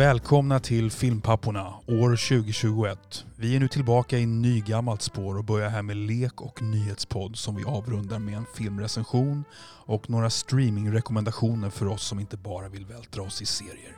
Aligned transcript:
Välkomna 0.00 0.60
till 0.60 0.90
Filmpapporna 0.90 1.74
år 1.86 2.28
2021. 2.28 3.24
Vi 3.36 3.56
är 3.56 3.60
nu 3.60 3.68
tillbaka 3.68 4.18
i 4.18 4.26
nygammalt 4.26 5.02
spår 5.02 5.38
och 5.38 5.44
börjar 5.44 5.68
här 5.68 5.82
med 5.82 5.96
lek 5.96 6.40
och 6.40 6.62
nyhetspodd 6.62 7.36
som 7.36 7.56
vi 7.56 7.64
avrundar 7.64 8.18
med 8.18 8.34
en 8.34 8.46
filmrecension 8.54 9.44
och 9.86 10.10
några 10.10 10.30
streamingrekommendationer 10.30 11.70
för 11.70 11.86
oss 11.86 12.02
som 12.02 12.20
inte 12.20 12.36
bara 12.36 12.68
vill 12.68 12.86
vältra 12.86 13.22
oss 13.22 13.42
i 13.42 13.46
serier. 13.46 13.96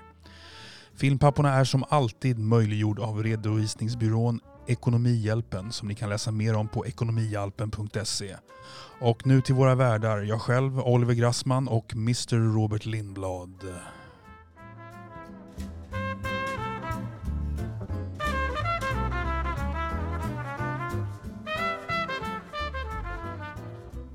Filmpapporna 0.97 1.55
är 1.55 1.65
som 1.65 1.85
alltid 1.89 2.39
möjliggjord 2.39 2.99
av 2.99 3.23
redovisningsbyrån 3.23 4.41
Ekonomihjälpen 4.67 5.73
som 5.73 5.89
ni 5.89 5.95
kan 5.95 6.09
läsa 6.09 6.31
mer 6.31 6.55
om 6.55 6.69
på 6.69 6.87
ekonomihjälpen.se. 6.87 8.37
Och 9.01 9.27
nu 9.27 9.41
till 9.41 9.55
våra 9.55 9.75
värdar, 9.75 10.19
jag 10.19 10.41
själv, 10.41 10.81
Oliver 10.81 11.15
Grassman 11.15 11.69
och 11.69 11.93
Mr 11.95 12.55
Robert 12.55 12.87
Lindblad. 12.87 13.65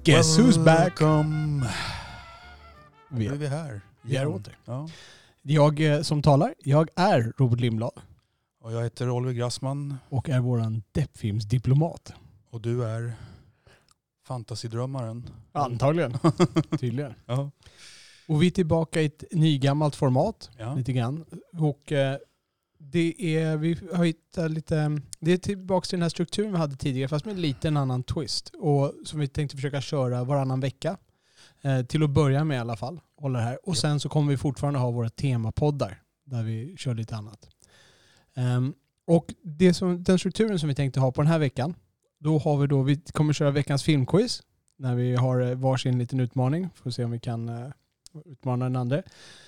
Guess 0.07 0.39
who's 0.39 0.57
back? 0.65 1.01
Welcome. 1.01 1.67
Vi 3.09 3.19
Nu 3.19 3.31
är 3.31 3.33
är, 3.33 3.37
vi 3.37 3.47
här. 3.47 3.81
vi 4.01 4.15
är 4.15 4.27
åter. 4.27 4.57
Ja. 4.65 4.89
Jag 5.41 5.79
eh, 5.81 6.01
som 6.01 6.21
talar, 6.21 6.53
jag 6.59 6.89
är 6.95 7.33
Robert 7.37 7.59
Lindblad 7.59 7.91
Och 8.63 8.73
jag 8.73 8.83
heter 8.83 9.09
Oliver 9.09 9.33
Grassman 9.33 9.97
och 10.09 10.29
är 10.29 10.39
våran 10.39 10.83
deppfilmsdiplomat. 10.91 12.13
och 12.49 12.61
du 12.61 12.83
är 12.85 13.13
fantasydrömmaren. 14.27 15.29
Antagligen. 15.51 16.13
Tydligen. 16.79 17.13
Ja. 17.25 17.51
Och 18.27 18.41
vi 18.43 18.47
är 18.47 18.51
tillbaka 18.51 19.01
i 19.01 19.05
ett 19.05 19.23
nygammalt 19.31 19.95
format 19.95 20.49
Ja. 20.57 20.73
lite 20.73 20.93
grann. 20.93 21.25
Och 21.59 21.91
eh, 21.91 22.17
det 22.91 23.35
är, 23.37 23.57
vi 23.57 23.77
har 23.93 24.05
hittat 24.05 24.51
lite, 24.51 25.01
det 25.19 25.31
är 25.31 25.37
tillbaka 25.37 25.85
till 25.85 25.97
den 25.97 26.01
här 26.03 26.09
strukturen 26.09 26.51
vi 26.51 26.57
hade 26.57 26.75
tidigare 26.75 27.07
fast 27.07 27.25
med 27.25 27.35
en 27.35 27.41
liten 27.41 27.77
annan 27.77 28.03
twist. 28.03 28.51
Och 28.57 28.93
som 29.05 29.19
vi 29.19 29.27
tänkte 29.27 29.57
försöka 29.57 29.81
köra 29.81 30.23
varannan 30.23 30.59
vecka. 30.59 30.97
Eh, 31.61 31.85
till 31.85 32.03
att 32.03 32.09
börja 32.09 32.43
med 32.43 32.55
i 32.55 32.59
alla 32.59 32.75
fall. 32.75 32.99
Hålla 33.15 33.39
här. 33.39 33.69
Och 33.69 33.77
sen 33.77 33.99
så 33.99 34.09
kommer 34.09 34.31
vi 34.31 34.37
fortfarande 34.37 34.79
ha 34.79 34.91
våra 34.91 35.09
temapoddar 35.09 36.01
där 36.25 36.43
vi 36.43 36.75
kör 36.77 36.93
lite 36.93 37.15
annat. 37.15 37.49
Ehm, 38.35 38.73
och 39.07 39.33
det 39.43 39.73
som, 39.73 40.03
den 40.03 40.19
strukturen 40.19 40.59
som 40.59 40.69
vi 40.69 40.75
tänkte 40.75 40.99
ha 40.99 41.11
på 41.11 41.21
den 41.21 41.31
här 41.31 41.39
veckan, 41.39 41.75
då 42.19 42.37
har 42.37 42.57
vi 42.57 42.67
då, 42.67 42.81
vi 42.81 42.95
kommer 42.95 43.33
köra 43.33 43.51
veckans 43.51 43.83
filmquiz 43.83 44.43
när 44.77 44.95
vi 44.95 45.15
har 45.15 45.41
eh, 45.41 45.55
varsin 45.55 45.99
liten 45.99 46.19
utmaning. 46.19 46.69
Får 46.75 46.91
se 46.91 47.03
om 47.03 47.11
vi 47.11 47.19
kan 47.19 47.49
eh, 47.49 47.69
utmana 48.25 48.65
den 48.65 48.75
andra. 48.75 49.03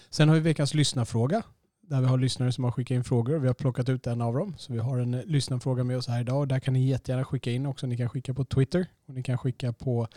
Sen 0.09 0.29
har 0.29 0.35
vi 0.35 0.41
veckans 0.41 0.73
lyssnarfråga 0.73 1.43
där 1.89 2.01
vi 2.01 2.07
har 2.07 2.17
lyssnare 2.17 2.51
som 2.51 2.63
har 2.63 2.71
skickat 2.71 2.95
in 2.95 3.03
frågor. 3.03 3.37
Vi 3.39 3.47
har 3.47 3.53
plockat 3.53 3.89
ut 3.89 4.07
en 4.07 4.21
av 4.21 4.33
dem. 4.33 4.55
Så 4.57 4.73
vi 4.73 4.79
har 4.79 4.97
en 4.97 5.13
eh, 5.13 5.25
lyssnarfråga 5.25 5.83
med 5.83 5.97
oss 5.97 6.07
här 6.07 6.21
idag. 6.21 6.39
Och 6.39 6.47
där 6.47 6.59
kan 6.59 6.73
ni 6.73 6.87
jättegärna 6.87 7.25
skicka 7.25 7.51
in 7.51 7.65
också. 7.65 7.87
Ni 7.87 7.97
kan 7.97 8.09
skicka 8.09 8.33
på 8.33 8.45
Twitter 8.45 8.87
och 9.05 9.13
ni 9.13 9.23
kan 9.23 9.37
skicka 9.37 9.73
på 9.73 10.07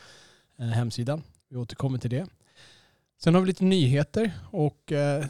eh, 0.58 0.66
hemsidan. 0.66 1.22
Vi 1.48 1.56
återkommer 1.56 1.98
till 1.98 2.10
det. 2.10 2.26
Sen 3.22 3.34
har 3.34 3.40
vi 3.40 3.46
lite 3.46 3.64
nyheter 3.64 4.32
och 4.50 4.92
eh, 4.92 5.24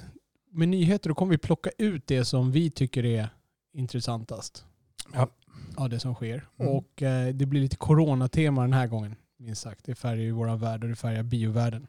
med 0.51 0.69
nyheter 0.69 1.09
då 1.09 1.15
kommer 1.15 1.31
vi 1.31 1.39
plocka 1.39 1.70
ut 1.79 2.07
det 2.07 2.25
som 2.25 2.53
vi 2.53 2.70
tycker 2.70 3.05
är 3.05 3.29
intressantast. 3.73 4.65
Ja. 5.15 5.29
Av 5.77 5.89
det 5.89 6.01
som 6.01 6.15
sker. 6.15 6.48
Mm. 6.59 6.73
Och 6.73 7.03
eh, 7.03 7.35
det 7.35 7.47
blir 7.47 7.61
lite 7.61 7.77
coronatema 7.77 8.63
den 8.63 8.73
här 8.73 8.87
gången. 8.87 9.17
Minst 9.37 9.63
sagt. 9.63 9.85
Det 9.85 9.95
färgar 9.95 10.23
ju 10.23 10.33
våra 10.33 10.57
värld 10.57 10.83
och 10.83 10.89
det 10.91 10.97
färgar 10.97 11.23
biovärlden. 11.23 11.87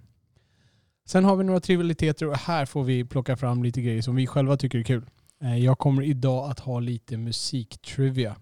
Sen 1.05 1.25
har 1.25 1.35
vi 1.35 1.43
några 1.43 1.59
trivialiteter 1.59 2.27
och 2.27 2.37
här 2.37 2.65
får 2.65 2.83
vi 2.83 3.05
plocka 3.05 3.37
fram 3.37 3.63
lite 3.63 3.81
grejer 3.81 4.01
som 4.01 4.15
vi 4.15 4.27
själva 4.27 4.57
tycker 4.57 4.79
är 4.79 4.83
kul. 4.83 5.05
Eh, 5.41 5.57
Jag 5.57 5.77
kommer 5.79 6.01
idag 6.03 6.51
att 6.51 6.59
ha 6.59 6.79
lite 6.79 7.17
musiktrivia. 7.17 8.35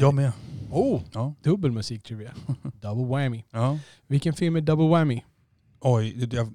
Jag 0.00 0.14
med. 0.14 0.32
Oh, 0.70 1.00
Ja. 1.12 1.34
dubbel 1.42 1.70
musiktrivia. 1.70 2.32
Double 2.80 3.04
whammy. 3.06 3.44
Ja. 3.50 3.78
Vilken 4.06 4.34
film 4.34 4.56
är 4.56 4.60
double 4.60 4.88
whammy? 4.88 5.22
Oj, 5.80 6.28
jag 6.32 6.52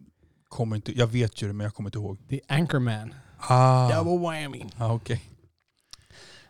kommer 0.47 0.75
inte, 0.75 0.97
jag 0.97 1.07
vet 1.07 1.41
ju 1.41 1.47
det 1.47 1.53
men 1.53 1.63
jag 1.63 1.73
kommer 1.73 1.87
inte 1.89 1.97
ihåg. 1.97 2.17
Det 2.27 2.35
är 2.47 2.55
Anchorman. 2.57 3.13
Ah, 3.37 3.89
Double 4.03 4.17
whammy. 4.27 4.63
ah 4.77 4.93
okej. 4.93 5.21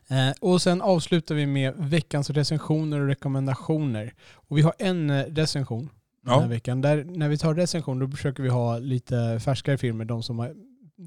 Eh, 0.08 0.32
och 0.42 0.62
sen 0.62 0.82
avslutar 0.82 1.36
vi 1.36 1.46
med 1.46 1.74
veckans 1.78 2.30
recensioner 2.30 3.00
och 3.00 3.08
rekommendationer. 3.08 4.14
Och 4.34 4.58
vi 4.58 4.62
har 4.62 4.74
en 4.80 5.10
eh, 5.10 5.24
recension 5.26 5.90
den 6.28 6.36
här 6.40 6.42
Ja. 6.42 6.48
veckan. 6.48 6.82
Där, 6.82 7.04
när 7.04 7.30
vi 7.30 7.38
tar 7.38 7.54
recension 7.56 8.00
då 8.00 8.08
försöker 8.08 8.44
vi 8.44 8.50
ha 8.50 8.78
lite 8.78 9.40
färskare 9.40 9.78
filmer. 9.78 10.06
De 10.06 10.24
som 10.24 10.40
är 10.40 10.56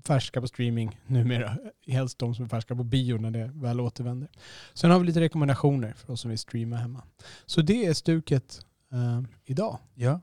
färska 0.04 0.40
på 0.40 0.46
streaming 0.46 1.00
numera. 1.06 1.56
Helst 1.86 2.18
de 2.18 2.34
som 2.34 2.44
är 2.44 2.48
färska 2.48 2.76
på 2.76 2.84
bio 2.84 3.18
när 3.18 3.30
det 3.30 3.50
väl 3.54 3.80
återvänder. 3.80 4.28
Sen 4.74 4.90
har 4.90 4.98
vi 4.98 5.06
lite 5.06 5.20
rekommendationer 5.20 5.92
för 5.92 6.12
oss 6.12 6.20
som 6.20 6.28
vill 6.30 6.38
streama 6.38 6.76
hemma. 6.76 7.02
Så 7.46 7.62
det 7.62 7.86
är 7.86 7.94
stuket 7.94 8.60
eh, 8.92 9.22
idag. 9.44 9.78
ja. 9.94 10.20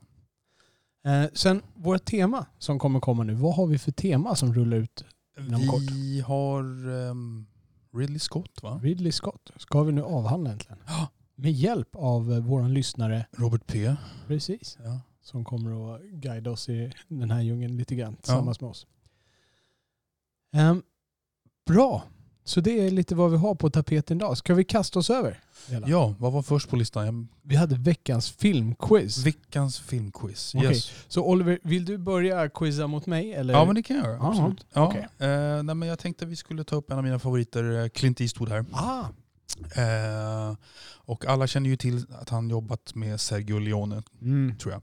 Eh, 1.06 1.24
sen 1.32 1.62
vårt 1.74 2.04
tema 2.04 2.46
som 2.58 2.78
kommer 2.78 3.00
komma 3.00 3.22
nu. 3.22 3.34
Vad 3.34 3.54
har 3.54 3.66
vi 3.66 3.78
för 3.78 3.92
tema 3.92 4.34
som 4.34 4.54
rullar 4.54 4.76
ut? 4.76 5.04
Inom 5.40 5.68
kort. 5.68 5.80
Vi 5.90 6.20
har 6.20 6.62
ehm, 7.10 7.46
Ridley 7.96 8.18
Scott 8.18 8.62
va? 8.62 8.80
Ridley 8.82 9.12
Scott 9.12 9.50
ska 9.56 9.82
vi 9.82 9.92
nu 9.92 10.02
avhandla 10.02 10.50
äntligen. 10.52 10.78
Ja. 10.86 11.08
Med 11.40 11.52
hjälp 11.52 11.88
av 11.92 12.32
eh, 12.32 12.38
våran 12.40 12.74
lyssnare, 12.74 13.26
Robert 13.32 13.66
P. 13.66 13.94
precis, 14.26 14.78
Ja. 14.84 15.00
som 15.20 15.44
kommer 15.44 15.94
att 15.94 16.02
guida 16.02 16.50
oss 16.50 16.68
i 16.68 16.92
den 17.08 17.30
här 17.30 17.42
djungeln 17.42 17.76
lite 17.76 17.94
grann 17.94 18.12
Ja. 18.12 18.22
tillsammans 18.22 18.60
med 18.60 18.70
oss. 18.70 18.86
Ehm, 20.52 20.82
bra, 21.66 22.02
så 22.44 22.60
det 22.60 22.86
är 22.86 22.90
lite 22.90 23.14
vad 23.14 23.30
vi 23.30 23.36
har 23.36 23.54
på 23.54 23.70
tapeten 23.70 24.16
idag. 24.16 24.38
Ska 24.38 24.54
vi 24.54 24.64
kasta 24.64 24.98
oss 24.98 25.10
över? 25.10 25.40
hela? 25.68 25.88
ja, 25.88 26.14
vad 26.18 26.32
var 26.32 26.42
först 26.42 26.68
på 26.70 26.76
listan? 26.76 27.06
Jag- 27.06 27.26
Vi 27.42 27.56
hade 27.56 27.76
veckans 27.76 28.30
filmquiz. 28.30 29.18
Veckans 29.26 29.78
filmquiz. 29.80 30.54
Okej. 30.54 30.68
Yes. 30.68 30.92
så 31.08 31.24
Oliver, 31.24 31.58
vill 31.62 31.84
du 31.84 31.98
börja 31.98 32.48
quizza 32.48 32.86
mot 32.86 33.06
mig? 33.06 33.32
Eller? 33.32 33.54
Ja 33.54 33.64
men 33.64 33.74
det 33.74 33.82
kan 33.82 33.96
jag 33.96 34.06
göra. 34.06 34.28
Absolut. 34.28 34.66
Ja, 34.72 34.86
okej. 34.88 35.02
eh, 35.28 35.62
nej, 35.62 35.74
men 35.74 35.88
jag 35.88 35.98
tänkte 35.98 36.24
att 36.24 36.30
vi 36.30 36.36
skulle 36.36 36.64
ta 36.64 36.76
upp 36.76 36.90
en 36.90 36.98
av 36.98 37.04
mina 37.04 37.18
favoriter, 37.18 37.82
eh, 37.82 37.88
Clint 37.88 38.20
Eastwood 38.20 38.48
här. 38.48 38.64
Ah, 38.72 39.04
Eh, 39.76 40.56
och 40.96 41.26
alla 41.26 41.46
känner 41.46 41.70
ju 41.70 41.76
till 41.76 42.06
att 42.10 42.28
han 42.28 42.50
jobbat 42.50 42.94
med 42.94 43.20
Sergio 43.20 43.58
Leone, 43.58 44.02
mm, 44.22 44.56
tror 44.58 44.72
jag. 44.72 44.82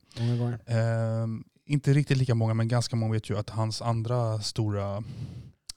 Eh, 0.65 1.27
inte 1.65 1.93
riktigt 1.93 2.17
lika 2.17 2.35
många, 2.35 2.53
men 2.53 2.67
ganska 2.67 2.95
många 2.95 3.13
vet 3.13 3.29
ju 3.29 3.37
att 3.37 3.49
hans 3.49 3.81
andra 3.81 4.41
stora 4.41 5.03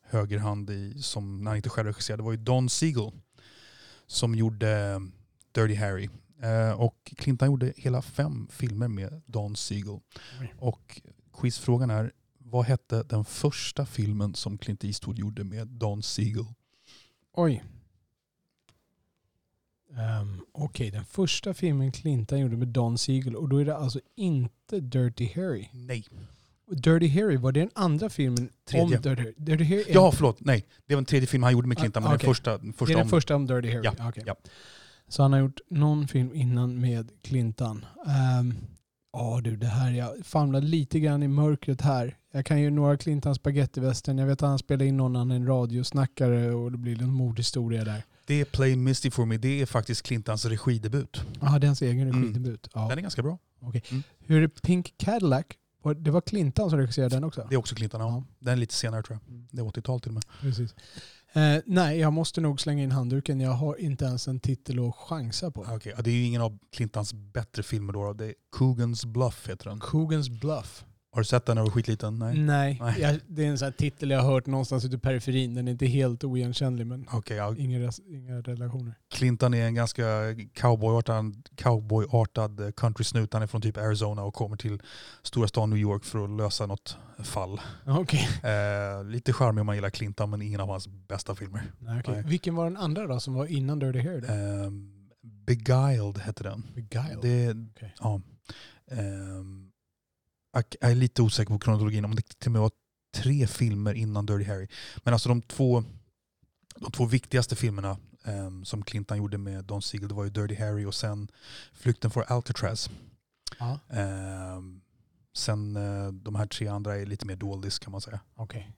högerhand 0.02 0.70
i, 0.70 1.02
som 1.02 1.44
när 1.44 1.50
han 1.50 1.56
inte 1.56 1.68
själv 1.68 1.86
regisserade 1.86 2.22
var 2.22 2.32
ju 2.32 2.38
Don 2.38 2.68
Siegel. 2.68 3.10
Som 4.06 4.34
gjorde 4.34 5.00
Dirty 5.52 5.74
Harry. 5.74 6.08
Eh, 6.42 6.80
och 6.80 7.12
Clinton 7.16 7.48
gjorde 7.48 7.72
hela 7.76 8.02
fem 8.02 8.48
filmer 8.50 8.88
med 8.88 9.22
Don 9.26 9.56
Siegel. 9.56 10.00
Och 10.58 11.00
quizfrågan 11.32 11.90
är, 11.90 12.12
vad 12.38 12.64
hette 12.64 13.02
den 13.02 13.24
första 13.24 13.86
filmen 13.86 14.34
som 14.34 14.58
Clint 14.58 14.84
Eastwood 14.84 15.18
gjorde 15.18 15.44
med 15.44 15.68
Don 15.68 16.02
Siegel? 16.02 16.44
Oj. 17.32 17.64
Um, 19.90 20.44
Okej, 20.52 20.90
den 20.90 21.04
första 21.04 21.54
filmen 21.54 21.92
Clinton 21.92 22.38
gjorde 22.40 22.56
med 22.56 22.68
Don 22.68 22.98
Siegel 22.98 23.36
och 23.36 23.48
då 23.48 23.56
är 23.58 23.64
det 23.64 23.76
alltså 23.76 24.00
inte 24.16 24.80
Dirty 24.80 25.28
Harry. 25.34 25.68
Nej. 25.72 26.04
Dirty 26.70 27.08
Harry, 27.08 27.36
var 27.36 27.52
det 27.52 27.60
den 27.60 27.70
andra 27.74 28.10
filmen 28.10 28.48
Tredje. 28.68 28.84
om 28.96 29.02
Dirty 29.02 29.22
Harry? 29.22 29.34
Dirty 29.36 29.64
Harry 29.64 29.80
är, 29.88 29.94
Ja, 29.94 30.12
förlåt. 30.12 30.36
Nej, 30.40 30.64
det 30.86 30.94
var 30.94 31.00
den 31.00 31.04
tredje 31.06 31.26
filmen 31.26 31.44
han 31.44 31.52
gjorde 31.52 31.68
med 31.68 31.78
Clinton, 31.78 32.02
Ah, 32.04 32.06
men 32.06 32.16
okej. 32.16 32.26
den 32.26 32.34
första, 32.34 32.58
den 32.58 32.66
det 32.66 32.72
första 32.76 32.92
är 32.92 32.96
den 32.96 33.02
om... 33.02 33.08
första 33.08 33.36
om 33.36 33.46
Dirty 33.46 33.68
Harry? 33.72 33.80
Ja, 33.98 34.08
okej. 34.08 34.22
ja. 34.26 34.34
Så 35.08 35.22
han 35.22 35.32
har 35.32 35.40
gjort 35.40 35.60
någon 35.70 36.08
film 36.08 36.34
innan 36.34 36.80
med 36.80 37.10
Clinton. 37.22 37.84
Ehm, 38.06 38.54
Ja 39.12 39.40
du, 39.44 39.56
det 39.56 39.66
här, 39.66 39.90
jag 39.90 40.26
famlar 40.26 40.60
lite 40.60 41.00
grann 41.00 41.22
i 41.22 41.28
mörkret 41.28 41.80
här. 41.80 42.16
Jag 42.32 42.46
kan 42.46 42.60
ju 42.60 42.70
några 42.70 42.96
Clinton 42.96 43.34
spagettivästern. 43.34 44.18
Jag 44.18 44.26
vet 44.26 44.42
att 44.42 44.48
han 44.48 44.58
spelade 44.58 44.86
in 44.86 44.96
någon 44.96 45.16
annan 45.16 45.46
radiosnackare 45.46 46.50
och 46.54 46.72
det 46.72 46.78
blir 46.78 47.02
en 47.02 47.12
mordhistoria 47.12 47.84
där. 47.84 48.04
Det 48.28 48.40
är 48.40 48.44
Play 48.44 48.76
Misty 48.76 49.10
for 49.10 49.26
me, 49.26 49.36
det 49.36 49.60
är 49.62 49.66
faktiskt 49.66 50.02
Clintons 50.02 50.44
regidebut. 50.44 51.20
Ja, 51.40 51.58
det 51.58 51.64
är 51.64 51.68
hans 51.68 51.82
egen 51.82 52.08
Mm. 52.08 52.20
regidebut. 52.22 52.68
Ja. 52.74 52.88
Den 52.88 52.98
är 52.98 53.02
ganska 53.02 53.22
bra. 53.22 53.38
Hur 54.26 54.42
är 54.42 54.48
Pink 54.48 54.94
Cadillac? 54.98 55.44
Det 55.96 56.10
var 56.10 56.20
Clinton 56.20 56.70
som 56.70 56.78
regisserade 56.78 57.16
den 57.16 57.24
också? 57.24 57.46
Det 57.48 57.54
är 57.54 57.58
också 57.58 57.74
Clinton, 57.74 58.00
ja. 58.00 58.24
Den 58.38 58.52
är 58.52 58.56
lite 58.56 58.74
senare 58.74 59.02
tror 59.02 59.18
jag. 59.22 59.42
Det 59.50 59.60
är 59.60 59.64
80-tal 59.64 60.00
till 60.00 60.10
och 60.10 60.14
med. 60.14 60.22
Precis. 60.40 60.74
Eh, 61.32 61.58
nej, 61.66 61.98
jag 61.98 62.12
måste 62.12 62.40
nog 62.40 62.60
slänga 62.60 62.82
in 62.82 62.90
handduken. 62.92 63.40
Jag 63.40 63.50
har 63.52 63.80
inte 63.80 64.04
ens 64.04 64.28
en 64.28 64.40
titel 64.40 64.88
att 64.88 64.94
chansa 64.96 65.50
på. 65.50 65.64
Ah, 65.64 65.76
Okej, 65.76 65.92
ja, 65.96 66.02
det 66.02 66.10
är 66.10 66.14
ju 66.14 66.24
ingen 66.24 66.42
av 66.42 66.58
Clintons 66.72 67.12
bättre 67.14 67.62
filmer 67.62 67.92
då. 67.92 68.12
Det 68.12 68.26
är 68.26 68.34
Coogan's 68.56 69.06
Bluff 69.06 69.48
heter 69.48 69.64
den. 69.70 69.80
Coogan's 69.80 70.40
Bluff. 70.40 70.84
Har 71.10 71.20
du 71.20 71.24
sett 71.24 71.46
den 71.46 71.54
när 71.56 71.62
du 71.62 71.66
var 71.66 71.74
skitliten? 71.74 72.18
Nej? 72.18 72.38
Nej, 72.38 72.78
Nej. 72.80 73.00
Jag, 73.00 73.18
det 73.26 73.44
är 73.44 73.48
en 73.48 73.58
sån 73.58 73.72
titel 73.72 74.10
jag 74.10 74.22
har 74.22 74.32
hört 74.32 74.46
någonstans 74.46 74.84
ute 74.84 74.96
i 74.96 74.98
periferin. 74.98 75.54
Den 75.54 75.68
är 75.68 75.72
inte 75.72 75.86
helt 75.86 76.24
oigenkännlig 76.24 76.86
men 76.86 77.06
Okej, 77.12 77.36
ja. 77.36 77.54
inga, 77.58 77.90
inga 78.06 78.40
relationer. 78.40 78.94
Clinton 79.14 79.54
är 79.54 79.66
en 79.66 79.74
ganska 79.74 80.04
cowboyartad, 80.54 81.48
cowboyartad 81.54 82.60
eh, 82.60 82.70
countrysnut. 82.70 83.32
Han 83.32 83.42
är 83.42 83.46
från 83.46 83.60
typ 83.60 83.76
Arizona 83.76 84.22
och 84.24 84.34
kommer 84.34 84.56
till 84.56 84.82
stora 85.22 85.48
stan 85.48 85.70
New 85.70 85.78
York 85.78 86.04
för 86.04 86.24
att 86.24 86.30
lösa 86.30 86.66
något 86.66 86.96
fall. 87.24 87.60
Okej. 87.86 88.28
Eh, 88.42 89.04
lite 89.04 89.32
charmig 89.32 89.60
om 89.60 89.66
man 89.66 89.74
gillar 89.74 89.90
Clinton 89.90 90.30
men 90.30 90.42
ingen 90.42 90.60
av 90.60 90.68
hans 90.68 90.88
bästa 90.88 91.34
filmer. 91.34 91.62
Nej, 91.78 92.00
okej. 92.00 92.14
Nej. 92.14 92.24
Vilken 92.26 92.54
var 92.54 92.64
den 92.64 92.76
andra 92.76 93.06
då 93.06 93.20
som 93.20 93.34
var 93.34 93.46
innan 93.46 93.78
Dirty 93.78 94.00
Harry? 94.00 94.20
Då? 94.20 94.26
Eh, 94.26 94.70
Beguiled 95.46 96.18
hette 96.18 96.42
den. 96.42 96.66
Beguiled? 96.74 97.18
Det, 97.22 97.50
Okej. 97.76 97.94
ja. 98.00 98.20
Ehm, 98.90 99.70
jag 100.52 100.64
jag 100.80 100.90
är 100.90 100.94
lite 100.94 101.22
osäker 101.22 101.52
på 101.52 101.58
kronologin, 101.58 102.04
om 102.04 102.14
det 102.14 102.22
till 102.38 102.48
och 102.48 102.52
med 102.52 102.60
var 102.62 102.70
tre 103.14 103.46
filmer 103.46 103.94
innan 103.94 104.26
Dirty 104.26 104.44
Harry. 104.44 104.68
Men 105.04 105.12
alltså 105.14 105.28
de 105.28 105.42
två, 105.42 105.84
de 106.76 106.90
två 106.92 107.04
viktigaste 107.06 107.56
filmerna 107.56 107.98
ehm, 108.24 108.64
som 108.64 108.82
Clinton 108.82 109.18
gjorde 109.18 109.38
med 109.38 109.64
Don 109.64 109.82
Siegel, 109.82 110.08
det 110.08 110.14
var 110.14 110.24
ju 110.24 110.30
Dirty 110.30 110.54
Harry 110.54 110.84
och 110.84 110.94
sen 110.94 111.28
Flykten 111.72 112.10
för 112.10 112.22
Alcatraz. 112.22 112.90
Ja, 113.58 113.78
Ehm, 113.90 114.80
sen 115.34 115.76
eh, 115.76 116.12
de 116.12 116.34
här 116.34 116.46
tre 116.46 116.68
andra 116.68 116.96
är 116.96 117.06
lite 117.06 117.26
mer 117.26 117.36
doldis 117.36 117.78
kan 117.78 117.90
man 117.92 118.00
säga. 118.00 118.20
okej. 118.34 118.72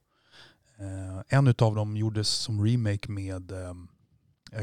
Eh, 0.79 1.23
en 1.39 1.47
utav 1.49 1.75
dem 1.75 1.97
gjordes 1.97 2.29
som 2.29 2.65
remake 2.65 3.11
med 3.11 3.53
eh, 3.53 3.75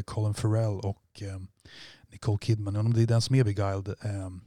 Colin 0.06 0.34
Farrell 0.34 0.80
och 0.80 1.24
Nicole 2.10 2.38
Kidman. 2.42 2.76
Om 2.76 2.94
det 2.94 3.02
är 3.02 3.08
den 3.08 3.22
som 3.22 3.36
är 3.36 3.44
Beguiled. 3.44 3.96
ehm, 4.02 4.42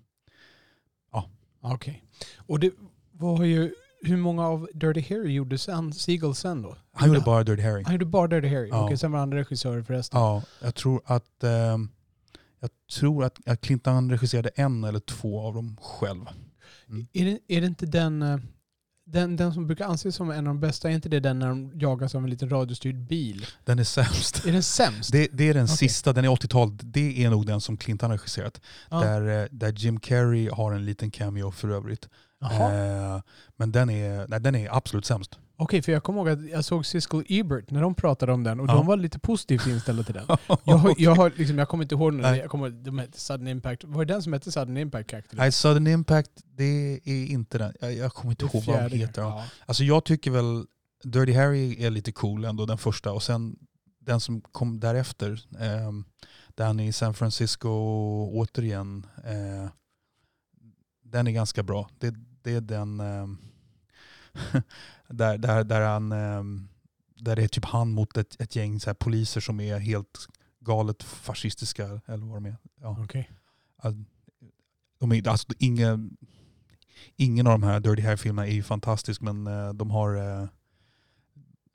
Okej. 1.60 2.04
Och 2.36 2.60
det 2.60 2.72
var 3.12 3.44
ju, 3.44 3.74
hur 4.02 4.16
många 4.16 4.46
av 4.46 4.68
Dirty 4.74 5.02
Harry 5.08 5.32
gjorde 5.32 5.58
sen, 5.58 5.92
Seagull 5.92 6.34
sen 6.34 6.62
då? 6.62 6.76
han 6.92 7.08
gjorde 7.08 7.20
bara 7.20 7.44
Dirty 7.44 7.62
Harry. 7.62 7.82
Han 7.84 7.94
gjorde 7.94 8.04
bara 8.04 8.26
Dirty 8.26 8.48
Harry? 8.48 8.68
Ja. 8.68 8.84
Okej, 8.84 8.96
sen 8.96 9.12
var 9.12 9.18
han 9.18 9.32
regissör 9.32 9.82
förresten? 9.82 10.20
Ja, 10.20 10.42
jag 10.62 10.74
tror 10.74 11.02
att 11.04 11.44
ehm, 11.44 11.88
jag 12.60 12.70
tror 12.98 13.24
att, 13.24 13.48
att 13.48 13.60
Clinton 13.60 14.10
regisserade 14.10 14.48
en 14.48 14.84
eller 14.84 15.00
två 15.00 15.40
av 15.40 15.54
dem 15.54 15.76
själv. 15.80 16.26
Mm. 16.88 17.06
Är, 17.12 17.24
det, 17.24 17.56
är 17.56 17.60
det 17.60 17.66
inte 17.66 17.86
den, 17.86 18.22
eh, 18.22 18.38
den, 19.12 19.36
den 19.36 19.54
som 19.54 19.66
brukar 19.66 19.86
anses 19.86 20.16
som 20.16 20.30
en 20.30 20.38
av 20.38 20.44
de 20.44 20.60
bästa, 20.60 20.90
är 20.90 20.94
inte 20.94 21.08
det 21.08 21.20
den 21.20 21.38
när 21.38 21.48
de 21.48 21.72
jagas 21.74 22.14
av 22.14 22.24
en 22.24 22.30
liten 22.30 22.50
radiostyrd 22.50 22.96
bil? 22.96 23.46
Den 23.64 23.78
är 23.78 23.84
sämst. 23.84 24.46
Är 24.46 24.52
den 24.52 24.62
sämst? 24.62 25.12
Det, 25.12 25.28
det 25.32 25.48
är 25.48 25.54
den 25.54 25.64
Okej. 25.64 25.76
sista, 25.76 26.12
den 26.12 26.24
är 26.24 26.28
80-tal. 26.28 26.76
Det 26.82 27.24
är 27.24 27.30
nog 27.30 27.46
den 27.46 27.60
som 27.60 27.76
Clinton 27.76 28.10
har 28.10 28.18
regisserat. 28.18 28.60
ja. 28.90 29.00
Där, 29.00 29.42
eh, 29.42 29.48
där 29.50 29.72
Jim 29.72 30.00
Carrey 30.00 30.48
har 30.52 30.72
en 30.72 30.84
liten 30.84 31.10
cameo 31.10 31.50
för 31.50 31.68
övrigt. 31.68 32.08
Eh, 32.42 33.20
men 33.56 33.72
den 33.72 33.90
är, 33.90 34.26
nej, 34.28 34.40
den 34.40 34.54
är 34.54 34.76
absolut 34.76 35.04
sämst. 35.04 35.38
Okej, 35.60 35.82
för 35.82 35.92
jag 35.92 36.02
kommer 36.02 36.18
ihåg 36.20 36.28
att 36.28 36.50
jag 36.50 36.64
såg 36.64 36.86
Siskel 36.86 37.24
Ebert 37.28 37.70
när 37.70 37.82
de 37.82 37.94
pratade 37.94 38.32
om 38.32 38.44
den 38.44 38.60
och 38.60 38.68
Ja. 38.68 38.72
de 38.74 38.86
var 38.86 38.96
lite 38.96 39.18
positivt 39.18 39.66
inställda 39.66 40.02
till 40.02 40.14
den. 40.14 40.26
Jag, 40.64 40.94
jag, 40.98 41.14
har, 41.14 41.32
liksom, 41.36 41.58
jag 41.58 41.68
kommer 41.68 41.84
inte 41.84 41.94
ihåg 41.94 42.12
den, 42.18 42.36
jag 42.36 42.50
kommer, 42.50 42.70
de 42.70 42.98
hette 42.98 43.20
Sudden 43.20 43.48
Impact. 43.48 43.84
Var 43.84 44.04
det 44.04 44.14
den 44.14 44.22
som 44.22 44.32
hette 44.32 44.52
Sudden 44.52 44.76
Impact? 44.76 45.14
Actually? 45.14 45.40
Nej, 45.40 45.52
Sudden 45.52 45.86
Impact, 45.86 46.30
det 46.44 47.00
är 47.04 47.26
inte 47.26 47.58
den. 47.58 47.74
Jag, 47.80 47.94
jag 47.94 48.14
kommer 48.14 48.32
inte 48.32 48.44
ihåg 48.44 48.64
vad 48.64 48.78
den 48.78 48.90
heter. 48.92 49.22
Ja. 49.22 49.44
Alltså 49.66 49.84
jag 49.84 50.04
tycker 50.04 50.30
väl 50.30 50.66
Dirty 51.04 51.32
Harry 51.32 51.84
är 51.84 51.90
lite 51.90 52.12
cool 52.12 52.44
ändå, 52.44 52.66
den 52.66 52.78
första. 52.78 53.12
Och 53.12 53.22
sen 53.22 53.56
den 54.00 54.20
som 54.20 54.40
kom 54.40 54.80
därefter, 54.80 55.40
ehm, 55.60 56.04
där 56.54 56.66
han 56.66 56.80
är 56.80 56.88
i 56.88 56.92
San 56.92 57.14
Francisco 57.14 57.68
återigen. 58.32 59.06
Eh, 59.24 59.70
den 61.04 61.26
är 61.26 61.30
ganska 61.30 61.62
bra. 61.62 61.88
Det, 61.98 62.14
det 62.42 62.54
är 62.54 62.60
den 62.60 63.00
ehm, 63.00 63.38
där, 65.10 65.38
där, 65.38 65.64
där 65.64 65.80
han 65.80 66.12
ehm, 66.12 66.68
där 67.20 67.36
det 67.36 67.42
är 67.42 67.48
typ 67.48 67.64
han 67.64 67.90
mot 67.90 68.16
ett, 68.16 68.40
ett 68.40 68.56
gäng 68.56 68.80
så 68.80 68.90
här, 68.90 68.94
poliser 68.94 69.40
som 69.40 69.60
är 69.60 69.78
helt 69.78 70.28
galet 70.60 71.02
fascistiska 71.02 72.00
eller 72.06 72.26
vad 72.26 72.36
de 72.36 72.46
är. 72.46 72.56
Ja. 72.80 73.06
Att 73.76 73.94
De 74.98 75.12
är, 75.12 75.28
alltså, 75.28 75.48
ingen, 75.58 76.16
ingen 77.16 77.46
av 77.46 77.52
de 77.52 77.62
här 77.62 77.80
Dirty 77.80 78.02
Harry-filmerna 78.02 78.48
är 78.48 78.52
ju 78.52 78.62
fantastisk 78.62 79.20
men 79.20 79.46
eh, 79.46 79.72
de 79.72 79.90
har 79.90 80.16
eh, 80.16 80.48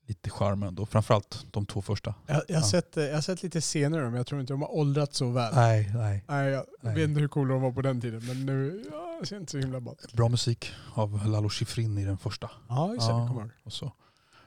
lite 0.08 0.30
charm 0.30 0.64
ändå. 0.64 0.86
Framförallt 0.86 1.46
de 1.52 1.66
två 1.66 1.82
första. 1.82 2.16
Jag, 2.28 2.36
jag, 2.48 2.56
har 2.56 2.62
Ja. 2.62 2.68
sett, 2.68 2.96
jag 2.96 3.14
har 3.14 3.22
sett 3.22 3.44
lite 3.44 3.62
scener 3.62 4.02
men 4.04 4.14
jag 4.14 4.28
tror 4.28 4.42
inte 4.42 4.54
de 4.54 4.62
har 4.62 4.72
åldrats 4.76 5.18
så 5.18 5.30
väl. 5.32 5.56
Nej, 5.56 5.92
nej. 5.96 6.24
Nej, 6.28 6.50
jag 6.52 6.66
Nej. 6.82 6.96
vet 6.96 7.10
inte 7.10 7.22
hur 7.22 7.28
coola 7.28 7.54
de 7.54 7.62
var 7.62 7.72
på 7.72 7.82
den 7.82 8.02
tiden 8.02 8.26
men 8.26 8.46
nu 8.46 8.84
ja, 8.92 9.18
det 9.22 9.28
ser 9.28 9.38
inte 9.38 9.52
så 9.52 9.58
himla 9.58 9.80
bra. 9.80 9.96
Bra 10.14 10.30
musik 10.30 10.72
av 10.94 11.28
Lalo 11.28 11.50
Schifrin 11.50 11.98
i 11.98 12.06
den 12.06 12.18
första. 12.18 12.52
Ja, 12.70 12.94
just 12.94 13.08
det. 13.08 13.14
Ja. 13.14 13.28
kommer 13.28 13.42
jag. 13.42 13.50
Och 13.64 13.74
så. 13.74 13.92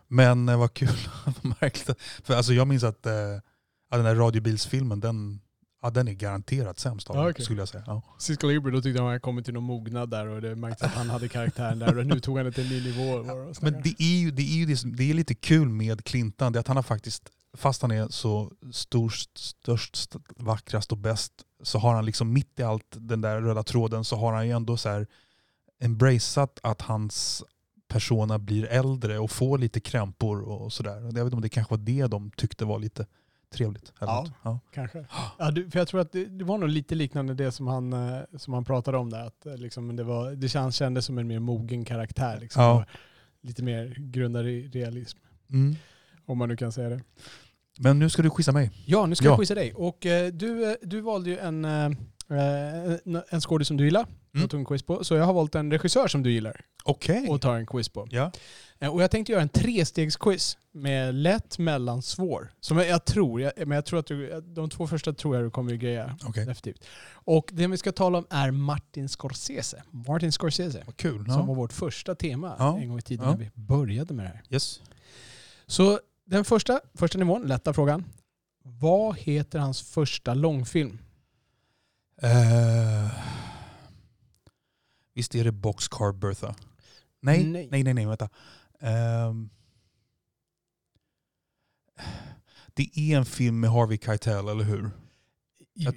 Men 0.09 0.49
eh, 0.49 0.59
vad 0.59 0.75
kul. 0.75 0.89
För 2.25 2.35
alltså, 2.35 2.53
jag 2.53 2.67
minns 2.69 2.85
att 2.85 3.07
eh, 3.07 3.13
den 3.91 4.05
där 4.05 4.15
radiobilsfilmen, 4.15 5.01
den, 5.01 5.41
ja, 5.83 5.91
den 5.91 6.09
är 6.09 6.13
garanterat 6.13 6.79
sämst 6.79 7.11
av 7.11 7.17
Ja, 7.17 7.31
okej. 7.31 7.45
skulle 7.45 7.61
jag 7.61 7.69
säga. 7.69 7.85
Ja. 7.87 8.03
Siskel 8.19 8.51
Ebert, 8.51 8.73
då 8.73 8.81
tyckte 8.83 9.01
han 9.01 9.07
hade 9.09 9.21
kommit 9.21 9.45
till 9.45 9.55
någon 9.55 9.63
mognad 9.65 10.11
där 10.11 10.27
och 10.27 10.43
det 10.43 10.55
märktes 10.57 10.83
att 10.83 10.95
han 10.95 11.11
hade 11.11 11.29
karaktären 11.29 11.79
där 11.79 11.99
och 11.99 12.07
nu 12.07 12.21
tog 12.21 12.37
han 12.37 12.47
det 12.47 12.53
till 12.53 12.65
en 12.65 12.71
ny 12.71 12.85
nivå. 12.85 13.23
Men 13.61 13.73
det 13.83 13.95
är 14.03 14.19
ju, 14.21 14.31
det 14.31 14.43
är 14.43 14.57
ju 14.57 14.67
det, 14.67 14.97
det 14.97 15.11
är 15.11 15.15
lite 15.15 15.35
kul 15.35 15.69
med 15.69 16.05
Clinton, 16.05 16.53
det 16.53 16.57
är 16.59 16.61
att 16.61 16.67
han 16.67 16.77
har 16.77 16.83
faktiskt, 16.83 17.29
fast 17.57 17.83
han 17.83 17.91
är 17.91 18.09
så 18.09 18.53
störst, 18.73 19.39
störst, 19.39 19.95
st- 19.97 20.19
vackrast 20.37 20.93
och 20.93 20.99
bäst, 20.99 21.33
så 21.63 21.79
har 21.79 21.95
han 21.95 22.07
liksom 22.07 22.33
mitt 22.33 22.61
i 22.61 22.63
allt 22.63 22.87
den 22.91 23.21
där 23.21 23.41
röda 23.41 23.63
tråden 23.63 24.05
så 24.05 24.17
har 24.17 24.33
han 24.33 24.47
ju 24.47 24.53
ändå 24.53 24.77
så 24.77 24.89
här 24.89 25.07
embraceat 25.81 26.59
att 26.63 26.83
hans 26.83 27.45
persona 27.89 28.39
blir 28.39 28.65
äldre 28.67 29.19
och 29.19 29.31
får 29.31 29.59
lite 29.59 29.81
krämpor 29.81 30.41
och 30.43 30.73
sådär. 30.73 31.01
Jag 31.01 31.13
vet 31.13 31.25
inte 31.25 31.37
om 31.37 31.43
det 31.43 31.49
kanske 31.49 31.73
var 31.77 31.79
det 31.85 32.07
de 32.07 32.31
tyckte 32.31 32.65
var 32.65 32.79
lite 32.79 33.07
trevligt. 33.51 33.93
Ja. 34.01 34.21
något. 34.21 34.33
Ja. 34.43 34.61
Kanske. 34.75 35.05
Ja, 35.39 35.51
du, 35.51 35.71
för 35.71 35.79
jag 35.79 35.89
tror 35.89 36.01
att 36.01 36.13
det, 36.13 36.25
det 36.25 36.45
var 36.45 36.59
nog 36.59 36.69
lite 36.69 36.95
liknande 36.95 37.35
det 37.35 37.53
som 37.53 37.67
han, 37.67 37.93
eh, 37.93 38.21
som 38.37 38.55
han 38.55 38.65
pratade 38.65 38.99
om 38.99 39.11
där. 39.11 39.27
Att, 39.27 39.47
eh, 39.47 39.57
liksom, 39.57 39.97
det, 39.97 40.05
var, 40.05 40.31
det 40.31 40.49
känns, 40.49 40.77
kändes 40.77 41.05
som 41.05 41.19
en 41.19 41.27
mer 41.27 41.39
mogen 41.39 41.85
karaktär. 41.85 42.39
Liksom, 42.41 42.63
Ja. 42.63 42.85
Lite 43.43 43.63
mer 43.63 43.95
grundad 43.99 44.49
i 44.49 44.69
realism. 44.69 45.19
Mm. 45.51 45.77
Om 46.27 46.39
man 46.39 46.49
nu 46.49 46.57
kan 46.57 46.73
säga 46.73 46.89
det. 46.89 47.01
Men 47.79 47.99
nu 47.99 48.11
ska 48.11 48.23
du 48.23 48.31
quizza 48.31 48.53
mig. 48.53 48.71
Ja, 48.87 49.07
nu 49.07 49.15
ska 49.15 49.25
Ja. 49.25 49.31
jag 49.31 49.39
quizza 49.39 49.55
dig. 49.55 49.73
Och 49.75 50.07
eh, 50.07 50.33
du, 50.33 50.77
du 50.83 51.01
valde 51.01 51.31
ju 51.31 51.39
en, 51.39 51.65
eh, 51.65 51.91
en, 53.31 53.41
skådis 53.41 53.69
som 53.69 53.77
du 53.77 53.85
gillar. 53.85 54.07
Mm. 54.35 54.45
Och 54.45 54.51
tog 54.51 54.61
en 54.61 54.67
quiz 54.67 54.83
på. 54.83 55.05
Så 55.05 55.15
jag 55.15 55.25
har 55.25 55.33
valt 55.33 55.55
en 55.55 55.71
regissör 55.71 56.09
som 56.09 56.23
du 56.23 56.33
gillar 56.33 56.61
Okej. 56.85 57.27
och 57.29 57.41
tar 57.41 57.55
en 57.57 57.67
quiz 57.67 57.89
på. 57.89 58.07
Ja. 58.11 58.33
Eh, 58.81 58.95
Och 58.95 59.03
jag 59.03 59.11
tänkte 59.11 59.33
göra 59.33 59.43
en 59.43 59.49
trestegsquiz 59.49 60.59
med 60.73 61.15
lätt, 61.15 61.59
mellan, 61.59 62.03
svår. 62.03 62.53
Som 62.61 62.79
jag, 62.79 62.89
jag 62.89 63.05
tror, 63.05 63.41
jag, 63.41 63.53
men 63.57 63.71
jag 63.71 63.85
tror 63.85 63.99
att 64.01 64.07
du, 64.07 64.41
de 64.41 64.71
två 64.71 64.87
första 64.87 65.13
tror 65.13 65.37
jag 65.37 65.45
du 65.45 65.51
kommer 65.51 65.75
att 65.75 65.79
greja. 65.81 66.19
Okej. 66.25 66.47
Definitivt. 66.47 66.85
Och 67.11 67.51
det 67.53 67.67
vi 67.67 67.77
ska 67.77 67.93
tala 67.93 68.19
om 68.19 68.27
är 68.31 68.51
Martin 68.51 69.09
Scorsese. 69.09 69.83
Martin 69.91 70.33
Scorsese. 70.33 70.83
Vad 70.87 70.97
kul. 70.97 71.25
Som 71.25 71.47
var 71.47 71.55
Ja. 71.55 71.61
vårt 71.61 71.73
första 71.73 72.15
tema 72.15 72.57
Ja. 72.59 72.79
en 72.79 72.89
gång 72.89 72.99
i 72.99 73.03
tiden 73.03 73.25
Ja. 73.27 73.31
när 73.31 73.39
vi 73.39 73.51
började 73.55 74.15
med 74.15 74.25
det 74.25 74.29
här. 74.29 74.43
Yes. 74.51 74.81
Så 75.67 76.01
den 76.25 76.45
första, 76.45 76.81
första 76.95 77.19
nivån, 77.19 77.43
lätta 77.43 77.73
frågan. 77.73 78.05
Vad 78.63 79.17
heter 79.17 79.59
hans 79.59 79.83
första 79.83 80.35
långfilm? 80.35 80.99
Eh, 82.23 83.11
visst 85.15 85.35
är 85.35 85.45
det 85.45 85.53
Boxcar 85.53 86.13
Bertha? 86.13 86.55
Nej, 87.21 87.45
Nej. 87.45 87.69
nej, 87.71 87.83
nej, 87.83 87.95
nej, 87.95 88.07
vänta. 88.07 88.29
Ehm, 88.81 89.51
det 92.75 92.91
är 92.99 93.17
en 93.19 93.25
film 93.25 93.61
med 93.61 93.71
Harvey 93.71 93.99
Keitel, 93.99 94.49
eller 94.49 94.65
hur? 94.65 94.91
Jag, 95.75 95.95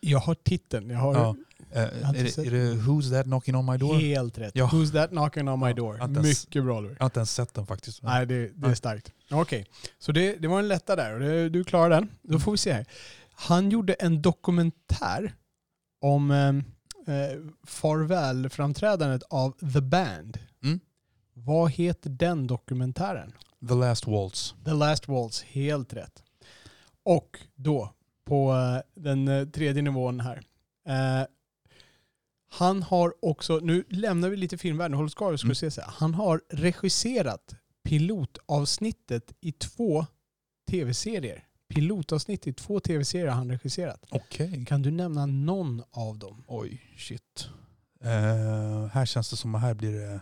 jag 0.00 0.18
har 0.18 0.34
titeln. 0.34 0.90
Jag 0.90 0.98
har 0.98 1.14
Ja. 1.14 1.36
Eh, 1.70 1.80
har 2.04 2.14
är, 2.14 2.22
det, 2.22 2.38
är 2.38 2.50
det 2.50 2.74
Who's 2.74 3.10
That 3.10 3.24
Knocking 3.24 3.54
On 3.56 3.66
My 3.66 3.76
Door? 3.76 3.94
helt 3.94 4.38
rätt. 4.38 4.52
Ja. 4.56 4.66
Who's 4.72 4.92
that 4.92 5.10
knocking 5.10 5.48
on 5.48 5.60
my 5.60 5.66
Ja, 5.66 5.72
door? 5.74 5.98
jag 5.98 6.10
ens- 6.10 6.46
Mycket 6.46 6.64
bra 6.64 6.80
Louis. 6.80 6.96
Jag 6.98 7.04
har 7.04 7.06
inte 7.06 7.18
ens 7.20 7.34
sett 7.34 7.54
den 7.54 7.66
faktiskt. 7.66 8.02
Nej, 8.02 8.26
det, 8.26 8.48
det 8.54 8.66
är 8.70 8.74
starkt. 8.74 9.12
Okej, 9.30 9.66
så 9.98 10.12
det, 10.12 10.36
det 10.36 10.48
var 10.48 10.58
en 10.58 10.68
lätta 10.68 10.96
där 10.96 11.48
du 11.50 11.64
klarar 11.64 11.90
den. 11.90 12.08
Då 12.22 12.38
får 12.38 12.52
vi 12.52 12.58
se 12.58 12.72
här. 12.72 12.86
Han 13.34 13.70
gjorde 13.70 13.92
en 13.92 14.22
dokumentär 14.22 15.34
om 16.00 16.30
eh, 16.30 16.48
eh, 17.16 17.38
farvälframträdandet 17.66 19.22
av 19.22 19.72
The 19.72 19.80
Band. 19.80 20.38
Vad 21.38 21.70
heter 21.70 22.10
den 22.10 22.46
dokumentären? 22.46 23.32
The 23.68 23.74
Last 23.74 24.06
Waltz. 24.06 24.54
The 24.64 24.72
Last 24.72 25.08
Waltz, 25.08 25.42
helt 25.42 25.92
rätt. 25.92 26.22
Och 27.02 27.38
då, 27.54 27.92
på 28.24 28.52
eh, 28.52 29.02
den 29.02 29.28
eh, 29.28 29.44
tredje 29.48 29.82
nivån 29.82 30.20
här. 30.20 30.42
Eh, 30.88 31.26
han 32.48 32.82
har 32.82 33.14
också, 33.22 33.56
nu 33.62 33.84
lämnar 33.88 34.28
vi 34.28 34.36
lite 34.36 34.58
filmvärlden, 34.58 34.96
håll 34.96 35.10
kvar 35.10 35.36
ska 35.36 35.46
Mm. 35.46 35.54
se. 35.70 35.82
Han 35.86 36.14
har 36.14 36.40
regisserat 36.50 37.54
pilotavsnittet 37.84 39.32
i 39.40 39.52
två 39.52 40.06
tv-serier. 40.70 41.44
Pilotavsnitt 41.68 42.46
i 42.46 42.52
två 42.52 42.80
tv-serier 42.80 43.26
har 43.28 43.34
han 43.34 43.50
regisserat. 43.50 44.04
Okej. 44.10 44.64
Kan 44.66 44.82
du 44.82 44.90
nämna 44.90 45.26
någon 45.26 45.82
av 45.90 46.18
dem? 46.18 46.44
Oj, 46.48 46.82
shit. 46.98 47.48
Eh, 48.00 48.86
här 48.92 49.06
känns 49.06 49.30
det 49.30 49.36
som 49.36 49.54
att 49.54 49.60
här 49.60 49.74
blir 49.74 49.92
det 49.92 50.20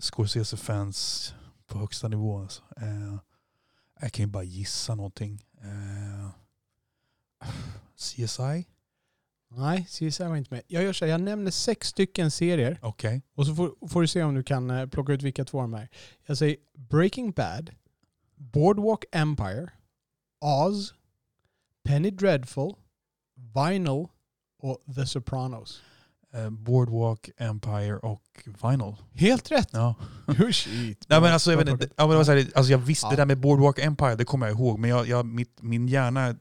Scorsese-fans 0.00 1.34
på 1.66 1.78
högsta 1.78 2.08
nivå. 2.08 2.38
Alltså. 2.38 2.62
Eh, 2.76 3.16
jag 4.00 4.12
kan 4.12 4.22
ju 4.22 4.30
bara 4.30 4.42
gissa 4.42 4.94
någonting. 4.94 5.44
Eh, 5.62 6.30
CSI? 7.96 8.66
Nej, 9.52 9.84
CSI 9.84 10.24
var 10.24 10.36
inte 10.36 10.54
med. 10.54 10.62
Jag 10.66 10.82
gör 10.82 10.92
så 10.92 11.04
här, 11.04 11.12
jag 11.12 11.20
nämner 11.20 11.50
sex 11.50 11.88
stycken 11.88 12.30
serier 12.30 12.78
Okej. 12.82 13.22
och 13.34 13.46
så 13.46 13.54
får, 13.54 13.88
får 13.88 14.00
du 14.00 14.06
se 14.06 14.22
om 14.22 14.34
du 14.34 14.42
kan 14.42 14.70
eh, 14.70 14.86
plocka 14.86 15.12
ut 15.12 15.22
vilka 15.22 15.44
två 15.44 15.60
de 15.60 15.74
är. 15.74 15.88
Jag 16.26 16.38
säger 16.38 16.56
Breaking 16.74 17.32
Bad, 17.32 17.70
Boardwalk 18.34 19.04
Empire, 19.12 19.70
Oz, 20.40 20.94
Penny 21.84 22.10
Dreadful, 22.10 22.74
Vinyl 23.34 24.06
och 24.58 24.82
The 24.94 25.06
Sopranos. 25.06 25.82
Eh, 26.34 26.50
Boardwalk, 26.50 27.30
Empire 27.36 27.96
och 27.96 28.22
Vinyl. 28.62 28.94
Helt 29.14 29.50
rätt! 29.50 29.68
Ja. 29.72 29.94
Shit. 30.52 31.06
Nej, 31.08 31.20
men 31.20 31.32
alltså, 31.32 31.50
jag, 31.50 31.58
vet 31.58 31.68
inte, 31.68 31.88
ja, 31.96 32.06
men 32.06 32.10
det 32.10 32.16
var 32.16 32.24
så 32.24 32.32
här, 32.32 32.50
alltså 32.54 32.72
jag 32.72 32.78
visste 32.78 33.06
Ja. 33.06 33.10
det 33.10 33.16
där 33.16 33.26
med 33.26 33.40
Boardwalk 33.40 33.78
Empire, 33.78 34.14
det 34.14 34.24
kommer 34.24 34.46
jag 34.46 34.56
ihåg. 34.56 34.78
Men 34.78 34.90
jag, 34.90 35.08
jag, 35.08 35.26
mitt, 35.26 35.62
min 35.62 35.88
hjärna 35.88 36.34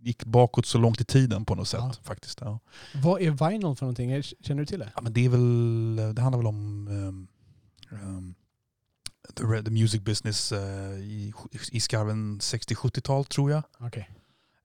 gick 0.00 0.24
bakåt 0.24 0.66
så 0.66 0.78
långt 0.78 1.00
i 1.00 1.04
tiden 1.04 1.44
på 1.44 1.54
något 1.54 1.68
sätt. 1.68 1.80
Ja. 1.82 1.92
faktiskt. 2.02 2.40
Ja. 2.40 2.60
Vad 2.94 3.22
är 3.22 3.30
Vinyl 3.30 3.76
för 3.76 3.84
någonting? 3.84 4.22
Känner 4.22 4.60
du 4.60 4.66
till 4.66 4.78
det? 4.78 4.92
Ja, 4.94 5.02
men 5.02 5.12
det, 5.12 5.24
är 5.24 5.28
väl, 5.28 5.96
det 6.14 6.22
handlar 6.22 6.38
väl 6.38 6.46
om 6.46 6.88
um, 6.88 7.28
um, 7.90 8.34
the, 9.34 9.62
the 9.62 9.70
music 9.70 10.02
business 10.02 10.52
eh, 10.52 10.98
i, 10.98 11.32
i 11.72 11.80
skarven 11.80 12.40
60-70-tal 12.40 13.24
tror 13.24 13.50
jag. 13.50 13.62
Okej. 13.78 14.10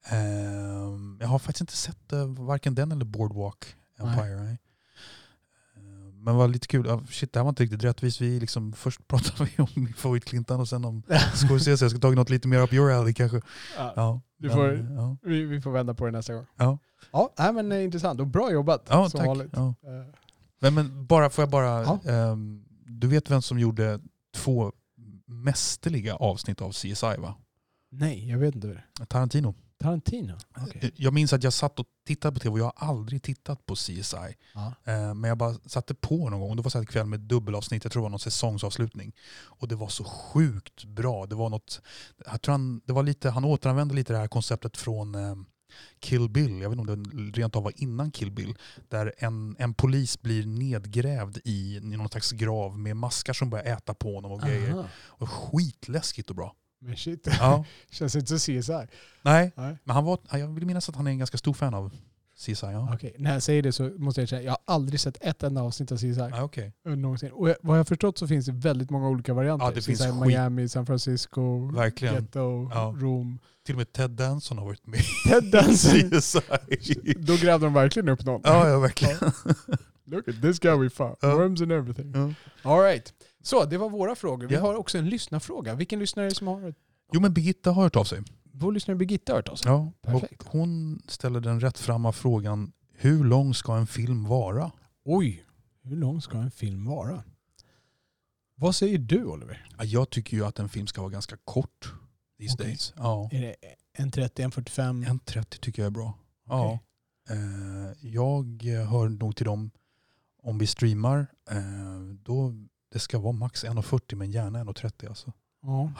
Ehm, 0.05 1.17
jag 1.21 1.27
har 1.27 1.39
faktiskt 1.39 1.61
inte 1.61 1.77
sett 1.77 2.13
uh, 2.13 2.25
varken 2.25 2.75
den 2.75 2.91
eller 2.91 3.05
Boardwalk 3.05 3.75
Empire. 4.09 4.35
Nej. 4.43 4.57
Ehm, 5.77 6.23
Men 6.23 6.35
vad 6.35 6.51
lite 6.51 6.67
kul, 6.67 7.05
shit 7.09 7.33
det 7.33 7.39
här 7.39 7.43
var 7.43 7.49
inte 7.49 7.63
riktigt 7.63 7.83
rättvist. 7.83 8.21
Vi 8.21 8.39
liksom, 8.39 8.73
först 8.73 9.07
pratade 9.07 9.49
vi 9.57 9.63
om 9.63 9.67
min 9.75 9.93
favorit 9.93 10.25
Clinton 10.25 10.59
och 10.59 10.69
sen 10.69 10.85
om 10.85 11.03
Scorsese. 11.35 11.83
Jag 11.83 11.91
ska 11.91 11.99
ta 11.99 12.09
något 12.11 12.29
lite 12.29 12.47
mer 12.47 12.59
up 12.59 12.73
your 12.73 12.91
alley 12.91 13.13
kanske. 13.13 13.41
Ja, 13.77 13.93
Ja, 13.95 14.21
Du 14.37 14.47
men, 14.47 14.55
får- 14.57 14.95
ja. 14.97 15.17
vi, 15.21 15.43
vi 15.45 15.61
får 15.61 15.71
vända 15.71 15.93
på 15.93 16.05
det 16.05 16.11
nästa 16.11 16.33
gång. 16.33 16.45
Ja. 16.57 16.77
Ja, 17.11 17.33
nej, 17.39 17.53
men 17.53 17.71
eh, 17.71 17.83
intressant 17.83 18.19
och 18.19 18.27
bra 18.27 18.51
jobbat 18.51 18.85
Ja, 18.89 19.09
som 19.09 19.17
tack. 19.17 19.27
vanligt. 19.27 19.49
Ja. 19.53 19.67
Eh, 19.83 20.15
Men, 20.59 20.73
men 20.73 21.05
bara, 21.05 21.29
får 21.29 21.41
jag 21.41 21.49
bara... 21.49 21.99
Ehm, 22.05 22.65
du 22.85 23.07
vet 23.07 23.31
vem 23.31 23.41
som 23.41 23.59
gjorde 23.59 23.99
två 24.35 24.71
mästerliga 25.25 26.15
avsnitt 26.15 26.61
av 26.61 26.71
CSI 26.71 26.95
va? 27.17 27.35
nej, 27.91 28.29
jag 28.29 28.37
vet 28.39 28.55
inte. 28.55 28.83
Tarantino. 29.07 29.55
Tarantino? 29.83 30.33
Okej. 30.57 30.91
Jag 30.95 31.13
minns 31.13 31.33
att 31.33 31.43
jag 31.43 31.53
satt 31.53 31.79
och 31.79 31.85
tittade 32.07 32.33
på 32.33 32.39
tv 32.39 32.51
och 32.53 32.59
jag 32.59 32.73
har 32.75 32.87
aldrig 32.89 33.23
tittat 33.23 33.65
på 33.65 33.75
CSI. 33.75 34.35
Ja. 34.53 34.73
Eh, 34.83 35.13
Men 35.13 35.23
jag 35.23 35.37
bara 35.37 35.53
satte 35.65 35.95
på 35.95 36.29
någon 36.29 36.39
gång. 36.39 36.55
Det 36.55 36.61
var 36.61 36.69
så 36.69 36.77
här 36.77 36.83
en 36.83 36.87
kväll 36.87 37.05
med 37.05 37.19
dubbelavsnitt. 37.19 37.83
Jag 37.83 37.91
tror 37.91 38.01
det 38.01 38.03
var 38.03 38.09
någon 38.09 38.19
säsongsavslutning. 38.19 39.13
Och 39.43 39.67
det 39.67 39.75
var 39.75 39.87
så 39.87 40.03
sjukt 40.03 40.83
bra. 40.85 41.25
Det 41.25 41.35
var 41.35 41.49
något... 41.49 41.81
Jag 42.25 42.41
tror 42.41 42.51
han, 42.53 42.81
det 42.85 42.93
var 42.93 43.03
lite, 43.03 43.29
han 43.29 43.45
återanvände 43.45 43.95
lite 43.95 44.13
det 44.13 44.19
här 44.19 44.27
konceptet 44.27 44.77
från 44.77 45.15
eh, 45.15 45.35
Kill 45.99 46.29
Bill. 46.29 46.61
Jag 46.61 46.69
vet 46.69 46.79
inte 46.79 46.91
om 46.93 47.03
det 47.03 47.41
rent 47.41 47.55
av 47.55 47.63
var 47.63 47.73
innan 47.75 48.11
Kill 48.11 48.31
Bill. 48.31 48.57
Där 48.89 49.13
en, 49.17 49.55
en 49.59 49.73
polis 49.73 50.21
blir 50.21 50.45
nedgrävd 50.45 51.37
i, 51.43 51.75
i 51.77 51.79
någon 51.97 52.09
slags 52.09 52.31
grav 52.31 52.79
med 52.79 52.97
maskar 52.97 53.33
som 53.33 53.49
börjar 53.49 53.65
äta 53.65 53.93
på 53.93 54.15
honom 54.15 54.31
och 54.31 54.41
grejer. 54.41 54.85
Och 54.93 55.29
skitläskigt 55.29 56.29
och 56.29 56.35
bra. 56.35 56.55
Men 56.85 56.95
shit, 56.97 57.27
Ja. 57.39 57.65
känns 57.91 58.15
inte 58.15 58.27
så 58.27 58.51
CSI. 58.51 58.73
Nej, 59.21 59.51
Nej. 59.55 59.77
men 59.83 59.95
han 59.95 60.03
var, 60.05 60.19
jag 60.31 60.47
vill 60.47 60.65
minnas 60.65 60.89
att 60.89 60.95
han 60.95 61.07
är 61.07 61.11
en 61.11 61.17
ganska 61.17 61.37
stor 61.37 61.53
fan 61.53 61.73
av 61.73 61.91
CSI. 62.37 62.53
Ja. 62.61 62.89
Okej, 62.93 63.15
när 63.17 63.33
jag 63.33 63.43
säger 63.43 63.61
det 63.61 63.71
så 63.71 63.83
måste 63.97 64.21
jag 64.21 64.29
säga 64.29 64.41
jag 64.41 64.51
har 64.51 64.59
aldrig 64.75 64.99
sett 64.99 65.17
ett 65.21 65.43
enda 65.43 65.61
avsnitt 65.61 65.91
av 65.91 65.97
CSI. 65.97 66.15
Okej. 66.41 66.73
eh, 66.87 66.95
Någonsin. 66.95 67.31
Och 67.31 67.49
jag, 67.49 67.55
vad 67.61 67.77
jag 67.77 67.79
har 67.79 67.85
förstått 67.85 68.17
så 68.17 68.27
finns 68.27 68.45
det 68.45 68.51
väldigt 68.51 68.89
många 68.89 69.07
olika 69.09 69.33
varianter. 69.33 69.65
Ja, 69.65 69.71
det 69.71 69.81
finns 69.81 69.99
CSI 69.99 70.07
skit. 70.11 70.27
Miami, 70.27 70.69
San 70.69 70.85
Francisco, 70.85 71.71
Verkligen. 71.75 72.15
Ghetto, 72.15 72.69
Ja. 72.73 72.95
Rom. 72.97 73.39
Till 73.65 73.75
och 73.75 73.77
med 73.77 73.93
Ted 73.93 74.11
Danson 74.11 74.57
har 74.57 74.65
varit 74.65 74.87
med 74.87 74.99
Ted 75.29 75.43
Danson. 75.51 76.11
CSI. 76.21 77.13
Då 77.17 77.35
grävde 77.35 77.65
de 77.65 77.73
verkligen 77.73 78.09
upp 78.09 78.25
någon. 78.25 78.41
Ja, 78.43 78.69
ja 78.69 78.79
verkligen. 78.79 79.17
Look 80.05 80.27
at 80.27 80.41
this 80.41 80.59
guy 80.59 80.75
we 80.77 80.89
found. 80.89 81.15
Worms 81.21 81.61
and 81.61 81.71
everything. 81.71 82.11
Ja. 82.15 82.33
All 82.71 82.81
right. 82.83 83.13
Så, 83.45 83.65
det 83.65 83.77
var 83.77 83.89
våra 83.89 84.15
frågor. 84.15 84.47
Vi 84.47 84.55
Ja. 84.55 84.61
har 84.61 84.75
också 84.75 84.97
en 84.97 85.09
lyssnarfråga. 85.09 85.75
Vilken 85.75 85.99
lyssnare 85.99 86.25
är 86.25 86.29
det 86.29 86.35
som 86.35 86.47
har... 86.47 86.73
Jo 87.13 87.21
men 87.21 87.33
Birgitta 87.33 87.71
har 87.71 87.83
hört 87.83 87.95
av 87.95 88.03
sig. 88.03 88.21
Vår 88.51 88.71
lyssnare 88.71 88.97
Birgitta 88.97 89.31
har 89.33 89.37
hört 89.37 89.47
oss. 89.49 89.61
Ja, 89.65 89.91
Perfekt. 90.01 90.41
och 90.41 90.47
hon 90.51 91.01
ställer 91.07 91.39
den 91.39 91.59
rättframma 91.59 92.11
frågan 92.11 92.71
hur 92.93 93.23
lång 93.23 93.53
ska 93.53 93.75
en 93.77 93.87
film 93.87 94.23
vara? 94.25 94.71
Oj, 95.05 95.45
hur 95.81 95.95
lång 95.95 96.21
ska 96.21 96.37
en 96.37 96.51
film 96.51 96.85
vara? 96.85 97.23
Vad 98.55 98.75
säger 98.75 98.97
du 98.97 99.25
Oliver? 99.25 99.67
Ja, 99.77 99.83
Jag 99.83 100.09
tycker 100.09 100.37
ju 100.37 100.45
att 100.45 100.59
en 100.59 100.69
film 100.69 100.87
ska 100.87 101.01
vara 101.01 101.11
ganska 101.11 101.37
kort 101.43 101.93
these 102.39 102.53
Okej. 102.53 102.65
days. 102.67 102.93
Ja. 102.97 103.29
Är 103.31 103.41
det 103.41 103.55
en 103.97 104.11
30, 104.11 104.41
en 104.41 104.51
45? 104.51 105.03
En 105.07 105.19
30 105.19 105.57
tycker 105.59 105.81
jag 105.81 105.87
är 105.87 105.91
bra. 105.91 106.13
Ja. 106.47 106.79
Eh, 107.29 108.09
jag 108.09 108.63
hör 108.63 109.09
nog 109.09 109.35
till 109.35 109.45
dem, 109.45 109.71
om 110.43 110.57
vi 110.57 110.67
streamar, 110.67 111.27
eh, 111.51 111.57
då 112.23 112.53
det 112.93 112.99
ska 112.99 113.19
vara 113.19 113.33
max 113.33 113.65
1.40 113.65 114.15
men 114.15 114.31
gärna 114.31 114.63
1.30 114.63 115.09
alltså. 115.09 115.33
Ja. 115.61 115.91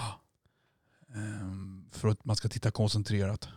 Eh, 1.16 1.52
för 1.92 2.08
att 2.08 2.26
man 2.26 2.36
ska 2.36 2.48
titta 2.50 2.72
koncentrerat. 2.72 3.48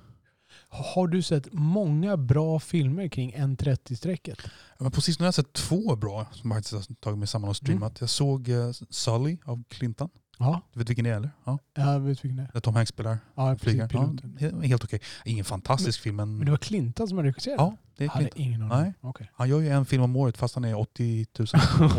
Har 0.69 1.09
du 1.09 1.23
sett 1.23 1.53
många 1.53 2.17
bra 2.17 2.61
filmer 2.61 3.09
kring 3.09 3.35
1.30-strecket? 3.35 4.39
Men 4.79 4.91
på 4.91 5.01
sistone 5.01 5.25
har 5.25 5.29
jag 5.29 5.35
sett 5.35 5.53
två 5.53 5.97
bra 5.97 6.27
som 6.33 6.51
jag 6.51 6.59
faktiskt 6.59 6.89
har 6.89 6.95
tagit 6.95 7.19
mig 7.19 7.29
samman 7.29 7.51
och 7.51 7.57
streamat. 7.57 8.01
Jag 8.01 8.11
såg 8.11 8.49
eh, 8.49 8.71
Sully 8.91 9.39
av 9.45 9.65
Clinton. 9.69 10.11
Ja, 10.39 10.61
Du 10.73 10.79
vet 10.79 10.89
vilken 10.89 11.05
det 11.05 11.11
är 11.11 11.17
eller? 11.17 11.31
Ja. 11.45 11.59
jag 11.75 12.01
vet 12.01 12.25
vilken 12.25 12.37
det 12.37 12.43
är. 12.43 12.51
Där 12.53 12.61
Tom 12.61 12.75
Hanks 12.75 12.89
spelar 12.89 13.19
Ja. 13.35 13.51
Ja, 13.51 13.57
Piloten. 13.57 14.37
he- 14.41 14.63
helt 14.67 14.85
okej. 14.85 15.01
Ingen 15.25 15.45
fantastisk 15.45 16.01
film 16.01 16.17
men, 16.17 16.37
Men 16.37 16.45
det 16.45 16.51
var 16.51 16.59
Clinton 16.59 17.09
som 17.09 17.17
hade 17.19 17.29
regisserat? 17.29 17.57
ja, 17.59 17.77
det 17.97 18.05
är 18.05 18.09
Clinton. 18.09 18.41
ingen 18.43 18.63
aning. 18.63 18.83
Nej. 18.83 18.93
Okej. 19.01 19.31
Han 19.35 19.49
gör 19.49 19.61
ju 19.61 19.69
en 19.69 19.87
film 19.87 20.03
om 20.03 20.17
året 20.17 20.37
fast 20.37 20.55
han 20.55 20.65
är 20.65 20.75
80 20.79 21.27
000 21.39 21.47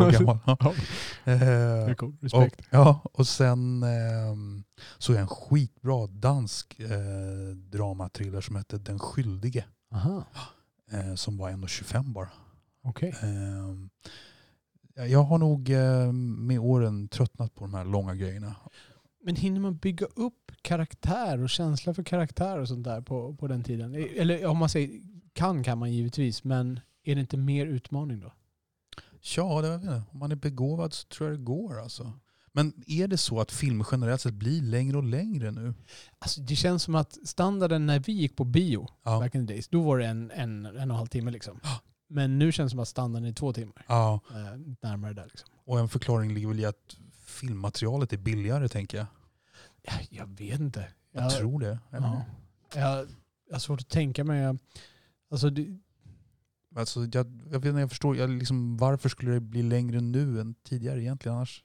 år 0.08 0.12
gammal. 0.20 0.38
Ja. 0.46 0.58
Ja, 0.60 0.74
det 1.24 1.32
är 1.32 1.89
Eh, 1.89 1.96
cool. 1.96 2.10
och, 2.17 2.24
Respekt. 2.24 2.62
ja, 2.70 3.00
och 3.13 3.27
sen 3.27 3.84
ehm, 3.84 4.63
såg 4.98 5.15
jag 5.15 5.22
en 5.22 5.27
skitbra 5.27 6.08
dansk 6.08 6.79
eh, 6.79 6.89
dramatriller 7.56 8.41
som 8.41 8.56
hette 8.56 8.77
Den 8.77 9.00
skyldige. 9.00 9.65
Aha, 9.94 10.24
Eh, 10.91 11.15
som 11.15 11.38
var 11.38 11.50
1,25 11.51 12.13
bara. 12.13 12.29
okej. 12.84 13.15
Ehm, 13.22 13.89
jag 15.05 15.23
har 15.23 15.37
nog 15.37 15.69
eh, 15.69 16.11
med 16.13 16.59
åren 16.59 17.07
tröttnat 17.07 17.55
på 17.55 17.63
de 17.63 17.73
här 17.73 17.85
långa 17.85 18.15
grejerna. 18.15 18.55
Men 19.23 19.35
hinner 19.35 19.59
man 19.59 19.77
bygga 19.77 20.05
upp 20.05 20.51
karaktär 20.61 21.43
och 21.43 21.49
känsla 21.49 21.93
för 21.93 22.03
karaktär 22.03 22.59
och 22.59 22.67
sånt 22.67 22.83
där 22.83 23.01
på, 23.01 23.35
på 23.35 23.47
den 23.47 23.63
tiden? 23.63 23.95
Eller 23.95 24.45
om 24.45 24.57
man 24.57 24.69
säger 24.69 25.01
kan 25.33 25.63
kan 25.63 25.77
man 25.77 25.91
givetvis, 25.93 26.43
men 26.43 26.79
är 27.03 27.15
det 27.15 27.21
inte 27.21 27.37
mer 27.37 27.65
utmaning 27.65 28.19
då? 28.19 28.33
Ja, 29.35 29.61
det, 29.61 29.77
vet 29.77 29.89
om 30.11 30.19
man 30.19 30.31
är 30.31 30.35
begåvad 30.35 30.93
så 30.93 31.07
tror 31.07 31.29
jag 31.29 31.39
det 31.39 31.43
går. 31.43 31.79
Alltså. 31.79 32.11
Men 32.51 32.73
är 32.87 33.07
det 33.07 33.17
så 33.17 33.39
att 33.39 33.51
filmer 33.51 33.85
generellt 33.91 34.21
sett 34.21 34.33
blir 34.33 34.61
längre 34.61 34.97
och 34.97 35.03
längre 35.03 35.51
nu? 35.51 35.73
Alltså, 36.19 36.41
det 36.41 36.55
känns 36.55 36.83
som 36.83 36.95
att 36.95 37.27
standarden 37.27 37.85
när 37.85 37.99
vi 37.99 38.13
gick 38.13 38.35
på 38.35 38.43
bio, 38.43 38.87
Ja. 39.03 39.19
back 39.19 39.35
in 39.35 39.47
the 39.47 39.53
days, 39.53 39.67
då 39.67 39.81
var 39.81 39.97
det 39.97 40.05
en, 40.05 40.31
en, 40.31 40.65
en 40.65 40.75
och 40.75 40.81
en 40.81 40.91
halv 40.91 41.07
timme 41.07 41.31
liksom. 41.31 41.59
Men 42.07 42.39
nu 42.39 42.51
känns 42.51 42.71
det 42.71 42.71
som 42.71 42.79
att 42.79 42.87
standarden 42.87 43.29
är 43.29 43.33
två 43.33 43.53
timmar. 43.53 43.85
ja. 43.87 44.19
Eh, 44.31 44.59
närmare 44.81 45.13
där 45.13 45.25
liksom. 45.25 45.49
Och 45.65 45.79
en 45.79 45.89
förklaring 45.89 46.33
ligger 46.33 46.47
väl 46.47 46.59
i 46.59 46.65
att 46.65 46.97
filmmaterialet 47.25 48.13
är 48.13 48.17
billigare 48.17 48.67
tänker 48.67 48.97
jag. 48.97 49.07
Ja, 49.81 49.93
jag 50.09 50.25
vet 50.25 50.59
inte. 50.59 50.87
Jag 51.11 51.31
tror 51.31 51.59
det. 51.59 51.79
Ja. 51.89 52.25
jag, 52.75 53.07
jag 53.47 53.55
har 53.55 53.59
svårt 53.59 53.81
att 53.81 53.89
tänka 53.89 54.23
mig. 54.23 54.57
Alltså, 55.31 55.49
det, 55.49 55.79
Alltså, 56.75 56.99
jag, 56.99 57.41
jag, 57.51 57.59
vet 57.59 57.65
inte, 57.65 57.79
jag 57.79 57.89
förstår, 57.89 58.17
jag 58.17 58.29
liksom, 58.29 58.77
varför 58.77 59.09
skulle 59.09 59.31
det 59.31 59.39
bli 59.39 59.63
längre 59.63 60.01
nu 60.01 60.41
än 60.41 60.55
tidigare 60.63 61.01
egentligen 61.01 61.35
annars? 61.35 61.63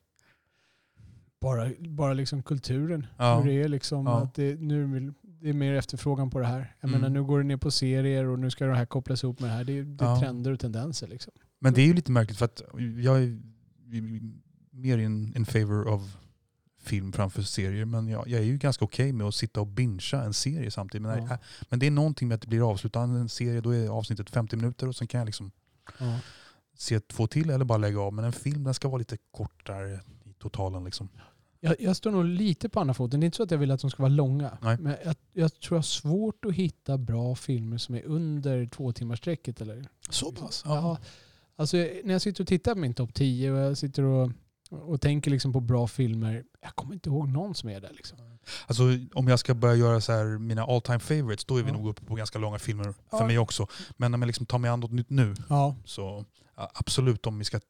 bara, 1.42 1.70
bara 1.78 2.12
liksom 2.12 2.42
kulturen. 2.42 3.06
Ja. 3.16 3.40
Hur 3.40 3.46
det 3.46 3.62
är 3.62 3.68
liksom. 3.68 4.06
Ja. 4.06 4.22
Att 4.22 4.34
det, 4.34 4.60
nu 4.60 4.86
vill, 4.86 5.12
det 5.42 5.48
är 5.48 5.52
mer 5.52 5.74
efterfrågan 5.74 6.30
på 6.30 6.38
det 6.38 6.46
här. 6.46 6.76
Jag 6.80 6.88
Mm. 6.88 7.00
menar 7.00 7.14
nu 7.14 7.24
går 7.24 7.38
det 7.38 7.44
ner 7.44 7.56
på 7.56 7.70
serier 7.70 8.24
och 8.26 8.38
nu 8.38 8.50
ska 8.50 8.66
det 8.66 8.74
här 8.76 8.86
kopplas 8.86 9.24
ihop 9.24 9.40
med 9.40 9.50
det 9.50 9.54
här. 9.54 9.64
Det 9.64 9.78
är, 9.78 9.82
det 9.82 10.04
är 10.04 10.08
Ja. 10.08 10.20
trender 10.20 10.52
och 10.52 10.60
tendenser 10.60 11.06
liksom. 11.08 11.32
Men 11.60 11.74
det 11.74 11.80
är 11.82 11.86
ju 11.86 11.94
lite 11.94 12.12
märkligt 12.12 12.38
för 12.38 12.44
att 12.44 12.62
jag 13.02 13.22
är 13.22 13.38
mer 14.70 14.98
in, 14.98 15.36
in 15.36 15.44
favor 15.46 15.88
of 15.88 16.16
film 16.82 17.12
framför 17.12 17.42
serier. 17.42 17.84
Men 17.84 18.08
jag, 18.08 18.28
jag 18.28 18.40
är 18.40 18.44
ju 18.44 18.58
ganska 18.58 18.84
okej 18.84 19.12
med 19.12 19.26
att 19.26 19.34
sitta 19.34 19.60
och 19.60 19.66
bingea 19.66 20.22
en 20.22 20.32
serie 20.34 20.70
samtidigt. 20.70 21.02
Men, 21.02 21.18
Ja. 21.26 21.32
äh, 21.34 21.38
men 21.70 21.78
det 21.78 21.86
är 21.86 21.90
någonting 21.90 22.28
med 22.28 22.34
att 22.34 22.40
det 22.40 22.48
blir 22.48 22.70
avslutat. 22.70 23.08
En 23.08 23.28
serie, 23.28 23.60
då 23.60 23.70
är 23.74 23.88
avsnittet 23.88 24.30
50 24.30 24.56
minuter 24.56 24.88
och 24.88 24.96
sen 24.96 25.06
kan 25.06 25.18
jag 25.18 25.26
liksom 25.26 25.50
Ja. 25.98 26.18
se 26.76 27.00
två 27.00 27.26
till 27.26 27.50
eller 27.50 27.64
bara 27.64 27.78
lägga 27.78 28.00
av. 28.00 28.12
Men 28.12 28.24
en 28.24 28.32
film 28.32 28.64
den 28.64 28.74
ska 28.74 28.88
vara 28.88 28.98
lite 28.98 29.16
kortare 29.30 30.00
i 30.24 30.32
totalen. 30.38 30.84
Liksom. 30.84 31.08
Jag, 31.64 31.76
jag 31.80 31.96
står 31.96 32.10
nog 32.10 32.24
lite 32.24 32.68
på 32.68 32.80
andra 32.80 32.94
foten. 32.94 33.20
Det 33.20 33.24
är 33.24 33.26
inte 33.26 33.36
så 33.36 33.42
att 33.42 33.50
jag 33.50 33.58
vill 33.58 33.70
att 33.70 33.80
de 33.80 33.90
ska 33.90 34.02
vara 34.02 34.12
långa. 34.12 34.58
Nej. 34.62 34.76
Men 34.80 34.96
jag, 35.04 35.14
jag 35.32 35.60
tror 35.60 35.76
jag 35.76 35.78
har 35.78 35.82
svårt 35.82 36.44
att 36.44 36.52
hitta 36.54 36.98
bra 36.98 37.34
filmer 37.34 37.78
som 37.78 37.94
är 37.94 38.02
under 38.04 38.66
två 38.66 38.92
timmars 38.92 39.18
sträcket 39.18 39.60
eller 39.60 39.84
Så 40.10 40.32
pass? 40.32 40.62
Ja. 40.66 40.98
Alltså, 41.56 41.76
när 41.76 42.12
jag 42.12 42.22
sitter 42.22 42.44
och 42.44 42.48
tittar 42.48 42.74
på 42.74 42.80
min 42.80 42.94
topp 42.94 43.14
10 43.14 43.52
och 43.52 43.58
jag 43.58 43.78
sitter 43.78 44.02
och 44.02 44.30
och 44.70 45.00
tänker 45.00 45.30
liksom 45.30 45.52
på 45.52 45.60
bra 45.60 45.86
filmer, 45.86 46.44
jag 46.62 46.74
kommer 46.76 46.94
inte 46.94 47.08
ihåg 47.08 47.28
någon 47.28 47.54
som 47.54 47.68
är 47.68 47.80
där. 47.80 47.90
Liksom. 47.96 48.18
Alltså, 48.66 48.82
om 49.14 49.28
jag 49.28 49.38
ska 49.38 49.54
börja 49.54 49.74
göra 49.74 50.00
så 50.00 50.12
här, 50.12 50.38
mina 50.38 50.64
all 50.64 50.80
time 50.82 50.98
favorites, 50.98 51.44
då 51.44 51.56
är 51.56 51.62
vi 51.62 51.70
Ja. 51.70 51.76
nog 51.76 51.88
uppe 51.88 52.04
på 52.04 52.14
ganska 52.14 52.38
långa 52.38 52.58
filmer 52.58 52.84
för 52.84 52.92
Ja. 53.10 53.26
mig 53.26 53.38
också. 53.38 53.66
Men 53.96 54.14
om 54.14 54.22
jag 54.22 54.26
liksom 54.26 54.46
tar 54.46 54.58
mig 54.58 54.70
an 54.70 54.80
något 54.80 54.90
nytt 54.92 55.10
nu, 55.10 55.34
Ja, 55.48 55.76
så 55.84 56.24
ja, 56.56 56.70
absolut 56.74 57.26
om 57.26 57.38
vi 57.38 57.44
ska 57.44 57.60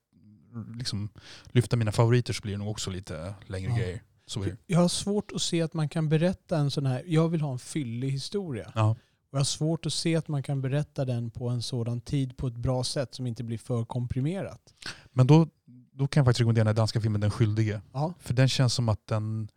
liksom 0.76 1.08
lyfta 1.44 1.76
mina 1.76 1.92
favoriter 1.92 2.32
så 2.32 2.42
blir 2.42 2.52
det 2.52 2.58
nog 2.58 2.70
också 2.70 2.90
lite 2.90 3.34
längre 3.46 3.70
Ja. 3.70 3.76
grejer. 3.76 4.02
Så 4.26 4.46
jag 4.66 4.78
har 4.80 4.88
svårt 4.88 5.32
att 5.34 5.42
se 5.42 5.62
att 5.62 5.74
man 5.74 5.88
kan 5.88 6.08
berätta 6.08 6.58
en 6.58 6.70
sån 6.70 6.86
här, 6.86 7.02
jag 7.06 7.28
vill 7.28 7.40
ha 7.40 7.52
en 7.52 7.58
fyllig 7.58 8.10
historia. 8.10 8.72
Ja. 8.74 8.90
Och 8.90 9.36
jag 9.36 9.38
har 9.40 9.44
svårt 9.44 9.86
att 9.86 9.92
se 9.92 10.16
att 10.16 10.28
man 10.28 10.42
kan 10.42 10.60
berätta 10.60 11.04
den 11.04 11.30
på 11.30 11.48
en 11.48 11.62
sådan 11.62 12.00
tid 12.00 12.36
på 12.36 12.46
ett 12.46 12.56
bra 12.56 12.84
sätt 12.84 13.14
som 13.14 13.26
inte 13.26 13.44
blir 13.44 13.58
för 13.58 13.84
komprimerat. 13.84 14.74
Men 15.12 15.26
då, 15.26 15.48
då 15.92 16.06
kan 16.06 16.20
jag 16.20 16.26
faktiskt 16.26 16.40
rekommendera 16.40 16.64
den 16.64 16.74
danska 16.74 17.00
filmen 17.00 17.20
Den 17.20 17.30
skyldige. 17.30 17.80
Ja. 17.92 18.14
För 18.20 18.34
den 18.34 18.48
känns 18.48 18.74
som 18.74 18.88
att 18.88 19.06
den, 19.06 19.48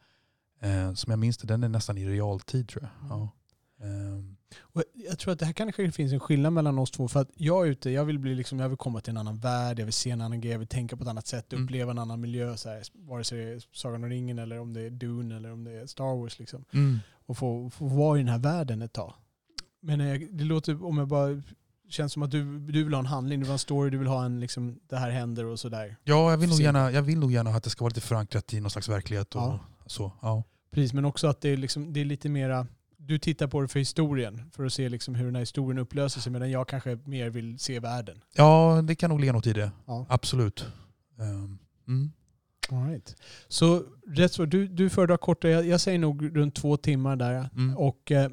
eh, 0.62 0.94
som 0.94 1.12
jag 1.12 1.20
minns 1.20 1.38
det, 1.38 1.48
den 1.48 1.64
är 1.64 1.70
nästan 1.70 1.98
i 1.98 2.06
realtid 2.10 2.70
tror 2.70 2.84
jag. 2.84 3.12
Mm. 3.12 3.18
Ja. 3.20 3.32
Ehm, 3.86 4.35
Och 4.60 4.84
jag 4.94 5.20
tror 5.20 5.34
att 5.34 5.40
det 5.40 5.46
här 5.46 5.54
kanske 5.54 5.92
finns 5.92 6.14
en 6.14 6.20
skillnad 6.20 6.54
mellan 6.54 6.80
oss 6.80 6.92
två. 6.92 7.08
För 7.08 7.20
att 7.22 7.30
jag 7.36 7.68
är 7.68 7.72
ute, 7.72 7.90
jag 7.90 8.06
vill, 8.06 8.20
bli 8.20 8.36
liksom, 8.36 8.60
jag 8.60 8.70
vill 8.70 8.78
komma 8.78 9.02
till 9.02 9.12
en 9.12 9.18
annan 9.18 9.38
värld, 9.38 9.80
jag 9.80 9.86
vill 9.86 9.94
se 9.94 10.10
en 10.12 10.22
annan 10.22 10.42
grej, 10.42 10.52
jag 10.52 10.60
vill 10.60 10.68
tänka 10.68 10.98
på 10.98 11.04
ett 11.04 11.10
annat 11.10 11.28
sätt, 11.28 11.54
Mm. 11.54 11.64
uppleva 11.66 11.92
en 11.92 12.00
annan 12.00 12.22
miljö. 12.22 12.58
Så 12.58 12.70
här, 12.70 12.82
vare 12.94 13.24
sig 13.24 13.38
det 13.46 13.52
är 13.52 13.62
Sagan 13.74 14.04
om 14.04 14.10
ringen 14.10 14.40
eller 14.40 14.60
om 14.60 14.74
det 14.74 14.82
är 14.82 14.90
Dune 14.90 15.36
eller 15.36 15.52
om 15.52 15.64
det 15.64 15.72
är 15.72 15.86
Star 15.86 16.16
Wars. 16.22 16.40
Liksom. 16.40 16.66
mm. 16.74 17.00
Och 17.26 17.38
få, 17.38 17.70
få 17.70 17.86
vara 17.86 18.18
i 18.20 18.22
den 18.22 18.30
här 18.32 18.40
världen 18.40 18.82
ett 18.82 18.94
tag. 18.94 19.14
Men 19.82 20.02
eh, 20.02 20.20
det 20.32 20.44
låter, 20.44 20.86
om 20.86 20.98
jag 20.98 21.08
bara, 21.08 21.42
känns 21.90 22.14
som 22.14 22.24
att 22.24 22.32
du, 22.32 22.60
du 22.60 22.84
vill 22.84 22.94
ha 22.94 23.00
en 23.00 23.06
handling, 23.06 23.40
du 23.40 23.44
vill 23.44 23.50
ha 23.50 23.54
en 23.56 23.60
story, 23.60 23.90
du 23.90 23.98
vill 23.98 24.08
ha 24.08 24.26
en 24.26 24.40
liksom, 24.40 24.80
det 24.90 24.98
här 24.98 25.10
händer 25.10 25.46
och 25.46 25.60
sådär. 25.60 25.96
Ja, 26.04 26.32
jag 26.32 26.38
vill, 26.38 26.50
nog 26.50 26.60
gärna, 26.62 26.92
jag 26.92 27.02
vill 27.02 27.20
nog 27.20 27.32
gärna 27.32 27.50
att 27.50 27.64
det 27.64 27.70
ska 27.70 27.84
vara 27.84 27.90
lite 27.90 28.02
förankrat 28.02 28.54
i 28.54 28.60
någon 28.60 28.72
slags 28.72 28.90
verklighet. 28.90 29.36
Och 29.36 29.42
Ja. 29.42 29.60
så. 29.86 30.12
Ja. 30.22 30.44
Precis, 30.72 30.94
men 30.94 31.06
också 31.06 31.28
att 31.28 31.42
det 31.42 31.50
är, 31.50 31.58
liksom, 31.58 31.94
det 31.94 32.00
är 32.02 32.06
lite 32.06 32.30
mera, 32.30 32.68
du 33.06 33.18
tittar 33.20 33.48
på 33.48 33.62
det 33.62 33.68
för 33.68 33.80
historien, 33.80 34.42
för 34.52 34.66
att 34.66 34.74
se 34.74 34.90
liksom 34.90 35.16
hur 35.16 35.26
den 35.26 35.36
här 35.36 35.42
historien 35.42 35.78
upplöser 35.80 36.22
sig, 36.22 36.32
medan 36.32 36.52
jag 36.52 36.68
kanske 36.68 36.98
mer 37.06 37.30
vill 37.30 37.60
se 37.60 37.80
världen. 37.80 38.22
ja, 38.36 38.82
det 38.84 38.96
kan 38.96 39.10
nog 39.10 39.20
ligga 39.20 39.34
något 39.34 39.48
i 39.48 39.54
det. 39.54 39.72
Ja. 39.86 40.06
Absolut. 40.10 40.66
Ehm, 41.20 41.58
mm. 41.88 42.12
All 42.72 42.88
right. 42.90 43.16
Så 43.48 43.84
rätt 44.08 44.32
så, 44.32 44.46
du, 44.46 44.68
du 44.68 44.90
föredrar 44.90 45.18
kortare, 45.18 45.52
jag, 45.52 45.66
jag 45.68 45.82
säger 45.82 46.00
nog 46.00 46.38
runt 46.38 46.56
två 46.56 46.78
timmar 46.78 47.16
där. 47.16 47.50
Mm. 47.56 47.78
Och 47.78 48.12
eh, 48.12 48.30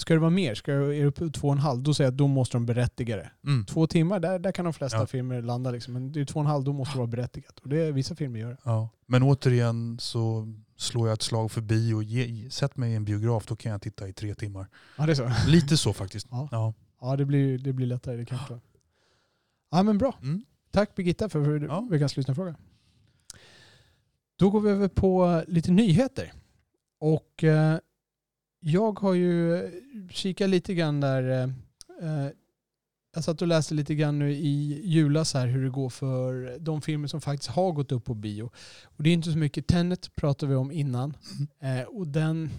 ska 0.00 0.14
det 0.14 0.20
vara 0.20 0.30
mer, 0.30 0.54
ska 0.54 0.72
det, 0.72 0.96
är 0.96 1.04
det 1.04 1.10
på 1.12 1.28
två 1.30 1.46
och 1.48 1.52
en 1.54 1.58
halv, 1.58 1.82
då 1.82 1.94
säger 1.94 2.06
jag 2.06 2.12
att 2.12 2.18
då 2.18 2.26
måste 2.26 2.56
de 2.56 2.66
berättiga 2.66 3.16
det. 3.16 3.30
Mm. 3.46 3.64
Två 3.64 3.86
timmar, 3.86 4.20
där, 4.20 4.38
där 4.38 4.52
kan 4.52 4.64
de 4.64 4.74
flesta 4.74 4.98
Ja. 4.98 5.06
filmer 5.06 5.42
landa 5.42 5.70
liksom. 5.70 5.92
Men 5.94 6.12
det 6.12 6.20
är 6.20 6.24
två 6.24 6.38
och 6.40 6.44
en 6.44 6.50
halv, 6.50 6.64
då 6.64 6.72
måste 6.72 6.94
det 6.94 6.98
vara 6.98 7.06
berättigat. 7.06 7.58
Och 7.58 7.68
det 7.68 7.78
är 7.80 7.92
vissa 7.92 8.14
filmer 8.14 8.40
gör 8.40 8.50
det. 8.50 8.58
Ja. 8.64 8.88
Men 9.06 9.22
återigen 9.22 9.98
så 10.00 10.52
slår 10.76 11.08
jag 11.08 11.14
ett 11.14 11.22
slag 11.22 11.50
förbi 11.50 11.92
och 11.92 12.02
ge, 12.02 12.50
sätt 12.50 12.76
mig 12.76 12.92
i 12.92 12.94
en 12.94 13.04
biograf, 13.04 13.46
då 13.46 13.56
kan 13.56 13.72
jag 13.72 13.82
titta 13.82 14.08
i 14.08 14.12
tre 14.12 14.34
timmar. 14.34 14.68
Ja, 14.98 15.06
det 15.06 15.12
är 15.12 15.14
så. 15.14 15.32
Lite 15.48 15.76
så 15.76 15.92
faktiskt. 15.92 16.26
Ja. 16.30 16.48
Ja. 16.52 16.74
Ja, 17.00 17.16
det 17.16 17.24
blir, 17.24 17.58
det 17.58 17.72
blir 17.72 17.86
lättare. 17.86 18.16
Det 18.16 18.24
kan 18.24 18.38
jag. 18.48 18.60
Ja, 19.70 19.82
men 19.82 19.98
bra. 19.98 20.18
Mm. 20.22 20.44
Tack 20.70 20.94
Birgitta 20.94 21.28
för, 21.28 21.60
Ja. 21.64 21.80
veckans 21.90 22.16
lyssnarfråga. 22.16 22.56
Då 24.36 24.50
går 24.50 24.60
vi 24.60 24.70
över 24.70 24.88
på 24.88 25.44
lite 25.48 25.70
nyheter. 25.70 26.32
Och 26.98 27.44
eh, 27.44 27.78
jag 28.60 28.98
har 28.98 29.14
ju 29.14 29.70
kikat 30.10 30.48
lite 30.50 30.74
grann 30.74 31.00
där. 31.00 31.22
Eh, 31.30 32.24
eh, 32.24 32.30
jag 33.16 33.24
satt 33.24 33.42
och 33.42 33.48
läste 33.48 33.74
lite 33.74 33.94
grann 33.94 34.18
nu 34.18 34.32
i 34.32 34.80
julas 34.84 35.34
här 35.34 35.46
hur 35.46 35.64
det 35.64 35.70
går 35.70 35.90
för 35.90 36.58
de 36.58 36.82
filmer 36.82 37.08
som 37.08 37.20
faktiskt 37.20 37.50
har 37.50 37.72
gått 37.72 37.92
upp 37.92 38.04
på 38.04 38.14
bio. 38.14 38.50
Och 38.84 39.02
det 39.02 39.10
är 39.10 39.14
inte 39.14 39.32
så 39.32 39.38
mycket. 39.38 39.66
Tenet 39.66 40.16
pratade 40.16 40.50
vi 40.50 40.56
om 40.56 40.72
innan. 40.72 41.16
Eh, 41.60 41.82
och 41.82 42.08
den, 42.08 42.50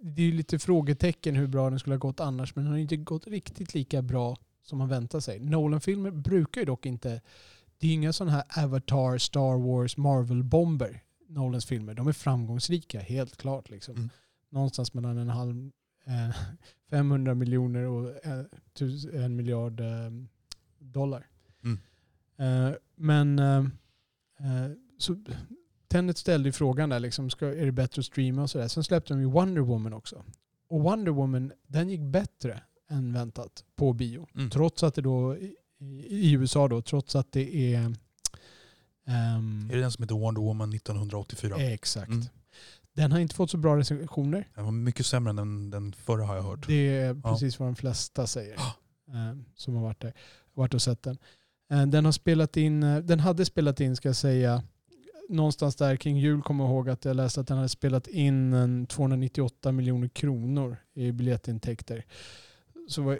det 0.00 0.22
är 0.22 0.26
ju 0.26 0.32
lite 0.32 0.58
frågetecken 0.58 1.36
hur 1.36 1.46
bra 1.46 1.70
den 1.70 1.78
skulle 1.78 1.94
ha 1.94 1.98
gått 1.98 2.20
annars. 2.20 2.56
Men 2.56 2.64
den 2.64 2.72
har 2.72 2.78
inte 2.78 2.96
gått 2.96 3.26
riktigt 3.26 3.74
lika 3.74 4.02
bra 4.02 4.36
som 4.62 4.78
man 4.78 4.88
väntar 4.88 5.20
sig. 5.20 5.38
Nolan-filmer 5.38 6.10
brukar 6.10 6.60
ju 6.60 6.64
dock 6.64 6.86
inte... 6.86 7.20
Det 7.78 7.86
är 7.86 7.94
inga 7.94 8.12
sådana 8.12 8.32
här 8.32 8.64
Avatar, 8.64 9.18
Star 9.18 9.58
Wars, 9.58 9.96
Marvel-bomber. 9.96 11.02
Nolans 11.28 11.66
filmer. 11.66 11.94
De 11.94 12.08
är 12.08 12.12
framgångsrika, 12.12 13.00
helt 13.00 13.36
klart. 13.36 13.70
Liksom. 13.70 13.96
Mm. 13.96 14.10
Någonstans 14.50 14.94
mellan 14.94 15.18
en 15.18 15.28
halv... 15.28 15.70
Eh, 16.06 16.36
500 16.90 17.34
miljoner 17.34 17.84
och 17.84 18.26
eh, 18.26 18.44
en 19.24 19.36
miljard 19.36 19.80
eh, 19.80 20.10
dollar. 20.78 21.26
Mm. 21.64 21.78
Eh, 22.36 22.76
men... 22.96 23.38
Eh, 23.38 23.58
eh, 24.38 24.70
så, 24.98 25.16
Tenet 25.88 26.18
ställde 26.18 26.48
ju 26.48 26.52
frågan 26.52 26.88
där, 26.88 27.00
liksom, 27.00 27.30
ska, 27.30 27.46
är 27.46 27.66
det 27.66 27.72
bättre 27.72 28.00
att 28.00 28.06
streama 28.06 28.42
och 28.42 28.50
sådär. 28.50 28.68
Sen 28.68 28.84
släppte 28.84 29.14
de 29.14 29.20
ju 29.20 29.26
Wonder 29.26 29.60
Woman 29.60 29.92
också. 29.92 30.24
Och 30.68 30.80
Wonder 30.82 31.12
Woman, 31.12 31.52
den 31.66 31.88
gick 31.88 32.00
bättre 32.00 32.60
än 32.90 33.12
väntat 33.12 33.64
på 33.76 33.92
bio. 33.92 34.28
Mm. 34.34 34.50
Trots 34.50 34.82
att 34.82 34.94
det 34.94 35.02
då, 35.02 35.36
i, 35.36 35.56
i 36.08 36.32
USA 36.32 36.68
då, 36.68 36.82
trots 36.82 37.16
att 37.16 37.32
det 37.32 37.74
är... 37.74 37.94
ehm, 39.06 39.70
Är 39.70 39.74
det 39.74 39.80
den 39.80 39.92
som 39.92 40.02
heter 40.02 40.14
Wonder 40.14 40.42
Woman 40.42 40.72
1984? 40.72 41.56
Exakt. 41.56 42.08
Mm. 42.10 42.24
Den 42.94 43.12
har 43.12 43.18
inte 43.18 43.34
fått 43.34 43.50
så 43.50 43.56
bra 43.56 43.76
recensioner. 43.76 44.48
Den 44.54 44.64
var 44.64 44.72
mycket 44.72 45.06
sämre 45.06 45.30
än 45.30 45.36
den, 45.36 45.70
den 45.70 45.92
förra 45.92 46.24
har 46.24 46.34
jag 46.36 46.42
hört. 46.42 46.66
Det 46.66 46.96
är 46.96 47.14
precis 47.32 47.58
vad 47.58 47.68
de 47.68 47.76
flesta 47.76 48.26
säger. 48.26 48.54
eh, 49.08 49.38
som 49.54 49.74
har 49.74 49.82
varit 49.82 50.00
där. 50.00 50.12
Varit 50.54 50.74
och 50.74 50.82
sett 50.82 51.02
den. 51.02 51.18
Eh, 51.70 51.86
den 51.86 52.04
har 52.04 52.12
spelat 52.12 52.56
in, 52.56 52.82
eh, 52.82 52.98
den 52.98 53.20
hade 53.20 53.44
spelat 53.44 53.80
in 53.80 53.96
ska 53.96 54.08
jag 54.08 54.16
säga, 54.16 54.62
någonstans 55.28 55.76
där 55.76 55.96
kring 55.96 56.18
jul 56.18 56.42
kommer 56.42 56.64
jag 56.64 56.70
ihåg 56.70 56.88
att 56.90 57.04
jag 57.04 57.16
läste 57.16 57.40
att 57.40 57.46
den 57.48 57.56
hade 57.56 57.68
spelat 57.68 58.06
in 58.06 58.52
en 58.52 58.86
298 58.86 59.72
miljoner 59.72 60.08
kronor 60.08 60.76
i 60.94 61.12
biljettintäkter. 61.12 62.04
Så, 62.88 63.18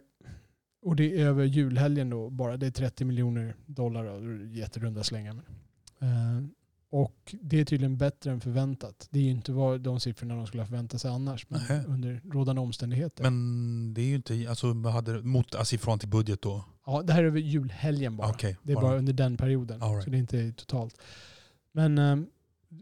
och 0.83 0.97
det 0.97 1.21
är 1.21 1.27
över 1.27 1.45
julhelgen 1.45 2.11
då 2.11 2.31
bara. 2.31 2.57
Det 2.57 2.67
är 2.67 2.71
30 2.71 3.05
miljoner 3.05 3.55
dollar. 3.67 4.05
Jätterunda 4.55 5.05
slängar. 5.05 5.43
Och 6.97 7.35
det 7.41 7.61
är 7.61 7.65
tydligen 7.65 7.97
bättre 7.97 8.31
än 8.31 8.41
förväntat. 8.41 9.09
Det 9.11 9.19
är 9.19 9.23
ju 9.23 9.31
inte 9.31 9.53
vad 9.53 9.81
de 9.81 10.01
siffrorna 10.01 10.37
de 10.37 10.47
skulle 10.47 10.63
ha 10.63 10.67
förväntat 10.67 11.01
sig 11.01 11.11
annars. 11.11 11.47
Men 11.49 11.61
Nähä. 11.61 11.85
under 11.89 12.23
rådande 12.25 12.63
omständigheter. 12.63 13.23
Men 13.23 13.95
det 13.95 14.01
är 14.01 14.07
ju 14.07 14.15
inte, 14.15 14.47
alltså, 14.49 14.73
hade, 14.89 15.23
mot, 15.23 15.55
alltså 15.55 15.75
ifrån 15.75 15.99
till 15.99 16.09
budget 16.09 16.43
då? 16.43 16.65
Ja, 16.87 17.03
det 17.03 17.13
här 17.13 17.23
är 17.23 17.27
över 17.27 17.41
julhelgen 17.41 18.17
bara. 18.17 18.29
Okej, 18.29 18.57
det 18.63 18.73
är 18.73 18.77
bara 18.77 18.97
under 18.97 19.13
den 19.13 19.37
perioden. 19.37 19.81
Right. 19.81 20.05
Så 20.05 20.11
det 20.11 20.17
är 20.17 20.19
inte 20.19 20.53
totalt. 20.53 21.01
Men 21.73 21.99
eh, 21.99 22.17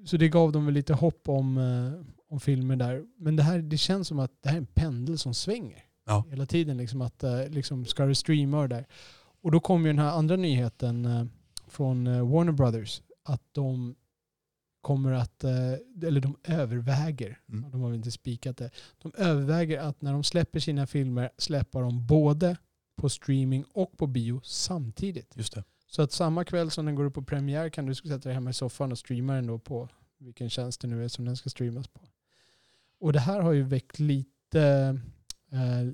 så 0.04 0.16
det 0.16 0.28
gav 0.28 0.52
dem 0.52 0.64
väl 0.64 0.74
lite 0.74 0.94
hopp 0.94 1.28
om, 1.28 1.58
eh, 1.58 2.06
om 2.28 2.40
filmer 2.40 2.76
där. 2.76 3.04
Men 3.18 3.36
det 3.36 3.42
här 3.42 3.58
det 3.58 3.78
känns 3.78 4.08
som 4.08 4.18
att 4.18 4.32
det 4.42 4.48
här 4.48 4.56
är 4.56 4.60
en 4.60 4.66
pendel 4.66 5.18
som 5.18 5.34
svänger. 5.34 5.84
Ja. 6.06 6.24
Hela 6.30 6.46
tiden 6.46 6.76
liksom 6.76 7.00
att 7.02 7.22
eh, 7.22 7.48
liksom 7.48 7.84
ska 7.84 8.06
du 8.06 8.14
streama 8.14 8.68
där. 8.68 8.86
Och 9.42 9.50
då 9.50 9.60
kom 9.60 9.86
ju 9.86 9.92
den 9.92 9.98
här 9.98 10.10
andra 10.10 10.36
nyheten 10.36 11.30
från 11.68 12.04
Warner 12.30 12.52
Brothers 12.52 13.02
att 13.24 13.42
de 13.52 13.94
kommer 14.82 15.12
att, 15.12 15.44
eh, 15.44 15.72
eller 16.02 16.20
de 16.20 16.36
överväger, 16.44 17.38
Mm. 17.48 17.70
de 17.70 17.80
har 17.80 17.88
väl 17.88 17.96
inte 17.96 18.10
spikat 18.10 18.56
det, 18.56 18.70
de 18.98 19.12
överväger 19.16 19.80
att 19.80 20.02
när 20.02 20.12
de 20.12 20.24
släpper 20.24 20.60
sina 20.60 20.86
filmer 20.86 21.30
släppa 21.38 21.80
dem 21.80 22.06
både 22.06 22.56
på 22.96 23.08
streaming 23.08 23.64
och 23.72 23.96
på 23.98 24.06
bio 24.06 24.40
samtidigt. 24.44 25.36
Just 25.36 25.54
det. 25.54 25.64
Så 25.86 26.02
att 26.02 26.12
samma 26.12 26.44
kväll 26.44 26.70
som 26.70 26.86
den 26.86 26.94
går 26.94 27.04
upp 27.04 27.14
på 27.14 27.22
premiär 27.22 27.68
kan 27.68 27.86
du 27.86 27.94
sätta 27.94 28.18
dig 28.18 28.34
hemma 28.34 28.50
i 28.50 28.52
soffan 28.52 28.92
och 28.92 28.98
streama 28.98 29.34
den 29.34 29.46
då 29.46 29.58
på 29.58 29.88
vilken 30.18 30.50
tjänst 30.50 30.80
det 30.80 30.88
nu 30.88 31.04
är 31.04 31.08
som 31.08 31.24
den 31.24 31.36
ska 31.36 31.50
streamas 31.50 31.88
på. 31.88 32.00
Och 33.00 33.12
det 33.12 33.20
här 33.20 33.40
har 33.40 33.52
ju 33.52 33.62
väckt 33.62 33.98
lite, 33.98 35.00
eh, 35.52 35.92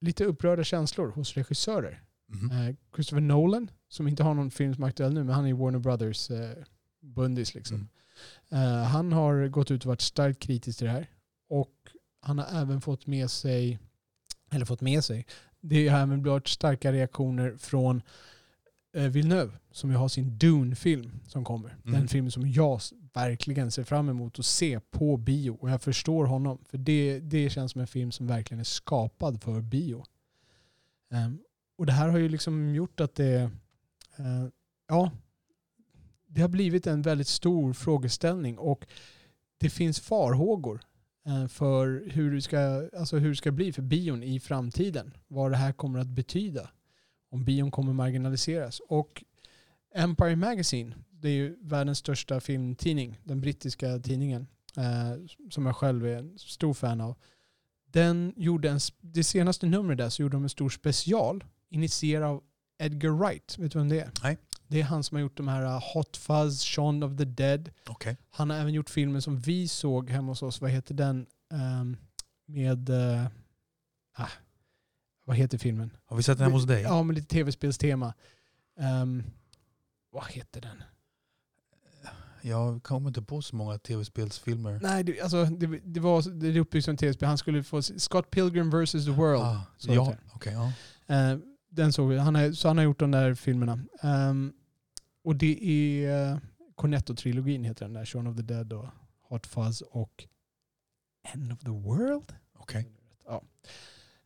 lite 0.00 0.24
upprörda 0.24 0.64
känslor 0.64 1.08
hos 1.10 1.34
regissörer. 1.34 2.02
Mhm. 2.26 2.50
Eh, 2.50 2.74
Christopher 2.94 3.20
Nolan, 3.20 3.70
som 3.88 4.08
inte 4.08 4.22
har 4.22 4.34
någon 4.34 4.50
film 4.50 4.74
som 4.74 4.84
är 4.84 4.88
aktuell 4.88 5.14
nu, 5.14 5.24
men 5.24 5.34
han 5.34 5.46
är 5.46 5.54
Warner 5.54 5.78
Brothers 5.78 6.30
eh, 6.30 6.50
bundis. 7.00 7.54
Liksom. 7.54 7.76
Mm. 7.76 7.88
Eh, 8.48 8.82
han 8.82 9.12
har 9.12 9.48
gått 9.48 9.70
ut 9.70 9.82
och 9.82 9.88
varit 9.88 10.00
starkt 10.00 10.38
kritisk 10.38 10.78
till 10.78 10.86
det 10.86 10.92
här. 10.92 11.10
Och 11.48 11.74
han 12.20 12.38
har 12.38 12.60
även 12.60 12.80
fått 12.80 13.06
med 13.06 13.30
sig, 13.30 13.78
eller 14.50 14.64
fått 14.64 14.80
med 14.80 15.04
sig, 15.04 15.26
det 15.60 15.88
har 15.88 15.98
även 15.98 16.22
blivit 16.22 16.48
starka 16.48 16.92
reaktioner 16.92 17.56
från 17.58 18.02
eh, 18.96 19.04
Villeneuve 19.04 19.52
som 19.70 19.90
ju 19.90 19.96
har 19.96 20.08
sin 20.08 20.38
Dune-film 20.38 21.20
som 21.28 21.44
kommer. 21.44 21.68
Mm. 21.68 21.98
Den 21.98 22.08
filmen 22.08 22.30
som 22.30 22.50
jag 22.50 22.80
verkligen 23.12 23.70
ser 23.70 23.84
fram 23.84 24.08
emot 24.08 24.38
att 24.38 24.46
se 24.46 24.80
på 24.80 25.16
bio. 25.16 25.50
Och 25.60 25.70
jag 25.70 25.82
förstår 25.82 26.24
honom. 26.24 26.58
För 26.68 26.78
det, 26.78 27.20
det 27.20 27.50
känns 27.50 27.72
som 27.72 27.80
en 27.80 27.86
film 27.86 28.12
som 28.12 28.26
verkligen 28.26 28.60
är 28.60 28.64
skapad 28.64 29.42
för 29.42 29.60
bio. 29.60 30.04
Ehm, 31.10 31.38
och 31.78 31.86
det 31.86 31.92
här 31.92 32.08
har 32.08 32.18
ju 32.18 32.28
liksom 32.28 32.74
gjort 32.74 33.00
att 33.00 33.14
det, 33.14 33.40
eh, 34.16 34.46
ja, 34.88 35.10
det 36.34 36.40
har 36.40 36.48
blivit 36.48 36.86
en 36.86 37.02
väldigt 37.02 37.28
stor 37.28 37.72
frågeställning 37.72 38.58
och 38.58 38.86
det 39.58 39.70
finns 39.70 40.00
farhågor 40.00 40.80
eh, 41.26 41.46
för 41.46 42.04
hur 42.10 42.34
det, 42.34 42.42
ska, 42.42 42.88
alltså 42.98 43.16
hur 43.16 43.28
det 43.28 43.36
ska 43.36 43.52
bli 43.52 43.72
för 43.72 43.82
bion 43.82 44.22
i 44.22 44.40
framtiden. 44.40 45.16
Vad 45.28 45.50
det 45.50 45.56
här 45.56 45.72
kommer 45.72 45.98
att 45.98 46.08
betyda. 46.08 46.70
Om 47.30 47.44
bion 47.44 47.70
kommer 47.70 47.92
marginaliseras. 47.92 48.80
Och 48.88 49.24
Empire 49.94 50.36
Magazine, 50.36 50.94
Det 51.10 51.28
är 51.28 51.32
ju 51.32 51.56
världens 51.60 51.98
största 51.98 52.40
filmtidning, 52.40 53.20
den 53.24 53.40
brittiska 53.40 53.98
tidningen, 53.98 54.46
eh, 54.76 55.26
som 55.50 55.66
jag 55.66 55.76
själv 55.76 56.06
är 56.06 56.16
en 56.16 56.38
stor 56.38 56.74
fan 56.74 57.00
av. 57.00 57.16
Den 57.86 58.32
gjorde 58.36 58.70
en, 58.70 58.80
det 59.00 59.24
senaste 59.24 59.66
numret 59.66 59.98
där 59.98 60.08
så 60.08 60.22
gjorde 60.22 60.36
de 60.36 60.42
en 60.42 60.48
stor 60.48 60.70
special 60.70 61.44
initierad 61.70 62.30
av 62.30 62.42
Edgar 62.78 63.10
Wright. 63.10 63.58
Vet 63.58 63.72
du 63.72 63.78
vem 63.78 63.88
det 63.88 64.00
är? 64.00 64.10
Nej. 64.22 64.38
Det 64.72 64.80
är 64.80 64.84
han 64.84 65.04
som 65.04 65.14
har 65.14 65.22
gjort 65.22 65.36
de 65.36 65.48
här 65.48 65.64
uh, 65.64 65.82
Hot 65.94 66.16
Fuzz, 66.16 66.64
Shaun 66.64 67.02
of 67.02 67.16
the 67.16 67.24
Dead. 67.24 67.70
Okej. 67.88 68.16
Han 68.30 68.50
har 68.50 68.56
även 68.56 68.72
gjort 68.74 68.90
filmen 68.90 69.22
som 69.22 69.40
vi 69.40 69.68
såg 69.68 70.10
hemma 70.10 70.32
hos 70.32 70.42
oss. 70.42 70.60
Vad 70.60 70.70
heter 70.70 70.94
den? 70.94 71.26
Ehm, 71.52 71.96
med... 72.46 72.90
ah, 74.14 74.28
vad 75.24 75.36
heter 75.36 75.58
filmen? 75.58 75.96
Har 76.04 76.16
vi 76.16 76.22
sett 76.22 76.38
den 76.38 76.44
hemma 76.44 76.56
hos 76.56 76.66
dig? 76.66 76.82
Ja, 76.82 77.02
med 77.02 77.14
lite 77.14 77.26
tv-spelstema. 77.26 78.14
Ehm, 78.78 79.22
vad 80.10 80.26
heter 80.26 80.60
den? 80.60 80.82
Jag 82.42 82.82
kommer 82.82 83.08
inte 83.08 83.22
på 83.22 83.42
så 83.42 83.56
många 83.56 83.78
tv-spelsfilmer. 83.78 84.80
Nej, 84.82 85.04
det, 85.04 85.20
alltså, 85.20 85.44
det, 85.44 85.66
det 85.84 86.00
var 86.00 86.30
det 86.30 86.60
uppbyggt 86.60 86.84
som 86.84 86.96
tv-spel. 86.96 87.28
Han 87.28 87.38
skulle 87.38 87.62
få 87.62 87.82
Scott 87.82 88.30
Pilgrim 88.30 88.70
vs. 88.70 88.92
The 88.92 89.10
World. 89.10 89.42
Ah, 89.42 89.60
ja, 89.78 90.14
okej. 90.32 90.52
ja. 90.52 90.72
Eh, 91.14 91.38
den 91.70 91.92
såg 91.92 92.08
vi. 92.08 92.18
Han 92.18 92.34
har, 92.34 92.52
så 92.52 92.68
han 92.68 92.76
har 92.76 92.84
gjort 92.84 93.00
de 93.00 93.10
där 93.10 93.34
filmerna. 93.34 93.78
Ehm, 94.02 94.52
och 95.24 95.36
det 95.36 95.64
är 95.70 96.32
uh, 96.32 96.38
Cornetto-trilogin 96.76 97.64
heter 97.64 97.84
den 97.84 97.92
där. 97.94 98.04
Shaun 98.04 98.26
of 98.26 98.36
the 98.36 98.42
Dead 98.42 98.72
och 98.72 98.86
Hot 99.28 99.46
Fuzz 99.46 99.80
och 99.80 100.24
End 101.34 101.52
of 101.52 101.58
the 101.58 101.70
World. 101.70 102.34
Okej. 102.58 102.86
Ja. 103.26 103.42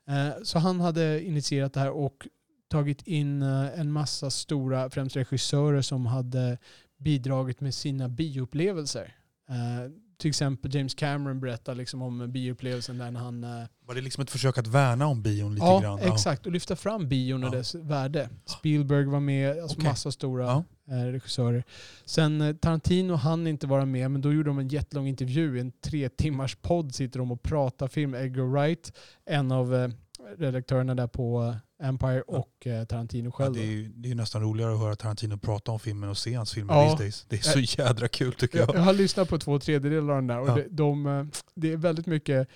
Eh, 0.08 0.42
så 0.42 0.58
han 0.58 0.80
hade 0.80 1.24
initierat 1.24 1.72
det 1.72 1.80
här 1.80 1.90
och 1.90 2.26
tagit 2.68 3.02
in 3.06 3.42
eh, 3.42 3.80
en 3.80 3.92
massa 3.92 4.30
stora, 4.30 4.90
främst 4.90 5.16
regissörer 5.16 5.82
som 5.82 6.06
hade 6.06 6.58
bidragit 6.98 7.60
med 7.60 7.74
sina 7.74 8.08
bioupplevelser. 8.08 9.14
Eh, 9.48 9.90
till 10.18 10.28
exempel 10.28 10.74
James 10.74 10.94
Cameron 10.94 11.40
berättar 11.40 11.74
liksom 11.74 12.02
om 12.02 12.32
bioupplevelsen 12.32 12.98
där 12.98 13.10
när 13.10 13.20
han 13.20 13.44
eh, 13.44 13.64
Var 13.86 13.94
det 13.94 14.00
liksom 14.00 14.22
ett 14.22 14.30
försök 14.30 14.58
att 14.58 14.66
värna 14.66 15.06
om 15.06 15.22
bion 15.22 15.54
lite 15.54 15.66
ja, 15.66 15.80
grann? 15.80 15.98
exakt. 15.98 16.46
Och 16.46 16.52
lyfta 16.52 16.76
fram 16.76 17.08
bion 17.08 17.44
och 17.44 17.54
Ja. 17.54 17.58
dess 17.58 17.74
värde. 17.74 18.28
Spielberg 18.58 19.04
var 19.04 19.20
med, 19.20 19.62
alltså 19.62 19.76
Okej. 19.78 19.88
massa 19.90 20.12
stora 20.12 20.44
Ja. 20.44 20.64
Eh, 20.88 20.94
regissörer. 21.12 21.64
Sen 22.04 22.40
eh, 22.40 22.56
Tarantino 22.56 23.14
hann 23.14 23.46
inte 23.46 23.66
vara 23.66 23.84
med, 23.86 24.10
men 24.10 24.20
då 24.20 24.32
gjorde 24.32 24.50
de 24.50 24.58
en 24.58 24.68
jättelång 24.68 25.06
intervju. 25.08 25.60
En 25.60 25.72
tre 25.72 26.08
timmars 26.08 26.54
podd 26.56 26.94
sitter 26.94 27.18
de 27.18 27.32
och 27.32 27.42
pratar 27.42 27.88
film. 27.88 28.14
Edgar 28.14 28.42
Wright, 28.44 28.92
en 29.26 29.52
av 29.52 29.74
eh, 29.74 29.90
redaktörerna 30.38 30.94
där 30.94 31.06
på 31.06 31.54
Empire 31.82 32.22
Ja. 32.28 32.36
och 32.38 32.66
Tarantino 32.88 33.26
Ja, 33.26 33.30
själv. 33.30 33.54
det, 33.54 33.60
är 33.60 33.66
ju, 33.66 33.88
det 33.88 34.10
är 34.10 34.14
nästan 34.14 34.42
roligare 34.42 34.72
att 34.72 34.78
höra 34.80 34.96
Tarantino 34.96 35.38
prata 35.38 35.72
om 35.72 35.78
filmen 35.80 36.10
och 36.10 36.18
se 36.18 36.34
hans 36.34 36.52
filmer 36.52 36.74
Ja. 36.74 36.90
these 36.90 36.98
days. 37.02 37.26
Det 37.28 37.36
är 37.36 37.40
så 37.64 37.80
jädra 37.82 38.08
kul 38.08 38.32
tycker 38.32 38.58
Jag, 38.58 38.74
jag. 38.74 38.80
har 38.80 38.92
lyssnat 38.92 39.28
på 39.28 39.38
två 39.38 39.58
tredjedelar 39.58 40.08
av 40.14 40.16
den 40.16 40.26
där 40.26 40.40
och 40.40 40.48
Ja. 40.48 40.54
det, 40.54 40.66
de, 40.70 41.30
det 41.54 41.72
är 41.72 41.76
väldigt 41.76 42.06
mycket 42.06 42.48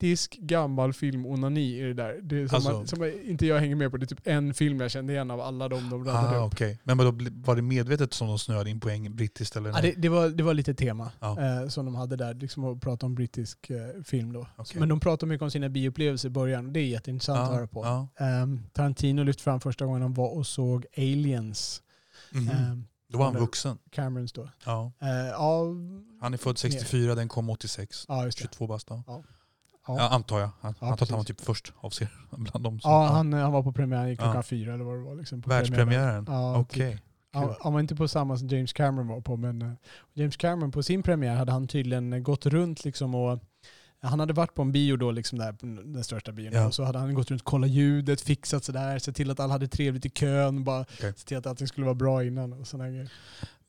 brittisk 0.00 0.36
gammal 0.40 0.92
filmonani 0.92 1.78
i 1.78 1.82
det 1.82 1.94
där. 1.94 2.18
Det 2.22 2.36
är 2.42 2.46
som, 2.48 2.56
Alltså- 2.56 2.80
att, 2.80 2.88
som 2.88 3.00
jag- 3.02 3.22
inte 3.22 3.46
jag 3.46 3.58
hänger 3.60 3.76
med 3.76 3.90
på. 3.90 3.96
Det 3.96 4.04
är 4.04 4.06
typ 4.06 4.26
en 4.26 4.54
film 4.54 4.80
jag 4.80 4.90
kände 4.90 5.12
igen 5.12 5.30
av 5.30 5.40
alla 5.40 5.68
de 5.68 5.90
de 5.90 6.04
radade 6.04 6.38
Ah, 6.38 6.46
upp. 6.46 6.52
okej. 6.52 6.78
Men 6.84 7.16
bli- 7.16 7.30
var 7.34 7.56
det 7.56 7.62
medvetet 7.62 8.14
som 8.14 8.28
de 8.28 8.38
snöade 8.38 8.70
in 8.70 8.80
på 8.80 8.88
eng- 8.88 9.14
brittiskt 9.14 9.56
eller? 9.56 9.70
Ja, 9.70 9.78
nej? 9.82 9.92
det, 9.94 10.00
det, 10.02 10.08
var, 10.08 10.28
det 10.28 10.42
var 10.42 10.54
lite 10.54 10.74
tema 10.74 11.10
Ja. 11.20 11.40
eh, 11.62 11.68
som 11.68 11.84
de 11.84 11.94
hade 11.94 12.16
där, 12.16 12.34
liksom 12.34 12.64
att 12.64 12.80
prata 12.80 13.06
om 13.06 13.14
brittisk 13.14 13.70
eh, 13.70 14.02
film 14.04 14.32
då. 14.32 14.46
Okej. 14.56 14.80
Men 14.80 14.88
de 14.88 15.00
pratar 15.00 15.26
mycket 15.26 15.42
om 15.42 15.50
sina 15.50 15.68
bioupplevelser 15.68 16.28
i 16.28 16.30
början 16.32 16.72
det 16.72 16.80
är 16.80 16.86
jätteintressant 16.86 17.38
att 17.40 17.54
höra 17.54 17.66
på. 17.66 17.84
Ja. 17.84 18.08
Ehm, 18.26 18.60
Tarantino 18.72 19.22
lyfte 19.22 19.42
fram 19.42 19.60
första 19.60 19.84
gången 19.86 20.02
han 20.02 20.14
var 20.14 20.28
och 20.36 20.46
såg 20.46 20.86
Aliens. 20.96 21.82
Mhm. 22.32 22.48
Ehm, 22.48 22.84
Då 23.08 23.18
var 23.18 23.24
han 23.24 23.36
vuxen. 23.36 23.78
Camerons 23.90 24.32
då. 24.32 24.48
Ja. 24.64 24.92
Eh, 25.02 25.08
ja, 25.08 25.64
Han 26.20 26.34
är 26.34 26.38
född 26.38 26.58
64, 26.58 27.14
den 27.14 27.28
kom 27.28 27.50
86. 27.50 28.04
ja, 28.08 28.24
just 28.24 28.38
det. 28.38 28.42
22 28.42 28.66
bast. 28.66 28.86
Ja. 28.90 29.22
Ja. 29.86 29.96
Ja, 29.98 30.08
antar 30.08 30.40
jag. 30.40 30.50
Han, 30.60 30.74
antar 30.80 31.02
att 31.04 31.10
han 31.10 31.18
var 31.18 31.24
typ 31.24 31.40
först 31.40 31.72
av 31.80 31.90
ser 31.90 32.08
bland 32.30 32.64
dem. 32.64 32.80
som- 32.80 32.90
Ja, 32.90 33.06
han, 33.06 33.32
han 33.32 33.52
var 33.52 33.62
på 33.62 33.72
premiären 33.72 34.16
klockan 34.16 34.34
Ja. 34.36 34.42
fyra 34.42 34.74
eller 34.74 34.84
vad 34.84 34.94
det 34.96 35.02
var. 35.02 35.14
Liksom, 35.14 35.42
på 35.42 35.50
Världspremiären? 35.50 36.24
Ja, 36.28 36.58
Okej. 36.58 36.92
typ. 36.92 37.00
Ja, 37.32 37.56
han 37.60 37.72
var 37.72 37.80
inte 37.80 37.96
på 37.96 38.08
samma 38.08 38.36
som 38.36 38.48
James 38.48 38.72
Cameron 38.72 39.08
var 39.08 39.20
på, 39.20 39.36
men 39.36 39.62
eh, 39.62 39.72
James 40.14 40.36
Cameron 40.36 40.72
på 40.72 40.82
sin 40.82 41.02
premiär 41.02 41.36
hade 41.36 41.52
han 41.52 41.68
tydligen 41.68 42.22
gått 42.22 42.46
runt 42.46 42.84
liksom 42.84 43.14
och 43.14 43.38
han 44.02 44.20
hade 44.20 44.32
varit 44.32 44.54
på 44.54 44.62
en 44.62 44.72
bio 44.72 44.96
då, 44.96 45.10
liksom 45.10 45.38
där, 45.38 45.56
den 45.84 46.04
största 46.04 46.32
bion. 46.32 46.52
Ja. 46.52 46.66
Och 46.66 46.74
så 46.74 46.84
hade 46.84 46.98
han 46.98 47.14
gått 47.14 47.30
runt 47.30 47.40
och 47.42 47.46
kollat 47.46 47.70
ljudet, 47.70 48.20
fixat 48.20 48.64
sådär, 48.64 48.98
sett 48.98 49.16
till 49.16 49.30
att 49.30 49.40
alla 49.40 49.52
hade 49.52 49.68
trevligt 49.68 50.06
i 50.06 50.10
kön, 50.10 50.64
bara 50.64 50.80
Okej. 50.80 51.12
sett 51.16 51.26
till 51.26 51.36
att 51.36 51.46
allting 51.46 51.66
skulle 51.68 51.84
vara 51.84 51.94
bra 51.94 52.24
innan 52.24 52.52
och 52.52 52.66
sådana 52.66 52.88
grejer. 52.90 53.10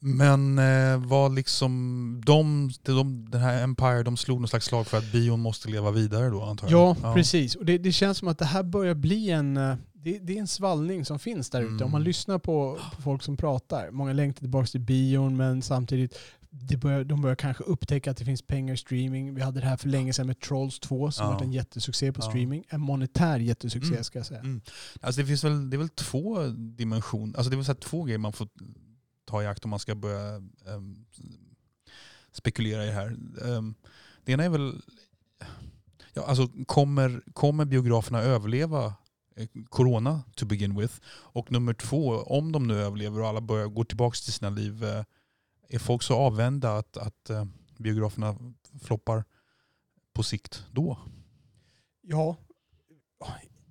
Men 0.04 0.60
eh, 0.60 0.98
vad 1.08 1.36
liksom, 1.36 2.22
de, 2.26 2.72
de, 2.84 3.30
den 3.32 3.42
här 3.42 3.64
Empire, 3.64 4.04
de 4.04 4.18
slog 4.18 4.40
någon 4.42 4.48
slags 4.48 4.66
slag 4.66 4.88
för 4.88 4.98
att 4.98 5.12
bion 5.12 5.40
måste 5.40 5.70
leva 5.70 5.92
vidare 5.92 6.30
då 6.30 6.44
antar 6.44 6.70
jag? 6.72 6.98
Ja, 7.04 7.14
precis. 7.14 7.56
Och 7.56 7.66
det, 7.66 7.78
det 7.78 7.92
känns 7.92 8.18
som 8.18 8.28
att 8.28 8.38
det 8.38 8.46
här 8.46 8.64
börjar 8.64 8.94
bli 8.96 9.30
en, 9.30 9.58
eh, 9.58 9.76
det, 9.94 10.20
det 10.20 10.36
är 10.38 10.40
en 10.42 10.48
svallning 10.48 11.06
som 11.06 11.20
finns 11.20 11.50
där 11.50 11.62
ute. 11.62 11.70
Mm. 11.72 11.86
Om 11.86 11.92
man 11.92 12.04
lyssnar 12.04 12.40
på, 12.40 12.78
på 12.96 13.02
folk 13.02 13.24
som 13.24 13.38
pratar. 13.38 13.92
Många 13.92 14.14
längtar 14.14 14.40
tillbaka 14.40 14.68
till 14.68 14.80
bion 14.82 15.38
men 15.38 15.62
samtidigt 15.62 16.18
det 16.54 16.78
börjar, 16.78 17.04
de 17.04 17.22
börjar 17.22 17.36
kanske 17.36 17.64
upptäcka 17.64 18.12
att 18.12 18.18
det 18.18 18.26
finns 18.26 18.42
pengar 18.42 18.74
i 18.74 18.78
streaming. 18.78 19.36
Vi 19.36 19.42
hade 19.42 19.60
det 19.60 19.66
här 19.66 19.78
för 19.78 19.88
länge 19.90 20.14
sedan 20.14 20.28
med 20.28 20.40
Trolls 20.40 20.80
2 20.80 21.12
som 21.12 21.26
Ja. 21.26 21.32
var 21.34 21.42
en 21.42 21.52
jättesuccé 21.54 22.12
på 22.14 22.22
Ja. 22.24 22.30
streaming. 22.30 22.64
En 22.70 22.82
monetär 22.82 23.40
jättesuccé 23.40 23.92
Mm. 23.92 24.04
ska 24.04 24.20
jag 24.20 24.26
säga. 24.26 24.40
Mm. 24.40 24.62
Alltså 25.02 25.22
det 25.22 25.28
finns 25.28 25.44
väl, 25.44 25.70
det 25.70 25.76
är 25.76 25.80
väl 25.80 25.90
två 25.90 26.40
dimensioner, 26.78 27.38
alltså 27.38 27.50
det 27.50 27.54
är 27.54 27.58
väl 27.58 27.66
så 27.66 27.74
två 27.74 28.04
grejer 28.04 28.18
man 28.18 28.34
får 28.34 28.48
ta 29.32 29.44
i 29.44 29.48
akt 29.48 29.66
om 29.66 29.70
man 29.70 29.80
ska 29.80 29.96
börja 29.96 30.36
um, 30.66 31.06
spekulera 32.32 32.84
i 32.84 32.88
det 32.88 32.94
här. 32.94 33.18
Um, 33.42 33.76
det 34.24 34.32
ena 34.32 34.44
är 34.44 34.50
väl, 34.50 34.82
ja, 36.14 36.26
alltså 36.26 36.48
kommer, 36.66 37.22
kommer 37.34 37.66
biograferna 37.66 38.22
överleva 38.22 38.94
eh, 39.36 39.48
corona 39.70 40.22
to 40.36 40.46
begin 40.46 40.80
with? 40.80 40.94
Och 41.08 41.52
nummer 41.52 41.74
två, 41.74 42.10
om 42.10 42.52
de 42.52 42.68
nu 42.68 42.82
överlever 42.82 43.22
och 43.22 43.28
alla 43.28 43.42
börjar 43.42 43.68
gå 43.68 43.84
tillbaka 43.84 44.16
till 44.16 44.34
sina 44.34 44.50
liv, 44.50 44.84
eh, 44.84 45.04
är 45.70 45.80
folk 45.80 46.04
så 46.04 46.16
avvända 46.16 46.78
att, 46.78 46.98
att 46.98 47.30
eh, 47.30 47.46
biograferna 47.78 48.36
floppar 48.82 49.24
på 50.14 50.24
sikt 50.24 50.66
då? 50.72 50.98
Ja, 52.02 52.38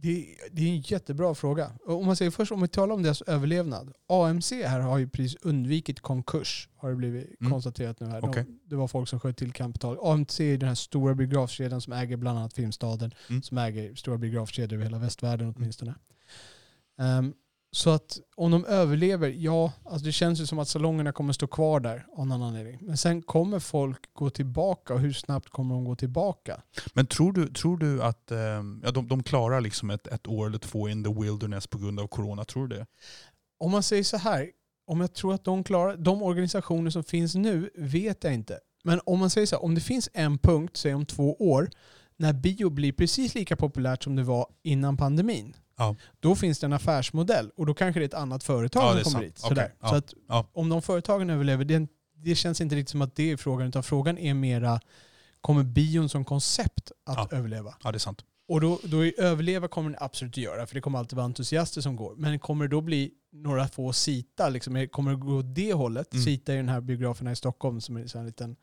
det, 0.03 0.37
det 0.53 0.63
är 0.63 0.69
en 0.69 0.81
jättebra 0.81 1.35
fråga. 1.35 1.73
Om 1.87 2.07
man 2.07 2.17
säger 2.17 2.31
först, 2.31 2.53
om 2.53 2.63
vi 2.63 2.69
talar 2.69 2.95
om 2.95 3.03
deras 3.03 3.23
överlevnad. 3.23 3.93
AMC 4.09 4.53
här 4.53 4.81
har 4.81 4.99
ju 4.99 5.09
precis 5.09 5.37
undvikit 5.43 6.01
konkurs, 6.01 6.69
har 6.77 6.91
det 6.91 6.97
blivit 6.97 7.41
Mm. 7.41 7.53
konstaterat 7.53 8.01
nu 8.01 8.07
här. 8.07 8.25
Okej. 8.25 8.45
De, 8.45 8.61
det 8.65 8.77
var 8.77 8.89
folk 8.89 9.09
som 9.09 9.21
sköt 9.21 9.37
till 9.37 9.53
kapital. 9.53 9.99
AMC 10.03 10.41
är 10.41 10.59
den 10.59 10.69
här 10.69 10.75
stora 10.75 11.15
biografkedjan 11.15 11.81
som 11.81 11.93
äger 11.93 12.17
bland 12.17 12.39
annat 12.39 12.53
Filmstaden, 12.53 13.15
Mm. 13.31 13.43
som 13.43 13.59
äger 13.59 13.95
stora 13.95 14.19
biografkedjor 14.19 14.73
över 14.73 14.85
hela 14.85 14.99
västvärlden 14.99 15.55
åtminstone. 15.57 15.95
Ehm, 16.99 17.33
så 17.73 17.91
att 17.91 18.19
om 18.37 18.51
de 18.51 18.65
överlever, 18.65 19.29
ja, 19.29 19.73
alltså 19.85 20.05
det 20.05 20.13
känns 20.13 20.41
ju 20.41 20.47
som 20.47 20.59
att 20.59 20.69
salongerna 20.69 21.13
kommer 21.13 21.33
stå 21.33 21.47
kvar 21.47 21.81
där 21.81 22.07
av 22.17 22.27
någon 22.27 22.43
anledning. 22.43 22.79
Men 22.81 22.97
sen 22.97 23.23
kommer 23.23 23.59
folk 23.59 24.15
gå 24.15 24.31
tillbaka 24.31 24.95
och 24.95 25.01
hur 25.01 25.13
snabbt 25.13 25.49
kommer 25.49 25.75
de 25.75 25.85
gå 25.85 25.97
tillbaka? 25.97 26.63
Men 26.93 27.07
tror 27.07 27.33
du, 27.33 27.53
tror 27.53 27.77
du 27.77 28.03
att 28.03 28.31
ehm, 28.31 28.83
ja, 28.85 28.91
de, 28.91 29.09
de 29.09 29.23
klarar 29.23 29.61
liksom 29.61 29.91
ett, 29.91 30.07
ett 30.07 30.27
år 30.27 30.47
eller 30.47 30.59
två 30.59 30.89
in 30.89 31.05
the 31.05 31.13
wilderness 31.21 31.67
på 31.67 31.79
grund 31.79 32.01
av 32.01 32.07
corona? 32.07 32.45
Tror 32.45 32.67
du 32.67 32.77
det? 32.77 32.87
Om 33.59 33.71
man 33.71 33.83
säger 33.83 34.05
så 34.05 34.17
här, 34.17 34.51
om 34.87 35.01
jag 35.01 35.15
tror 35.15 35.35
att 35.35 35.45
de 35.45 35.65
klarar, 35.65 35.97
de 35.97 36.23
organisationer 36.23 36.91
som 36.91 37.05
finns 37.05 37.35
nu 37.35 37.71
vet 37.75 38.25
jag 38.25 38.35
inte. 38.35 38.59
Men 38.85 39.01
om 39.07 39.19
man 39.19 39.31
säger 39.31 39.47
så 39.47 39.57
här, 39.57 39.65
om 39.65 39.75
det 39.75 39.81
finns 39.81 40.09
en 40.13 40.39
punkt, 40.39 40.77
säg 40.77 40.95
om 40.95 41.07
två 41.07 41.35
år, 41.35 41.71
när 42.17 42.33
bio 42.33 42.71
blir 42.71 42.93
precis 42.93 43.35
lika 43.35 43.57
populärt 43.57 44.05
som 44.05 44.17
det 44.17 44.23
var 44.23 44.47
innan 44.63 44.97
pandemin. 44.97 45.55
Ja. 45.81 45.97
Då 46.21 46.37
finns 46.37 46.59
det 46.59 46.67
en 46.67 46.73
affärsmodell 46.73 47.51
och 47.57 47.67
då 47.67 47.75
kanske 47.75 48.01
det 48.01 48.05
är 48.05 48.09
ett 48.09 48.15
annat 48.15 48.45
företag 48.45 48.83
Ja, 48.83 48.93
som 48.93 49.13
kommer 49.13 49.25
sant. 49.25 49.25
dit. 49.25 49.39
Sådär. 49.39 49.63
Okej, 49.63 49.77
ja, 49.81 49.89
Så 49.89 49.95
att 50.35 50.49
om 50.53 50.69
de 50.69 50.83
företagen 50.83 51.31
överlever, 51.31 51.65
det, 51.65 51.87
det 52.17 52.35
känns 52.35 52.61
inte 52.61 52.77
riktigt 52.77 52.91
som 52.91 53.03
att 53.03 53.17
det 53.17 53.31
är 53.31 53.37
frågan, 53.37 53.69
utan 53.69 53.83
frågan 53.83 54.19
är 54.19 54.35
mera, 54.35 54.81
kommer 55.41 55.63
bion 55.63 56.09
som 56.09 56.25
koncept 56.25 56.93
att 57.07 57.33
överleva? 57.33 57.75
Ja, 57.83 57.93
det 57.93 57.97
är 57.97 57.99
sant. 57.99 58.25
Och 58.49 58.61
då, 58.61 58.81
då 58.85 59.05
överleva 59.05 59.69
kommer 59.69 59.91
den 59.91 59.99
absolut 60.01 60.33
att 60.33 60.37
göra, 60.37 60.67
för 60.67 60.75
det 60.75 60.81
kommer 60.81 60.99
alltid 60.99 61.17
vara 61.17 61.25
entusiaster 61.25 61.81
som 61.81 61.97
går. 61.97 62.15
Men 62.17 62.39
kommer 62.39 62.65
det 62.65 62.71
då 62.71 62.81
bli 62.81 63.11
några 63.33 63.69
få 63.69 63.93
Sita? 63.93 64.49
Liksom, 64.49 64.89
kommer 64.93 65.11
det 65.11 65.17
gå 65.17 65.43
det 65.43 65.73
hållet? 65.73 66.15
Mm. 66.15 66.25
Sita 66.25 66.53
är 66.53 66.57
den 66.57 66.69
här 66.69 66.81
biografen 66.81 67.27
här 67.27 67.33
i 67.33 67.37
Stockholm 67.37 67.81
som 67.81 67.97
är 67.97 68.17
en 68.17 68.27
liten 68.27 68.57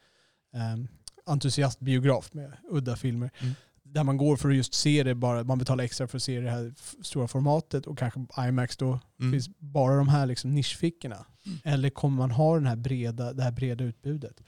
um, 0.74 0.88
entusiastbiograf 1.26 2.34
med 2.34 2.52
udda 2.70 2.96
filmer. 2.96 3.32
Mm. 3.40 3.54
Där 3.98 4.04
man 4.04 4.18
går 4.18 4.38
för 4.38 4.50
att 4.50 4.56
just 4.56 4.74
se 4.74 5.04
det 5.04 5.16
bara, 5.16 5.44
man 5.44 5.58
betalar 5.58 5.84
extra 5.84 6.08
för 6.08 6.18
att 6.18 6.24
se 6.24 6.40
det 6.40 6.50
här 6.50 6.74
stora 7.02 7.28
formatet 7.28 7.88
och 7.88 7.98
kanske 7.98 8.26
IMAX 8.48 8.78
då 8.78 9.00
Mm. 9.20 9.32
finns 9.32 9.50
bara 9.60 9.96
de 9.96 10.08
här 10.08 10.26
liksom 10.26 10.56
nischfickorna. 10.56 11.26
Mm. 11.46 11.58
Eller 11.64 11.90
kommer 11.90 12.18
man 12.18 12.32
ha 12.32 12.56
den 12.56 12.66
här 12.66 12.76
breda, 12.76 13.34
det 13.34 13.44
här 13.44 13.52
breda 13.52 13.84
utbudet? 13.84 14.42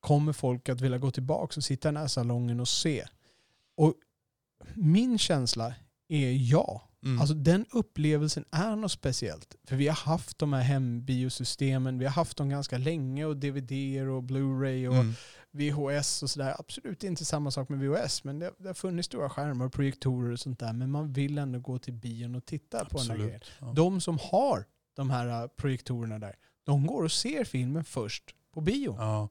Kommer 0.00 0.32
folk 0.32 0.68
att 0.68 0.80
vilja 0.80 0.98
gå 0.98 1.10
tillbaka 1.10 1.54
och 1.56 1.64
sitta 1.64 1.88
i 1.88 1.92
den 1.92 2.00
här 2.00 2.06
salongen 2.08 2.60
och 2.60 2.68
se? 2.68 3.04
Och 3.76 3.94
min 4.74 5.18
känsla 5.18 5.74
är 6.08 6.50
ja. 6.50 6.82
Mm. 7.04 7.20
Alltså 7.20 7.34
den 7.34 7.66
upplevelsen 7.72 8.44
är 8.50 8.76
något 8.76 8.92
speciellt. 8.92 9.56
För 9.68 9.76
vi 9.76 9.88
har 9.88 9.96
haft 9.96 10.38
de 10.38 10.52
här 10.52 10.62
hembiosystemen, 10.62 11.98
vi 11.98 12.04
har 12.04 12.12
haft 12.12 12.36
dem 12.36 12.48
ganska 12.48 12.78
länge 12.78 13.24
och 13.24 13.36
DVD 13.36 13.72
och 14.08 14.22
Blu-ray 14.22 14.88
och 14.88 14.94
mm. 14.94 15.14
VHS 15.54 16.22
och 16.22 16.30
sådär. 16.30 16.54
Absolut 16.58 17.04
inte 17.04 17.24
samma 17.24 17.50
sak 17.50 17.68
med 17.68 17.78
VHS, 17.78 18.24
men 18.24 18.38
det, 18.38 18.50
det 18.58 18.66
har 18.66 18.74
funnits 18.74 19.06
stora 19.06 19.30
skärmar 19.30 19.64
och 19.66 19.72
projektorer 19.72 20.32
och 20.32 20.40
sånt 20.40 20.58
där. 20.58 20.72
Men 20.72 20.90
man 20.90 21.12
vill 21.12 21.38
ändå 21.38 21.58
gå 21.58 21.78
till 21.78 21.92
bion 21.92 22.34
och 22.34 22.44
titta 22.44 22.84
på 22.84 22.98
den 22.98 23.10
här 23.10 23.16
grejen. 23.16 23.34
Absolut. 23.36 23.58
Ja. 23.60 23.72
De 23.76 24.00
som 24.00 24.18
har 24.22 24.64
de 24.96 25.10
här 25.10 25.42
äh, 25.42 25.48
projektorerna 25.48 26.18
där, 26.18 26.34
de 26.64 26.86
går 26.86 27.02
och 27.02 27.12
ser 27.12 27.44
filmen 27.44 27.84
först 27.84 28.34
på 28.54 28.60
bio. 28.60 28.96
Ja. 28.98 29.28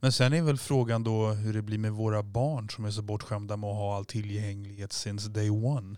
Men 0.00 0.12
sen 0.12 0.32
är 0.32 0.42
väl 0.42 0.58
frågan 0.58 1.04
då 1.04 1.28
hur 1.28 1.54
det 1.54 1.62
blir 1.62 1.78
med 1.78 1.92
våra 1.92 2.22
barn 2.22 2.70
som 2.70 2.84
är 2.84 2.90
så 2.90 3.02
bortskämda 3.02 3.56
med 3.56 3.70
att 3.70 3.76
ha 3.76 3.96
all 3.96 4.04
tillgänglighet 4.04 4.92
since 4.92 5.28
day 5.28 5.50
one. 5.50 5.96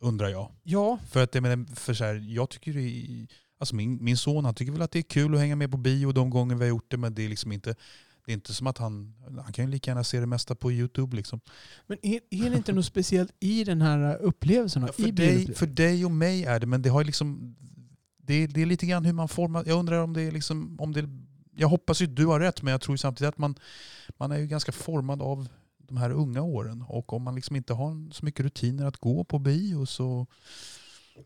Undrar 0.00 0.28
jag. 0.28 0.52
Ja, 0.62 0.98
För 1.10 1.22
att 1.22 1.34
jag, 1.34 1.42
menar, 1.42 1.74
för 1.74 1.94
så 1.94 2.04
här, 2.04 2.14
jag 2.28 2.50
tycker 2.50 2.72
det 2.72 2.80
är, 2.80 3.26
alltså 3.58 3.74
min, 3.74 4.04
min 4.04 4.16
son 4.16 4.44
han 4.44 4.54
tycker 4.54 4.72
väl 4.72 4.82
att 4.82 4.90
det 4.90 4.98
är 4.98 5.02
kul 5.02 5.34
att 5.34 5.40
hänga 5.40 5.56
med 5.56 5.70
på 5.70 5.76
bio 5.76 6.12
de 6.12 6.30
gånger 6.30 6.54
vi 6.54 6.64
har 6.64 6.68
gjort 6.68 6.90
det 6.90 6.96
men 6.96 7.14
det 7.14 7.24
är 7.24 7.28
liksom 7.28 7.52
inte 7.52 7.74
det 8.28 8.32
är 8.32 8.34
inte 8.34 8.54
som 8.54 8.66
att 8.66 8.78
han, 8.78 9.14
han 9.44 9.52
kan 9.52 9.64
ju 9.64 9.70
lika 9.70 9.90
gärna 9.90 10.04
se 10.04 10.20
det 10.20 10.26
mesta 10.26 10.54
på 10.54 10.72
YouTube. 10.72 11.16
Liksom. 11.16 11.40
men 11.86 11.98
är, 12.02 12.20
är 12.30 12.50
det 12.50 12.56
inte 12.56 12.72
något 12.72 12.84
speciellt 12.86 13.32
i 13.40 13.64
den 13.64 13.82
här 13.82 14.10
äh, 14.10 14.16
upplevelsen? 14.26 14.82
Ja, 14.82 14.88
i 14.88 15.02
för, 15.02 15.12
dig, 15.12 15.54
för 15.54 15.66
dig 15.66 16.04
och 16.04 16.10
mig 16.10 16.44
är 16.44 16.60
det, 16.60 16.66
men 16.66 16.82
det 16.82 16.88
har 16.88 17.04
liksom 17.04 17.56
det, 18.16 18.34
är- 18.34 18.48
det 18.48 18.62
är 18.62 18.66
lite 18.66 18.86
grann 18.86 19.04
hur 19.04 19.12
man 19.12 19.28
formar. 19.28 19.64
Jag 19.66 19.78
undrar 19.78 19.98
om 20.02 20.12
det 20.12 20.22
är 20.22 20.32
liksom, 20.32 20.76
om 20.80 20.92
det, 20.92 21.08
jag 21.56 21.68
hoppas 21.68 22.02
ju 22.02 22.04
att 22.06 22.16
du 22.16 22.26
har 22.26 22.40
rätt, 22.40 22.62
men 22.62 22.70
jag 22.72 22.80
tror 22.80 22.96
samtidigt 22.96 23.28
att 23.28 23.38
man, 23.38 23.54
man 24.16 24.32
är 24.32 24.38
ju 24.38 24.46
ganska 24.46 24.72
formad 24.72 25.22
av 25.22 25.48
de 25.78 25.96
här 25.96 26.10
unga 26.10 26.42
åren. 26.42 26.84
Och 26.88 27.12
om 27.12 27.22
man 27.22 27.34
liksom 27.34 27.56
inte 27.56 27.72
har 27.74 28.12
så 28.12 28.24
mycket 28.24 28.44
rutiner 28.44 28.86
att 28.86 28.96
gå 28.96 29.24
på 29.24 29.38
bio 29.38 29.86
så 29.86 30.26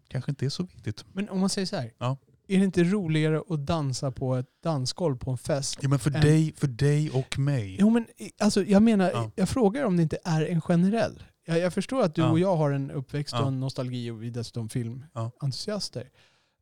kanske 0.09 0.31
inte 0.31 0.45
är 0.47 0.51
så 0.51 0.63
viktigt. 0.63 1.05
Men 1.13 1.29
om 1.29 1.41
man 1.41 1.49
säger 1.49 1.67
så 1.67 1.77
här. 1.77 1.93
Ja. 1.99 2.17
Är 2.55 2.59
det 2.59 2.65
inte 2.65 2.85
roligare 2.85 3.43
att 3.49 3.67
dansa 3.67 4.11
på 4.11 4.35
ett 4.37 4.47
dansgolv 4.63 5.17
på 5.17 5.31
en 5.31 5.39
fest? 5.39 5.79
Ja, 5.83 5.89
men 5.89 5.99
för, 5.99 6.15
En- 6.17 6.21
dig, 6.21 6.55
för 6.57 6.67
dig 6.67 7.11
och 7.11 7.39
mig. 7.39 7.77
Jo 7.81 7.91
men 7.91 8.07
alltså, 8.39 8.65
jag 8.65 8.83
menar, 8.83 9.11
Ja. 9.11 9.31
jag 9.35 9.49
frågar 9.49 9.85
om 9.85 9.97
det 9.97 10.03
inte 10.03 10.19
är 10.25 10.47
en 10.47 10.61
generell. 10.61 11.23
Jag, 11.47 11.59
jag 11.59 11.75
förstår 11.75 12.03
att 12.03 12.15
du 12.15 12.21
Ja. 12.23 12.31
och 12.31 12.39
jag 12.39 12.57
har 12.57 12.71
en 12.71 12.91
uppväxt 12.91 13.35
och 13.35 13.41
Ja. 13.41 13.47
en 13.49 13.61
nostalgi 13.61 14.11
och 14.11 14.23
vi 14.23 14.27
är 14.27 14.31
dessutom 14.31 14.69
filmentusiaster. 14.69 16.11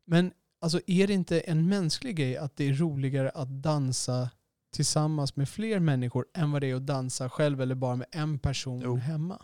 Men 0.05 0.31
alltså, 0.61 0.79
är 0.87 1.07
det 1.07 1.13
inte 1.13 1.39
en 1.39 1.69
mänsklig 1.69 2.15
grej 2.15 2.37
att 2.37 2.55
det 2.55 2.67
är 2.69 2.73
roligare 2.73 3.29
att 3.29 3.49
dansa 3.49 4.29
tillsammans 4.73 5.35
med 5.35 5.49
fler 5.49 5.79
människor 5.79 6.25
än 6.33 6.51
vad 6.51 6.61
det 6.61 6.69
är 6.69 6.75
att 6.75 6.85
dansa 6.87 7.29
själv 7.29 7.61
eller 7.61 7.75
bara 7.75 7.95
med 7.95 8.07
en 8.11 8.39
person 8.39 8.81
Jo. 8.85 8.95
hemma? 8.95 9.41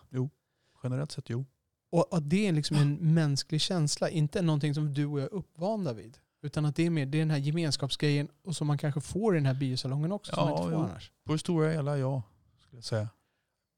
Generellt 0.84 1.12
sett 1.12 1.30
jo. 1.30 1.46
Och 1.92 2.08
att 2.12 2.30
det 2.30 2.48
är 2.48 2.52
liksom 2.52 2.78
en 2.78 3.14
mänsklig 3.14 3.62
känsla, 3.62 4.10
inte 4.10 4.42
någonting 4.42 4.74
som 4.74 4.94
du 4.94 5.06
och 5.06 5.20
jag 5.20 5.26
är 5.26 5.34
uppvanda 5.34 5.94
vid. 5.94 6.18
Utan 6.42 6.66
att 6.66 6.76
det 6.76 6.86
är 6.86 6.90
mer 6.90 7.06
det 7.06 7.18
är 7.18 7.20
den 7.20 7.32
här 7.32 7.38
gemenskapsgrejen 7.38 8.28
och 8.44 8.56
som 8.56 8.68
man 8.68 8.78
kanske 8.78 9.02
får 9.02 9.36
i 9.36 9.38
den 9.38 9.46
här 9.46 9.54
biosalongen 9.54 10.12
också, 10.12 10.36
som 10.36 10.44
Ja, 10.44 10.50
man 10.56 10.64
inte 10.64 10.76
får 10.76 10.84
annars. 10.84 11.12
På 11.26 11.32
det 11.34 11.40
stora 11.40 11.70
hela 11.72 11.98
ja, 11.98 12.24
skulle 12.62 12.78
jag 12.78 12.84
säga. 12.84 13.10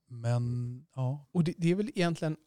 Men 0.08 0.86
ja, 0.96 1.26
Och 1.32 1.44
det, 1.44 1.54
det, 1.58 1.72
är 1.72 1.76
väl 1.76 1.90
egentligen, 1.96 2.38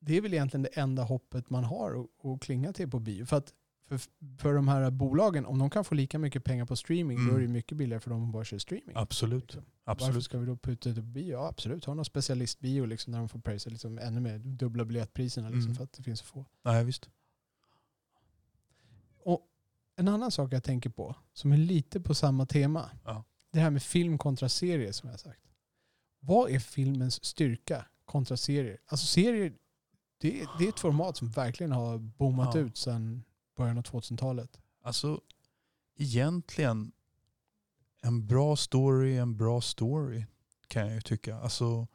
det 0.00 0.16
är 0.16 0.20
väl 0.20 0.34
egentligen 0.34 0.62
det 0.62 0.68
enda 0.80 1.02
hoppet 1.02 1.50
man 1.50 1.64
har 1.64 2.06
att, 2.34 2.40
klinga 2.40 2.72
till 2.72 2.90
på 2.90 2.98
bio. 2.98 3.24
För 3.26 3.36
att 3.36 3.52
för, 3.88 4.00
för 4.38 4.54
de 4.54 4.68
här 4.68 4.90
bolagen, 4.90 5.46
om 5.46 5.58
de 5.58 5.70
kan 5.70 5.84
få 5.84 5.94
lika 5.94 6.18
mycket 6.18 6.44
pengar 6.44 6.64
på 6.66 6.76
streaming, 6.76 7.18
Mm. 7.18 7.30
då 7.30 7.36
är 7.36 7.40
det 7.42 7.48
mycket 7.48 7.78
billigare 7.78 8.00
för 8.00 8.10
dem 8.10 8.24
att 8.26 8.32
bara 8.32 8.44
köra 8.44 8.60
streaming. 8.60 8.92
absolut. 8.94 9.42
Liksom. 9.42 9.62
Varför 9.84 10.04
absolut. 10.04 10.24
ska 10.24 10.38
vi 10.38 10.46
då 10.46 10.56
putta 10.56 10.88
ut 10.90 10.96
på 10.96 11.02
bio? 11.02 11.32
Ja, 11.32 11.48
absolut. 11.48 11.84
Ha 11.84 11.94
någon 11.94 12.04
specialistbio 12.04 12.84
liksom, 12.86 13.12
där 13.12 13.18
de 13.20 13.28
får 13.28 13.38
prisa 13.38 13.70
liksom, 13.70 13.98
ännu 13.98 14.20
mer, 14.20 14.38
dubbla 14.38 14.84
biljettpriserna 14.84 15.48
liksom, 15.48 15.62
Mm. 15.64 15.74
för 15.74 15.84
att 15.84 15.92
det 15.92 16.02
finns 16.02 16.20
så 16.20 16.26
få. 16.26 16.44
Nej, 16.64 16.84
visst. 16.84 17.10
En 19.96 20.08
annan 20.08 20.30
sak 20.30 20.52
jag 20.52 20.64
tänker 20.64 20.90
på, 20.90 21.16
som 21.32 21.52
är 21.52 21.56
lite 21.56 22.00
på 22.00 22.14
samma 22.14 22.46
tema, 22.46 22.90
Ja. 23.04 23.24
det 23.52 23.60
här 23.60 23.70
med 23.70 23.82
film 23.82 24.18
kontra 24.18 24.48
serie 24.48 24.92
som 24.92 25.08
jag 25.10 25.20
sagt. 25.20 25.42
Vad 26.20 26.50
är 26.50 26.58
filmens 26.58 27.24
styrka 27.24 27.86
kontra 28.04 28.36
serier? 28.36 28.78
Alltså 28.86 29.06
serier, 29.06 29.52
det, 30.18 30.46
det 30.58 30.64
är 30.64 30.68
ett 30.68 30.80
format 30.80 31.16
som 31.16 31.30
verkligen 31.30 31.72
har 31.72 31.98
boomat 31.98 32.54
Ja. 32.54 32.60
ut 32.60 32.76
sedan 32.76 33.24
början 33.56 33.78
av 33.78 33.84
2000-talet. 33.84 34.60
Alltså 34.82 35.20
egentligen 35.98 36.92
en 38.02 38.26
bra 38.26 38.56
story 38.56 39.16
en 39.16 39.36
bra 39.36 39.60
story 39.60 40.24
kan 40.68 40.86
jag 40.86 40.94
ju 40.94 41.00
tycka. 41.00 41.36
Alltså 41.36 41.86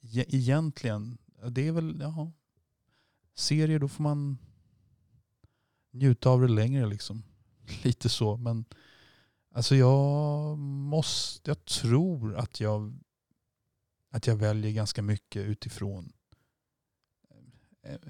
e- 0.00 0.24
egentligen, 0.28 1.18
det 1.50 1.68
är 1.68 1.72
väl, 1.72 1.98
ja. 2.00 2.32
Serier 3.34 3.78
då 3.78 3.88
får 3.88 4.02
man 4.02 4.38
njuta 5.92 6.30
av 6.30 6.40
det 6.40 6.48
längre 6.48 6.86
liksom. 6.86 7.22
Lite 7.84 8.08
så 8.08 8.36
men 8.36 8.64
alltså 9.54 9.76
jag 9.76 10.58
måste, 10.58 11.50
jag 11.50 11.64
tror 11.64 12.36
att 12.36 12.60
jag 12.60 12.98
att 14.10 14.26
jag 14.26 14.36
väljer 14.36 14.72
ganska 14.72 15.02
mycket 15.02 15.46
utifrån 15.46 16.12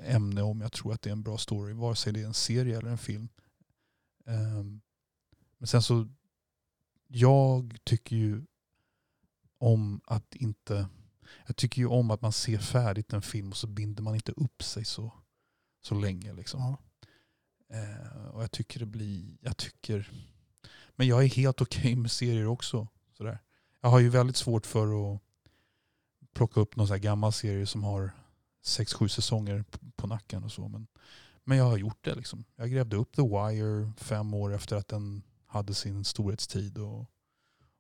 ämne 0.05 0.43
om 0.43 0.61
jag 0.61 0.73
tror 0.73 0.93
att 0.93 1.03
det 1.03 1.11
är 1.11 1.13
en 1.13 1.23
bra 1.23 1.39
story. 1.39 1.73
Vare 1.73 1.97
sig 1.97 2.13
det 2.13 2.21
är 2.21 2.27
en 2.27 2.35
serie 2.35 2.79
eller 2.79 2.91
en 2.91 2.99
film. 2.99 3.29
Ehm, 4.27 4.81
men 5.59 5.67
sen 5.67 5.83
så, 5.83 6.09
jag 7.07 7.79
tycker 7.85 8.17
ju 8.17 8.45
om 9.59 10.01
att 10.05 10.35
inte, 10.35 10.89
jag 11.47 11.57
tycker 11.57 11.83
ju 11.83 11.87
om 11.87 12.11
att 12.11 12.23
man 12.23 12.33
ser 12.33 12.59
färdigt 12.59 13.13
en 13.13 13.23
film 13.23 13.51
och 13.51 13.57
så 13.57 13.67
binder 13.67 14.03
man 14.03 14.15
inte 14.15 14.33
upp 14.33 14.63
sig 14.63 14.85
så, 14.85 15.13
så 15.81 15.95
länge. 15.95 16.33
Liksom. 16.33 16.61
Ja. 16.61 16.77
Eh, 17.73 18.27
och 18.27 18.43
jag 18.43 18.51
tycker 18.51 18.81
det 18.81 18.87
blir, 18.87 19.37
jag 19.41 19.57
tycker, 19.57 20.11
men 20.97 21.07
jag 21.07 21.25
är 21.25 21.29
helt 21.29 21.61
okej 21.61 21.97
med 21.97 22.11
serier 22.11 22.47
också. 22.47 22.89
Sådär. 23.17 23.39
Jag 23.81 23.89
har 23.89 23.99
ju 23.99 24.09
väldigt 24.09 24.37
svårt 24.37 24.67
för 24.67 25.15
att 25.15 25.21
plocka 26.33 26.61
upp 26.61 26.77
någon 26.77 26.87
sån 26.87 26.95
här 26.95 27.03
gammal 27.03 27.33
serie 27.33 27.67
som 27.67 27.85
har 27.85 28.11
sex, 28.63 28.95
sju 28.95 29.09
säsonger 29.09 29.65
på 29.97 30.07
nacken 30.07 30.45
och 30.45 30.53
så. 30.53 30.69
Men, 30.69 30.87
men 31.45 31.59
jag 31.59 31.65
har 31.65 31.77
gjort 31.77 32.05
det 32.05 32.15
liksom. 32.15 32.45
Jag 32.57 32.71
grävde 32.71 32.97
upp 32.97 33.17
The 33.17 33.23
Wire 33.23 33.93
fem 33.97 34.35
år 34.35 34.55
efter 34.55 34.77
att 34.77 34.89
den 34.89 35.23
hade 35.47 35.75
sin 35.75 36.05
storhetstid 36.05 36.79
och, 36.79 37.07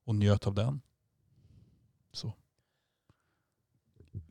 och 0.04 0.14
njöt 0.14 0.46
av 0.46 0.54
den. 0.54 0.80
Så. 2.12 2.32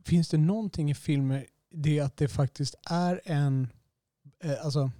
Finns 0.03 0.29
det 0.29 0.37
någonting 0.37 0.91
i 0.91 0.95
filmer, 0.95 1.47
det 1.69 1.99
att 1.99 2.17
det 2.17 2.27
faktiskt 2.27 2.75
är 2.83 3.21
en, 3.25 3.67
eh, 4.39 4.65
alltså 4.65 4.91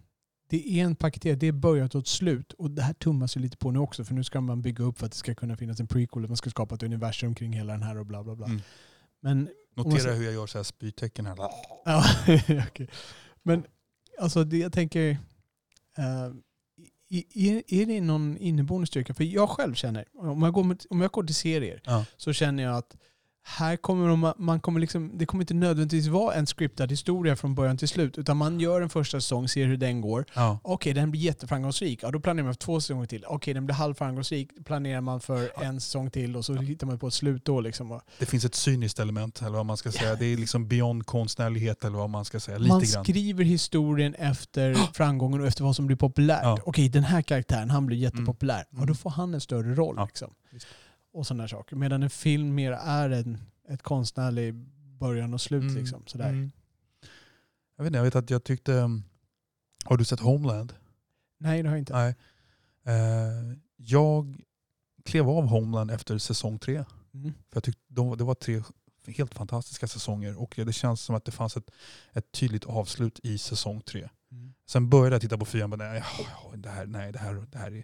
det 0.52 0.70
är 0.80 0.84
en 0.86 0.96
paketerad, 0.96 1.38
det 1.40 1.48
är 1.48 1.52
börjat 1.52 1.96
och 1.96 2.02
ett 2.02 2.08
slut. 2.08 2.54
Och 2.54 2.72
det 2.72 2.82
här 2.82 2.94
tummas 2.94 3.38
ju 3.38 3.42
lite 3.42 3.58
på 3.58 3.72
nu 3.72 3.80
också, 3.80 4.04
för 4.04 4.14
nu 4.14 4.24
ska 4.24 4.42
man 4.42 4.62
bygga 4.62 4.84
upp 4.84 5.00
för 5.00 5.06
att 5.06 5.12
det 5.12 5.18
ska 5.18 5.36
kunna 5.36 5.58
finnas 5.58 5.80
en 5.80 5.88
prequel, 5.88 6.28
man 6.28 6.38
ska 6.38 6.50
skapa 6.50 6.76
ett 6.76 6.84
universum 6.84 7.36
kring 7.36 7.54
hela 7.54 7.74
den 7.74 7.84
här 7.84 7.98
och 7.98 8.06
bla 8.06 8.24
bla 8.24 8.36
bla. 8.36 8.46
Mm. 8.46 8.62
Men 9.22 9.50
Notera 9.76 10.14
hur 10.14 10.24
jag 10.26 10.34
gör 10.34 10.48
så 10.48 10.58
här 10.58 10.64
spytecken 10.64 11.26
här. 11.26 11.36
Ja, 11.86 12.04
okej. 12.68 12.90
Men 13.44 13.64
alltså 14.20 14.44
det 14.44 14.58
jag 14.58 14.74
tänker, 14.74 15.10
eh, 15.98 16.32
i- 17.10 17.50
är, 17.50 17.64
är 17.68 17.86
det 17.86 18.02
någon 18.02 18.38
inneboende 18.38 18.88
styrka? 18.88 19.14
För 19.14 19.24
jag 19.24 19.50
själv 19.50 19.74
känner, 19.74 20.06
om 20.14 20.42
jag 20.44 20.54
går, 20.54 20.64
med, 20.64 20.82
om 20.90 21.02
jag 21.02 21.12
går 21.12 21.24
till 21.24 21.36
serier, 21.36 21.82
Ja. 21.86 22.06
så 22.18 22.34
känner 22.34 22.64
jag 22.64 22.78
att 22.78 22.96
här 23.44 23.78
kommer 23.78 24.08
de, 24.08 24.34
man 24.38 24.60
kommer 24.60 24.80
liksom, 24.80 25.18
det 25.18 25.26
kommer 25.26 25.44
inte 25.44 25.54
nödvändigtvis 25.54 26.08
vara 26.08 26.36
en 26.36 26.46
scriptad 26.46 26.88
historia 26.88 27.36
från 27.36 27.56
början 27.56 27.78
till 27.78 27.88
slut, 27.88 28.18
utan 28.18 28.38
man 28.38 28.60
gör 28.60 28.82
en 28.82 28.90
första 28.90 29.22
säsong, 29.22 29.48
ser 29.48 29.66
hur 29.66 29.78
den 29.78 30.02
går. 30.02 30.26
Ja. 30.34 30.60
Okej, 30.64 30.94
den 30.94 31.12
blir 31.12 31.22
jätteframgångsrik. 31.22 32.00
Ja, 32.04 32.12
då 32.12 32.20
planerar 32.20 32.44
man 32.46 32.54
för 32.54 32.60
två 32.60 32.82
säsonger 32.82 33.06
till. 33.06 33.26
Okej, 33.28 33.54
den 33.54 33.66
blir 33.66 33.76
halvframgångsrik. 33.76 34.66
planerar 34.66 35.02
man 35.02 35.22
för 35.22 35.64
en 35.64 35.82
säsong 35.82 36.12
till 36.12 36.36
och 36.36 36.46
så 36.46 36.54
hittar 36.54 36.88
man 36.88 37.00
på 37.00 37.08
ett 37.08 37.14
slut 37.14 37.46
då. 37.46 37.62
Liksom. 37.62 38.00
Det 38.20 38.26
finns 38.26 38.46
ett 38.46 38.56
cyniskt 38.56 39.00
element 39.00 39.42
eller 39.42 39.58
vad 39.58 39.66
man 39.66 39.78
ska 39.78 39.92
säga. 39.92 40.16
Det 40.16 40.26
är 40.26 40.38
liksom 40.38 40.68
beyond 40.68 41.06
konstnärlighet 41.06 41.86
eller 41.86 41.98
vad 41.98 42.10
man 42.10 42.26
ska 42.26 42.40
säga. 42.40 42.58
Lite 42.58 42.70
man 42.74 42.80
grann. 42.80 43.04
skriver 43.04 43.44
historien 43.44 44.16
efter 44.16 44.74
framgången 44.94 45.42
och 45.42 45.48
efter 45.48 45.64
vad 45.64 45.76
som 45.76 45.88
blir 45.88 45.98
populärt. 45.98 46.44
Ja. 46.44 46.58
Okej, 46.66 46.90
den 46.90 47.04
här 47.04 47.22
karaktären, 47.22 47.70
han 47.70 47.86
blir 47.86 47.98
jättepopulär. 47.98 48.64
Mm. 48.72 48.82
Och 48.82 48.88
då 48.88 48.94
får 48.94 49.10
han 49.10 49.34
en 49.34 49.42
större 49.42 49.76
roll. 49.76 49.96
Ja, 49.98 50.06
Liksom. 50.06 50.30
Och 51.14 51.28
sådana 51.28 51.48
saker. 51.48 51.76
Medan 51.76 52.04
en 52.04 52.10
film 52.10 52.56
mer 52.56 52.72
är 52.72 53.10
en, 53.10 53.38
ett 53.70 53.82
konstnärlig 53.82 54.54
början 55.00 55.34
och 55.34 55.42
slut. 55.42 55.62
Mm. 55.64 55.76
Liksom, 55.76 56.04
sådär. 56.06 56.30
Mm. 56.30 56.52
Jag 57.76 57.84
vet 57.84 57.90
inte, 57.90 57.98
jag 57.98 58.04
vet 58.04 58.16
att 58.16 58.30
jag 58.30 58.44
tyckte... 58.44 58.74
um, 58.74 59.04
Har 59.86 59.98
du 59.98 60.06
sett 60.06 60.20
Homeland? 60.20 60.74
Nej, 61.38 61.64
det 61.64 61.70
har 61.70 61.76
jag 61.76 61.82
inte. 61.82 61.94
Nej. 61.94 62.16
Eh, 62.84 63.58
jag 63.76 64.42
klev 65.06 65.30
av 65.30 65.46
Homeland 65.46 65.92
efter 65.92 66.18
säsong 66.18 66.60
tre. 66.60 66.84
Mm. 67.14 67.34
För 67.34 67.56
jag 67.56 67.64
tyckte 67.64 67.82
de, 67.88 68.18
det 68.18 68.24
var 68.24 68.36
tre 68.36 68.64
helt 69.08 69.34
fantastiska 69.34 69.88
säsonger 69.88 70.42
och 70.42 70.54
det 70.56 70.74
känns 70.74 71.02
som 71.02 71.16
att 71.16 71.26
det 71.26 71.32
fanns 71.32 71.58
ett, 71.58 71.72
ett 72.14 72.32
tydligt 72.32 72.66
avslut 72.66 73.20
i 73.24 73.38
säsong 73.38 73.82
tre. 73.82 74.10
Mm. 74.32 74.54
Sen 74.70 74.90
började 74.90 75.16
jag 75.16 75.22
titta 75.22 75.38
på 75.38 75.46
fyran 75.46 75.74
och 75.74 75.80
bara, 75.80 75.90
nej, 75.90 76.04
ja, 76.20 76.58
det 76.58 76.70
här, 76.70 76.86
nej, 76.86 77.12
det 77.12 77.20
här, 77.20 77.34
det 77.52 77.58
här 77.58 77.72
är, 77.72 77.84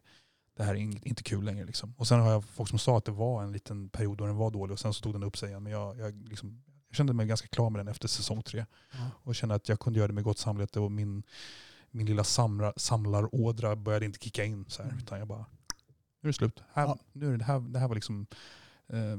det 0.58 0.64
här 0.64 0.76
är 0.76 1.08
inte 1.08 1.24
kul 1.24 1.44
längre. 1.46 1.66
Liksom. 1.66 1.94
Och 1.98 2.08
sen 2.08 2.20
har 2.20 2.32
jag 2.32 2.44
folk 2.46 2.70
som 2.70 2.80
sa 2.80 2.98
att 2.98 3.06
det 3.06 3.12
var 3.12 3.44
en 3.44 3.52
liten 3.52 3.90
period 3.90 4.18
då 4.18 4.26
den 4.26 4.36
var 4.36 4.52
dålig 4.52 4.74
och 4.74 4.80
sen 4.80 4.94
så 4.94 5.02
tog 5.04 5.14
den 5.14 5.24
upp 5.24 5.38
sig 5.38 5.50
igen. 5.50 5.64
Men 5.64 5.72
jag, 5.72 5.98
jag, 5.98 6.28
liksom, 6.30 6.64
jag 6.90 6.96
kände 6.98 7.14
mig 7.14 7.26
ganska 7.28 7.48
klar 7.48 7.70
med 7.70 7.80
den 7.80 7.88
efter 7.88 8.08
säsong 8.08 8.44
tre. 8.44 8.66
Ja. 8.94 9.10
Och 9.24 9.36
kände 9.36 9.56
att 9.56 9.70
jag 9.70 9.80
kunde 9.80 10.00
göra 10.00 10.08
det 10.08 10.14
med 10.14 10.24
gott 10.24 10.38
samvete 10.38 10.80
och 10.80 10.92
min, 10.92 11.24
min 11.92 12.06
lilla 12.06 12.24
samlar, 12.24 12.74
samlarådra 12.78 13.76
började 13.76 14.06
inte 14.06 14.20
kicka 14.20 14.44
in. 14.46 14.66
Så 14.68 14.82
här, 14.84 14.90
Mm. 14.90 15.04
utan 15.04 15.20
jag 15.20 15.28
bara, 15.28 15.46
nu 16.22 16.28
är 16.28 16.28
det 16.28 16.34
slut. 16.34 16.64
Här, 16.74 16.84
Ja. 16.84 16.98
nu 17.14 17.28
är 17.28 17.32
det, 17.32 17.38
det, 17.38 17.44
här, 17.44 17.60
det 17.60 17.80
här 17.80 17.88
var 17.88 17.96
liksom, 17.96 18.28
eh, 18.90 19.18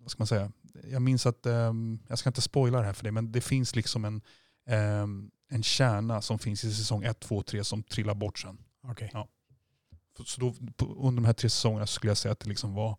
vad 0.00 0.10
ska 0.10 0.20
man 0.20 0.26
säga, 0.26 0.52
jag 0.90 1.02
minns 1.02 1.26
att, 1.26 1.46
eh, 1.46 1.72
jag 2.08 2.18
ska 2.18 2.30
inte 2.30 2.40
spoila 2.42 2.78
det 2.78 2.84
här 2.86 2.92
för 2.92 3.02
dig, 3.02 3.12
men 3.12 3.32
det 3.32 3.40
finns 3.40 3.76
liksom 3.76 4.04
en, 4.04 4.20
eh, 4.68 5.06
en 5.50 5.62
kärna 5.62 6.22
som 6.22 6.38
finns 6.38 6.64
i 6.64 6.74
säsong 6.74 7.04
1, 7.04 7.20
2, 7.20 7.42
3 7.42 7.64
som 7.64 7.82
trillar 7.82 8.14
bort 8.14 8.38
sen. 8.38 8.58
Okej. 8.82 9.10
Så 10.24 10.40
då, 10.40 10.54
under 10.86 11.22
de 11.22 11.24
här 11.24 11.32
tre 11.32 11.50
säsongerna 11.50 11.86
skulle 11.86 12.10
jag 12.10 12.18
säga 12.18 12.32
att 12.32 12.40
det 12.40 12.48
liksom 12.48 12.74
var... 12.74 12.96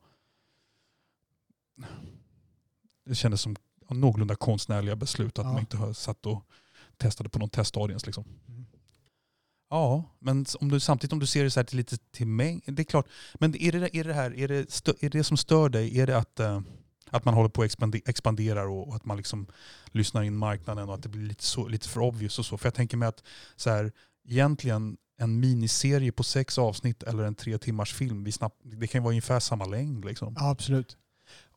Det 3.05 3.15
kändes 3.15 3.41
som 3.41 3.55
någorlunda 3.89 4.35
konstnärliga 4.35 4.95
beslut 4.95 5.39
att 5.39 5.45
Ja. 5.45 5.51
man 5.51 5.59
inte 5.59 5.77
har 5.77 5.93
satt 5.93 6.25
och 6.25 6.43
testade 6.97 7.29
på 7.29 7.39
någon 7.39 7.49
testaudience. 7.49 8.05
Liksom. 8.05 8.23
Mm. 8.47 8.65
Ja, 9.69 10.03
men 10.19 10.45
om 10.59 10.71
du, 10.71 10.79
samtidigt 10.79 11.13
om 11.13 11.19
du 11.19 11.27
ser 11.27 11.43
det 11.43 11.51
så 11.51 11.59
här 11.59 11.65
till 11.65 11.77
lite 11.77 11.97
till 11.97 12.27
mig, 12.27 12.61
det 12.65 12.81
är 12.81 12.83
klart. 12.83 13.07
Men 13.39 13.55
är 13.55 13.71
det 13.71 13.97
är 13.97 14.03
det 14.03 14.13
här, 14.13 14.35
är 14.39 14.47
det, 14.47 14.71
stö, 14.71 14.93
är 14.99 15.09
det 15.09 15.23
som 15.23 15.37
stör 15.37 15.69
dig, 15.69 15.99
är 15.99 16.07
det 16.07 16.17
att, 16.17 16.39
eh, 16.39 16.61
att 17.09 17.25
man 17.25 17.33
håller 17.33 17.49
på 17.49 17.61
att 17.61 17.65
expande, 17.65 18.01
expanderar 18.05 18.67
och, 18.67 18.87
och 18.87 18.95
att 18.95 19.05
man 19.05 19.17
liksom 19.17 19.47
lyssnar 19.91 20.23
in 20.23 20.37
marknaden 20.37 20.89
och 20.89 20.95
att 20.95 21.03
det 21.03 21.09
blir 21.09 21.21
lite, 21.21 21.43
så, 21.43 21.67
lite 21.67 21.89
för 21.89 22.01
obvious 22.01 22.39
och 22.39 22.45
så? 22.45 22.57
För 22.57 22.65
jag 22.65 22.73
tänker 22.73 22.97
mig 22.97 23.07
att 23.09 23.23
så 23.55 23.69
här, 23.69 23.91
egentligen 24.27 24.97
en 25.19 25.39
miniserie 25.39 26.11
på 26.11 26.23
sex 26.23 26.57
avsnitt 26.57 27.03
eller 27.03 27.23
en 27.23 27.35
tre 27.35 27.57
timmars 27.57 27.93
film, 27.93 28.23
vi 28.23 28.31
snabbt, 28.31 28.61
det 28.63 28.87
kan 28.87 28.99
ju 28.99 29.03
vara 29.03 29.11
ungefär 29.11 29.39
samma 29.39 29.65
längd. 29.65 30.05
Liksom. 30.05 30.33
Ja, 30.37 30.49
absolut. 30.49 30.97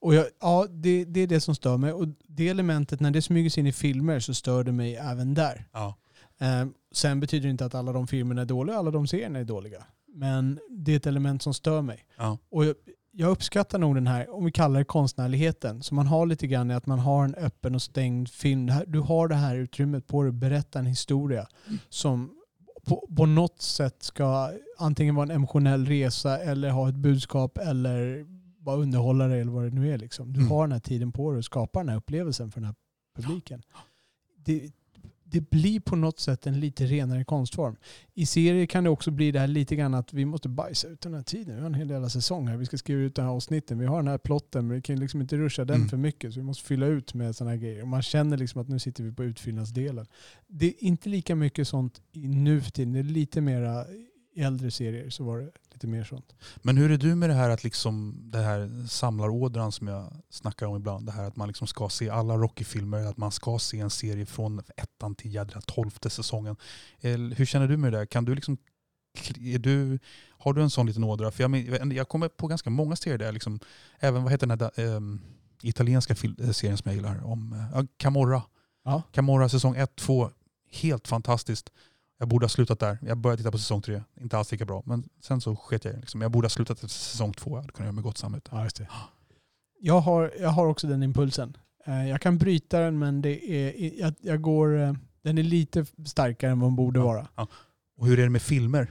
Och 0.00 0.14
jag, 0.14 0.26
ja, 0.40 0.66
det, 0.70 1.04
det 1.04 1.20
är 1.20 1.26
det 1.26 1.40
som 1.40 1.54
stör 1.54 1.76
mig. 1.76 1.92
Och 1.92 2.06
det 2.26 2.48
elementet, 2.48 3.00
när 3.00 3.10
det 3.10 3.22
smyger 3.22 3.50
sig 3.50 3.60
in 3.60 3.66
i 3.66 3.72
filmer 3.72 4.20
så 4.20 4.34
stör 4.34 4.64
det 4.64 4.72
mig 4.72 4.96
även 4.96 5.34
där. 5.34 5.68
Ja. 5.72 5.96
Ehm, 6.38 6.74
sen 6.92 7.20
betyder 7.20 7.42
det 7.42 7.50
inte 7.50 7.64
att 7.64 7.74
alla 7.74 7.92
de 7.92 8.06
filmerna 8.06 8.40
är 8.42 8.46
dåliga, 8.46 8.76
alla 8.76 8.90
de 8.90 9.06
serierna 9.06 9.38
är 9.38 9.44
dåliga. 9.44 9.86
Men 10.14 10.60
det 10.70 10.92
är 10.92 10.96
ett 10.96 11.06
element 11.06 11.42
som 11.42 11.54
stör 11.54 11.82
mig. 11.82 12.06
Ja. 12.16 12.38
Och 12.50 12.64
jag, 12.64 12.74
jag 13.10 13.30
uppskattar 13.30 13.78
nog 13.78 13.94
den 13.94 14.06
här, 14.06 14.34
om 14.34 14.44
vi 14.44 14.52
kallar 14.52 14.78
det 14.78 14.84
konstnärligheten, 14.84 15.82
som 15.82 15.96
man 15.96 16.06
har 16.06 16.26
lite 16.26 16.46
grann 16.46 16.70
i 16.70 16.74
att 16.74 16.86
man 16.86 16.98
har 16.98 17.24
en 17.24 17.34
öppen 17.34 17.74
och 17.74 17.82
stängd 17.82 18.28
film. 18.28 18.70
Du 18.86 19.00
har 19.00 19.28
det 19.28 19.34
här 19.34 19.56
utrymmet 19.56 20.06
på 20.06 20.22
dig 20.22 20.28
att 20.28 20.34
berätta 20.34 20.78
en 20.78 20.86
historia 20.86 21.46
som 21.88 22.41
på, 22.86 23.08
på 23.16 23.26
något 23.26 23.62
sätt 23.62 24.02
ska 24.02 24.50
antingen 24.78 25.14
vara 25.14 25.24
en 25.24 25.30
emotionell 25.30 25.86
resa 25.86 26.38
eller 26.38 26.70
ha 26.70 26.88
ett 26.88 26.94
budskap 26.94 27.58
eller 27.58 28.26
vara 28.64 28.76
underhållare 28.76 29.40
eller 29.40 29.52
vad 29.52 29.64
det 29.64 29.70
nu 29.70 29.92
är. 29.92 29.98
Liksom. 29.98 30.32
Du 30.32 30.40
Mm. 30.40 30.50
har 30.50 30.62
den 30.66 30.72
här 30.72 30.80
tiden 30.80 31.12
på 31.12 31.30
dig 31.30 31.38
att 31.38 31.44
skapa 31.44 31.78
den 31.78 31.88
här 31.88 31.96
upplevelsen 31.96 32.50
för 32.50 32.60
den 32.60 32.66
här 32.66 32.74
publiken. 33.16 33.62
Det, 34.36 34.70
det 35.32 35.50
blir 35.50 35.80
på 35.80 35.96
något 35.96 36.20
sätt 36.20 36.46
en 36.46 36.60
lite 36.60 36.86
renare 36.86 37.24
konstform. 37.24 37.76
I 38.14 38.26
serier 38.26 38.66
kan 38.66 38.84
det 38.84 38.90
också 38.90 39.10
bli 39.10 39.30
det 39.32 39.38
här 39.40 39.46
lite 39.46 39.76
grann 39.76 39.94
att 39.94 40.12
vi 40.12 40.24
måste 40.24 40.48
bajsa 40.48 40.88
ut 40.88 41.00
den 41.00 41.14
här 41.14 41.22
tiden. 41.22 41.54
Vi 41.54 41.60
har 41.60 41.66
en 41.66 41.74
hel 41.74 41.90
jävla 41.90 42.08
säsong 42.08 42.48
här. 42.48 42.56
Vi 42.56 42.66
ska 42.66 42.76
skriva 42.78 43.00
ut 43.00 43.14
den 43.14 43.24
här 43.24 43.32
avsnitten. 43.32 43.78
Vi 43.78 43.86
har 43.86 43.96
den 43.96 44.08
här 44.08 44.18
plotten 44.18 44.66
men 44.66 44.76
vi 44.76 44.82
kan 44.82 45.00
liksom 45.00 45.20
inte 45.20 45.36
ruscha 45.36 45.64
den 45.64 45.76
Mm. 45.76 45.88
för 45.88 45.96
mycket. 45.96 46.32
Så 46.34 46.40
vi 46.40 46.44
måste 46.46 46.64
fylla 46.64 46.86
ut 46.86 47.14
med 47.14 47.36
sådana 47.36 47.50
här 47.50 47.58
grejer. 47.58 47.82
Och 47.82 47.88
man 47.88 48.02
känner 48.02 48.36
liksom 48.36 48.60
att 48.60 48.68
nu 48.68 48.78
sitter 48.78 49.04
vi 49.04 49.12
på 49.12 49.24
utfyllnadsdelen. 49.24 50.06
Det 50.48 50.66
är 50.66 50.74
inte 50.84 51.08
lika 51.08 51.36
mycket 51.36 51.68
sånt 51.68 52.00
i 52.12 52.28
nu 52.28 52.60
för 52.60 52.70
tiden. 52.70 52.92
Det 52.92 52.98
är 52.98 53.02
lite 53.02 53.40
mera 53.40 53.84
i 54.34 54.42
äldre 54.42 54.70
serier 54.70 55.10
så 55.10 55.24
var 55.24 55.38
det 55.38 55.50
lite 55.72 55.86
mer 55.86 56.04
sånt. 56.04 56.34
Men 56.56 56.76
hur 56.76 56.90
är 56.90 56.96
du 56.96 57.14
med 57.14 57.30
det 57.30 57.34
här 57.34 57.50
att 57.50 57.64
liksom 57.64 58.14
det 58.24 58.38
här 58.38 58.86
samlarådran 58.88 59.72
som 59.72 59.88
jag 59.88 60.12
snackar 60.30 60.66
om 60.66 60.76
ibland, 60.76 61.06
det 61.06 61.12
här 61.12 61.24
att 61.24 61.36
man 61.36 61.48
liksom 61.48 61.66
ska 61.66 61.88
se 61.88 62.10
alla 62.10 62.36
Rocky-filmer, 62.36 63.04
att 63.04 63.16
man 63.16 63.32
ska 63.32 63.58
se 63.58 63.80
en 63.80 63.90
serie 63.90 64.26
från 64.26 64.62
ettan 64.76 65.14
till 65.14 65.34
jädra 65.34 65.60
tolfte 65.60 66.10
säsongen. 66.10 66.56
Hur 67.36 67.44
känner 67.44 67.68
du 67.68 67.76
med 67.76 67.92
det 67.92 67.98
där? 67.98 68.06
Kan 68.06 68.24
du 68.24 68.34
liksom, 68.34 68.56
är 69.40 69.58
du, 69.58 69.98
har 70.38 70.52
du 70.52 70.62
en 70.62 70.70
sån 70.70 70.86
liten 70.86 71.04
ådra? 71.04 71.30
För 71.30 71.42
jag, 71.42 71.92
jag 71.92 72.08
kommer 72.08 72.28
på 72.28 72.46
ganska 72.46 72.70
många 72.70 72.96
serier 72.96 73.18
där, 73.18 73.32
liksom, 73.32 73.60
även 73.98 74.22
vad 74.22 74.32
heter 74.32 74.46
den 74.46 74.60
här 74.60 74.96
ehm, 74.96 75.20
italienska 75.62 76.14
eh, 76.14 76.50
serien 76.50 76.78
som 76.78 76.88
jag 76.88 76.94
gillar, 76.94 77.24
om 77.24 77.68
ja, 77.74 77.86
Camorra. 77.96 78.42
Ja. 78.84 79.02
Camorra 79.12 79.48
säsong 79.48 79.76
1, 79.76 79.96
2, 79.96 80.30
helt 80.70 81.08
fantastiskt. 81.08 81.70
Jag 82.22 82.28
borde 82.28 82.44
ha 82.44 82.48
slutat 82.48 82.78
där. 82.78 82.98
Jag 83.02 83.18
började 83.18 83.36
titta 83.42 83.50
på 83.52 83.58
säsong 83.58 83.82
3, 83.82 84.02
inte 84.20 84.38
alls 84.38 84.52
lika 84.52 84.64
bra. 84.64 84.82
Men 84.86 85.08
sen 85.20 85.40
så 85.40 85.56
sket 85.56 85.84
jag 85.84 85.94
liksom. 86.00 86.20
Jag 86.20 86.30
borde 86.30 86.44
ha 86.44 86.50
slutat 86.50 86.76
efter 86.76 86.88
säsong 86.88 87.32
2, 87.32 87.50
jag 87.50 87.56
hade 87.56 87.68
kunnat 87.72 87.86
göra 87.86 87.92
med 87.92 88.04
gott 88.04 88.18
samvete. 88.18 88.50
Ja, 88.52 88.62
just 88.64 88.76
det. 88.76 88.88
Jag 89.80 90.00
har, 90.00 90.32
jag 90.40 90.48
har 90.48 90.66
också 90.66 90.86
den 90.86 91.02
impulsen. 91.02 91.56
Eh, 91.86 92.08
Jag 92.08 92.20
kan 92.20 92.38
bryta 92.38 92.78
den 92.80 92.98
men 92.98 93.22
det 93.22 93.50
är, 93.50 94.00
jag, 94.00 94.14
jag 94.20 94.42
går, 94.42 94.80
eh, 94.80 94.92
den 95.22 95.38
är 95.38 95.42
lite 95.42 95.86
starkare 96.06 96.50
än 96.50 96.60
vad 96.60 96.68
den 96.70 96.76
borde 96.76 97.00
Ja. 97.00 97.04
vara. 97.06 97.26
Och 97.96 98.06
hur 98.06 98.18
är 98.18 98.22
det 98.22 98.30
med 98.30 98.42
filmer? 98.42 98.90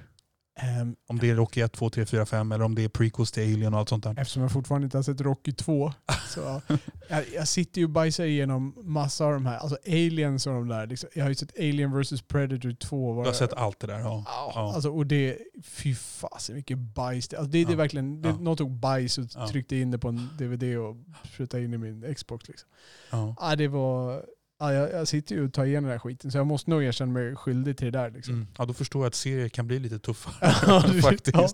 Ehm, 0.63 0.95
Om 1.07 1.19
det 1.19 1.29
är 1.29 1.35
Rocky 1.35 1.61
1, 1.61 1.73
2, 1.73 1.89
3, 1.89 2.05
4, 2.05 2.25
5 2.25 2.51
eller 2.51 2.65
om 2.65 2.75
det 2.75 2.83
är 2.83 2.89
prequels 2.89 3.31
till 3.31 3.43
Alien 3.53 3.73
och 3.73 3.79
allt 3.79 3.89
sånt 3.89 4.03
där. 4.03 4.15
Eftersom 4.19 4.41
jag 4.41 4.51
fortfarande 4.51 4.85
inte 4.85 4.97
har 4.97 5.03
sett 5.03 5.21
Rocky 5.21 5.51
2. 5.51 5.93
Så 6.29 6.61
jag, 7.09 7.23
jag 7.35 7.47
sitter 7.47 7.79
ju 7.81 7.85
och 7.85 7.91
bajsar 7.91 8.23
igenom 8.23 8.75
massa 8.83 9.25
av 9.25 9.33
de 9.33 9.45
här. 9.45 9.57
Alltså 9.57 9.77
aliens 9.87 10.47
och 10.47 10.53
de 10.53 10.67
där. 10.67 10.87
Liksom. 10.87 11.09
Jag 11.15 11.23
har 11.23 11.29
ju 11.29 11.35
sett 11.35 11.59
Alien 11.59 12.01
vs 12.01 12.21
Predator 12.21 12.71
2. 12.73 13.21
Du 13.23 13.29
har 13.29 13.33
sett 13.33 13.53
allt 13.53 13.79
det 13.79 13.87
där? 13.87 13.99
Ja. 13.99 14.23
Ja, 14.27 14.51
Ja. 14.55 14.73
Alltså, 14.73 14.89
och 14.89 15.07
det, 15.07 15.37
fy 15.63 15.95
fasen 15.95 16.55
vilket 16.55 16.77
bajs 16.77 17.27
det 17.27 17.37
alltså 17.37 17.51
det, 17.51 17.57
det 17.63 17.69
är 17.69 17.71
Ja. 17.71 17.77
verkligen, 17.77 18.21
det, 18.21 18.29
Ja. 18.29 18.35
någon 18.37 18.57
tog 18.57 18.71
bajs 18.71 19.17
och 19.17 19.25
Ja. 19.35 19.47
tryckte 19.47 19.75
in 19.75 19.91
det 19.91 19.97
på 19.99 20.07
en 20.07 20.29
DVD 20.37 20.77
och 20.77 20.95
sprutade 21.33 21.63
in 21.63 21.73
i 21.73 21.77
min 21.77 22.15
Xbox. 22.15 22.47
Liksom. 22.47 22.69
Ja. 23.11 23.35
Ja, 23.39 23.55
det 23.55 23.67
var, 23.67 24.23
ja, 24.61 24.73
jag, 24.73 24.91
jag 24.91 25.07
sitter 25.07 25.35
ju 25.35 25.45
och 25.45 25.53
tar 25.53 25.65
igenom 25.65 25.83
den 25.83 25.91
här 25.91 25.99
skiten 25.99 26.31
så 26.31 26.37
jag 26.37 26.47
måste 26.47 26.69
nog 26.69 26.83
erkänna 26.83 27.11
mig 27.13 27.35
skyldig 27.35 27.77
till 27.77 27.91
det 27.91 27.99
där. 27.99 28.11
Liksom. 28.11 28.33
Mm. 28.33 28.47
ja, 28.57 28.65
då 28.65 28.73
förstår 28.73 29.01
jag 29.01 29.07
att 29.07 29.15
serier 29.15 29.49
kan 29.49 29.67
bli 29.67 29.79
lite 29.79 29.99
tuffare 29.99 30.51
faktiskt. 31.01 31.35
ja. 31.37 31.49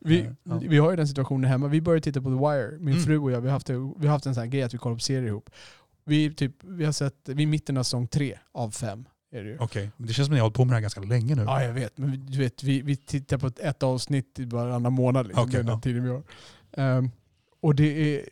Vi, 0.00 0.30
Ja. 0.42 0.58
vi 0.68 0.78
har 0.78 0.90
ju 0.90 0.96
den 0.96 1.08
situationen 1.08 1.50
hemma. 1.50 1.68
Vi 1.68 1.80
började 1.80 2.00
titta 2.04 2.20
på 2.22 2.28
The 2.28 2.34
Wire. 2.36 2.70
Min 2.78 2.94
Mm. 2.94 3.04
fru 3.04 3.18
och 3.18 3.30
jag, 3.32 3.40
vi 3.40 3.46
har 3.48 3.52
haft, 3.52 3.70
vi 3.70 3.74
har 4.06 4.08
haft 4.08 4.26
en 4.26 4.34
sån 4.34 4.40
här 4.42 4.48
grej 4.50 4.62
att 4.62 4.74
vi 4.74 4.78
kollar 4.78 4.96
på 4.96 5.00
serier 5.00 5.22
ihop. 5.28 5.50
Vi, 6.04 6.34
typ, 6.34 6.52
vi 6.64 6.84
har 6.84 6.92
sett, 6.92 7.14
vi 7.24 7.32
är 7.32 7.40
i 7.40 7.46
mitten 7.46 7.76
av 7.76 7.82
säsong 7.82 8.06
tre 8.08 8.38
av 8.52 8.70
fem. 8.70 9.04
Är 9.34 9.42
det 9.42 9.48
ju. 9.50 9.56
Okej, 9.60 9.90
men 9.96 10.06
det 10.06 10.12
känns 10.12 10.26
som 10.26 10.32
att 10.32 10.36
ni 10.36 10.38
har 10.40 10.44
hållit 10.44 10.56
på 10.56 10.64
med 10.64 10.70
det 10.72 10.76
här 10.76 10.80
ganska 10.80 11.00
länge 11.00 11.34
nu. 11.34 11.42
Ja, 11.42 11.62
jag 11.64 11.72
vet. 11.72 11.98
Men 11.98 12.10
vi- 12.10 12.16
du 12.16 12.38
vet, 12.38 12.62
vi, 12.62 12.82
vi 12.82 12.96
tittar 12.96 13.38
på 13.38 13.46
ett, 13.46 13.58
ett 13.58 13.82
avsnitt 13.82 14.38
i 14.38 14.44
varannan 14.44 14.92
månad. 14.92 15.26
Liksom, 15.26 15.44
Okej, 15.48 15.56
den 15.58 15.66
ja. 15.66 15.80
tiden 15.80 16.04
vi 16.04 16.10
har. 16.10 16.22
Ehm, 16.72 17.10
och 17.60 17.74
det 17.74 18.16
är, 18.16 18.24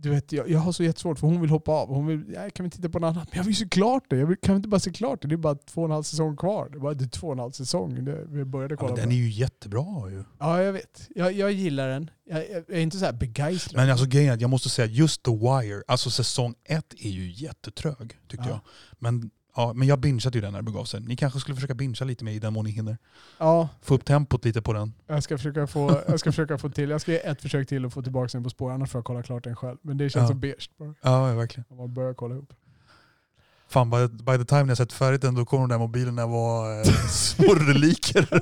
du 0.00 0.10
vet, 0.10 0.32
jag, 0.32 0.50
jag 0.50 0.58
har 0.58 0.72
så 0.72 0.82
jättesvårt 0.84 1.18
för 1.18 1.26
hon 1.26 1.40
vill 1.40 1.50
hoppa 1.50 1.72
av. 1.72 1.88
Hon 1.88 2.06
vill, 2.06 2.24
ja, 2.34 2.50
kan 2.50 2.64
vi 2.64 2.70
titta 2.70 2.88
på 2.88 2.98
något 2.98 3.16
annat? 3.16 3.28
Men 3.30 3.36
jag 3.38 3.44
vill 3.44 3.56
se 3.56 3.68
klart 3.68 4.04
det. 4.08 4.16
Jag 4.16 4.26
vill, 4.26 4.36
kan 4.36 4.54
vi 4.54 4.56
inte 4.56 4.68
bara 4.68 4.80
se 4.80 4.90
klart 4.90 5.22
det? 5.22 5.28
Det 5.28 5.34
är 5.34 5.36
bara 5.36 5.54
två 5.54 5.80
och 5.80 5.84
en 5.86 5.90
halv 5.92 6.02
säsong 6.02 6.36
kvar. 6.36 6.68
Det 6.70 6.76
är 6.76 6.80
bara 6.80 6.94
det 6.94 7.04
är 7.04 7.08
två 7.08 7.26
och 7.26 7.32
en 7.32 7.38
halv 7.38 7.50
säsong. 7.52 8.04
Det, 8.04 8.24
vi 8.28 8.44
började 8.44 8.74
Ja, 8.74 8.78
kolla 8.78 8.90
på 8.90 8.96
den 8.96 9.12
är 9.12 9.16
ju 9.16 9.30
jättebra 9.30 10.10
ju. 10.10 10.24
Ja, 10.38 10.62
jag 10.62 10.72
vet. 10.72 11.08
Jag, 11.14 11.32
jag 11.32 11.52
gillar 11.52 11.88
den. 11.88 12.10
Jag, 12.30 12.38
jag, 12.50 12.64
jag 12.68 12.76
är 12.76 12.80
inte 12.80 12.98
så 12.98 13.04
här 13.04 13.12
begeistrad. 13.12 13.76
Men 13.82 13.90
alltså 13.90 14.06
grejen 14.06 14.30
är 14.30 14.34
att 14.34 14.40
jag 14.40 14.50
måste 14.50 14.68
säga 14.68 14.86
just 14.88 15.22
The 15.22 15.30
Wire, 15.30 15.82
alltså 15.86 16.10
säsong 16.10 16.54
ett 16.64 16.94
är 16.98 17.10
ju 17.10 17.30
jättetrög 17.32 18.16
tyckte 18.28 18.46
Ja. 18.48 18.48
jag. 18.48 18.60
Men, 18.98 19.30
ja, 19.58 19.72
men 19.72 19.88
jag 19.88 19.98
bingeade 19.98 20.38
ju 20.38 20.42
den 20.42 20.52
när 20.52 20.58
det 20.58 20.62
begav 20.64 20.84
sig. 20.84 21.00
Ni 21.00 21.16
kanske 21.16 21.40
skulle 21.40 21.54
försöka 21.54 21.74
bingea 21.74 22.04
lite 22.06 22.24
mer 22.24 22.32
i 22.32 22.38
den 22.38 22.52
mån 22.52 22.64
ni 22.64 22.70
hinner. 22.70 22.98
Ja, 23.38 23.68
Få 23.82 23.94
upp 23.94 24.04
tempot 24.04 24.44
lite 24.44 24.62
på 24.62 24.72
den. 24.72 24.94
jag 25.06 25.22
ska, 25.22 25.36
försöka 25.36 25.66
få, 25.66 26.02
jag 26.08 26.20
ska 26.20 26.32
försöka 26.32 26.58
få 26.58 26.68
till. 26.70 26.90
Jag 26.90 27.00
ska 27.00 27.12
ge 27.12 27.18
ett 27.26 27.42
försök 27.42 27.68
till 27.68 27.84
att 27.84 27.92
få 27.94 28.02
tillbaka 28.02 28.28
den 28.32 28.42
på 28.44 28.50
spår. 28.50 28.70
Annars 28.70 28.90
får 28.90 28.98
jag 28.98 29.04
kolla 29.04 29.22
klart 29.22 29.44
den 29.44 29.56
själv. 29.56 29.76
Men 29.82 29.98
det 29.98 30.10
känns 30.10 30.22
Ja. 30.22 30.28
så 30.28 30.34
beige 30.34 30.70
bara. 30.78 30.94
Ja, 31.02 31.34
verkligen. 31.34 31.64
Om 31.68 31.76
man 31.76 31.94
börjar 31.94 32.14
kolla 32.14 32.34
ihop. 32.34 32.52
Fan, 33.68 33.90
by, 33.90 34.08
by 34.08 34.38
the 34.38 34.44
time 34.44 34.64
jag 34.68 34.76
sett 34.76 34.92
färdigt 34.92 35.22
den 35.22 35.34
då 35.34 35.44
kommer 35.44 35.62
de 35.62 35.68
där 35.68 35.78
mobilerna 35.78 36.26
vara 36.26 36.80
eh, 36.80 36.84
små 37.10 37.54
reliker. 37.54 38.18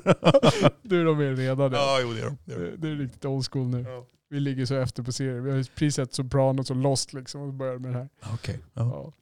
Är 0.94 1.04
de 1.04 1.18
mer 1.18 1.34
redan. 1.36 1.72
ja, 1.72 1.98
jo 2.02 2.12
det 2.12 2.20
är 2.20 2.24
de. 2.24 2.36
Det 2.44 2.54
är 2.54 2.58
de. 2.70 2.76
Det, 2.76 2.88
är 2.88 2.94
riktigt 2.96 3.24
old 3.24 3.46
school 3.52 3.66
nu. 3.66 3.80
Ja. 3.88 4.06
Vi 4.30 4.40
ligger 4.40 4.66
så 4.66 4.74
efter 4.74 5.02
på 5.02 5.12
serier. 5.12 5.40
Vi 5.40 5.50
har 5.50 5.58
precis 5.62 5.94
sett 5.94 6.14
Sopranos 6.14 6.70
och 6.70 6.76
Lost 6.76 7.12
liksom 7.12 7.40
och 7.40 7.52
börjar 7.54 7.78
med 7.78 7.92
det 7.92 7.98
här. 7.98 8.08
Okej. 8.34 8.58
Ja. 8.74 8.82
Ja, 8.82 9.12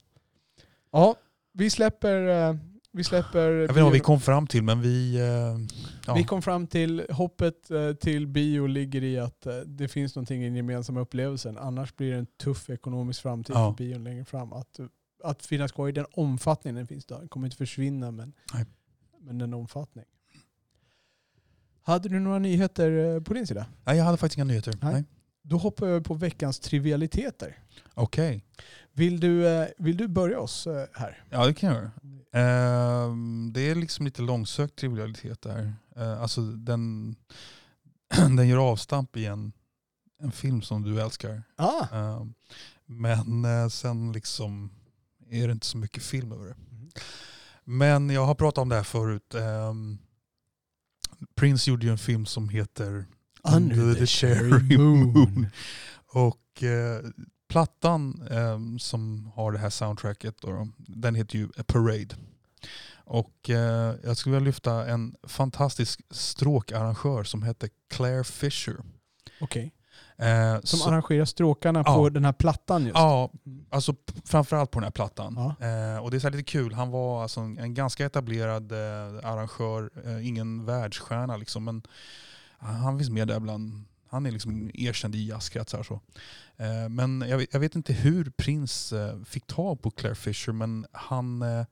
ja 0.92 1.16
vi 1.54 1.70
släpper... 1.70 2.48
eh, 2.50 2.56
Vi 2.96 3.04
släpper... 3.04 3.50
Jag 3.50 3.58
vet 3.60 3.70
inte 3.70 3.82
vad 3.82 3.92
vi 3.92 4.00
kom 4.00 4.20
fram 4.20 4.46
till 4.46 4.62
men 4.62 4.80
vi... 4.80 5.16
eh, 5.16 5.76
ja. 6.06 6.14
Vi 6.14 6.24
kom 6.24 6.42
fram 6.42 6.66
till 6.66 7.06
hoppet 7.10 7.70
eh, 7.70 7.92
till 7.92 8.26
bio 8.26 8.66
ligger 8.66 9.04
i 9.04 9.18
att 9.18 9.46
det 9.66 9.88
finns 9.88 10.14
någonting 10.16 10.42
i 10.42 10.44
den 10.44 10.54
gemensamma 10.56 11.00
upplevelsen. 11.00 11.58
Annars 11.58 11.96
blir 11.96 12.12
det 12.12 12.18
en 12.18 12.26
tuff 12.26 12.70
ekonomisk 12.70 13.22
framtid 13.22 13.56
Ja. 13.56 13.70
för 13.76 13.84
bion 13.84 14.04
längre 14.04 14.24
fram. 14.24 14.52
Att, 14.52 14.80
att 15.24 15.46
finnas 15.46 15.72
kvar 15.72 15.88
i 15.88 15.92
den 15.92 16.06
omfattning 16.12 16.74
den 16.74 16.86
finns 16.86 17.04
då. 17.06 17.18
Den 17.18 17.28
kommer 17.28 17.46
inte 17.46 17.56
försvinna 17.56 18.10
men, 18.10 18.32
Nej. 18.54 18.64
men 19.20 19.38
den 19.38 19.54
omfattning. 19.54 20.04
Hade 21.82 22.08
du 22.08 22.20
några 22.20 22.38
nyheter 22.38 23.20
på 23.20 23.34
din 23.34 23.46
sida? 23.46 23.66
Nej, 23.84 23.96
jag 23.96 24.04
hade 24.04 24.16
faktiskt 24.18 24.36
inga 24.38 24.44
nyheter. 24.44 24.74
Nej. 24.82 24.92
Nej. 24.92 25.04
Då 25.46 25.56
hoppar 25.56 25.86
jag 25.86 26.04
på 26.04 26.14
veckans 26.14 26.58
trivialiteter. 26.60 27.58
Okej. 27.94 28.44
Vill 28.92 29.20
du, 29.20 29.48
eh, 29.48 29.68
vill 29.78 29.96
du 29.96 30.08
börja 30.08 30.40
oss 30.40 30.66
eh, 30.66 30.86
här? 30.92 31.24
Ja 31.30 31.46
det 31.46 31.54
kan 31.54 31.68
jag 31.68 31.78
göra. 31.78 31.90
Ehm, 32.34 33.50
det 33.54 33.60
är 33.60 33.74
liksom 33.74 34.04
lite 34.04 34.22
långsökt 34.22 34.76
trivialitet 34.76 35.42
där. 35.42 35.74
Uh, 35.96 36.22
alltså 36.22 36.40
den, 36.40 37.16
den 38.36 38.48
gör 38.48 38.58
avstamp 38.58 39.16
i 39.16 39.26
en, 39.26 39.52
en 40.22 40.32
film 40.32 40.62
som 40.62 40.82
du 40.82 41.00
älskar. 41.00 41.42
Ah, 41.56 41.86
Ehm, 41.92 42.34
men 42.86 43.44
eh, 43.44 43.68
sen 43.68 44.12
liksom 44.12 44.70
är 45.30 45.46
det 45.46 45.52
inte 45.52 45.66
så 45.66 45.78
mycket 45.78 46.02
film 46.02 46.32
över 46.32 46.44
det. 46.44 46.54
Mm. 46.70 46.90
Men 47.64 48.10
jag 48.10 48.26
har 48.26 48.34
pratat 48.34 48.62
om 48.62 48.68
det 48.68 48.76
här 48.76 48.82
förut. 48.82 49.34
Ehm, 49.34 49.98
Prince 51.34 51.70
gjorde 51.70 51.86
ju 51.86 51.92
en 51.92 51.98
film 51.98 52.26
som 52.26 52.48
heter 52.48 53.06
Under 53.44 53.94
the 53.94 54.06
cherry 54.06 54.78
moon. 54.78 55.46
Och 56.06 56.62
eh, 56.62 57.04
plattan 57.48 58.22
eh, 58.30 58.58
som 58.78 59.30
har 59.34 59.52
det 59.52 59.58
här 59.58 59.70
soundtracket, 59.70 60.34
då, 60.40 60.68
den 60.76 61.14
heter 61.14 61.38
ju 61.38 61.48
A 61.58 61.62
Parade. 61.66 62.16
Och 63.06 63.50
eh, 63.50 63.94
jag 64.04 64.16
skulle 64.16 64.34
vilja 64.36 64.46
lyfta 64.46 64.86
en 64.86 65.14
fantastisk 65.28 66.00
stråkarrangör 66.10 67.24
som 67.24 67.42
heter 67.42 67.70
Claire 67.90 68.24
Fisher. 68.24 68.76
Okej. 69.40 69.74
Eh, 70.18 70.60
Som 70.62 70.78
så- 70.78 70.88
arrangerar 70.88 71.24
stråkarna 71.24 71.82
Ja. 71.86 71.94
på 71.94 72.08
den 72.08 72.24
här 72.24 72.32
plattan 72.32 72.82
just. 72.84 72.96
Ja, 72.98 73.30
Mm. 73.46 73.64
alltså 73.70 73.94
framförallt 74.24 74.70
på 74.70 74.78
den 74.78 74.84
här 74.84 74.90
plattan. 74.90 75.34
Ja. 75.36 75.66
Eh, 75.66 75.98
och 75.98 76.10
det 76.10 76.16
är 76.16 76.18
så 76.18 76.26
här 76.26 76.32
lite 76.36 76.50
kul, 76.50 76.72
han 76.74 76.90
var 76.90 77.22
alltså 77.22 77.40
en, 77.40 77.58
en 77.58 77.74
ganska 77.74 78.06
etablerad 78.06 78.72
eh, 78.72 79.30
arrangör, 79.30 79.90
ingen 80.22 80.64
världsstjärna 80.64 81.36
liksom, 81.36 81.64
men 81.64 81.82
han 82.72 82.98
finns 82.98 83.10
med 83.10 83.28
där 83.28 83.40
bland, 83.40 83.84
han 84.08 84.26
är 84.26 84.30
liksom 84.30 84.70
erkänd 84.74 85.14
i 85.14 85.28
jazzkretsar. 85.28 85.82
Så. 85.82 86.00
Eh, 86.56 86.88
men 86.88 87.20
jag 87.20 87.38
vet, 87.38 87.48
jag 87.52 87.60
vet 87.60 87.74
inte 87.74 87.92
hur 87.92 88.30
Prince 88.30 89.02
eh, 89.02 89.22
fick 89.24 89.46
tag 89.46 89.82
på 89.82 89.90
Claire 89.90 90.14
Fisher, 90.14 90.52
men 90.52 90.86
han, 90.92 91.42
eh, 91.42 91.66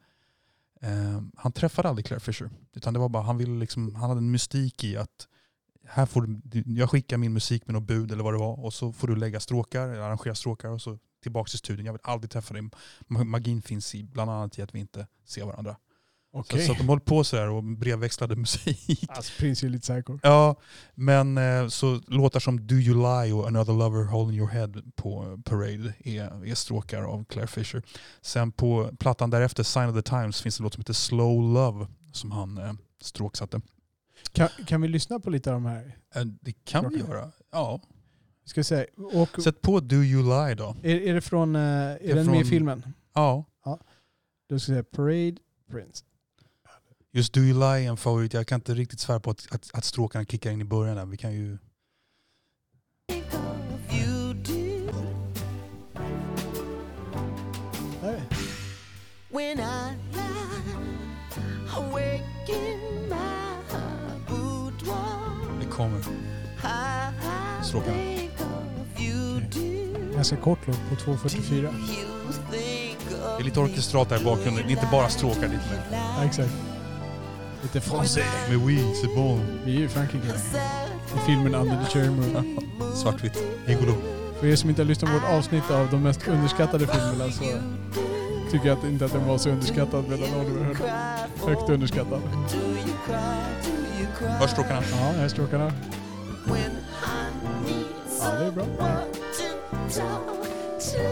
eh, 0.80 1.22
han 1.36 1.52
träffade 1.52 1.88
aldrig 1.88 2.06
Claire 2.06 2.20
Fisher. 2.20 2.50
Utan 2.72 2.92
det 2.94 3.00
var 3.00 3.08
bara, 3.08 3.22
han, 3.22 3.38
ville 3.38 3.58
liksom, 3.58 3.94
han 3.94 4.08
hade 4.08 4.18
en 4.18 4.30
mystik 4.30 4.84
i 4.84 4.96
att 4.96 5.28
här 5.84 6.06
får 6.06 6.26
du, 6.26 6.64
jag 6.66 6.90
skickar 6.90 7.16
min 7.16 7.32
musik 7.32 7.66
med 7.66 7.74
något 7.74 7.82
bud 7.82 8.12
eller 8.12 8.24
vad 8.24 8.34
det 8.34 8.38
var 8.38 8.64
och 8.64 8.74
så 8.74 8.92
får 8.92 9.08
du 9.08 9.16
lägga 9.16 9.40
stråkar, 9.40 9.88
eller 9.88 10.00
arrangera 10.00 10.34
stråkar 10.34 10.68
och 10.68 10.82
så 10.82 10.98
tillbaka 11.22 11.48
till 11.48 11.58
studion. 11.58 11.86
Jag 11.86 11.92
vill 11.92 12.00
aldrig 12.04 12.30
träffa 12.30 12.54
dig. 12.54 12.70
Magin 13.06 13.62
finns 13.62 13.94
i 13.94 14.04
bland 14.04 14.30
annat 14.30 14.58
i 14.58 14.62
att 14.62 14.74
vi 14.74 14.78
inte 14.78 15.06
ser 15.24 15.44
varandra. 15.44 15.76
Okej. 16.34 16.60
Så, 16.60 16.66
så 16.66 16.72
att 16.72 16.78
de 16.78 16.88
höll 16.88 17.00
på 17.00 17.24
sådär 17.24 17.50
och 17.50 17.64
brevväxlade 17.64 18.36
musik. 18.36 19.04
Alltså 19.08 19.32
Prince 19.38 19.66
är 19.66 19.70
lite 19.70 19.82
psycho. 19.94 20.18
Ja, 20.22 20.56
men 20.94 21.38
eh, 21.38 21.68
så 21.68 22.00
låtar 22.06 22.40
som 22.40 22.66
Do 22.66 22.74
You 22.74 22.94
Lie 22.96 23.32
och 23.32 23.46
Another 23.48 23.72
Lover 23.72 24.04
Holding 24.04 24.36
Your 24.38 24.48
Head 24.48 24.72
på 24.96 25.42
Parade 25.44 25.94
är, 26.04 26.46
är 26.46 26.54
stråkar 26.54 27.02
av 27.02 27.24
Claire 27.24 27.46
Fisher. 27.46 27.82
Sen 28.20 28.52
på 28.52 28.90
plattan 28.98 29.30
därefter, 29.30 29.62
Sign 29.62 29.88
of 29.88 29.94
the 29.96 30.02
Times, 30.02 30.40
finns 30.42 30.60
en 30.60 30.64
låt 30.64 30.74
som 30.74 30.80
heter 30.80 30.92
Slow 30.92 31.54
Love 31.54 31.86
som 32.12 32.32
han 32.32 32.58
eh, 32.58 32.72
stråksatte. 33.02 33.60
Kan, 34.32 34.48
kan 34.66 34.80
vi 34.82 34.88
lyssna 34.88 35.20
på 35.20 35.30
lite 35.30 35.50
av 35.50 35.54
de 35.54 35.66
här? 35.66 35.96
Eh, 36.14 36.22
det 36.24 36.52
kan 36.64 36.88
vi 36.90 36.96
Stråkar. 36.98 37.14
göra. 37.14 37.30
Ja. 37.52 37.80
Ska 38.44 38.60
vi 38.60 38.64
se. 38.64 38.86
Och, 39.14 39.42
Sätt 39.42 39.60
på 39.62 39.80
Do 39.80 39.96
You 39.96 40.22
Lie 40.22 40.54
då. 40.54 40.76
är, 40.82 40.96
är 40.96 41.14
det 41.14 41.20
från, 41.20 41.56
är, 41.56 41.98
är 42.02 42.14
den 42.14 42.26
med 42.26 42.34
i 42.36 42.38
från- 42.38 42.50
filmen? 42.50 42.82
Ja. 43.14 43.44
Då 44.48 44.58
ska 44.58 44.72
jag 44.72 44.84
säga 44.84 44.84
Parade 44.84 45.36
Prince. 45.70 46.04
Just 47.14 47.32
Do 47.32 47.40
You 47.40 47.54
Lie 47.54 47.84
är 47.86 47.90
en 47.90 47.96
favorit. 47.96 48.34
Jag 48.34 48.46
kan 48.46 48.56
inte 48.56 48.74
riktigt 48.74 49.00
svära 49.00 49.20
på 49.20 49.30
att, 49.30 49.46
att, 49.50 49.70
att 49.72 49.84
stråkarna 49.84 50.24
kickar 50.24 50.50
in 50.50 50.60
i 50.60 50.64
början. 50.64 50.96
Där. 50.96 51.06
Vi 51.06 51.16
kan 51.16 51.32
ju... 51.32 51.58
Det 65.60 65.66
kommer. 65.70 66.02
Stråkarna. 67.64 67.96
Ganska 70.14 70.36
kort 70.36 70.58
låt 70.66 70.76
på 70.88 70.94
2.44. 70.94 71.52
You 71.52 71.72
think 72.50 72.98
of 72.98 73.36
Det 73.36 73.42
är 73.42 73.44
lite 73.44 73.60
orkestrat 73.60 74.08
där 74.08 74.20
i 74.20 74.24
bakgrunden. 74.24 74.66
Det 74.66 74.72
är 74.72 74.76
inte 74.76 74.88
bara 74.92 75.08
stråkar 75.08 75.48
lite 75.48 75.70
mer. 75.70 75.82
Ja, 75.92 76.24
exakt. 76.24 76.71
Lite 77.62 77.80
français. 77.80 78.24
Mais 78.48 78.56
oui, 78.56 78.78
c'est 78.94 79.14
bon. 79.14 79.40
Vi 79.64 79.74
är 79.74 79.78
ju 79.78 79.84
i 79.84 79.88
Frankrike. 79.88 80.28
I 81.16 81.26
filmen 81.26 81.54
Under 81.54 81.76
the 81.84 81.90
Cherry 81.90 82.08
Moon. 82.10 82.58
Svartvitt. 82.94 83.38
Gigolo. 83.66 83.94
För 84.40 84.46
er 84.46 84.56
som 84.56 84.70
inte 84.70 84.82
har 84.82 84.86
lyssnat 84.86 85.10
på 85.10 85.18
vårt 85.18 85.28
avsnitt 85.30 85.70
av 85.70 85.88
de 85.90 86.02
mest 86.02 86.28
underskattade 86.28 86.86
filmerna 86.86 87.32
så 87.32 87.44
tycker 88.50 88.66
jag 88.68 88.78
att 88.78 88.84
inte 88.84 89.04
att 89.04 89.12
den 89.12 89.28
var 89.28 89.38
så 89.38 89.50
underskattad 89.50 90.04
medan 90.08 90.34
Oliver 90.40 90.64
höll. 90.64 90.76
Högt 91.48 91.70
underskattad. 91.70 92.20
Do 92.20 92.58
you 92.58 92.96
cry? 93.06 93.14
Do 93.64 94.00
you 94.00 94.06
cry? 94.18 94.28
Hörs 94.28 94.50
stråkarna? 94.50 94.82
Ja, 94.90 94.96
här 94.96 95.24
är 95.24 95.28
stråkarna. 95.28 95.72
Ja, 98.20 98.32
det 98.38 98.44
är 98.46 98.50
bra. 98.50 98.64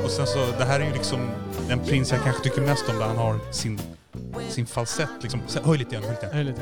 Och 0.05 0.11
sen 0.11 0.27
så, 0.27 0.47
det 0.59 0.65
här 0.65 0.81
är 0.81 0.85
ju 0.85 0.93
liksom 0.93 1.31
den 1.69 1.79
prins 1.85 2.13
jag 2.13 2.23
kanske 2.23 2.43
tycker 2.43 2.61
mest 2.61 2.89
om 2.89 2.99
där 2.99 3.07
han 3.07 3.17
har 3.17 3.53
sin, 3.53 3.81
sin 4.49 4.67
falsett. 4.67 5.23
Liksom. 5.23 5.43
Höj 5.65 5.79
lite 5.79 5.91
igen, 5.95 6.05
höj 6.05 6.15
lite 6.15 6.27
är 6.27 6.45
lite. 6.45 6.61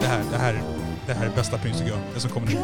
Det 0.00 0.06
här, 0.06 0.24
det 0.30 0.36
här, 0.36 0.62
det 1.06 1.14
här 1.14 1.26
är 1.26 1.30
bästa 1.30 1.58
prins 1.58 1.78
tycker 1.78 1.90
jag. 1.90 2.00
Det 2.14 2.20
som 2.20 2.30
kommer 2.30 2.46
nu. 2.46 2.58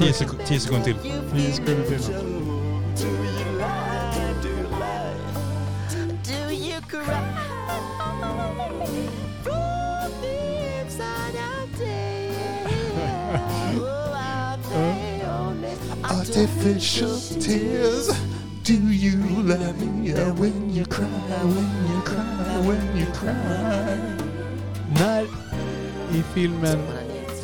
10 0.00 0.12
sek- 0.14 0.44
tio 0.46 0.58
sekunder 0.60 0.84
till. 0.84 0.96
Tio 1.02 1.52
sekunder 1.52 1.98
till. 1.98 3.20
Artificial 16.04 17.16
tears. 17.40 18.08
Do 18.64 18.74
you 18.74 19.16
love 19.42 19.80
me 19.80 20.12
when 20.38 20.70
you 20.70 20.84
cry, 20.86 21.06
when 21.06 21.70
you 21.90 22.00
cry, 22.04 22.58
when 22.66 22.96
you 22.96 23.06
cry? 23.06 23.98
När 24.98 25.22
i 26.12 26.22
filmen 26.34 26.78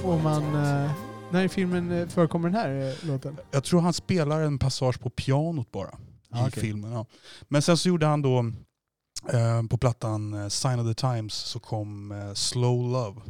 får 0.03 0.19
man 0.23 0.43
eh, 0.55 1.06
när 1.33 1.45
i 1.45 1.49
filmen 1.49 1.93
eh, 1.93 2.09
förekommer 2.09 2.49
den 2.49 2.61
här 2.61 2.89
eh, 2.89 3.09
låten? 3.09 3.37
Jag 3.51 3.65
tror 3.65 3.81
han 3.81 3.93
spelar 3.93 4.41
en 4.41 4.59
passage 4.59 5.01
på 5.01 5.11
pianot 5.11 5.73
bara 5.73 5.99
Ah, 6.31 6.47
i 6.47 6.49
okej. 6.49 6.63
filmen. 6.63 6.93
Ja. 6.93 7.07
Men 7.49 7.63
sen 7.63 7.77
så 7.77 7.89
gjorde 7.89 8.07
han 8.07 8.23
då 8.23 8.39
eh, 9.33 9.63
på 9.71 9.79
plattan 9.79 10.35
eh, 10.35 10.49
Sign 10.49 10.81
of 10.81 10.87
the 10.87 10.95
Times 10.95 11.35
så 11.35 11.59
kom 11.61 12.13
eh, 12.13 12.33
Slow 12.35 12.91
Love. 12.93 13.21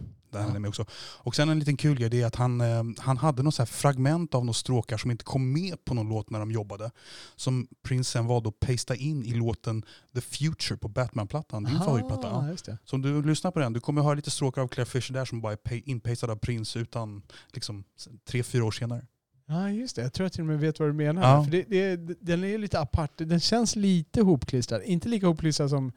Ja. 0.41 0.55
är 0.55 0.59
med 0.59 0.69
också. 0.69 0.85
Och 1.19 1.35
sen 1.37 1.49
en 1.49 1.59
liten 1.59 1.77
kul 1.77 1.99
grej 1.99 2.11
det 2.11 2.23
är 2.23 2.27
att 2.27 2.35
han, 2.37 2.61
eh, 2.61 2.83
han 2.99 3.17
hade 3.17 3.43
något 3.43 3.55
så 3.55 3.67
fragment 3.67 4.35
av 4.35 4.45
några 4.45 4.55
stråkar 4.55 4.97
som 4.97 5.11
inte 5.11 5.25
kom 5.25 5.53
med 5.53 5.85
på 5.85 5.95
någon 5.95 6.09
låt 6.09 6.31
när 6.31 6.39
de 6.39 6.51
jobbade. 6.51 6.91
Som 7.37 7.69
Prince 7.83 8.11
sen 8.11 8.27
valde 8.27 8.49
att 8.49 8.61
pasta 8.61 8.97
in 8.97 9.25
i 9.25 9.35
låten 9.35 9.85
The 10.15 10.21
Future 10.21 10.77
på 10.79 10.89
Batman-plattan. 10.89 11.65
Din 11.65 11.75
Aha, 11.77 11.85
favoritplatta. 11.85 12.29
Ja. 12.29 12.57
det. 12.73 12.79
Så 12.85 12.97
om 12.97 13.03
du 13.03 13.23
lyssnar 13.23 13.51
på 13.51 13.59
den, 13.61 13.73
du 13.73 13.81
kommer 13.81 14.03
höra 14.03 14.15
lite 14.15 14.31
stråkar 14.31 14.63
av 14.63 14.69
Claire 14.69 14.87
Fisher 14.91 15.15
där 15.15 15.25
som 15.25 15.41
bara 15.41 15.53
är 15.53 15.57
pa- 15.57 15.75
inpastad 15.85 16.33
av 16.33 16.37
Prince 16.37 16.79
utan 16.79 17.23
liksom 17.53 17.85
tre, 18.29 18.43
fyra 18.43 18.65
år 18.65 18.71
senare. 18.71 19.07
Ja, 19.49 19.71
just 19.71 19.97
det. 19.97 20.03
Jag 20.03 20.13
tror 20.13 20.25
jag 20.25 20.33
till 20.33 20.41
och 20.41 20.47
med 20.47 20.61
vet 20.61 20.79
vad 20.81 20.89
du 20.89 20.93
menar. 20.93 21.23
Ja. 21.37 21.45
För 21.45 21.51
det, 21.51 21.63
det, 21.97 22.17
den 22.21 22.45
är 22.45 22.59
lite 22.59 22.81
apart. 22.81 23.11
Den 23.17 23.41
känns 23.41 23.77
lite 23.77 24.23
hopklistrad. 24.23 24.83
Inte 24.83 25.09
lika 25.09 25.27
hopklistrad 25.27 25.71
som 25.71 25.93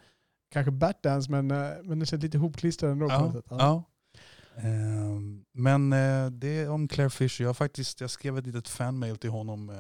kanske 0.51 0.71
Batdance, 0.71 1.31
men, 1.31 1.51
eh, 1.51 1.57
men 1.83 1.99
den 1.99 2.05
känns 2.05 2.23
lite 2.23 2.37
hopklistrad 2.37 2.91
ändå. 2.91 3.07
på 3.07 3.13
Ja, 3.13 3.21
något 3.21 3.33
sätt. 3.33 3.45
ja. 3.49 3.75
Ehm, 3.75 3.81
men 5.53 5.93
eh, 5.93 6.32
det 6.32 6.60
är 6.60 6.70
om 6.70 6.88
Claire 6.88 7.10
Fisher. 7.10 7.45
Jag, 7.45 7.57
faktiskt, 7.57 8.01
jag 8.01 8.10
skrev 8.10 8.38
ett 8.38 8.45
litet 8.47 8.68
fanmail 8.70 9.18
till 9.18 9.30
honom 9.30 9.70
eh, 9.70 9.76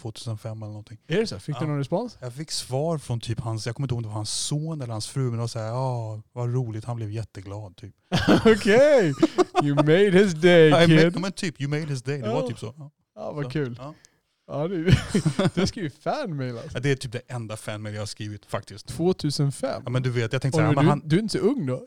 2005 0.00 0.56
eller 0.62 0.66
någonting. 0.66 0.98
Är 1.06 1.16
det 1.16 1.26
så? 1.26 1.38
Fick 1.38 1.56
Ja. 1.56 1.60
du 1.60 1.66
någon 1.66 1.78
respons? 1.78 2.18
Jag 2.20 2.34
fick 2.34 2.50
svar 2.50 2.98
från 2.98 3.20
typ 3.20 3.40
hans, 3.40 3.66
jag 3.66 3.76
kommer 3.76 3.84
inte 3.84 3.92
ihåg 3.94 3.98
om 3.98 4.02
det 4.02 4.08
var 4.08 4.14
hans 4.14 4.30
son 4.30 4.80
eller 4.82 4.92
hans 4.92 5.08
fru, 5.08 5.20
men 5.22 5.30
de 5.32 5.38
var 5.38 5.46
såhär, 5.46 5.66
ja 5.66 6.22
vad 6.32 6.54
roligt, 6.54 6.84
han 6.84 6.96
blev 6.96 7.10
jätteglad 7.10 7.76
typ. 7.76 7.94
Okej! 8.46 9.14
You 9.62 9.74
made 9.74 10.10
his 10.10 10.32
day 10.34 10.68
Ja, 10.68 10.86
kid. 10.86 11.12
men, 11.12 11.22
men 11.22 11.32
typ, 11.32 11.60
you 11.60 11.70
made 11.70 11.82
his 11.86 12.02
day, 12.02 12.18
det 12.22 12.28
var 12.28 12.40
Ja. 12.42 12.48
typ 12.48 12.58
så. 12.58 12.74
Ja. 12.78 12.90
Ja, 13.14 13.32
vad 13.32 13.44
Så, 13.44 13.50
kul. 13.50 13.76
Ja. 13.78 13.94
Ja, 14.50 14.68
du, 14.68 14.84
du 15.54 15.60
har 15.60 15.66
skrivit 15.66 16.02
fanmail 16.02 16.52
alltså. 16.58 16.70
Ja, 16.74 16.80
Det 16.80 16.90
är 16.90 16.96
typ 16.96 17.12
det 17.12 17.20
enda 17.28 17.56
fanmail 17.56 17.94
jag 17.94 18.02
har 18.02 18.06
skrivit 18.06 18.46
faktiskt. 18.46 18.88
2005? 18.88 19.82
Ja, 19.84 19.90
men 19.90 20.02
du 20.02 20.10
vet, 20.10 20.32
jag 20.32 20.42
tänkte 20.42 20.58
såhär, 20.60 20.74
du, 20.74 20.88
han, 20.88 21.02
du 21.04 21.16
är 21.16 21.20
inte 21.20 21.38
så 21.38 21.44
ung 21.44 21.66
då? 21.66 21.86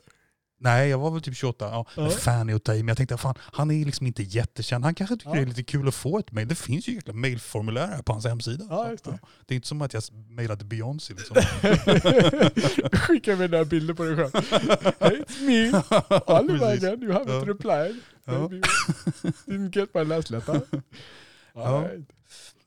Nej 0.62 0.88
jag 0.88 0.98
var 0.98 1.10
väl 1.10 1.22
typ 1.22 1.36
28, 1.36 1.64
ja. 1.64 1.86
Ja. 1.96 2.10
Fan 2.10 2.48
är 2.50 2.54
att 2.54 2.64
ta 2.64 2.74
i, 2.74 2.78
men 2.82 2.88
jag 2.88 2.96
tänkte 2.96 3.16
fan, 3.16 3.34
han 3.38 3.70
är 3.70 3.84
liksom 3.84 4.06
inte 4.06 4.22
jättekänd. 4.22 4.84
Han 4.84 4.94
kanske 4.94 5.16
tycker 5.16 5.28
Ja. 5.30 5.34
det 5.34 5.40
är 5.42 5.46
lite 5.46 5.62
kul 5.62 5.88
att 5.88 5.94
få 5.94 6.18
ett 6.18 6.32
mail. 6.32 6.48
Det 6.48 6.54
finns 6.54 6.88
ju 6.88 6.94
jäkla 6.94 7.12
mailformulär 7.12 7.86
här 7.86 8.02
på 8.02 8.12
hans 8.12 8.24
hemsida. 8.26 8.64
Ja, 8.70 8.84
det. 9.04 9.18
det 9.46 9.54
är 9.54 9.56
inte 9.56 9.68
som 9.68 9.82
att 9.82 9.94
jag 9.94 10.02
mailade 10.28 10.64
Beyoncé 10.64 11.14
liksom. 11.14 11.36
Skicka 12.92 13.36
mig 13.36 13.48
några 13.48 13.64
bilder 13.64 13.94
på 13.94 14.02
dig 14.04 14.16
själv. 14.16 14.30
Hey, 15.00 15.22
it's 15.22 15.40
me, 15.46 15.82
Oliver 16.40 16.72
again. 16.72 17.02
You 17.02 17.12
haven't 17.12 17.46
Ja. 17.46 17.52
replied. 17.52 17.96
Ja. 18.24 18.50
Didn't 19.46 19.76
get 19.78 19.94
my 19.94 20.04
last 20.04 20.30
letter. 20.30 20.60
Ja. 21.54 21.88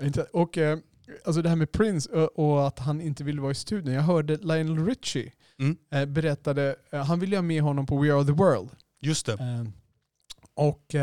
Inte- 0.02 0.24
Och 0.24 0.58
eh, 0.58 0.78
alltså 1.26 1.42
det 1.42 1.50
här 1.50 1.56
med 1.56 1.72
Prince 1.72 2.10
och, 2.10 2.40
och 2.40 2.68
att 2.68 2.80
han 2.80 3.02
inte 3.02 3.24
ville 3.24 3.42
vara 3.42 3.52
i 3.52 3.56
studion. 3.56 3.94
Jag 3.94 4.02
hörde 4.02 4.38
Lionel 4.38 4.86
Richie 4.86 5.32
Mm. 5.62 5.78
eh, 5.92 6.06
berättade, 6.06 6.76
eh, 6.92 7.06
han 7.06 7.20
ville 7.20 7.38
ha 7.38 7.42
med 7.42 7.62
honom 7.62 7.86
på 7.86 7.98
We 7.98 8.14
Are 8.14 8.26
The 8.26 8.32
World. 8.32 8.70
Just 9.02 9.26
det. 9.26 9.34
Eh, 9.34 9.64
och, 10.54 10.96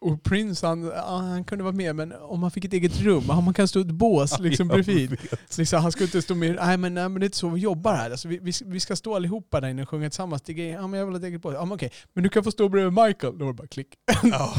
och 0.00 0.22
Prince 0.22 0.66
han, 0.66 0.84
ja, 0.84 1.16
han 1.16 1.44
kunde 1.44 1.64
vara 1.64 1.74
med 1.74 1.96
men 1.96 2.12
om 2.12 2.42
han 2.42 2.50
fick 2.50 2.64
ett 2.64 2.72
eget 2.72 3.00
rum, 3.00 3.24
ja, 3.28 3.40
man 3.40 3.54
kan 3.54 3.68
stå 3.68 3.78
i 3.78 3.82
ett 3.82 3.90
bås 3.90 4.38
liksom 4.40 4.68
bredvid. 4.68 5.16
Så 5.48 5.60
liksom, 5.60 5.82
han 5.82 5.92
skulle 5.92 6.06
inte 6.06 6.22
stå 6.22 6.34
med, 6.34 6.54
nej 6.56 6.76
men, 6.76 6.94
nej 6.94 7.08
men 7.08 7.20
det 7.20 7.24
är 7.24 7.26
inte 7.28 7.38
så 7.38 7.48
vi 7.48 7.60
jobbar 7.60 7.94
här. 7.94 8.10
Alltså, 8.10 8.28
vi, 8.28 8.38
vi, 8.38 8.52
vi 8.64 8.80
ska 8.80 8.96
stå 8.96 9.16
allihopa 9.16 9.60
där 9.60 9.68
inne 9.68 9.82
och 9.82 9.88
sjunga 9.88 10.10
tillsammans. 10.10 10.42
Det 10.42 10.52
är, 10.52 10.74
ja 10.74 10.86
men 10.86 10.98
jag 10.98 11.06
vill 11.06 11.14
ha 11.14 11.18
ett 11.18 11.24
eget 11.24 11.42
bås. 11.42 11.54
Ja 11.54 11.64
men 11.64 11.72
okej, 11.72 11.92
men 12.12 12.24
du 12.24 12.30
kan 12.30 12.44
få 12.44 12.50
stå 12.50 12.68
bredvid 12.68 12.92
Michael. 12.92 13.38
Då 13.38 13.44
var 13.44 13.52
det 13.52 13.56
bara 13.56 13.66
klick. 13.66 13.88
Ja. 14.22 14.54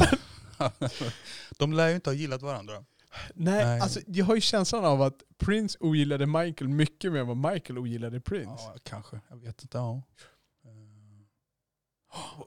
De 1.58 1.72
lär 1.72 1.88
ju 1.88 1.94
inte 1.94 2.10
ha 2.10 2.14
gillat 2.14 2.42
varandra. 2.42 2.74
Nej, 3.34 3.64
Nej. 3.64 3.80
alltså 3.80 4.00
jag 4.06 4.24
har 4.24 4.34
ju 4.34 4.40
känslan 4.40 4.84
av 4.84 5.02
att 5.02 5.22
Prince 5.38 5.78
ogillade 5.80 6.26
Michael 6.26 6.68
mycket 6.68 7.12
mer 7.12 7.20
än 7.20 7.26
vad 7.26 7.52
Michael 7.52 7.78
ogillade 7.78 8.20
Prince. 8.20 8.50
Ja, 8.64 8.74
kanske. 8.82 9.20
Jag 9.30 9.36
vet 9.36 9.62
inte. 9.62 9.78
Ja. 9.78 10.02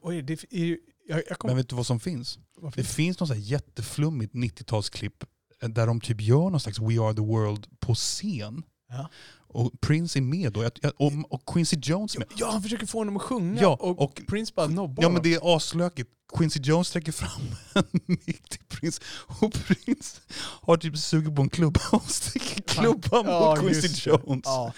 Oj, 0.02 0.22
det 0.22 0.34
är, 0.54 0.78
jag, 1.08 1.24
jag 1.30 1.40
kom, 1.40 1.48
Men 1.48 1.58
vet 1.58 1.70
du 1.70 1.76
vad 1.76 1.86
som 1.86 2.00
finns? 2.00 2.40
vad 2.56 2.72
Det 2.72 2.76
finns- 2.76 2.96
finns 2.96 3.20
något 3.20 3.28
så 3.30 3.34
här 3.36 3.42
jätteflummigt 3.42 4.34
90-talsklipp 4.34 5.26
där 5.60 5.88
de 5.88 6.02
typ 6.02 6.22
gör 6.22 6.50
någon 6.50 6.60
slags 6.60 6.80
We 6.80 7.02
Are 7.02 7.14
The 7.14 7.22
World 7.22 7.80
på 7.80 7.96
scen. 7.96 8.64
Ja. 8.90 9.10
Och 9.56 9.72
Prince 9.82 10.20
är 10.20 10.22
med 10.22 10.54
då. 10.54 10.70
Och, 10.98 11.12
och 11.30 11.46
Quincy 11.54 11.78
Jones 11.82 12.16
är 12.16 12.20
med. 12.20 12.28
Ja, 12.38 12.52
han 12.52 12.62
försöker 12.64 12.86
få 12.86 12.98
honom 12.98 13.16
att 13.18 13.22
sjunga 13.22 13.62
Ja, 13.62 13.78
och, 13.82 14.02
och- 14.02 14.22
Prince 14.28 14.54
bara 14.56 14.68
nobbar 14.68 15.04
Ja 15.04 15.10
men 15.10 15.22
det 15.22 15.34
är 15.34 15.56
aslökigt. 15.56 16.10
Quincy 16.38 16.60
Jones 16.64 16.88
sträcker 16.88 17.12
fram 17.12 17.42
en 17.74 17.84
mick 18.06 18.50
till 18.50 18.60
Prince 18.70 19.02
och 19.42 19.54
Prince 19.54 20.22
har 20.62 20.78
typ 20.78 20.98
sugit 20.98 21.36
på 21.36 21.42
en 21.42 21.50
klubba 21.50 21.80
och 21.92 22.10
sticker 22.10 22.62
klubban 22.62 23.26
Ja, 23.26 23.56
mot 23.56 23.60
Quincy. 23.72 24.10
Jones. 24.10 24.42
Ja. 24.46 24.74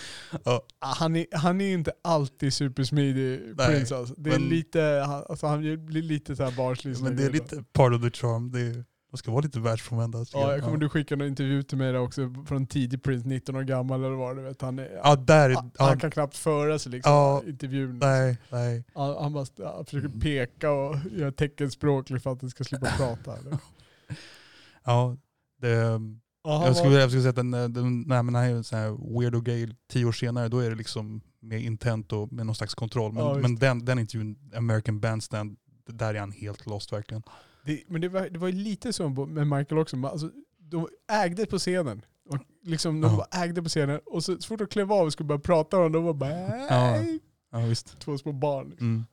Ja. 0.46 0.62
Han, 0.80 1.16
är, 1.16 1.26
han 1.38 1.62
är 1.62 1.74
inte 1.74 1.92
alltid 2.04 2.54
supersmidig, 2.54 3.42
Nej, 3.58 3.68
Prince 3.68 3.98
alltså. 3.98 4.14
Det 4.18 4.30
är 4.34 4.40
men- 4.40 4.50
lite, 4.50 5.04
alltså, 5.30 5.48
han 5.48 5.86
blir 5.86 6.02
lite 6.02 6.36
så 6.36 6.44
här 6.44 6.52
barnslig. 6.52 7.00
Men 7.02 7.16
det 7.16 7.24
är 7.24 7.32
lite 7.32 7.64
part 7.74 7.94
of 7.94 8.02
the 8.02 8.12
charm. 8.12 8.52
Det 8.52 8.60
är, 8.62 8.86
de 9.18 9.20
ska 9.20 9.32
vara 9.32 9.42
lite 9.42 9.60
världsfrånvända. 9.60 10.26
tycker 10.26 10.40
Ja, 10.40 10.52
jag 10.52 10.62
kommer 10.62 10.76
ja. 10.76 10.80
du 10.80 10.90
skicka 10.90 11.14
en 11.16 11.22
intervju 11.22 11.64
till 11.64 11.78
mig 11.78 11.92
där 11.92 12.00
också 12.00 12.34
från 12.48 12.68
tidig 12.68 13.04
Prince, 13.04 13.28
19 13.28 13.56
år 13.56 13.62
gammal 13.64 14.04
eller 14.04 14.16
vad 14.16 14.36
det 14.36 14.42
vet. 14.42 14.62
Han, 14.62 14.80
är, 14.80 15.00
Ja, 15.04 15.16
där 15.16 15.50
är... 15.50 15.56
han, 15.56 15.72
han 15.78 16.00
kan 16.00 16.12
knappt 16.12 16.38
föra 16.38 16.80
sig 16.80 16.92
liksom, 16.92 17.12
Ja, 17.14 17.44
intervjun. 17.48 18.00
nej, 18.00 18.38
nej. 18.52 18.84
Han, 18.94 19.16
han, 19.24 19.34
bara, 19.34 19.46
han 19.76 19.86
försöker 19.86 20.08
Mm. 20.08 20.20
peka 20.20 20.72
och 20.72 20.96
göra 21.12 21.32
teckenspråk 21.32 22.08
för 22.08 22.16
att 22.32 22.42
han 22.42 22.50
ska 22.50 22.64
slippa 22.64 22.88
prata. 22.98 23.38
eller? 23.40 23.58
Ja, 24.86 25.18
det, 25.62 26.00
jag, 26.44 26.76
skulle, 26.78 26.96
jag 27.00 27.10
skulle 27.10 27.22
säga 27.22 27.30
att 27.30 27.36
den, 27.36 27.52
den, 27.52 28.02
nej, 28.08 28.24
men 28.24 28.36
han 28.36 28.44
är 28.44 28.50
en 28.50 28.64
sån 28.64 28.80
här 28.80 29.20
weirdo 29.20 29.42
gay. 29.42 29.68
Tio 29.90 30.06
år 30.06 30.12
senare 30.12 30.48
då 30.48 30.60
är 30.60 30.70
det 30.70 30.76
liksom 30.76 31.22
med 31.40 31.62
intent 31.62 32.14
och 32.14 32.32
med 32.34 32.46
någon 32.46 32.56
slags 32.56 32.76
kontroll. 32.76 33.14
Men, 33.14 33.24
Ja, 33.24 33.34
men 33.34 33.56
den, 33.56 33.86
den 33.86 34.00
intervjun, 34.00 34.36
American 34.56 35.00
Bandstand, 35.00 35.58
där 35.88 36.14
är 36.14 36.20
han 36.20 36.32
helt 36.32 36.66
lost 36.66 36.94
verkligen. 36.94 37.24
Det, 37.68 37.84
men 37.88 38.02
det 38.02 38.10
var, 38.10 38.30
det 38.30 38.40
var 38.40 38.48
ju 38.48 38.54
lite 38.54 38.94
så 38.94 39.10
med 39.10 39.48
Michael 39.48 39.80
också. 39.80 40.06
Alltså, 40.06 40.32
de 40.60 40.88
ägde 41.12 41.46
på 41.46 41.58
scenen. 41.60 42.02
Och 42.30 42.38
liksom, 42.64 43.02
de 43.02 43.12
Ja. 43.32 43.44
ägde 43.44 43.64
på 43.64 43.70
scenen. 43.70 44.00
Och 44.06 44.24
så, 44.24 44.36
så 44.42 44.48
fort 44.48 44.60
de 44.60 44.68
klev 44.68 44.92
av 44.94 45.06
och 45.06 45.14
skulle 45.14 45.28
börja 45.28 45.40
prata 45.40 45.78
om 45.78 45.92
de 45.92 46.04
var 46.04 46.14
bara 46.14 46.30
nej. 46.70 47.20
Ja, 47.52 47.60
visst. 47.60 48.00
Två 48.00 48.18
små 48.18 48.32
barn. 48.32 48.70
liksom. 48.70 48.88
Mm. 48.88 49.06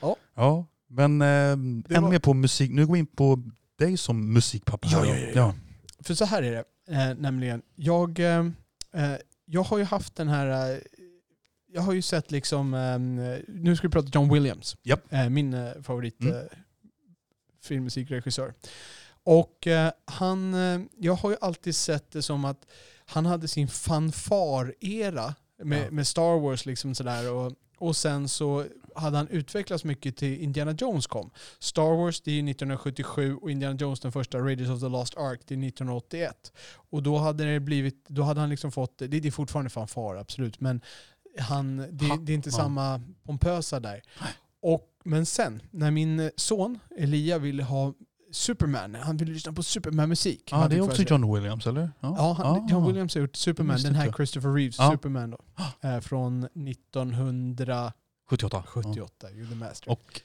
Ja. 0.00 0.16
ja, 0.34 0.66
men 0.88 1.22
eh, 1.22 1.26
än 1.26 1.84
var- 1.88 2.10
mer 2.10 2.18
på 2.18 2.34
musik. 2.34 2.70
Nu 2.70 2.86
går 2.86 2.92
vi 2.92 2.98
in 2.98 3.06
på 3.06 3.42
dig 3.78 3.96
som 3.96 4.32
musikpappa. 4.32 4.88
Ja, 4.92 5.06
ja, 5.06 5.16
ja, 5.16 5.28
ja. 5.34 5.54
För 6.00 6.14
så 6.14 6.24
här 6.24 6.42
är 6.42 6.50
det 6.52 6.64
eh, 6.94 7.14
nämligen. 7.18 7.62
Jag, 7.74 8.18
eh, 8.20 8.46
eh, 8.92 9.16
jag 9.44 9.62
har 9.62 9.78
ju 9.78 9.84
haft 9.84 10.16
den 10.16 10.28
här... 10.28 10.72
Eh, 10.74 10.78
jag 11.72 11.82
har 11.82 11.92
ju 11.92 12.02
sett 12.02 12.30
liksom... 12.30 12.74
Eh, 12.74 12.98
nu 13.48 13.76
ska 13.76 13.88
vi 13.88 13.92
prata 13.92 14.08
John 14.12 14.32
Williams. 14.32 14.76
Japp. 14.82 15.12
Eh, 15.12 15.28
min 15.28 15.54
eh, 15.54 15.72
favorit 15.82 16.20
Mm. 16.20 16.36
Filmmusikregissör. 17.64 18.54
Och 19.24 19.66
eh, 19.66 19.92
han... 20.04 20.54
Eh, 20.54 20.80
jag 20.98 21.14
har 21.14 21.30
ju 21.30 21.36
alltid 21.40 21.76
sett 21.76 22.10
det 22.10 22.22
som 22.22 22.44
att 22.44 22.66
han 23.06 23.26
hade 23.26 23.48
sin 23.48 23.68
fanfar-era 23.68 25.34
med, 25.62 25.86
Ja. 25.86 25.90
med 25.90 26.06
Star 26.06 26.40
Wars 26.40 26.66
liksom 26.66 26.94
sådär. 26.94 27.32
Och, 27.32 27.52
och 27.78 27.96
sen 27.96 28.28
så 28.28 28.64
hade 28.94 29.16
han 29.16 29.28
utvecklats 29.28 29.84
mycket 29.84 30.16
till 30.16 30.40
Indiana 30.40 30.72
Jones 30.72 31.06
kom. 31.06 31.30
Star 31.58 31.96
Wars 31.96 32.20
det 32.20 32.30
är 32.30 32.38
1977 32.38 33.36
och 33.36 33.50
Indiana 33.50 33.76
Jones 33.80 34.00
den 34.00 34.12
första, 34.12 34.38
Raiders 34.38 34.68
of 34.68 34.80
the 34.80 34.88
Lost 34.88 35.16
Ark, 35.16 35.40
det 35.46 35.54
är 35.54 35.68
1981. 35.68 36.52
Och 36.90 37.02
då 37.02 37.18
hade 37.18 37.52
det 37.52 37.60
blivit, 37.60 38.04
då 38.08 38.22
hade 38.22 38.40
han 38.40 38.50
liksom 38.50 38.72
fått, 38.72 38.98
det, 38.98 39.06
det 39.06 39.28
är 39.28 39.30
fortfarande 39.30 39.70
fanfar 39.70 40.16
absolut, 40.16 40.60
men 40.60 40.80
han, 41.38 41.76
det, 41.76 42.18
det 42.20 42.32
är 42.32 42.34
inte 42.34 42.50
ja. 42.50 42.56
samma 42.56 43.02
pompösa 43.22 43.80
där. 43.80 44.02
Och, 44.66 44.90
men 45.04 45.26
sen, 45.26 45.62
när 45.70 45.90
min 45.90 46.30
son 46.36 46.78
Elia 46.98 47.38
ville 47.38 47.62
ha 47.62 47.92
Superman, 48.32 48.94
han 48.94 49.16
ville 49.16 49.32
lyssna 49.32 49.52
på 49.52 49.62
Superman-musik. 49.62 50.48
Ja, 50.50 50.56
Han 50.56 50.70
det 50.70 50.76
är 50.76 50.80
också. 50.80 51.02
John 51.02 51.34
Williams 51.34 51.66
eller? 51.66 51.90
Ja, 52.00 52.36
han, 52.42 52.68
John 52.68 52.86
Williams 52.86 53.14
har 53.14 53.20
gjort 53.20 53.36
Superman, 53.36 53.78
den 53.82 53.94
här. 53.94 54.12
Christopher 54.12 54.52
Reeves 54.54 54.78
Ja. 54.78 54.90
Superman 54.92 55.30
då. 55.30 55.38
Eh, 55.88 56.00
från 56.00 56.44
1978, 56.44 58.62
78. 58.66 59.12
Ja. 59.20 59.30
You 59.30 59.46
the 59.48 59.54
Master. 59.54 59.90
Och, 59.90 60.20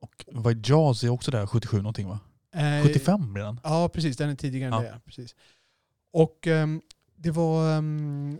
och 0.00 0.24
vad 0.26 0.66
Jaws 0.66 1.04
är 1.04 1.08
också 1.08 1.30
där 1.30 1.46
77 1.46 1.76
någonting 1.76 2.08
va? 2.08 2.18
Eh, 2.54 2.82
75 2.86 3.36
redan? 3.36 3.60
Ja, 3.64 3.88
precis. 3.88 4.16
Den 4.16 4.30
är 4.30 4.34
tidigare 4.34 4.74
än 4.76 4.84
Ja. 4.84 4.90
det. 4.92 5.00
Precis. 5.06 5.34
Och 6.12 6.46
ehm, 6.46 6.80
det 7.16 7.30
var... 7.30 7.76
ehm, 7.78 8.38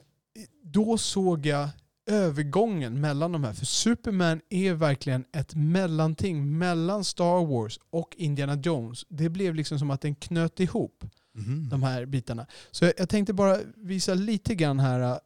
då 0.62 0.98
såg 0.98 1.46
jag 1.46 1.68
övergången 2.10 3.00
mellan 3.00 3.32
de 3.32 3.44
här. 3.44 3.52
För 3.52 3.66
Superman 3.66 4.40
är 4.50 4.74
verkligen 4.74 5.24
ett 5.32 5.54
mellanting 5.54 6.58
mellan 6.58 7.04
Star 7.04 7.46
Wars 7.46 7.80
och 7.90 8.14
Indiana 8.16 8.54
Jones. 8.54 9.04
Det 9.08 9.28
blev 9.28 9.54
liksom 9.54 9.78
som 9.78 9.90
att 9.90 10.00
den 10.00 10.14
knöt 10.14 10.60
ihop 10.60 11.04
Mhm. 11.34 11.68
de 11.68 11.82
här 11.82 12.06
bitarna. 12.06 12.46
Så 12.70 12.84
jag, 12.84 12.92
jag 12.98 13.08
tänkte 13.08 13.32
bara 13.32 13.58
visa 13.76 14.14
lite 14.14 14.54
grann 14.54 14.80
här. 14.80 15.00
äh, 15.00 15.16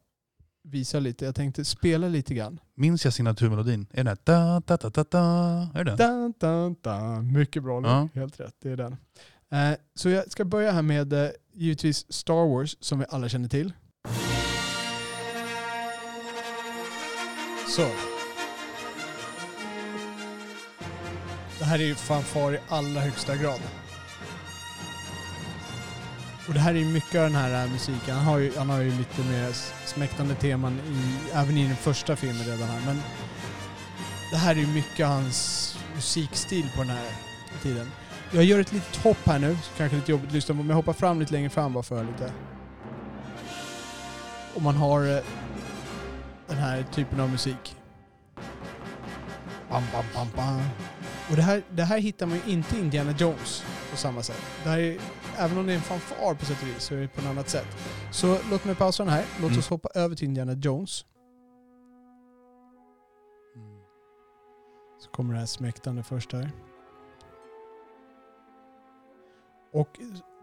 Visa 0.66 1.00
lite. 1.00 1.24
Jag 1.24 1.34
tänkte 1.34 1.64
spela 1.64 2.08
lite 2.08 2.34
grann. 2.34 2.60
Minns 2.74 3.04
jag 3.04 3.14
signaturmelodin? 3.14 3.86
Är 3.90 4.04
den 4.04 4.06
där? 4.06 4.18
Da, 4.24 4.62
da, 4.66 4.76
da, 4.76 4.90
da, 4.90 5.04
da? 5.10 5.68
Är 5.74 5.84
det 5.84 5.96
den? 5.96 6.10
Dun, 6.20 6.34
dun, 6.40 6.76
dun. 6.82 7.32
Mycket 7.32 7.62
bra 7.62 7.80
låt. 7.80 7.90
Ja. 7.90 8.08
Helt 8.14 8.40
rätt. 8.40 8.54
Det 8.62 8.70
är 8.70 8.76
den. 8.76 8.96
Eh, 9.50 9.78
så 9.94 10.08
jag 10.08 10.30
ska 10.32 10.44
börja 10.44 10.72
här 10.72 10.82
med 10.82 11.12
eh, 11.12 11.28
givetvis 11.54 12.12
Star 12.12 12.48
Wars 12.48 12.76
som 12.80 12.98
vi 12.98 13.04
alla 13.08 13.28
känner 13.28 13.48
till. 13.48 13.72
Så. 17.76 17.88
Det 21.58 21.64
här 21.64 21.78
är 21.78 21.84
ju 21.84 21.94
fanfar 21.94 22.54
i 22.54 22.58
allra 22.68 23.00
högsta 23.00 23.36
grad. 23.36 23.60
Och 26.48 26.54
det 26.54 26.60
här 26.60 26.74
är 26.74 26.78
ju 26.78 26.84
mycket 26.84 27.14
av 27.14 27.22
den 27.22 27.34
här 27.34 27.64
eh, 27.64 27.70
musiken. 27.70 28.14
Han 28.16 28.24
har 28.24 28.38
ju, 28.38 28.52
han 28.56 28.70
har 28.70 28.80
ju 28.80 28.90
lite 28.90 29.22
mer 29.22 29.52
smäktande 29.86 30.34
teman 30.34 30.78
i, 30.78 31.36
även 31.36 31.56
i 31.56 31.66
den 31.66 31.76
första 31.76 32.16
filmen 32.16 32.44
redan 32.44 32.68
här. 32.68 32.82
Men 32.86 33.02
det 34.30 34.36
här 34.36 34.54
är 34.54 34.60
ju 34.60 34.66
mycket 34.66 35.06
hans 35.06 35.78
musikstil 35.94 36.70
på 36.76 36.82
den 36.82 36.90
här 36.90 37.10
tiden. 37.62 37.90
Jag 38.30 38.44
gör 38.44 38.60
ett 38.60 38.72
litet 38.72 38.96
hopp 38.96 39.26
här 39.26 39.38
nu, 39.38 39.56
kanske 39.76 39.96
lite 39.96 40.10
jobbigt 40.10 40.28
att 40.28 40.34
lyssna 40.34 40.54
på, 40.54 40.58
men 40.58 40.68
jag 40.68 40.76
hoppar 40.76 40.92
fram 40.92 41.20
lite 41.20 41.32
längre 41.32 41.50
fram 41.50 41.72
bara 41.72 41.82
för 41.82 42.04
lite. 42.04 42.32
Och 44.54 44.62
man 44.62 44.76
har 44.76 45.16
eh, 45.16 45.22
den 46.46 46.56
här 46.56 46.82
typen 46.82 47.20
av 47.20 47.30
musik. 47.30 47.76
Bam, 49.70 49.82
bam, 49.92 50.04
bam, 50.14 50.28
bam. 50.36 50.60
Och 51.30 51.36
det 51.36 51.42
här, 51.42 51.62
det 51.70 51.82
här 51.82 51.98
hittar 51.98 52.26
man 52.26 52.36
ju 52.44 52.52
inte 52.52 52.76
i 52.76 52.80
Indiana 52.80 53.12
Jones 53.12 53.64
på 53.90 53.96
samma 53.96 54.22
sätt. 54.22 54.42
Det 54.62 54.68
här 54.68 54.78
är, 54.78 54.98
även 55.38 55.58
om 55.58 55.66
det 55.66 55.72
är 55.72 55.76
en 55.76 55.82
fanfar 55.82 56.34
på 56.34 56.44
sätt 56.44 56.62
och 56.62 56.68
vis 56.68 56.82
så 56.82 56.94
är 56.94 57.00
det 57.00 57.08
på 57.08 57.20
ett 57.20 57.26
annat 57.26 57.48
sätt. 57.48 57.66
Så 58.10 58.38
låt 58.50 58.64
mig 58.64 58.74
pausa 58.74 59.04
den 59.04 59.12
här. 59.12 59.24
Låt 59.40 59.48
Mm. 59.50 59.58
oss 59.58 59.68
hoppa 59.68 59.88
över 59.94 60.16
till 60.16 60.28
Indiana 60.28 60.52
Jones. 60.52 61.04
Så 65.04 65.10
kommer 65.10 65.34
det 65.34 65.40
här 65.40 65.46
smäktande 65.46 66.02
först 66.02 66.32
här. 66.32 66.50
Och 69.72 69.88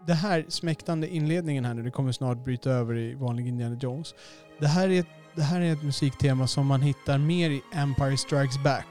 det 0.06 0.14
här 0.14 0.44
smäktande 0.48 1.08
inledningen 1.08 1.64
här 1.64 1.74
nu, 1.74 1.82
det 1.82 1.90
kommer 1.90 2.12
snart 2.12 2.44
bryta 2.44 2.70
över 2.70 2.96
i 2.96 3.14
vanlig 3.14 3.48
Indiana 3.48 3.76
Jones. 3.80 4.14
Det 4.60 4.66
här 4.66 4.88
är 4.88 5.00
ett, 5.00 5.06
det 5.34 5.42
här 5.42 5.60
är 5.60 5.72
ett 5.72 5.82
musiktema 5.82 6.46
som 6.46 6.66
man 6.66 6.82
hittar 6.82 7.18
mer 7.18 7.50
i 7.50 7.62
Empire 7.72 8.16
Strikes 8.16 8.58
Back. 8.58 8.86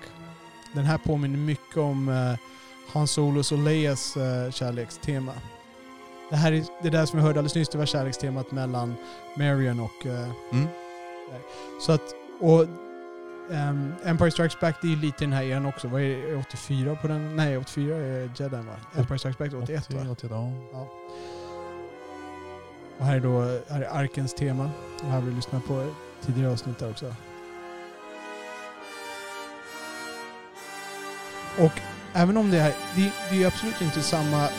Den 0.73 0.83
här 0.85 0.97
påminner 0.97 1.37
mycket 1.37 1.77
om 1.77 2.09
uh, 2.09 2.35
Han 2.93 3.07
Solos 3.07 3.51
och 3.51 3.57
Leias 3.57 4.17
uh, 4.17 4.51
kärlekstema. 4.51 5.31
Det 6.29 6.35
här 6.35 6.51
är 6.51 6.63
det 6.83 6.89
där 6.89 7.05
som 7.05 7.19
vi 7.19 7.23
hörde 7.25 7.39
alldeles 7.39 7.55
nyss, 7.55 7.69
det 7.69 7.77
var 7.77 7.85
kärlekstemat 7.85 8.51
mellan 8.51 8.95
Marion 9.37 9.79
och... 9.79 10.05
eh, 10.05 10.29
Mm. 10.51 10.67
så 11.81 11.91
att, 11.91 12.01
och 12.39 12.65
ehm, 13.51 13.93
Empire 14.05 14.31
Strikes 14.31 14.59
Back, 14.59 14.75
det 14.81 14.91
är 14.93 14.95
lite 14.95 15.17
den 15.23 15.33
här 15.33 15.43
eran 15.43 15.65
också. 15.65 15.87
Vad 15.87 16.01
är 16.01 16.31
det, 16.31 16.35
84 16.35 16.95
på 16.95 17.07
den? 17.07 17.35
Nej, 17.35 17.57
84 17.57 17.95
är 17.95 18.31
Jedi 18.37 18.55
va? 18.55 18.75
Empire 18.95 19.19
Strikes 19.19 19.37
Back 19.37 19.53
81 19.63 19.91
va? 19.93 20.11
81, 20.11 20.31
ja. 20.73 20.87
Och 22.99 23.05
här 23.05 23.15
är 23.15 23.19
då 23.19 23.41
här 23.69 23.81
är 23.81 23.89
Arkens 23.89 24.33
tema. 24.33 24.69
Och 24.99 25.05
här 25.05 25.13
har 25.13 25.21
vi 25.21 25.31
lyssnat 25.31 25.65
på 25.65 25.87
tidigare 26.25 26.51
avsnitt 26.51 26.79
där 26.79 26.89
också. 26.89 27.15
Och 31.59 31.79
även 32.13 32.37
om 32.37 32.51
det 32.51 32.59
här, 32.59 32.73
det, 32.95 33.13
det 33.31 33.43
är 33.43 33.47
absolut 33.47 33.81
inte 33.81 34.01
samma 34.01 34.49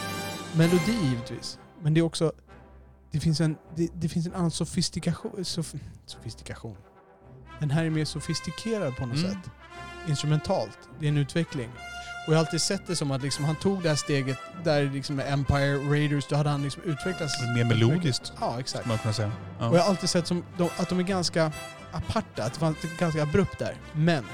melodi 0.56 0.92
givetvis. 1.02 1.58
Men 1.82 1.94
det 1.94 2.00
är 2.00 2.04
också, 2.04 2.32
det 3.10 3.20
finns 3.20 3.40
en, 3.40 3.56
det, 3.76 3.88
det 3.94 4.08
finns 4.08 4.26
en 4.26 4.34
annan 4.34 4.50
sofistikation, 4.50 5.44
sof, 5.44 5.72
sofistikation. 6.06 6.76
Den 7.60 7.70
här 7.70 7.84
är 7.84 7.90
mer 7.90 8.04
sofistikerad 8.04 8.96
på 8.96 9.06
något 9.06 9.18
Mm. 9.18 9.30
sätt. 9.30 9.50
Instrumentalt. 10.08 10.78
Det 10.98 11.06
är 11.06 11.08
en 11.08 11.16
utveckling. 11.16 11.70
Och 12.26 12.32
jag 12.32 12.38
har 12.38 12.44
alltid 12.44 12.60
sett 12.60 12.86
det 12.86 12.96
som 12.96 13.10
att 13.10 13.22
liksom 13.22 13.44
han 13.44 13.56
tog 13.56 13.82
det 13.82 13.88
här 13.88 13.96
steget 13.96 14.38
där 14.64 14.82
liksom 14.90 15.16
med 15.16 15.32
Empire 15.32 15.76
Raiders, 15.76 16.26
då 16.28 16.36
hade 16.36 16.50
han 16.50 16.62
liksom 16.62 16.82
utvecklats. 16.82 17.32
Mer 17.56 17.64
melodiskt, 17.64 18.32
Ja, 18.40 18.60
exakt. 18.60 18.86
man 18.86 18.98
kunna 18.98 19.14
säga. 19.14 19.32
Och 19.58 19.64
jag 19.64 19.74
Ja. 19.74 19.80
har 19.82 19.88
alltid 19.88 20.08
sett 20.10 20.26
som 20.26 20.44
de, 20.58 20.68
att 20.76 20.88
de 20.88 20.98
är 20.98 21.02
ganska 21.02 21.52
aparta, 21.92 22.44
att 22.44 22.54
det 22.54 22.60
var 22.60 22.98
ganska 22.98 23.22
abrupt 23.22 23.58
där. 23.58 23.74
Men, 23.92 24.24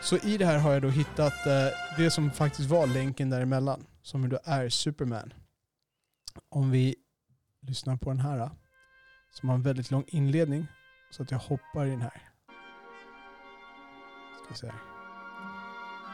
så 0.00 0.16
i 0.16 0.38
det 0.38 0.46
här 0.46 0.58
har 0.58 0.72
jag 0.72 0.82
då 0.82 0.88
hittat 0.88 1.46
eh, 1.46 1.52
det 1.96 2.10
som 2.10 2.30
faktiskt 2.30 2.68
var 2.70 2.86
länken 2.86 3.30
däremellan, 3.30 3.86
som 4.02 4.28
då 4.28 4.38
är 4.44 4.68
Superman. 4.68 5.32
Om 6.50 6.70
vi 6.70 6.94
lyssnar 7.62 7.96
på 7.96 8.10
den 8.10 8.20
här, 8.20 8.38
eh, 8.40 8.50
som 9.32 9.48
har 9.48 9.56
en 9.56 9.62
väldigt 9.62 9.90
lång 9.90 10.04
inledning, 10.06 10.66
så 11.10 11.22
att 11.22 11.30
jag 11.30 11.38
hoppar 11.38 11.86
i 11.86 11.90
den 11.90 12.02
här. 12.02 12.22
Ska 14.54 14.66
här. 14.66 14.76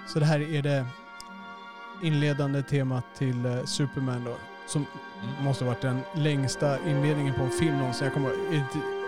Så 0.09 0.19
det 0.19 0.25
här 0.27 0.41
är 0.41 0.63
det 0.63 0.87
inledande 2.03 2.63
temat 2.63 3.05
till 3.19 3.47
eh, 3.47 3.65
Superman 3.65 4.25
då, 4.25 4.35
som 4.69 4.85
Mm. 5.23 5.45
måste 5.45 5.65
ha 5.65 5.71
varit 5.73 5.83
den 5.83 6.01
längsta 6.15 6.89
inledningen 6.89 7.35
på 7.35 7.43
en 7.43 7.51
film 7.51 7.79
någonsin. 7.79 8.05
Jag 8.05 8.15
kommer 8.15 8.31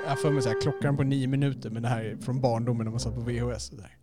jag 0.07 0.21
för 0.21 0.31
mig 0.31 0.43
så 0.43 0.49
här, 0.49 0.61
klockan 0.61 0.97
på 0.97 1.03
nio 1.03 1.27
minuter, 1.27 1.71
men 1.71 1.83
det 1.83 1.89
här 1.89 2.05
är 2.05 2.17
från 2.17 2.41
barndomen 2.41 2.85
när 2.85 2.91
man 2.91 3.01
satt 3.01 3.15
på 3.15 3.21
VHS. 3.21 3.71
Och, 3.71 3.77
där. 3.77 3.97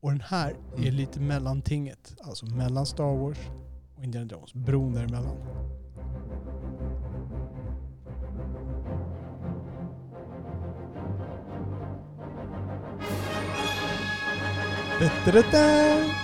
och 0.00 0.10
den 0.10 0.20
här 0.20 0.50
är 0.76 0.78
Mm. 0.82 0.94
lite 0.94 1.20
mellantinget, 1.20 2.14
alltså 2.22 2.46
mellan 2.46 2.86
Star 2.86 3.16
Wars 3.16 3.38
och 3.96 4.04
Indiana 4.04 4.28
Jones. 4.32 4.54
Bron 4.54 4.92
däremellan. 4.94 5.36
Da-da-da-da! 15.00 16.16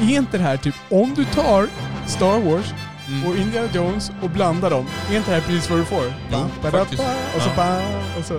Är 0.00 0.16
inte 0.16 0.38
det 0.38 0.44
här 0.44 0.56
typ, 0.56 0.74
om 0.90 1.14
du 1.14 1.24
tar 1.24 1.68
Star 2.06 2.38
Wars 2.40 2.74
Mm. 3.08 3.26
och 3.30 3.36
Indiana 3.36 3.68
Jones 3.72 4.10
och 4.22 4.30
blandar 4.30 4.70
dem, 4.70 4.86
är 5.10 5.16
inte 5.16 5.30
det 5.30 5.34
här 5.34 5.42
precis 5.46 5.70
vad 5.70 5.78
du 5.78 5.84
får? 5.84 6.04
Jo, 6.04 6.12
Ba, 6.30 6.48
ba, 6.62 6.70
ba, 6.70 6.80
Och 7.36 7.42
så 7.42 7.50
Ja. 7.56 7.82
och 8.18 8.24
så... 8.24 8.34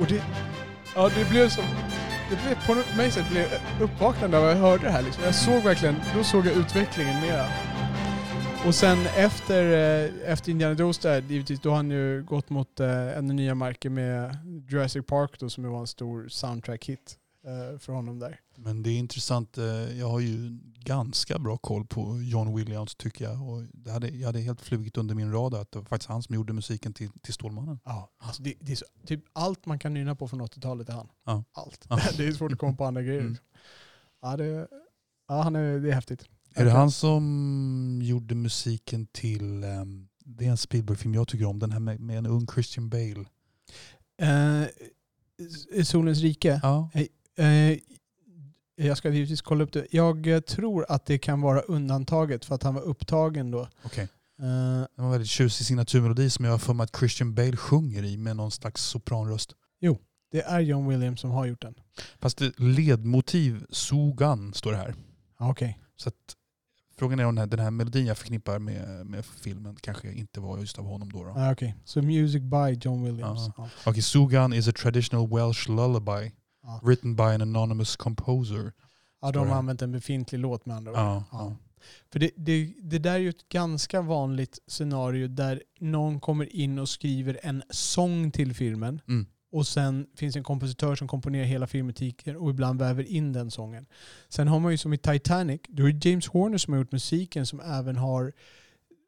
Och 0.00 0.06
det... 0.08 0.22
Ja, 0.94 1.10
det 1.16 1.28
blev 1.30 1.48
som... 1.48 1.64
Det 2.30 2.36
blev 2.42 2.66
på 2.66 2.74
något 2.74 2.96
mig 2.96 3.10
sätt 3.10 3.30
blev 3.30 3.46
uppvaknande 3.80 4.38
av 4.38 4.44
att 4.44 4.50
jag 4.50 4.62
hörde 4.62 4.84
det 4.84 4.90
här 4.90 5.02
liksom. 5.02 5.24
Jag 5.24 5.34
såg 5.34 5.62
verkligen, 5.62 5.96
då 6.16 6.24
såg 6.24 6.46
jag 6.46 6.56
utvecklingen 6.56 7.20
mera. 7.20 7.46
Och 8.66 8.74
sen 8.74 8.98
efter, 9.16 9.62
eh, 9.72 10.32
efter 10.32 10.50
Indiana 10.50 10.74
Jones 10.74 10.98
där, 10.98 11.22
givetvis, 11.22 11.60
då 11.60 11.68
har 11.68 11.76
han 11.76 11.90
ju 11.90 12.22
gått 12.22 12.50
mot 12.50 12.80
eh, 12.80 13.18
ännu 13.18 13.34
nya 13.34 13.54
marker 13.54 13.90
med 13.90 14.36
Jurassic 14.68 15.06
Park 15.06 15.30
då, 15.38 15.50
som 15.50 15.64
ju 15.64 15.70
var 15.70 15.80
en 15.80 15.86
stor 15.86 16.28
soundtrack-hit 16.28 17.16
eh, 17.46 17.78
för 17.78 17.92
honom 17.92 18.18
där. 18.18 18.40
Men 18.58 18.82
det 18.82 18.90
är 18.90 18.98
intressant. 18.98 19.58
eh, 19.58 19.64
Jag 19.98 20.08
har 20.08 20.20
ju 20.20 20.58
ganska 20.80 21.38
bra 21.38 21.56
koll 21.58 21.86
på 21.86 22.20
John 22.22 22.54
Williams 22.56 22.94
tycker 22.94 23.24
jag. 23.24 23.48
Och 23.48 23.62
det 23.72 23.90
hade, 23.90 24.08
jag 24.08 24.26
hade 24.26 24.40
helt 24.40 24.60
flugit 24.60 24.96
under 24.96 25.14
min 25.14 25.32
radar 25.32 25.60
att 25.60 25.72
det 25.72 25.78
var 25.78 25.86
faktiskt 25.86 26.08
han 26.08 26.22
som 26.22 26.34
gjorde 26.34 26.52
musiken 26.52 26.92
till, 26.94 27.10
till 27.22 27.34
Stålmannen. 27.34 27.78
Ja, 27.84 28.10
alltså 28.18 28.42
det, 28.42 28.54
det 28.60 28.72
är 28.72 28.76
så, 28.76 28.84
typ 29.06 29.24
allt 29.32 29.66
man 29.66 29.78
kan 29.78 29.94
nynna 29.94 30.14
på 30.14 30.28
från 30.28 30.42
80-talet 30.42 30.88
är 30.88 30.92
han. 30.92 31.08
Ja. 31.26 31.44
Allt. 31.52 31.86
Ja. 31.88 32.00
det 32.16 32.26
är 32.26 32.32
svårt 32.32 32.52
att 32.52 32.58
komma 32.58 32.76
på 32.76 32.84
andra 32.84 33.02
grejer. 33.02 33.20
Mm. 33.20 33.30
liksom. 33.32 33.46
Ja, 34.22 34.36
det, 34.36 34.68
ja 35.28 35.42
han 35.42 35.56
är, 35.56 35.78
det 35.78 35.88
är 35.90 35.94
häftigt. 35.94 36.24
Är 36.54 36.64
det 36.64 36.70
han 36.70 36.90
som 36.90 38.00
gjorde 38.02 38.34
musiken 38.34 39.06
till, 39.06 39.64
ehm, 39.64 40.08
det 40.24 40.46
är 40.46 40.50
en 40.50 40.56
Spielberg-film 40.56 41.14
jag 41.14 41.28
tycker 41.28 41.44
om, 41.44 41.58
den 41.58 41.72
här 41.72 41.80
med, 41.80 42.00
med 42.00 42.18
en 42.18 42.26
ung 42.26 42.46
Christian 42.54 42.88
Bale. 42.88 43.24
Eh, 44.20 45.82
Solens 45.84 46.18
rike. 46.20 46.60
Ja, 46.62 46.90
Eh, 47.38 47.78
jag 48.76 48.96
ska 48.96 49.10
givetvis 49.10 49.42
kolla 49.42 49.64
upp 49.64 49.72
det. 49.72 49.86
Jag 49.90 50.26
eh, 50.26 50.40
tror 50.40 50.86
att 50.88 51.06
det 51.06 51.18
kan 51.18 51.40
vara 51.40 51.60
undantaget 51.60 52.44
för 52.44 52.54
att 52.54 52.62
han 52.62 52.74
var 52.74 52.82
upptagen 52.82 53.50
då. 53.50 53.68
okej. 53.84 54.04
Eh, 54.38 54.48
Det 54.80 54.88
var 54.96 55.04
en 55.04 55.10
väldigt 55.10 55.28
tjusig 55.30 55.66
signaturmelodi 55.66 56.30
som 56.30 56.44
jag 56.44 56.52
har 56.52 56.58
för 56.58 56.74
mig 56.74 56.84
att 56.84 56.96
Christian 56.98 57.34
Bale 57.34 57.56
sjunger 57.56 58.02
i 58.04 58.16
med 58.16 58.36
någon 58.36 58.50
slags 58.50 58.82
sopranröst. 58.82 59.52
det 60.32 60.42
är 60.42 60.60
John 60.60 60.88
Williams 60.88 61.20
som 61.20 61.30
har 61.30 61.46
gjort 61.46 61.62
den. 61.62 61.74
Fast 62.20 62.40
ledmotiv, 62.56 63.64
Sogan, 63.70 64.54
står 64.54 64.72
det 64.72 64.78
här. 64.78 64.94
Okej. 65.38 65.78
Så 65.96 66.08
att, 66.08 66.14
frågan 66.98 67.20
är 67.20 67.24
om 67.24 67.34
den 67.34 67.38
här, 67.42 67.46
den 67.46 67.58
här 67.60 67.70
melodin 67.70 68.06
jag 68.06 68.18
förknippar 68.18 68.58
med, 68.58 69.06
med 69.06 69.24
filmen 69.26 69.76
kanske 69.80 70.12
inte 70.12 70.40
var 70.40 70.58
just 70.58 70.78
av 70.78 70.84
honom 70.84 71.12
då. 71.12 71.24
då. 71.24 71.50
Okej. 71.52 71.74
Så 71.84 72.02
Music 72.02 72.42
by 72.42 72.78
John 72.80 73.04
Williams. 73.04 73.40
Ja. 73.46 73.52
Ja. 73.56 73.68
Okej, 73.90 74.02
Sugan 74.02 74.52
is 74.52 74.68
a 74.68 74.72
traditional 74.72 75.28
Welsh 75.28 75.70
lullaby 75.70 76.32
Ja. 76.66 76.80
written 76.84 77.16
by 77.16 77.22
an 77.22 77.40
anonymous 77.42 77.96
composer. 77.96 78.72
Ja, 79.20 79.32
de 79.32 79.48
har 79.48 79.56
använt 79.56 79.82
en 79.82 79.92
befintlig 79.92 80.38
låt 80.38 80.66
med 80.66 80.76
andra 80.76 80.90
ord. 80.92 80.98
Ja, 80.98 81.24
Ja. 81.32 81.56
För 82.12 82.18
det, 82.18 82.30
det, 82.36 82.74
det 82.82 82.98
där 82.98 83.14
är 83.14 83.18
ju 83.18 83.28
ett 83.28 83.48
ganska 83.48 84.00
vanligt 84.02 84.58
scenario 84.66 85.28
där 85.28 85.62
någon 85.80 86.20
kommer 86.20 86.56
in 86.56 86.78
och 86.78 86.88
skriver 86.88 87.38
en 87.42 87.62
sång 87.70 88.30
till 88.30 88.54
filmen 88.54 89.00
Mm. 89.08 89.26
och 89.52 89.66
sen 89.66 90.06
finns 90.16 90.36
en 90.36 90.44
kompositör 90.44 90.96
som 90.96 91.08
komponerar 91.08 91.44
hela 91.44 91.66
filmetiken 91.66 92.36
och 92.36 92.50
ibland 92.50 92.78
väver 92.80 93.02
in 93.02 93.32
den 93.32 93.50
sången. 93.50 93.86
Sen 94.28 94.48
har 94.48 94.60
man 94.60 94.72
ju 94.72 94.78
som 94.78 94.92
i 94.92 94.98
Titanic, 94.98 95.60
då 95.68 95.88
är 95.88 95.92
det 95.92 96.08
James 96.10 96.26
Horner 96.28 96.58
som 96.58 96.72
har 96.72 96.80
gjort 96.80 96.92
musiken 96.92 97.46
som 97.46 97.60
även 97.60 97.96
har 97.96 98.32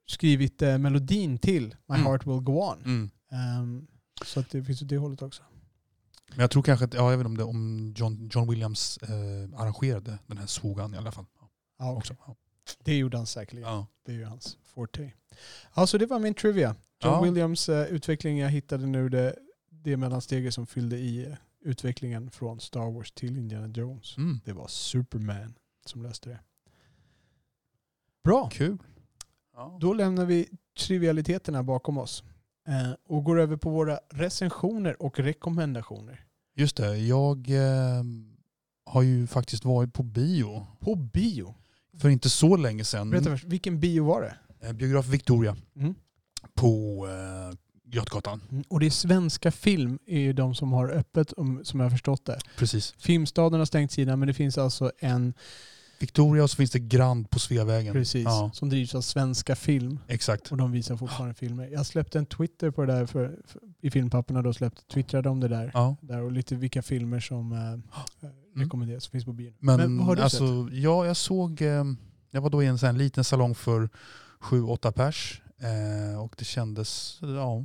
skrivit 0.07 0.63
eh, 0.63 0.79
melodin 0.79 1.39
till 1.39 1.65
My 1.87 1.95
Mm. 1.95 2.07
Heart 2.07 2.27
Will 2.27 2.41
Go 2.41 2.53
On. 2.63 2.79
Mm. 2.85 3.11
Ehm, 3.33 3.87
så 4.25 4.41
att 4.41 4.51
det 4.51 4.65
finns 4.65 4.83
åt 4.83 4.89
det 4.89 4.97
hållet 4.97 5.23
också. 5.23 5.43
Men 6.29 6.41
jag 6.41 6.51
tror 6.51 6.63
kanske 6.63 6.85
att, 6.85 6.95
ja, 6.95 7.11
jag 7.11 7.19
vet 7.19 7.27
inte 7.27 7.29
om, 7.29 7.37
det, 7.37 7.45
om 7.45 7.95
John, 7.97 8.31
John 8.33 8.51
Williams 8.51 8.99
eh, 8.99 9.61
arrangerade 9.61 10.19
den 10.27 10.39
här 10.39 10.47
Sugan 10.47 10.95
i 10.95 10.97
alla 10.97 11.13
fall. 11.13 11.27
Ja, 11.79 11.97
också. 11.97 12.17
Ja. 12.27 12.37
Det 12.85 12.97
gjorde 12.97 13.17
han 13.17 13.27
säkerligen. 13.27 13.69
Ja. 13.69 13.87
Det 14.05 14.13
är 14.13 14.17
ju 14.17 14.25
hans 14.25 14.59
forte. 14.65 15.13
Ja, 15.75 15.87
så 15.87 15.99
det 15.99 16.07
var 16.07 16.19
min 16.19 16.35
trivia. 16.35 16.77
John. 17.05 17.25
Williams 17.25 17.69
eh, 17.69 17.87
utveckling, 17.87 18.39
jag 18.39 18.51
hittade 18.51 18.87
nu 18.87 19.09
det, 19.09 19.37
det 19.71 19.97
mellansteget 19.97 20.55
som 20.55 20.67
fyllde 20.67 20.99
i 20.99 21.27
eh, 21.27 21.35
utvecklingen 21.61 22.31
från 22.31 22.61
Star 22.61 22.91
Wars 22.91 23.13
till 23.13 23.37
Indiana 23.37 23.67
Jones. 23.67 24.17
Mm. 24.17 24.41
Det 24.45 24.53
var 24.53 24.69
Superman 24.69 25.55
som 25.87 26.03
löste 26.03 26.29
det. 26.29 26.41
Bra, 28.25 28.49
Kul. 28.53 28.79
Då 29.81 29.93
lämnar 29.93 30.25
vi 30.25 30.49
trivialiteterna 30.79 31.63
bakom 31.63 31.99
oss 31.99 32.25
och 33.09 33.25
går 33.25 33.41
över 33.41 33.57
på 33.57 33.71
våra 33.71 33.99
recensioner 34.11 35.03
och 35.03 35.19
rekommendationer. 35.19 36.25
Just 36.57 36.77
det, 36.77 36.97
jag 36.99 37.51
eh, 37.51 38.03
har 38.87 39.03
ju 39.03 39.27
faktiskt 39.27 39.65
varit 39.65 39.93
på 39.93 40.03
bio 40.03 40.67
På 40.81 40.95
bio. 40.95 41.55
för 42.01 42.09
inte 42.09 42.31
så 42.31 42.57
länge 42.57 42.85
sedan. 42.85 43.11
Berätta 43.11 43.31
först, 43.31 43.45
vilken 43.45 43.81
bio 43.81 44.05
var 44.05 44.23
det? 44.23 44.67
Eh, 44.67 44.73
Biograf 44.73 45.07
Victoria 45.07 45.57
Mm. 45.77 45.95
på 46.55 47.07
eh, 47.09 47.59
Götgatan. 47.93 48.41
Mm, 48.51 48.65
Och 48.69 48.81
det 48.81 48.87
är 48.87 48.91
Svenska 48.91 49.51
Film 49.51 49.99
är 50.07 50.19
ju 50.21 50.33
de 50.33 50.55
som 50.55 50.73
har 50.73 50.89
öppet, 50.91 51.33
om, 51.33 51.61
som 51.65 51.81
jag 51.81 51.85
har 51.85 51.91
förstått 51.91 52.25
det. 52.25 52.39
Precis. 52.57 52.95
Filmstaden 52.99 53.59
har 53.61 53.67
stängt 53.67 53.93
sidan 53.93 54.19
men 54.19 54.29
det 54.29 54.35
finns 54.35 54.59
alltså 54.59 54.93
en 54.99 55.35
Victoria 55.99 56.43
och 56.43 56.51
så 56.51 56.57
finns 56.57 56.71
det 56.71 56.79
Grand 56.79 57.31
på 57.31 57.39
Sveavägen. 57.39 57.93
precis, 57.93 58.25
Ja, 58.25 58.51
som 58.55 58.69
drivs 58.69 58.95
av 58.95 59.01
Svenska 59.01 59.57
Film. 59.57 59.99
exakt. 60.09 60.53
Och 60.53 60.57
de 60.57 60.73
visar 60.73 60.97
fortfarande 60.97 61.35
filmer. 61.35 61.69
Jag 61.73 61.87
släppte 61.87 62.19
en 62.19 62.27
Twitter 62.27 62.71
på 62.71 62.85
det 62.85 62.93
där 62.93 63.07
för, 63.07 63.37
för, 63.47 63.61
i 63.81 63.91
filmpapperna. 63.91 64.43
Då 64.43 64.53
släppte, 64.53 64.83
twittrade 64.95 65.29
om 65.29 65.41
det 65.41 65.49
där. 65.49 65.71
Ja. 65.75 65.97
där 66.01 66.23
och 66.23 66.33
lite 66.33 66.55
vilka 66.55 66.83
filmer 66.83 67.21
som 67.21 67.53
eh, 67.53 67.73
eh, 68.29 68.35
rekommenderas 68.55 69.05
som 69.05 69.11
finns 69.13 69.25
på 69.25 69.33
bio. 69.33 69.53
Men, 69.59 69.99
vad 69.99 70.07
har 70.07 70.17
du 70.17 70.23
alltså, 70.23 70.67
sett? 70.69 70.75
ja, 70.79 71.07
jag 71.07 71.17
såg, 71.17 71.63
eh, 71.63 71.85
jag 72.31 72.41
var 72.41 72.51
då 72.51 72.63
i 72.63 72.67
en 72.67 72.79
sån 72.79 72.99
liten 72.99 73.25
salong 73.25 73.55
för 73.55 73.89
sju, 74.41 74.63
åtta 74.63 74.93
pers. 74.93 75.43
Eh, 75.61 76.23
och 76.23 76.35
det 76.39 76.45
kändes, 76.45 77.19
ja, 77.21 77.65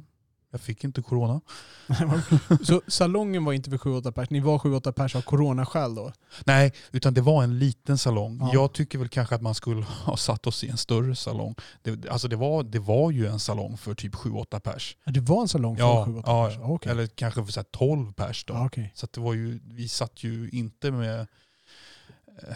Jag 0.54 0.62
fick 0.62 0.84
inte 0.84 1.02
corona. 1.02 1.42
Så 2.64 2.82
salongen 2.88 3.46
var 3.46 3.54
inte 3.54 3.70
för 3.70 3.78
7-8 3.78 4.12
pers, 4.12 4.30
ni 4.30 4.40
var 4.40 4.58
7-8 4.58 4.92
pers 4.92 5.16
av 5.16 5.22
coronaskäl 5.22 5.96
då? 5.96 6.14
Nej, 6.46 6.74
utan 6.92 7.14
det 7.14 7.22
var 7.22 7.44
en 7.44 7.60
liten 7.60 7.98
salong. 7.98 8.40
Ja. 8.40 8.50
Jag 8.54 8.74
tycker 8.74 9.00
väl 9.00 9.10
kanske 9.10 9.36
att 9.36 9.42
man 9.42 9.56
skulle 9.56 9.84
ha 10.06 10.18
satt 10.18 10.48
oss 10.48 10.64
i 10.64 10.70
en 10.70 10.78
större 10.78 11.16
salong. 11.16 11.56
Det, 11.82 12.10
alltså 12.10 12.28
det 12.28 12.36
var, 12.36 12.64
det 12.64 12.80
var 12.80 13.12
ju 13.12 13.28
en 13.28 13.40
salong 13.40 13.78
för 13.78 13.96
typ 13.96 14.16
7-8 14.16 14.60
pers. 14.60 14.98
Ja, 15.04 15.12
det 15.12 15.20
var 15.20 15.42
en 15.42 15.48
salong 15.48 15.76
för 15.78 15.84
Ja, 15.84 16.06
7-8 16.08 16.24
ja 16.26 16.48
pers? 16.48 16.58
Ja, 16.58 16.66
okej. 16.66 16.92
eller 16.92 17.08
kanske 17.08 17.46
för 17.46 17.52
så 17.52 17.60
här 17.60 17.68
12 17.72 18.14
pers 18.14 18.46
då. 18.46 18.54
Ja, 18.54 18.66
okej. 18.66 18.92
Så 18.96 19.08
det 19.12 19.22
var 19.22 19.34
ju, 19.34 19.60
vi 19.64 19.90
satt 19.90 20.24
ju 20.24 20.50
inte 20.50 20.92
med... 20.92 21.20
Eh, 21.20 22.56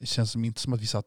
det 0.00 0.06
känns 0.06 0.30
som 0.30 0.44
inte 0.44 0.60
som 0.60 0.72
att 0.72 0.80
vi 0.80 0.86
satt 0.86 1.06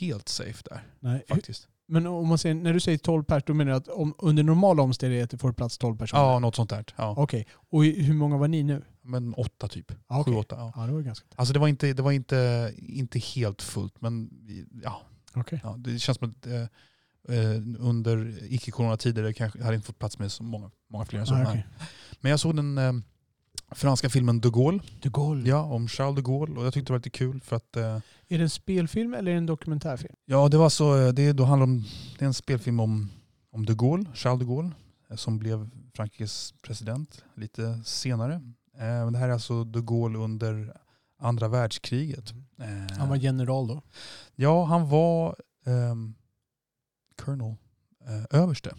helt 0.00 0.28
safe 0.28 0.62
där 0.64 0.82
Nej. 1.00 1.24
faktiskt. 1.28 1.68
Men 1.88 2.06
om 2.06 2.28
man 2.28 2.38
säger, 2.38 2.54
när 2.54 2.72
du 2.72 2.80
säger 2.80 2.98
12 2.98 3.24
pers, 3.24 3.42
då 3.46 3.54
menar 3.54 3.70
du 3.70 3.76
att 3.76 3.88
om, 3.88 4.14
under 4.18 4.42
normala 4.42 4.82
omständigheter 4.82 5.38
får 5.38 5.48
det 5.48 5.54
plats 5.54 5.78
12 5.78 5.96
personer? 5.98 6.22
Ja, 6.22 6.38
något 6.38 6.54
sånt 6.56 6.70
där. 6.70 6.84
Ja. 6.96 7.14
Okej. 7.16 7.46
Och 7.70 7.84
hur 7.84 8.14
många 8.14 8.36
var 8.36 8.48
ni 8.48 8.62
nu? 8.62 8.82
Men 9.02 9.34
åtta 9.34 9.68
typ. 9.68 9.92
Ja, 10.08 10.20
okej. 10.20 10.32
Sju, 10.34 10.38
åtta. 10.38 10.56
Ja. 10.58 10.72
Ja, 10.76 10.82
det 10.86 10.92
var 10.92 11.00
ganska... 11.00 11.26
Alltså 11.36 11.52
det 11.54 11.58
var, 11.58 11.68
inte, 11.68 11.92
det 11.92 12.02
var 12.02 12.12
inte, 12.12 12.72
inte 12.78 13.18
helt 13.18 13.62
fullt, 13.62 14.00
men 14.00 14.30
ja, 14.82 15.00
Okej. 15.34 15.60
ja, 15.62 15.74
det 15.78 15.98
känns 15.98 16.18
som 16.18 16.30
att 16.30 16.46
eh, 16.46 16.62
eh, 17.38 17.62
under 17.78 18.38
icke-coronatider 18.52 19.22
det 19.22 19.64
hade 19.64 19.74
inte 19.74 19.86
fått 19.86 19.98
plats 19.98 20.18
med 20.18 20.32
så 20.32 20.42
många, 20.42 20.70
många 20.90 21.04
fler 21.04 21.20
än 21.20 21.26
så. 21.26 21.34
Nej. 21.34 21.46
okej. 21.48 21.66
Men 22.20 22.30
jag 22.30 22.40
såg 22.40 22.56
den 22.56 22.78
eh, 22.78 22.92
franska 23.70 24.08
filmen 24.08 24.40
De 24.40 24.50
Gaulle, 24.52 24.80
De 25.02 25.08
Gaulle. 25.08 25.48
ja, 25.48 25.62
om 25.62 25.88
Charles 25.88 26.16
de 26.16 26.22
Gaulle 26.22 26.60
och 26.60 26.66
jag 26.66 26.74
tyckte 26.74 26.88
det 26.88 26.92
var 26.92 26.98
lite 26.98 27.10
kul 27.10 27.40
för 27.40 27.56
att 27.56 27.76
eh, 27.76 27.82
Är 28.28 28.38
det 28.38 28.42
en 28.42 28.50
spelfilm 28.50 29.14
eller 29.14 29.30
är 29.30 29.34
det 29.34 29.38
en 29.38 29.46
dokumentärfilm? 29.46 30.14
Ja, 30.24 30.48
det 30.48 30.56
var 30.58 30.68
så, 30.68 31.00
eh, 31.06 31.12
det, 31.12 31.32
då 31.32 31.44
handlar 31.44 31.64
om, 31.64 31.84
det 32.18 32.24
är 32.24 32.26
en 32.26 32.34
spelfilm 32.34 32.80
om, 32.80 33.10
om 33.50 33.66
de 33.66 33.74
Gaulle, 33.74 34.04
Charles 34.14 34.38
de 34.40 34.44
Gaulle, 34.54 34.70
eh, 35.10 35.16
som 35.16 35.38
blev 35.38 35.70
Frankrikes 35.94 36.54
president 36.62 37.24
lite 37.34 37.82
senare. 37.84 38.34
Eh, 38.78 38.80
men 38.80 39.12
det 39.12 39.18
här 39.18 39.28
är 39.28 39.32
alltså 39.32 39.64
de 39.64 39.86
Gaulle 39.86 40.18
under 40.18 40.76
andra 41.18 41.48
världskriget. 41.48 42.34
Eh, 42.58 42.96
Han 42.98 43.08
var 43.08 43.16
general 43.16 43.66
då? 43.68 43.82
Ja, 44.34 44.64
han 44.64 44.88
var 44.88 45.36
ehm, 45.66 46.14
colonel, 47.22 47.54
eh, 48.06 48.40
överste. 48.40 48.74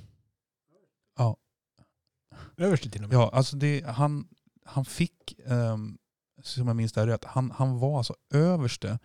Överste 2.57 2.89
till 2.89 3.03
och 3.03 3.09
med? 3.09 3.15
Ja, 3.17 3.29
alltså 3.33 3.55
det, 3.57 3.85
han, 3.85 4.27
han 4.67 4.85
fick, 4.85 5.39
ehm, 5.45 5.97
som 6.43 6.67
jag 6.67 6.75
minns 6.75 6.93
det 6.93 6.99
här 7.01 7.07
rätt, 7.07 7.25
han, 7.25 7.51
han 7.51 7.79
var 7.79 7.97
alltså 7.97 8.15
överste. 8.33 8.99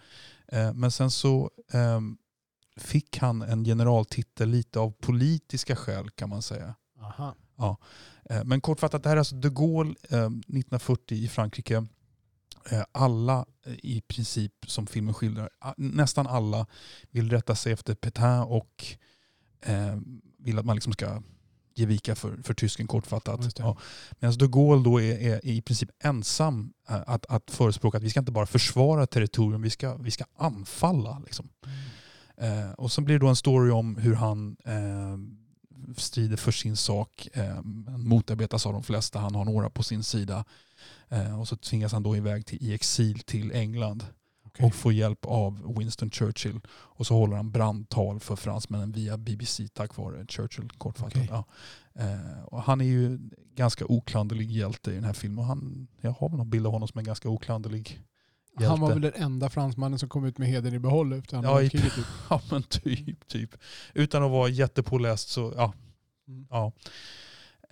Eh, 0.48 0.74
men 0.74 0.90
sen 0.90 1.10
så 1.10 1.50
ehm, 1.72 2.18
fick 2.76 3.18
han 3.18 3.42
en 3.42 3.64
generaltitel 3.64 4.48
lite 4.48 4.80
av 4.80 4.90
politiska 4.90 5.76
skäl 5.76 6.10
kan 6.10 6.28
man 6.28 6.42
säga. 6.42 6.74
Aha. 7.58 7.76
Eh, 8.30 8.44
Men 8.44 8.60
kortfattat, 8.60 9.02
det 9.02 9.08
här 9.08 9.16
är 9.16 9.18
alltså 9.18 9.34
de 9.34 9.48
Gaulle 9.48 9.94
eh, 10.10 10.26
1940 10.26 11.16
i 11.18 11.28
Frankrike. 11.28 11.86
Eh, 12.70 12.82
Alla 12.92 13.46
i 13.82 14.00
princip 14.00 14.52
som 14.66 14.86
filmen 14.86 15.14
skildrar, 15.14 15.50
nästan 15.76 16.26
alla 16.26 16.66
vill 17.10 17.30
rätta 17.30 17.54
sig 17.54 17.72
efter 17.72 17.94
Pétain 17.94 18.42
och 18.42 18.84
eh, 19.60 19.96
vill 20.38 20.58
att 20.58 20.64
man 20.66 20.76
liksom 20.76 20.92
ska 20.92 21.22
ge 21.74 21.86
vika 21.86 22.14
för, 22.14 22.36
för 22.42 22.54
tysken 22.54 22.86
kortfattat. 22.86 23.58
Ja. 23.58 23.76
Medan 24.20 24.38
de 24.38 24.50
Gaulle 24.50 24.84
då 24.84 25.00
är, 25.00 25.18
är 25.18 25.46
i 25.46 25.62
princip 25.62 25.90
ensam 26.04 26.72
eh, 26.88 27.02
att, 27.06 27.26
att 27.26 27.50
förespråka 27.50 27.98
att 27.98 28.04
vi 28.04 28.10
ska 28.10 28.20
inte 28.20 28.32
bara 28.32 28.46
försvara 28.46 29.06
territorium, 29.06 29.62
vi 29.62 29.70
ska, 29.70 29.96
vi 29.96 30.10
ska 30.10 30.24
anfalla. 30.36 31.22
Liksom. 31.24 31.48
Eh, 32.36 32.72
och 32.72 32.92
sen 32.92 33.04
blir 33.04 33.14
det 33.14 33.24
då 33.24 33.28
en 33.28 33.36
story 33.36 33.70
om 33.70 33.96
hur 33.96 34.14
han 34.14 34.56
eh, 34.64 35.16
strider 35.96 36.36
för 36.36 36.52
sin 36.52 36.76
sak, 36.76 37.28
eh, 37.32 37.62
motarbetas 37.96 38.66
av 38.66 38.72
de 38.72 38.82
flesta, 38.82 39.18
han 39.18 39.34
har 39.34 39.44
några 39.44 39.70
på 39.70 39.82
sin 39.82 40.02
sida. 40.02 40.44
Eh, 41.08 41.40
och 41.40 41.48
så 41.48 41.56
tvingas 41.56 41.92
han 41.92 42.02
då 42.02 42.16
iväg 42.16 42.46
till, 42.46 42.62
i 42.62 42.74
exil 42.74 43.18
till 43.18 43.52
England 43.52 44.06
Okej. 44.54 44.66
och 44.66 44.74
får 44.74 44.92
hjälp 44.92 45.24
av 45.24 45.74
Winston 45.78 46.10
Churchill. 46.10 46.60
Och 46.70 47.06
så 47.06 47.14
håller 47.14 47.36
han 47.36 47.50
brandtal 47.50 48.20
för 48.20 48.36
fransmännen 48.36 48.92
via 48.92 49.18
BBC 49.18 49.68
tack 49.68 49.96
vare 49.96 50.26
Churchill 50.26 50.68
kortfattat. 50.78 51.16
Okej. 51.16 51.28
Ja. 51.30 51.44
Eh, 51.94 52.42
och 52.44 52.62
han 52.62 52.80
är 52.80 52.84
ju 52.84 53.18
ganska 53.54 53.84
oklanderlig 53.86 54.50
hjälte 54.50 54.90
i 54.90 54.94
den 54.94 55.04
här 55.04 55.12
filmen. 55.12 55.38
Och 55.38 55.44
han, 55.44 55.86
jag 56.00 56.10
har 56.10 56.28
väl 56.28 56.38
någon 56.38 56.50
bild 56.50 56.66
av 56.66 56.72
honom 56.72 56.88
som 56.88 56.98
en 56.98 57.04
ganska 57.04 57.28
oklanderlig 57.28 58.00
hjälte. 58.52 58.68
Han 58.68 58.80
var 58.80 58.88
väl 58.88 59.00
den 59.00 59.12
enda 59.14 59.50
fransmannen 59.50 59.98
som 59.98 60.08
kom 60.08 60.24
ut 60.24 60.38
med 60.38 60.48
heder 60.48 60.74
i 60.74 60.78
behåll 60.78 61.12
efter 61.12 61.36
andra 61.36 61.50
Ja, 61.50 61.54
världskriget. 61.56 61.94
typ. 61.94 62.04
Ja 62.30 62.40
men 62.50 62.62
typ, 62.62 63.28
typ. 63.28 63.50
Utan 63.94 64.22
att 64.22 64.30
vara 64.30 64.48
jättepåläst 64.48 65.28
så, 65.28 65.52
ja. 65.56 65.72
Mm. 66.28 66.46
ja. 66.50 66.72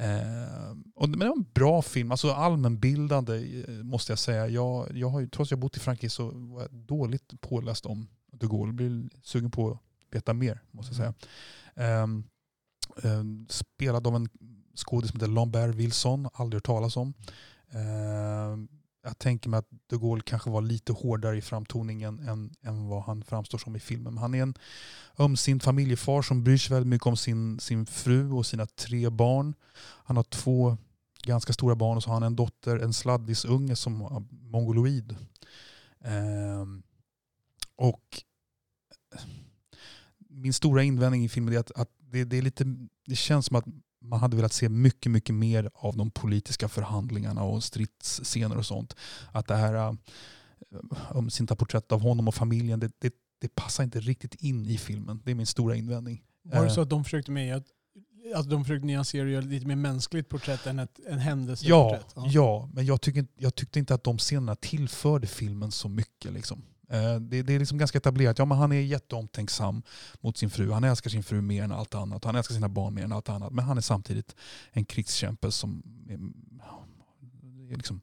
Eh, 0.01 0.70
och, 0.94 1.09
men 1.09 1.18
det 1.18 1.28
var 1.28 1.36
en 1.36 1.46
bra 1.55 1.82
film, 1.82 2.11
alltså 2.11 2.30
allmänbildande 2.30 3.62
eh, 3.68 3.74
måste 3.74 4.12
jag 4.12 4.18
säga. 4.18 4.48
Jag, 4.48 4.96
jag 4.96 5.09
har 5.09 5.20
ju, 5.20 5.28
trots 5.28 5.48
att 5.48 5.51
jag 5.51 5.59
bott 5.59 5.76
i 5.76 5.80
Frankrike 5.80 6.11
så 6.11 6.30
var 6.30 6.61
jag 6.61 6.70
dåligt 6.70 7.40
påläst 7.40 7.86
om 7.86 8.09
de 8.32 8.46
Gaulle. 8.48 8.72
Blir 8.72 9.09
sugen 9.22 9.51
på 9.51 9.70
att 9.70 9.78
veta 10.11 10.32
mer 10.32 10.61
måste 10.70 10.90
jag 10.90 10.96
säga. 10.96 11.14
Eh, 11.74 12.03
eh, 13.11 13.24
spelad 13.48 14.07
av 14.07 14.16
en 14.16 14.28
skådis 14.74 15.11
som 15.11 15.20
heter 15.20 15.32
Lambert 15.32 15.74
Wilson, 15.74 16.28
aldrig 16.32 16.57
hört 16.57 16.66
talas 16.66 16.96
om. 16.96 17.14
Ehm, 17.70 18.68
jag 19.03 19.18
tänker 19.18 19.51
mig 19.51 19.59
att 19.59 19.68
de 19.86 19.96
Gaulle 19.96 20.22
kanske 20.22 20.51
var 20.51 20.62
lite 20.62 20.92
hårdare 20.92 21.36
i 21.36 21.42
framtoningen 21.42 22.18
än, 22.18 22.55
än 22.62 22.88
vad 22.88 23.03
han 23.03 23.22
framstår 23.22 23.59
som 23.59 23.76
i 23.76 23.80
filmen. 23.80 24.14
Men 24.14 24.22
han 24.22 24.34
är 24.34 24.42
en 24.42 24.55
ömsint 25.18 25.64
familjefar 25.64 26.22
som 26.22 26.44
bryr 26.44 26.59
sig 26.59 26.74
väldigt 26.74 26.90
mycket 26.90 27.07
om 27.07 27.16
sin, 27.16 27.61
sin 27.61 27.86
fru 27.86 28.32
och 28.32 28.46
sina 28.46 28.66
tre 28.66 29.11
barn. 29.11 29.55
Han 30.05 30.16
har 30.16 30.24
två 30.24 30.76
ganska 31.22 31.53
stora 31.53 31.74
barn 31.74 31.96
och 31.96 32.03
så 32.03 32.11
har 32.11 32.14
han 32.14 32.22
en 32.22 32.36
dotter, 32.36 32.76
en 32.78 32.92
sladdisunge 32.92 33.76
som 33.76 34.01
är 34.01 34.22
mongoloid. 34.30 35.16
Ehm, 36.05 36.82
och 37.76 38.22
min 40.28 40.53
stora 40.53 40.82
invändning 40.82 41.24
i 41.24 41.28
filmen 41.28 41.55
är 41.55 41.59
att, 41.59 41.70
att 41.70 41.90
det, 41.98 42.24
det, 42.24 42.38
är 42.38 42.42
lite, 42.42 42.64
det 43.07 43.16
känns 43.16 43.46
som 43.46 43.57
att 43.57 43.64
man 44.03 44.20
hade 44.20 44.36
velat 44.36 44.53
se 44.53 44.68
mycket, 44.68 45.12
mycket 45.12 45.34
mer 45.34 45.70
av 45.74 45.96
de 45.96 46.11
politiska 46.11 46.68
förhandlingarna 46.68 47.42
och 47.42 47.64
stridsscener 47.64 48.59
och 48.59 48.66
sånt. 48.66 48.96
Att 49.32 49.46
det 49.46 49.57
här 49.57 49.96
ömsinta 51.14 51.57
porträtt 51.57 51.92
av 51.92 52.01
honom 52.01 52.28
och 52.28 52.34
familjen, 52.34 52.80
det, 52.80 52.90
det, 52.98 53.14
det 53.40 53.55
passar 53.55 53.84
inte 53.84 54.01
riktigt 54.01 54.34
in 54.34 54.66
i 54.66 54.78
filmen. 54.78 55.22
Det 55.24 55.30
är 55.30 55.34
min 55.34 55.46
stora 55.46 55.76
invändning. 55.76 56.22
Var 56.42 56.61
det 56.61 56.66
Eh. 56.66 56.72
så 56.74 56.80
att 56.80 56.90
de 56.90 57.05
försökte 57.05 57.30
med 57.30 57.57
att, 57.57 57.66
att 58.34 58.51
de 58.51 58.64
försökte 58.64 58.86
nyansera 58.86 59.22
och 59.24 59.30
göra 59.30 59.40
lite 59.44 59.66
mer 59.66 59.76
mänskligt 59.76 60.28
porträtt 60.28 60.66
än 60.66 60.78
ett, 60.78 60.98
en 61.07 61.12
Ja, 61.12 61.18
händelseporträtt? 61.18 62.14
ja. 62.16 62.68
men 62.72 62.86
jag, 62.86 63.09
inte- 63.09 63.32
jag 63.36 63.55
tyckte 63.55 63.78
inte 63.78 63.94
att 63.94 64.05
de 64.05 64.18
scenerna 64.18 64.55
tillförde 64.55 65.26
filmen 65.26 65.70
så 65.70 65.88
mycket. 65.88 66.32
Liksom. 66.32 66.62
Eh, 66.91 67.20
Det, 67.20 67.43
det 67.43 67.55
är 67.55 67.59
liksom 67.59 67.78
ganska 67.78 67.99
etablerat. 67.99 68.38
Ja, 68.38 68.45
men 68.45 68.59
han 68.59 68.72
är 68.72 68.80
jätteomtänksam 68.80 69.82
mot 70.20 70.36
sin 70.36 70.51
fru. 70.51 70.70
Han 70.72 70.84
älskar 70.84 71.11
sin 71.11 71.22
fru 71.22 71.41
mer 71.41 71.62
än 71.62 71.72
allt 71.72 71.95
annat. 71.95 72.24
Han 72.24 72.36
älskar 72.36 72.55
sina 72.55 72.68
barn 72.68 72.95
mer 72.95 73.05
än 73.05 73.12
allt 73.12 73.28
annat. 73.28 73.53
Men 73.53 73.64
han 73.64 73.76
är 73.76 73.80
samtidigt 73.82 74.36
en 74.72 74.84
krigskämpe 74.84 75.51
som 75.53 75.82
är, 76.09 76.14
är 77.72 77.76
liksom 77.76 78.01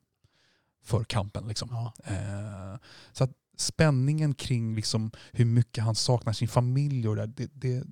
för 0.84 1.04
kampen. 1.04 1.48
Liksom. 1.48 1.70
Ja. 1.72 1.94
Eh, 2.06 2.80
Så 3.12 3.24
att 3.24 3.32
spänningen 3.58 4.34
kring 4.34 4.76
liksom 4.76 5.12
hur 5.32 5.46
mycket 5.46 5.84
han 5.84 5.96
saknar 5.96 6.34
sin 6.34 6.48
familj 6.48 7.08
och 7.08 7.16
det, 7.16 7.26
det, 7.26 7.50
det, 7.54 7.84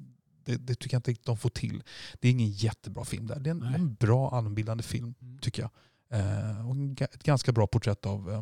det, 0.46 0.56
det 0.58 0.76
tycker 0.76 0.96
jag 0.96 1.08
inte 1.10 1.22
de 1.26 1.38
får 1.38 1.50
till. 1.50 1.84
Det 2.20 2.28
är 2.28 2.32
ingen 2.32 2.52
jättebra 2.52 3.06
film 3.06 3.28
där. 3.28 3.40
Det 3.40 3.50
är 3.50 3.52
en, 3.52 3.64
en 3.64 3.94
bra 3.96 4.30
allmänbildande 4.32 4.84
film 4.84 5.14
Mm. 5.22 5.38
tycker 5.40 5.62
jag. 5.62 5.72
Eh, 6.20 6.70
och 6.70 7.02
ett 7.02 7.24
ganska 7.24 7.52
bra 7.52 7.68
porträtt 7.68 8.06
av 8.06 8.32
eh, 8.32 8.42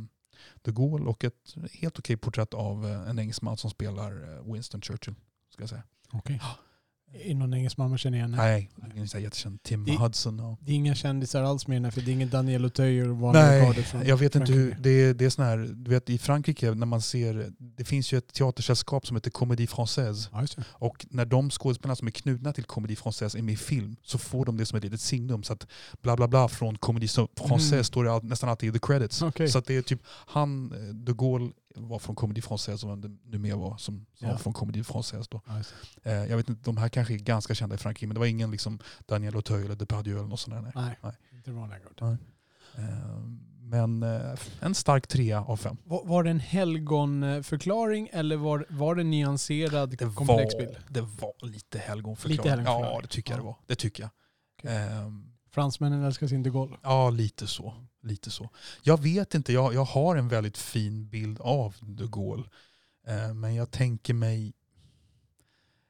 de 0.62 0.72
Gaulle 0.72 1.06
och 1.06 1.24
ett 1.24 1.56
helt 1.72 2.00
okej 2.00 2.18
porträtt 2.18 2.54
av 2.54 2.86
eh, 2.86 3.10
en 3.10 3.20
engelsman 3.20 3.58
som 3.58 3.70
spelar 3.70 4.38
eh, 4.38 4.54
Winston 4.54 4.82
Churchill. 4.82 5.16
Ska 5.50 5.62
jag 5.62 5.70
säga. 5.70 5.84
Okej. 6.12 6.41
Är 7.16 7.36
någon 7.36 7.53
engelsman 7.53 7.89
man 7.89 7.97
känner 7.97 8.18
igen? 8.18 8.32
Nej, 8.32 8.70
ingen 8.95 9.07
så 9.07 9.18
här 9.18 9.24
jättekänd. 9.24 9.64
Tim 9.64 9.86
Det- 9.86 9.95
Hudson. 9.97 10.39
Och, 10.39 10.57
Det 10.61 10.72
är 10.72 10.76
inga 10.76 10.95
kändisar 10.95 11.43
alls 11.43 11.68
med 11.68 11.76
den 11.76 11.84
här, 11.84 11.91
för 11.91 12.01
det 12.01 12.11
är 12.11 12.14
ingen 12.14 12.30
Daniel 12.30 12.64
Auteuil 12.64 13.09
och 13.09 13.18
vanliga 13.18 13.43
Nej, 13.45 13.84
från 13.84 14.05
jag 14.07 14.18
vet 14.18 14.36
inte 14.36 14.51
hur, 14.51 14.70
Frankrike. 14.72 14.89
det 14.89 14.89
är, 15.09 15.14
det 15.14 15.26
är 15.26 15.30
sån 15.30 15.45
här, 15.45 15.57
du 15.76 15.91
vet 15.91 16.09
i 16.09 16.18
Frankrike 16.18 16.74
när 16.74 16.86
man 16.86 17.01
ser, 17.01 17.51
det 17.59 17.84
finns 17.86 18.11
ju 18.14 18.18
ett 18.18 18.34
teatersällskap 18.34 19.07
som 19.07 19.18
heter 19.18 19.32
Comédie 19.32 19.66
Française. 19.68 20.28
Ja. 20.57 20.64
Och 20.70 21.05
när 21.09 21.26
de 21.26 21.49
skådespelarna 21.49 21.95
som 21.95 22.07
är 22.07 22.11
knutna 22.11 22.53
till 22.53 22.64
Comédie 22.64 22.95
Française 22.97 23.38
är 23.38 23.41
med 23.41 23.53
i 23.53 23.57
film 23.57 23.95
så 24.03 24.18
får 24.18 24.45
de 24.45 24.57
det 24.57 24.66
som 24.66 24.78
ett 24.78 24.84
litet 24.84 25.01
signum. 25.01 25.43
Så 25.43 25.53
att 25.53 25.68
bla 26.01 26.16
bla 26.16 26.28
bla 26.28 26.47
från 26.47 26.78
Comédie 26.78 27.07
Française 27.07 27.74
Mm. 27.74 27.84
står 27.84 28.03
det 28.03 28.11
all, 28.14 28.24
nästan 28.24 28.49
alltid 28.49 28.70
i 28.70 28.80
the 28.80 28.86
credits. 28.88 29.22
Okej. 29.22 29.47
Så 29.49 29.57
att 29.57 29.66
det 29.66 29.76
är 29.78 29.82
typ, 29.82 30.01
han, 30.07 30.72
eh, 30.72 30.78
de 30.95 31.18
Gaulle 31.18 31.51
var 31.76 31.99
från 31.99 32.15
Comédie 32.15 32.41
Française 32.43 32.88
vem 32.88 33.01
det 33.01 33.17
nu 33.24 33.38
mer 33.38 33.55
var 33.55 33.78
som, 33.78 34.05
som 34.13 34.28
Ja. 34.28 34.32
var 34.32 34.38
från 34.38 34.53
Comédie 34.53 34.84
Française. 34.84 35.28
Då. 35.32 35.41
Det. 36.03 36.11
Eh, 36.11 36.26
jag 36.30 36.38
vet 36.38 36.49
inte, 36.49 36.61
de 36.63 36.78
här 36.78 36.89
kanske 36.89 37.13
är 37.13 37.17
ganska 37.17 37.55
kända 37.55 37.76
i 37.76 37.78
Frankrike 37.78 38.07
men 38.07 38.13
det 38.13 38.19
var 38.19 38.28
ingen 38.28 38.51
liksom 38.51 38.80
Daniel 39.07 39.36
Auteuil 39.36 39.65
eller 39.65 39.76
Depardieu 39.76 40.17
eller 40.17 40.28
något 40.28 40.39
sånt 40.39 40.55
där. 40.55 40.61
Nej. 40.61 40.71
Nej, 40.76 40.95
Nej. 41.01 41.13
inte 41.32 41.49
det 41.51 41.55
vanliga 41.57 41.80
Gard. 41.80 41.97
Nej. 42.01 42.17
Eh, 42.86 43.17
men 43.61 44.03
eh, 44.03 44.34
en 44.59 44.76
stark 44.76 45.07
trea 45.07 45.43
av 45.43 45.57
fem. 45.57 45.78
Var, 45.84 46.05
var 46.05 46.24
det 46.24 46.30
en 46.30 46.39
helgonförklaring 46.39 48.09
eller 48.13 48.36
var, 48.38 48.65
var 48.69 48.95
det 48.95 49.03
nyanserad 49.03 49.89
Det 49.89 49.97
komplex 49.97 50.53
var, 50.53 50.59
bild? 50.61 50.78
det 50.89 51.01
var 51.01 51.34
lite 51.47 51.80
helgonförklaring. 51.80 52.38
Lite 52.38 52.49
helgonförklaring. 52.49 52.95
Ja, 52.95 53.01
det 53.01 53.07
tycker 53.07 53.32
jag 53.32 53.38
Ja. 53.38 53.41
det 53.41 53.45
var. 53.47 53.57
Det 53.67 53.76
tycker 53.76 54.03
jag. 54.03 54.09
Okej. 54.59 54.78
Ehm, 54.78 55.30
Fransmännen 55.51 56.03
älskar 56.03 56.28
sin 56.28 56.43
de 56.43 56.49
Gaulle. 56.49 56.76
Ja, 56.84 57.09
lite 57.09 57.47
så. 57.47 57.74
Lite 58.04 58.32
så. 58.32 58.49
Jag 58.84 59.01
vet 59.01 59.36
inte, 59.36 59.54
jag, 59.54 59.74
jag 59.74 59.86
har 59.86 60.16
en 60.16 60.28
väldigt 60.28 60.58
fin 60.58 61.08
bild 61.10 61.39
av 61.41 61.76
de 61.82 62.12
Gaulle. 62.12 62.43
Eh, 63.08 63.34
men 63.34 63.56
jag 63.56 63.72
tänker 63.72 64.14
mig 64.14 64.54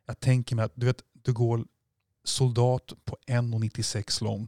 jag 0.05 0.19
tänker 0.19 0.55
mig 0.55 0.65
att 0.65 0.71
du 0.75 0.85
vet, 0.85 1.03
de 1.13 1.31
Gaulle, 1.33 1.65
soldat 2.23 2.93
på 3.05 3.17
1,96 3.27 4.23
lång. 4.23 4.47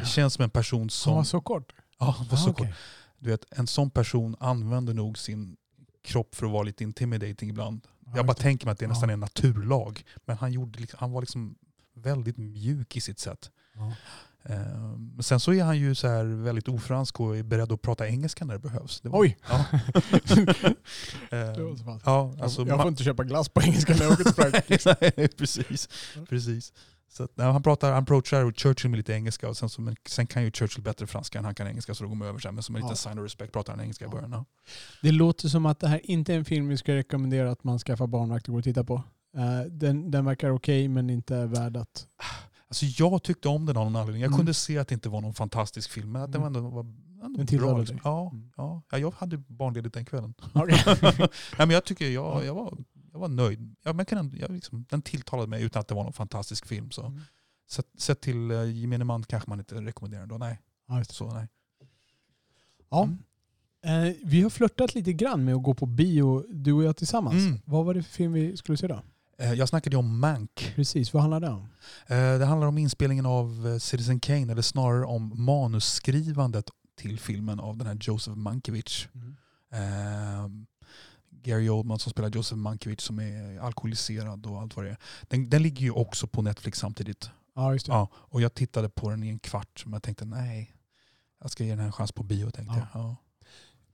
Det 0.00 0.06
känns 0.06 0.34
som 0.34 0.42
en 0.42 0.50
person 0.50 0.80
Han 0.80 0.90
som... 0.90 1.14
var 1.14 1.24
så 1.24 1.40
kort? 1.40 1.72
ja, 1.98 2.10
han 2.18 2.26
var 2.28 2.34
Ah, 2.34 2.40
så 2.40 2.50
okej. 2.50 2.66
kort. 2.66 2.76
Du 3.18 3.30
vet, 3.30 3.44
en 3.50 3.66
sån 3.66 3.90
person 3.90 4.36
använder 4.40 4.94
nog 4.94 5.18
sin 5.18 5.56
kropp 6.02 6.34
för 6.34 6.46
att 6.46 6.52
vara 6.52 6.62
lite 6.62 6.84
intimidating 6.84 7.50
ibland. 7.50 7.80
Ja, 8.06 8.12
jag 8.16 8.26
bara 8.26 8.30
just 8.30 8.38
det. 8.38 8.42
tänker 8.42 8.66
mig 8.66 8.72
att 8.72 8.78
det 8.78 8.86
nästan 8.86 9.08
är 9.08 9.12
en 9.14 9.20
naturlag. 9.20 10.04
Men 10.24 10.36
han, 10.36 10.52
gjorde 10.52 10.78
liksom, 10.80 10.96
han 11.00 11.12
var 11.12 11.20
liksom 11.22 11.54
väldigt 11.94 12.36
mjuk 12.36 12.96
i 12.96 13.00
sitt 13.00 13.18
sätt. 13.18 13.50
Men 15.14 15.22
sen 15.22 15.40
så 15.40 15.52
är 15.52 15.64
han 15.64 15.78
ju 15.78 15.94
så 15.94 16.08
här 16.08 16.24
väldigt 16.24 16.68
ofransk 16.68 17.20
och 17.20 17.36
är 17.36 17.42
beredd 17.42 17.72
att 17.72 17.82
prata 17.82 18.08
engelska 18.08 18.44
när 18.44 18.54
det 18.54 18.60
behövs. 18.60 19.00
Det 19.00 19.08
var- 19.08 19.20
Oj! 19.20 19.36
Ja. 19.48 19.64
Pass. 21.84 22.02
ja, 22.04 22.34
alltså, 22.40 22.66
jag 22.66 22.80
får 22.80 22.88
inte 22.88 23.04
köpa 23.04 23.24
glass 23.24 23.48
på 23.48 23.62
engelska 23.62 23.94
när 23.94 24.02
jag 24.02 24.12
åker 24.12 24.24
till 24.24 24.34
Frankrike. 24.34 24.96
Nej, 25.16 25.28
precis. 25.28 25.88
precis. 26.28 26.72
Så 27.08 27.22
att, 27.24 27.30
nej, 27.36 27.46
han 27.52 27.62
pratar, 27.62 27.92
han 27.92 28.02
approachar 28.02 28.52
Churchill 28.52 28.90
med 28.90 28.96
lite 28.96 29.12
engelska 29.12 29.48
och 29.48 29.56
sen, 29.56 29.68
så, 29.68 29.80
men 29.80 29.96
sen 30.08 30.26
kan 30.26 30.42
ju 30.44 30.50
Churchill 30.50 30.84
bättre 30.84 31.06
franska 31.06 31.38
än 31.38 31.44
han 31.44 31.54
kan 31.54 31.66
engelska 31.66 31.94
så 31.94 32.02
då 32.04 32.08
går 32.08 32.16
man 32.16 32.28
över 32.28 32.38
sen. 32.38 32.54
Men 32.54 32.62
som 32.62 32.76
en 32.76 32.80
Ja. 32.82 32.86
liten 32.86 32.96
sign 32.96 33.18
of 33.18 33.24
respect 33.24 33.52
pratar 33.52 33.72
han 33.72 33.80
engelska 33.80 34.04
i 34.04 34.08
Ja. 34.08 34.12
början. 34.12 34.32
Ja. 34.32 34.44
Det 35.02 35.12
låter 35.12 35.48
som 35.48 35.66
att 35.66 35.80
det 35.80 35.88
här 35.88 36.00
inte 36.10 36.34
är 36.34 36.38
en 36.38 36.44
film 36.44 36.68
vi 36.68 36.76
ska 36.76 36.94
rekommendera 36.94 37.50
att 37.50 37.64
man 37.64 37.78
skaffar 37.78 38.06
barnvakt 38.06 38.48
och 38.48 38.52
går 38.52 38.58
och 38.58 38.64
tittar 38.64 38.84
på. 38.84 38.94
Eh, 39.36 39.60
den, 39.70 40.10
den 40.10 40.24
verkar 40.24 40.50
okej 40.50 40.88
men 40.88 41.10
inte 41.10 41.46
värd 41.46 41.76
att... 41.76 42.06
Alltså 42.74 42.86
jag 43.04 43.22
tyckte 43.22 43.48
om 43.48 43.66
den 43.66 43.76
av 43.76 43.84
någon 43.84 43.96
anledning. 43.96 44.22
Jag 44.22 44.28
Mm. 44.28 44.36
kunde 44.38 44.54
se 44.54 44.78
att 44.78 44.88
det 44.88 44.94
inte 44.94 45.08
var 45.08 45.20
någon 45.20 45.34
fantastisk 45.34 45.90
film 45.90 46.12
men 46.12 46.22
att 46.22 46.32
den 46.32 46.42
Mm. 46.42 46.56
ändå 46.56 46.70
var 46.70 46.86
ändå 47.24 47.46
tilltalade 47.46 47.72
bra. 47.74 47.78
Liksom. 47.80 47.96
dig. 47.96 48.02
Ja, 48.04 48.30
Mm. 48.32 48.50
ja. 48.56 48.82
ja, 48.90 48.98
jag 48.98 49.10
hade 49.10 49.36
barnledigt 49.38 49.94
den 49.94 50.04
kvällen. 50.04 50.34
Nej, 50.54 51.28
men 51.58 51.70
jag 51.70 51.84
tycker 51.84 52.04
jag, 52.10 52.24
Ja. 52.36 52.44
jag, 52.44 52.54
var, 52.54 52.78
jag 53.12 53.18
var 53.18 53.28
nöjd. 53.28 53.74
Ja, 53.82 53.92
men 53.92 54.06
kan 54.06 54.32
jag 54.40 54.50
liksom, 54.50 54.84
den 54.90 55.02
tilltalade 55.02 55.48
mig 55.48 55.62
utan 55.62 55.80
att 55.80 55.88
det 55.88 55.94
var 55.94 56.04
någon 56.04 56.12
fantastisk 56.12 56.66
film. 56.66 56.90
Så. 56.90 57.06
Mm. 57.06 57.20
Sett, 57.70 57.86
sett 57.98 58.20
till 58.20 58.50
uh, 58.50 58.70
gemene 58.76 59.04
man 59.04 59.22
kanske 59.22 59.50
man 59.50 59.58
inte 59.58 59.74
rekommenderar 59.74 60.20
den 60.22 60.28
då. 60.28 60.38
Nej. 60.38 60.60
Ja. 60.88 61.04
Så, 61.04 61.32
nej. 61.34 61.48
Ja. 62.90 63.04
Mm. 63.04 63.18
Eh, 64.08 64.14
vi 64.24 64.42
har 64.42 64.50
flörtat 64.50 64.94
lite 64.94 65.12
grann 65.12 65.44
med 65.44 65.54
att 65.54 65.62
gå 65.62 65.74
på 65.74 65.86
bio, 65.86 66.44
du 66.52 66.72
och 66.72 66.84
jag 66.84 66.96
tillsammans. 66.96 67.34
Mm. 67.46 67.60
Vad 67.64 67.84
var 67.84 67.94
det 67.94 68.02
för 68.02 68.12
film 68.12 68.32
vi 68.32 68.56
skulle 68.56 68.78
se 68.78 68.86
då? 68.86 69.02
Eh, 69.38 69.52
jag 69.52 69.68
snackade 69.68 69.94
ju 69.96 69.98
om 69.98 70.18
Mank. 70.20 70.72
Precis, 70.74 71.12
vad 71.12 71.22
handlar 71.22 71.40
det 71.40 71.48
om? 71.50 71.68
Eh, 72.06 72.38
det 72.38 72.44
handlar 72.44 72.68
om 72.68 72.78
inspelningen 72.78 73.26
av 73.26 73.68
eh, 73.68 73.78
Citizen 73.78 74.20
Kane, 74.20 74.52
eller 74.52 74.62
snarare 74.62 75.04
om 75.04 75.32
manusskrivandet 75.44 76.70
till 76.96 77.18
filmen 77.18 77.60
av 77.60 77.76
den 77.76 77.86
här 77.86 77.98
Joseph 78.00 78.36
Mankiewicz. 78.36 79.08
Eh, 79.72 80.48
Gary 81.30 81.68
Oldman 81.68 81.98
som 81.98 82.10
spelar 82.12 82.30
Joseph 82.30 82.58
Mankiewicz 82.58 83.04
som 83.04 83.18
är 83.18 83.58
alkoholiserad 83.60 84.46
och 84.46 84.60
allt 84.60 84.76
vad 84.76 84.84
det 84.84 84.90
är. 84.90 84.96
Den, 85.22 85.50
den 85.50 85.62
ligger 85.62 85.80
ju 85.82 85.90
också 85.90 86.26
på 86.26 86.42
Netflix 86.42 86.78
samtidigt. 86.78 87.30
Ja, 87.54 87.72
just 87.72 87.86
det. 87.86 87.92
Ja, 87.92 88.08
och 88.14 88.40
jag 88.40 88.54
tittade 88.54 88.88
på 88.88 89.10
den 89.10 89.22
i 89.22 89.28
en 89.28 89.38
kvart 89.38 89.82
men 89.86 89.92
jag 89.92 90.02
tänkte 90.02 90.24
nej, 90.24 90.74
jag 91.40 91.50
ska 91.50 91.64
ge 91.64 91.70
den 91.70 91.78
här 91.78 91.86
en 91.86 91.92
chans 91.92 92.12
på 92.12 92.22
bio 92.22 92.50
tänkte 92.50 92.74
Ja. 92.76 92.88
jag. 92.94 93.02
Ja. 93.02 93.16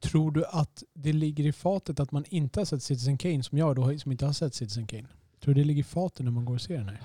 Tror 0.01 0.31
du 0.31 0.45
att 0.47 0.83
det 0.95 1.13
ligger 1.13 1.45
i 1.47 1.53
fatet 1.53 2.01
att 2.01 2.13
man 2.13 2.25
inte 2.29 2.61
har 2.61 2.65
sett 2.65 2.83
Citizen 2.83 3.19
Kane 3.19 3.43
som 3.43 3.59
jag 3.59 3.77
då, 3.77 3.99
som 3.99 4.13
inte 4.13 4.27
har 4.27 4.33
sett 4.33 4.55
Citizen 4.55 4.87
Kane? 4.87 5.09
Tror 5.41 5.55
du 5.55 5.61
det 5.61 5.67
ligger 5.67 5.81
i 5.81 5.85
fatet 5.85 6.25
när 6.25 6.31
man 6.33 6.45
går 6.45 6.55
och 6.55 6.61
ser 6.61 6.79
den 6.79 6.89
här? 6.89 7.01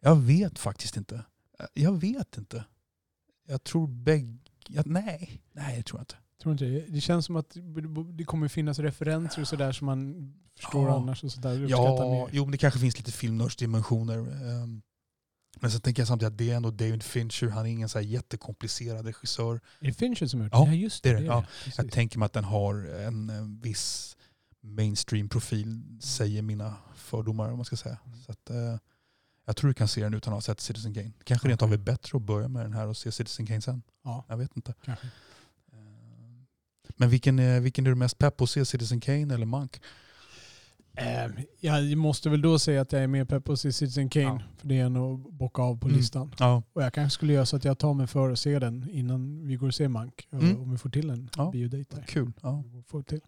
Jag 0.00 0.16
vet 0.16 0.58
faktiskt 0.58 0.96
inte. 0.96 1.24
Jag 1.74 2.00
vet 2.00 2.38
inte. 2.38 2.64
Jag 3.46 3.64
tror 3.64 3.86
bägge... 3.86 4.38
Nej, 4.84 5.40
nej 5.52 5.76
det 5.76 5.82
tror 5.82 5.98
jag 5.98 6.02
inte. 6.02 6.14
Tror 6.42 6.52
inte 6.52 6.64
det? 6.64 6.80
Det 6.88 7.00
känns 7.00 7.26
som 7.26 7.36
att 7.36 7.56
det 8.12 8.24
kommer 8.24 8.48
finnas 8.48 8.78
referenser 8.78 9.40
och 9.42 9.48
sådär 9.48 9.72
som 9.72 9.86
man 9.86 10.32
förstår 10.56 10.88
Ja. 10.88 10.96
annars 10.96 11.24
och 11.24 11.32
sådär. 11.32 11.66
Ja, 11.68 12.28
jo, 12.32 12.44
men 12.44 12.52
det 12.52 12.58
kanske 12.58 12.80
finns 12.80 12.98
lite 12.98 13.12
filmnördsdimensioner. 13.12 14.18
ehm. 14.18 14.82
Men 15.60 15.70
sen 15.70 15.80
tänker 15.80 16.00
jag 16.02 16.08
samtidigt 16.08 16.32
att 16.32 16.38
det 16.38 16.50
är 16.50 16.56
ändå 16.56 16.70
David 16.70 17.02
Fincher. 17.02 17.48
Han 17.48 17.66
är 17.66 17.70
ingen 17.70 17.88
så 17.88 17.98
här 17.98 18.06
jättekomplicerad 18.06 19.06
regissör. 19.06 19.60
Är 19.80 19.86
det 19.86 19.92
Fincher 19.92 20.26
som 20.26 20.40
har 20.40 20.46
gjort 20.46 20.52
Ja, 20.54 20.60
det? 20.64 20.70
Ja, 20.70 20.74
just 20.74 21.02
det. 21.02 21.12
det 21.12 21.18
det 21.18 21.24
Ja. 21.24 21.44
Jag 21.76 21.92
tänker 21.92 22.18
mig 22.18 22.26
att 22.26 22.32
den 22.32 22.44
har 22.44 22.74
en, 22.84 23.30
eh, 23.30 23.42
viss 23.62 24.16
mainstream-profil, 24.62 25.82
säger 26.00 26.42
mina 26.42 26.74
fördomar 26.94 27.50
om 27.50 27.56
man 27.56 27.64
ska 27.64 27.76
säga. 27.76 27.98
Mm. 28.06 28.18
Så 28.18 28.32
att, 28.32 28.50
eh, 28.50 28.76
jag 29.46 29.56
tror 29.56 29.68
du 29.68 29.74
kan 29.74 29.88
se 29.88 30.02
den 30.02 30.14
utan 30.14 30.32
att 30.32 30.36
ha 30.36 30.40
sett 30.40 30.60
Citizen 30.60 30.94
Kane. 30.94 31.12
Kanske 31.24 31.48
rent 31.48 31.62
av 31.62 31.72
är 31.72 31.76
bättre 31.78 32.16
att 32.16 32.22
börja 32.22 32.48
med 32.48 32.64
den 32.64 32.72
här 32.72 32.86
och 32.86 32.96
se 32.96 33.12
Citizen 33.12 33.46
Kane 33.46 33.60
sen. 33.60 33.82
Ja, 34.04 34.24
Jag 34.28 34.36
vet 34.36 34.56
inte. 34.56 34.74
kanske. 34.84 35.06
Eh, 35.72 35.78
Men 36.96 37.08
vilken, 37.10 37.38
är- 37.38 37.60
vilken 37.60 37.86
är 37.86 37.90
du 37.90 37.96
mest 37.96 38.18
pepp 38.18 38.36
på 38.36 38.44
att 38.44 38.50
se? 38.50 38.64
Citizen 38.64 39.00
Kane 39.00 39.34
eller 39.34 39.46
Monk? 39.46 39.80
Ehm, 40.96 41.32
jag 41.60 41.96
måste 41.98 42.30
väl 42.30 42.42
då 42.42 42.58
säga 42.58 42.80
att 42.80 42.92
jag 42.92 43.02
är 43.02 43.06
mer 43.06 43.24
pepp 43.24 43.44
på 43.44 43.52
att 43.52 43.60
se 43.60 43.72
Citizen 43.72 44.08
Kane. 44.08 44.24
Ja. 44.24 44.40
För 44.58 44.68
det 44.68 44.78
är 44.78 44.84
en 44.84 44.96
att 44.96 45.32
bocka 45.32 45.62
av 45.62 45.78
på 45.78 45.86
Mm. 45.88 45.98
listan. 45.98 46.34
Ja, 46.38 46.62
Och 46.72 46.82
jag 46.82 46.94
kanske 46.94 47.14
skulle 47.14 47.32
göra 47.32 47.46
så 47.46 47.56
att 47.56 47.64
jag 47.64 47.78
tar 47.78 47.94
mig 47.94 48.06
för 48.06 48.30
att 48.30 48.38
se 48.38 48.58
den 48.58 48.90
innan 48.90 49.46
vi 49.46 49.56
går 49.56 49.66
och 49.66 49.74
ser 49.74 49.88
Mank. 49.88 50.28
Mm. 50.32 50.60
Om 50.60 50.70
vi 50.72 50.78
får 50.78 50.90
till 50.90 51.10
en 51.10 51.30
Ja. 51.36 51.52
där. 51.54 52.04
kul. 52.06 52.32
Ja. 52.42 52.64
Får 52.86 53.02
till. 53.02 53.20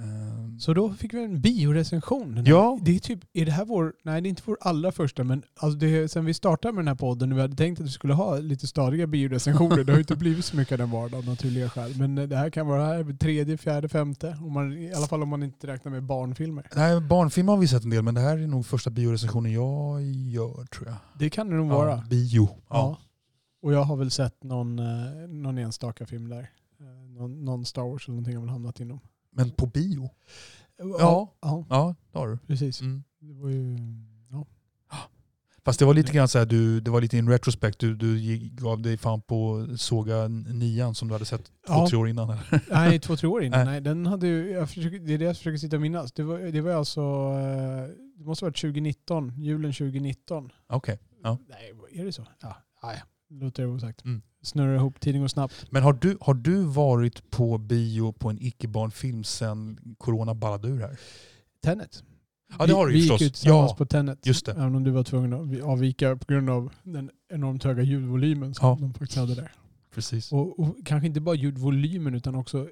Eh, 0.00 0.56
Så 0.58 0.74
då 0.74 0.92
fick 0.92 1.14
vi 1.14 1.24
en 1.24 1.40
biorecension. 1.40 2.42
Ja. 2.46 2.78
Det 2.82 2.96
är, 2.96 2.98
typ, 2.98 3.20
är 3.32 3.44
det 3.46 3.52
här 3.52 3.64
vår, 3.64 3.94
nej 4.02 4.20
det 4.22 4.26
är 4.26 4.30
inte 4.30 4.42
vår 4.46 4.56
allra 4.60 4.92
första 4.92 5.24
men 5.24 5.42
alltså 5.56 5.78
det, 5.78 6.08
sen 6.08 6.24
vi 6.24 6.34
startade 6.34 6.72
med 6.74 6.80
den 6.84 6.88
här 6.88 6.94
podden 6.94 7.32
och 7.32 7.38
vi 7.38 7.42
hade 7.42 7.56
tänkt 7.56 7.80
att 7.80 7.86
vi 7.86 7.90
skulle 7.90 8.14
ha 8.14 8.38
lite 8.38 8.66
stadiga 8.66 9.06
biorecensioner. 9.06 9.84
Det 9.84 9.92
har 9.92 9.96
ju 9.98 10.02
inte 10.02 10.16
blivit 10.16 10.44
så 10.44 10.56
mycket 10.56 10.72
av 10.72 10.78
den 10.78 10.90
vardag 10.90 11.18
av 11.18 11.24
naturliga 11.26 11.68
skäl. 11.70 11.94
Men 11.98 12.18
eh, 12.18 12.24
det 12.28 12.36
här 12.36 12.50
kan 12.50 12.66
vara 12.66 12.84
här 12.86 13.16
tredje, 13.18 13.56
fjärde, 13.56 13.88
femte. 13.88 14.36
Om 14.40 14.52
man, 14.52 14.72
I 14.72 14.94
alla 14.94 15.06
fall 15.06 15.22
om 15.22 15.28
man 15.28 15.42
inte 15.42 15.66
räknar 15.66 15.92
med 15.92 16.02
barnfilmer. 16.02 16.66
Nej, 16.76 17.00
barnfilm 17.00 17.48
har 17.48 17.56
vi 17.56 17.68
sett 17.68 17.84
en 17.84 17.90
del, 17.90 18.02
men 18.02 18.14
det 18.14 18.20
här 18.20 18.38
är 18.38 18.46
nog 18.46 18.66
första 18.66 18.90
biorecensionen 18.90 19.52
jag 19.52 20.02
gör 20.02 20.64
tror 20.64 20.86
jag. 20.88 20.96
Det 21.18 21.30
kan 21.30 21.50
det 21.50 21.56
nog 21.56 21.68
vara. 21.68 21.90
Ja, 21.90 22.04
bio. 22.10 22.48
Ja. 22.52 22.56
Ja. 22.70 22.98
Och 23.62 23.72
jag 23.72 23.82
har 23.82 23.96
väl 23.96 24.10
sett 24.10 24.42
någon, 24.44 24.78
eh, 24.78 24.84
någon 25.28 25.58
enstaka 25.58 26.06
film 26.06 26.28
där. 26.28 26.50
Eh, 26.80 26.86
Någon, 27.18 27.44
någon 27.44 27.64
Star 27.64 27.82
Wars 27.82 28.08
eller 28.08 28.14
någonting 28.16 28.36
har 28.36 28.42
väl 28.42 28.50
hamnat 28.50 28.80
inom. 28.80 29.00
Men 29.32 29.50
på 29.50 29.66
bio? 29.66 30.10
Ja, 30.78 31.34
ja 31.42 31.66
Ja, 31.70 31.94
det 32.12 32.18
har 32.18 32.28
du. 32.28 32.38
precis. 32.46 32.80
Mm. 32.80 33.04
Det 33.20 33.32
var 33.34 33.48
ju, 33.48 33.76
ja. 34.30 34.46
Fast 35.64 35.78
det 35.78 35.84
var 35.84 35.94
lite 35.94 36.12
grann 36.12 36.28
så 36.28 36.38
här, 36.38 36.46
du, 36.46 36.80
det 36.80 36.90
var 36.90 37.00
lite 37.00 37.18
in 37.18 37.28
retrospect, 37.28 37.78
du, 37.78 37.96
du 37.96 38.18
gick- 38.18 38.52
gav 38.52 38.82
dig 38.82 38.96
fan 38.96 39.20
på 39.22 39.66
såga 39.76 40.28
nian 40.28 40.94
som 40.94 41.08
du 41.08 41.14
hade 41.14 41.24
sett 41.24 41.44
två, 41.44 41.52
Ja. 41.66 41.86
tre 41.90 41.98
år 41.98 42.08
innan. 42.08 42.30
Eller? 42.30 42.60
Nej, 42.70 42.98
två, 43.00 43.16
tre 43.16 43.28
år 43.28 43.42
innan. 43.42 43.58
Nej. 43.58 43.66
Nej, 43.66 43.80
den 43.80 44.06
hade 44.06 44.28
jag 44.28 44.68
försöker, 44.70 44.98
det 44.98 45.14
är 45.14 45.18
det 45.18 45.24
jag 45.24 45.36
försöker 45.36 45.58
sitta 45.58 45.76
och 45.76 45.82
minnas. 45.82 46.12
Det 46.12 46.22
var, 46.22 46.38
det 46.38 46.60
var 46.60 46.72
alltså, 46.72 47.00
eh, 47.00 47.88
det 48.16 48.24
måste 48.24 48.44
ha 48.44 48.48
varit 48.50 48.60
2019, 48.60 49.32
julen 49.38 49.72
2019. 49.72 50.50
Okej. 50.68 50.98
Ja. 51.22 51.38
Nej, 51.48 51.72
är 52.00 52.04
det 52.04 52.12
så? 52.12 52.26
Ja, 52.42 52.56
ja, 52.82 52.92
ja. 52.94 53.00
Låter 53.30 53.62
det 53.62 53.68
osagt. 53.68 54.04
Mm. 54.04 54.22
Snurrar 54.42 54.74
ihop 54.74 55.00
tidning 55.00 55.22
och 55.22 55.30
snabbt. 55.30 55.66
Men 55.70 55.82
har 55.82 55.92
du, 55.92 56.16
har 56.20 56.34
du 56.34 56.62
varit 56.64 57.30
på 57.30 57.58
bio 57.58 58.12
på 58.12 58.30
en 58.30 58.38
icke-barnfilm 58.40 59.24
sen 59.24 59.78
corona 59.98 60.34
ballade 60.34 60.68
ur 60.68 60.80
här? 60.80 60.98
Tenet. 61.62 62.04
Ja, 62.58 62.66
det 62.66 62.72
har 62.72 62.86
du 62.86 62.92
ju 62.92 62.96
vi 62.98 63.02
gick 63.02 63.10
förstås. 63.12 63.26
ju 63.26 63.30
tillsammans 63.30 63.70
Ja, 63.70 63.76
på 63.76 63.86
Tenet. 63.86 64.26
just 64.26 64.46
det. 64.46 64.52
Även 64.52 64.74
om 64.74 64.84
du 64.84 64.90
var 64.90 65.04
tvungen 65.04 65.32
att 65.32 65.62
avvika 65.62 66.16
på 66.16 66.24
grund 66.32 66.50
av 66.50 66.72
den 66.82 67.10
enormt 67.28 67.64
höga 67.64 67.82
ljudvolymen 67.82 68.54
som 68.54 68.68
Ja. 68.68 68.76
de 68.80 68.94
faktiskt 68.94 69.18
hade 69.18 69.34
där. 69.34 69.52
Precis. 69.94 70.32
Och, 70.32 70.58
och 70.60 70.76
kanske 70.84 71.06
inte 71.06 71.20
bara 71.20 71.34
ljudvolymen 71.34 72.14
utan 72.14 72.34
också 72.34 72.68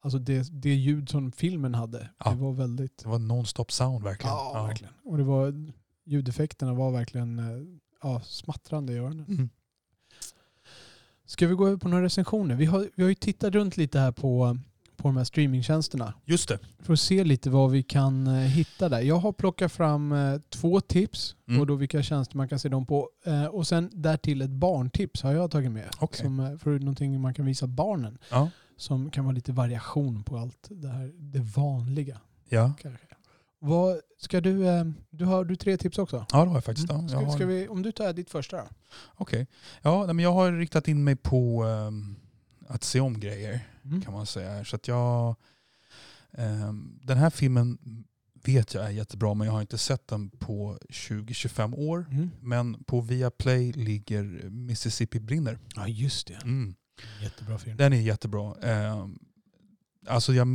alltså 0.00 0.18
det, 0.18 0.48
det 0.62 0.74
ljud 0.74 1.08
som 1.08 1.32
filmen 1.32 1.74
hade. 1.74 2.08
Ja. 2.24 2.30
Det 2.30 2.36
var 2.36 2.52
väldigt... 2.52 2.98
Det 3.02 3.08
var 3.08 3.18
non-stop 3.18 3.70
sound 3.70 4.04
verkligen. 4.04 4.34
Ja, 4.36 4.64
verkligen. 4.66 4.92
Och 5.04 5.18
det 5.18 5.24
var, 5.24 5.54
ljudeffekterna 6.04 6.74
var 6.74 6.90
verkligen 6.92 7.38
eh, 7.38 7.44
ja, 8.02 8.20
smattrande 8.24 8.92
i 8.92 8.96
öronen. 8.98 9.26
Mm. 9.28 9.50
Ska 11.32 11.46
vi 11.46 11.54
gå 11.54 11.66
över 11.66 11.76
på 11.76 11.88
några 11.88 12.04
recensioner? 12.04 12.54
Vi 12.54 12.64
har, 12.64 12.88
vi 12.94 13.02
har 13.02 13.08
ju 13.08 13.14
tittat 13.14 13.54
runt 13.54 13.76
lite 13.76 13.98
här 13.98 14.12
på, 14.12 14.58
på 14.96 15.08
de 15.08 15.16
här 15.16 15.24
streamingtjänsterna. 15.24 16.14
Just 16.24 16.48
det. 16.48 16.58
För 16.78 16.92
att 16.92 17.00
se 17.00 17.24
lite 17.24 17.50
vad 17.50 17.70
vi 17.70 17.82
kan 17.82 18.26
eh, 18.26 18.32
hitta 18.34 18.88
där. 18.88 19.00
Jag 19.00 19.16
har 19.16 19.32
plockat 19.32 19.72
fram 19.72 20.12
eh, 20.12 20.40
två 20.50 20.80
tips 20.80 21.36
Mm. 21.48 21.60
på 21.60 21.64
då 21.64 21.74
vilka 21.74 22.02
tjänster 22.02 22.36
man 22.36 22.48
kan 22.48 22.58
se 22.58 22.68
dem 22.68 22.86
på. 22.86 23.08
Eh, 23.24 23.44
och 23.44 23.66
sen 23.66 23.90
därtill 23.92 24.42
ett 24.42 24.50
barntips 24.50 25.22
har 25.22 25.32
jag 25.32 25.50
tagit 25.50 25.72
med. 25.72 25.88
Okej. 26.00 26.20
Som, 26.20 26.58
för 26.62 26.78
någonting 26.78 27.20
man 27.20 27.34
kan 27.34 27.46
visa 27.46 27.66
barnen. 27.66 28.18
Ja. 28.30 28.50
Som 28.76 29.10
kan 29.10 29.24
vara 29.24 29.34
lite 29.34 29.52
variation 29.52 30.22
på 30.22 30.36
allt 30.38 30.66
det 30.70 30.88
här 30.88 31.12
det 31.14 31.40
vanliga. 31.40 32.20
Ja. 32.48 32.72
Kanske. 32.82 33.04
Vad 33.64 34.00
ska 34.18 34.40
du, 34.40 34.68
eh, 34.68 34.84
du 35.10 35.24
har 35.24 35.44
du 35.44 35.56
tre 35.56 35.76
tips 35.76 35.98
också? 35.98 36.26
ja, 36.32 36.38
det 36.42 36.48
har 36.48 36.56
jag 36.56 36.64
faktiskt. 36.64 36.90
Mm. 36.90 37.02
Ja, 37.02 37.08
Ska, 37.08 37.20
jag 37.20 37.26
har... 37.26 37.36
ska 37.36 37.46
vi, 37.46 37.68
om 37.68 37.82
du 37.82 37.92
tar 37.92 38.12
ditt 38.12 38.30
första 38.30 38.56
då? 38.56 38.68
Okej. 39.14 39.46
Ja, 39.82 40.04
nej, 40.06 40.14
men 40.14 40.22
jag 40.22 40.32
har 40.32 40.52
riktat 40.52 40.88
in 40.88 41.04
mig 41.04 41.16
på 41.16 41.64
ehm, 41.64 42.16
att 42.68 42.84
se 42.84 43.00
om 43.00 43.20
grejer 43.20 43.68
Mm. 43.84 44.02
kan 44.02 44.12
man 44.12 44.26
säga. 44.26 44.64
Så 44.64 44.76
att 44.76 44.88
jag, 44.88 45.36
ehm, 46.32 46.98
den 47.02 47.18
här 47.18 47.30
filmen 47.30 47.78
vet 48.44 48.74
jag 48.74 48.84
är 48.84 48.90
jättebra 48.90 49.34
men 49.34 49.46
jag 49.46 49.52
har 49.54 49.60
inte 49.60 49.78
sett 49.78 50.08
den 50.08 50.30
på 50.30 50.78
20-25 50.88 51.74
år. 51.78 52.06
Mm. 52.10 52.30
Men 52.40 52.84
på 52.84 53.00
Viaplay 53.00 53.72
ligger 53.72 54.50
Mississippi 54.50 55.20
brinner. 55.20 55.58
Ja, 55.76 55.88
just 55.88 56.26
det. 56.26 56.34
Mm. 56.34 56.74
Jättebra 57.22 57.58
film. 57.58 57.76
Den 57.76 57.92
är 57.92 58.00
jättebra. 58.00 58.54
Eh, 58.62 59.06
alltså 60.06 60.34
jag, 60.34 60.48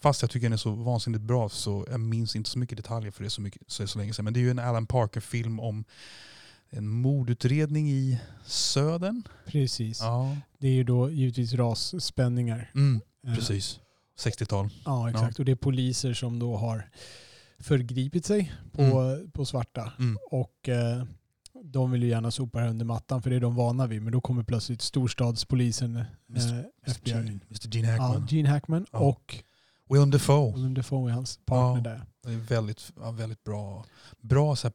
fast 0.00 0.22
jag 0.22 0.30
tycker 0.30 0.44
den 0.46 0.52
är 0.52 0.56
så 0.56 0.70
vansinnigt 0.70 1.22
bra 1.22 1.48
så 1.48 1.86
jag 1.90 2.00
minns 2.00 2.36
inte 2.36 2.50
så 2.50 2.58
mycket 2.58 2.76
detaljer 2.76 3.10
för 3.10 3.22
det 3.22 3.28
är 3.28 3.30
så, 3.30 3.40
mycket, 3.40 3.62
så, 3.66 3.82
är 3.82 3.86
så 3.86 3.98
länge 3.98 4.12
sedan. 4.12 4.24
Men 4.24 4.34
det 4.34 4.40
är 4.40 4.42
ju 4.42 4.50
en 4.50 4.58
Alan 4.58 4.86
Parker-film 4.86 5.60
om 5.60 5.84
en 6.70 6.88
mordutredning 6.88 7.90
i 7.90 8.20
södern. 8.46 9.22
Precis. 9.46 10.00
Ja. 10.00 10.36
Det 10.58 10.68
är 10.68 10.72
ju 10.72 10.84
då 10.84 11.10
givetvis 11.10 11.54
rasspänningar. 11.54 12.70
Mm, 12.74 13.00
Eh, 13.26 13.34
precis. 13.34 13.80
60-tal. 14.18 14.68
Ja, 14.84 15.10
exakt. 15.10 15.38
Och 15.38 15.44
det 15.44 15.52
är 15.52 15.56
poliser 15.56 16.14
som 16.14 16.38
då 16.38 16.56
har 16.56 16.90
förgripit 17.58 18.26
sig 18.26 18.52
på, 18.72 19.18
på 19.32 19.44
svarta. 19.44 19.92
Mm. 19.98 20.18
Och 20.30 20.68
eh, 20.68 21.04
de 21.64 21.90
vill 21.90 22.02
ju 22.02 22.08
gärna 22.08 22.30
sopa 22.30 22.58
här 22.58 22.68
under 22.68 22.84
mattan 22.84 23.22
för 23.22 23.30
det 23.30 23.36
är 23.36 23.40
de 23.40 23.54
vana 23.54 23.86
vid. 23.86 24.02
Men 24.02 24.12
då 24.12 24.20
kommer 24.20 24.42
plötsligt 24.42 24.82
storstadspolisen, 24.82 25.96
eh, 25.96 26.02
Mr. 26.30 26.64
FBI. 26.86 27.10
Gene, 27.10 27.22
Mr. 27.30 27.68
Gene 27.76 27.88
Ja, 27.96 28.02
Hackman. 28.02 28.26
Gene 28.30 28.48
Hackman 28.48 28.86
Ja. 28.92 28.98
och 28.98 29.34
Willem 29.90 30.10
Dafoe. 30.10 30.52
Willem 30.54 30.74
Dafoe 30.74 31.10
är 31.10 31.14
hans 31.14 31.38
partner 31.46 31.90
Ja. 31.90 31.90
där. 31.90 32.02
Det 32.26 32.32
är 32.32 32.36
väldigt, 32.56 32.92
ja, 33.00 33.10
väldigt 33.10 33.44
bra, 33.44 33.84
bra 34.20 34.56
så 34.56 34.66
här 34.68 34.72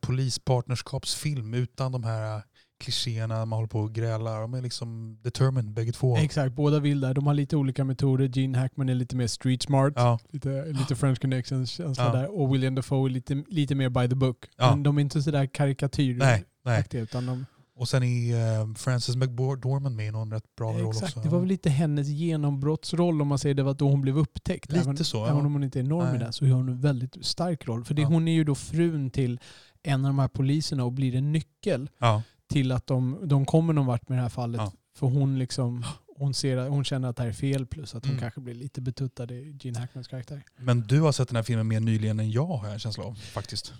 polispartnerskapsfilm 0.67 1.53
utan 1.53 1.91
de 1.91 2.03
här 2.03 2.41
klichéerna 2.79 3.45
man 3.45 3.57
håller 3.57 3.67
på 3.67 3.79
och 3.79 3.93
grälar. 3.93 4.41
De 4.41 4.53
är 4.53 4.61
liksom 4.61 5.19
determined 5.21 5.73
bägge 5.73 5.91
två. 5.91 6.17
Exakt, 6.17 6.55
båda 6.55 6.79
vill 6.79 6.99
där. 6.99 7.13
De 7.13 7.27
har 7.27 7.33
lite 7.33 7.55
olika 7.57 7.83
metoder. 7.83 8.25
Gene 8.39 8.57
Hackman 8.57 8.89
är 8.89 8.95
lite 8.95 9.15
mer 9.15 9.27
street 9.27 9.61
smart. 9.61 9.93
Ja, 9.95 10.19
Lite, 10.29 10.65
lite 10.65 10.95
French 10.95 11.19
connections 11.21 11.71
känsla 11.71 12.03
Ja. 12.05 12.11
där. 12.13 12.39
Och 12.39 12.53
William 12.53 12.75
Dafoe 12.75 13.09
är 13.09 13.09
lite, 13.09 13.43
lite 13.47 13.75
mer 13.75 13.89
by 13.89 14.09
the 14.09 14.15
book. 14.15 14.37
Ja. 14.57 14.69
Men 14.69 14.83
de 14.83 14.97
är 14.97 15.01
inte 15.01 15.21
sådär 15.23 15.45
karikatyr. 15.45 16.17
nej, 16.17 16.43
nej. 16.63 16.83
Utan 16.91 17.25
de, 17.25 17.45
Och 17.75 17.89
sen 17.89 18.03
är 18.03 18.59
eh, 18.61 18.73
Frances 18.73 19.15
McDormand 19.15 19.95
med 19.95 20.07
i 20.07 20.11
någon 20.11 20.31
rätt 20.31 20.55
bra 20.55 20.73
roll 20.73 20.85
också. 20.85 21.19
det 21.19 21.29
var 21.29 21.39
väl 21.39 21.47
lite 21.47 21.69
hennes 21.69 22.07
genombrottsroll 22.07 23.21
om 23.21 23.27
man 23.27 23.39
säger 23.39 23.55
det 23.55 23.63
var 23.63 23.73
då 23.73 23.89
hon 23.89 24.01
blev 24.01 24.17
upptäckt. 24.17 24.71
Lite 24.71 24.83
även, 24.83 24.97
så, 25.05 25.17
ja. 25.17 25.29
Även 25.31 25.45
om 25.45 25.53
hon 25.53 25.63
inte 25.63 25.79
är 25.79 25.83
enorm 25.83 26.15
i 26.15 26.17
den 26.19 26.33
så 26.33 26.45
har 26.45 26.53
hon 26.53 26.69
en 26.69 26.81
väldigt 26.81 27.25
stark 27.25 27.67
roll. 27.67 27.85
För 27.85 27.93
det, 27.93 28.01
Ja. 28.01 28.07
hon 28.07 28.27
är 28.27 28.33
ju 28.33 28.43
då 28.43 28.55
frun 28.55 29.09
till 29.09 29.39
en 29.83 30.05
av 30.05 30.09
de 30.09 30.19
här 30.19 30.27
poliserna 30.27 30.83
och 30.83 30.91
blir 30.93 31.15
en 31.15 31.31
nyckel 31.31 31.89
Ja, 31.97 32.21
till 32.47 32.71
att 32.71 32.87
de, 32.87 33.19
de 33.23 33.45
kommer 33.45 33.73
någon 33.73 33.85
vart 33.85 34.09
med 34.09 34.17
det 34.17 34.21
här 34.21 34.29
fallet. 34.29 34.61
Ja. 34.61 34.71
För 34.95 35.07
hon 35.07 35.39
liksom 35.39 35.85
hon, 36.17 36.33
ser, 36.33 36.67
hon 36.69 36.83
känner 36.83 37.07
att 37.09 37.15
det 37.15 37.21
här 37.23 37.29
är 37.29 37.33
fel 37.33 37.65
plus 37.65 37.95
att 37.95 38.03
hon 38.05 38.11
Mm. 38.11 38.21
kanske 38.21 38.41
blir 38.41 38.53
lite 38.53 38.81
betuttad 38.81 39.31
i 39.31 39.57
Gene 39.61 39.79
Hackmans 39.79 40.07
karaktär. 40.07 40.41
men 40.57 40.81
du 40.81 41.01
har 41.01 41.11
sett 41.11 41.27
den 41.27 41.35
här 41.35 41.43
filmen 41.43 41.67
mer 41.67 41.79
nyligen 41.79 42.19
än 42.19 42.31
jag 42.31 42.45
har 42.45 42.65
jag 42.65 42.73
en 42.73 42.79
känsla 42.79 43.03
av 43.03 43.13
faktiskt. 43.15 43.73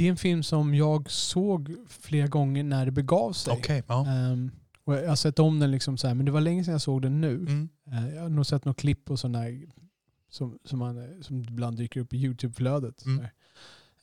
Det 0.00 0.06
är 0.06 0.10
en 0.10 0.16
film 0.16 0.42
som 0.42 0.74
jag 0.74 1.10
såg 1.10 1.76
flera 1.88 2.26
gånger 2.26 2.64
när 2.64 2.86
det 2.86 2.92
begav 2.92 3.32
sig. 3.32 3.52
Okej, 3.52 3.82
ja. 3.86 4.06
Ehm, 4.06 4.50
och 4.84 4.94
jag 4.94 5.08
har 5.08 5.16
sett 5.16 5.38
om 5.38 5.58
den 5.58 5.70
liksom 5.70 5.96
så 5.98 6.06
här, 6.06 6.14
men 6.14 6.26
det 6.26 6.32
var 6.32 6.40
länge 6.40 6.64
sedan 6.64 6.72
jag 6.72 6.80
såg 6.80 7.02
den 7.02 7.20
nu. 7.20 7.34
Mm. 7.34 7.68
Eh, 7.92 8.14
jag 8.14 8.22
har 8.22 8.28
nog 8.28 8.46
sett 8.46 8.64
något 8.64 8.76
klipp 8.76 9.10
och 9.10 9.18
sådana 9.20 9.38
här 9.38 9.62
som, 10.30 10.58
som, 10.64 10.78
man, 10.78 11.22
som 11.22 11.40
ibland 11.40 11.76
dyker 11.76 12.00
upp 12.00 12.12
i 12.12 12.16
YouTube-flödet. 12.16 13.04
Mm. 13.04 13.26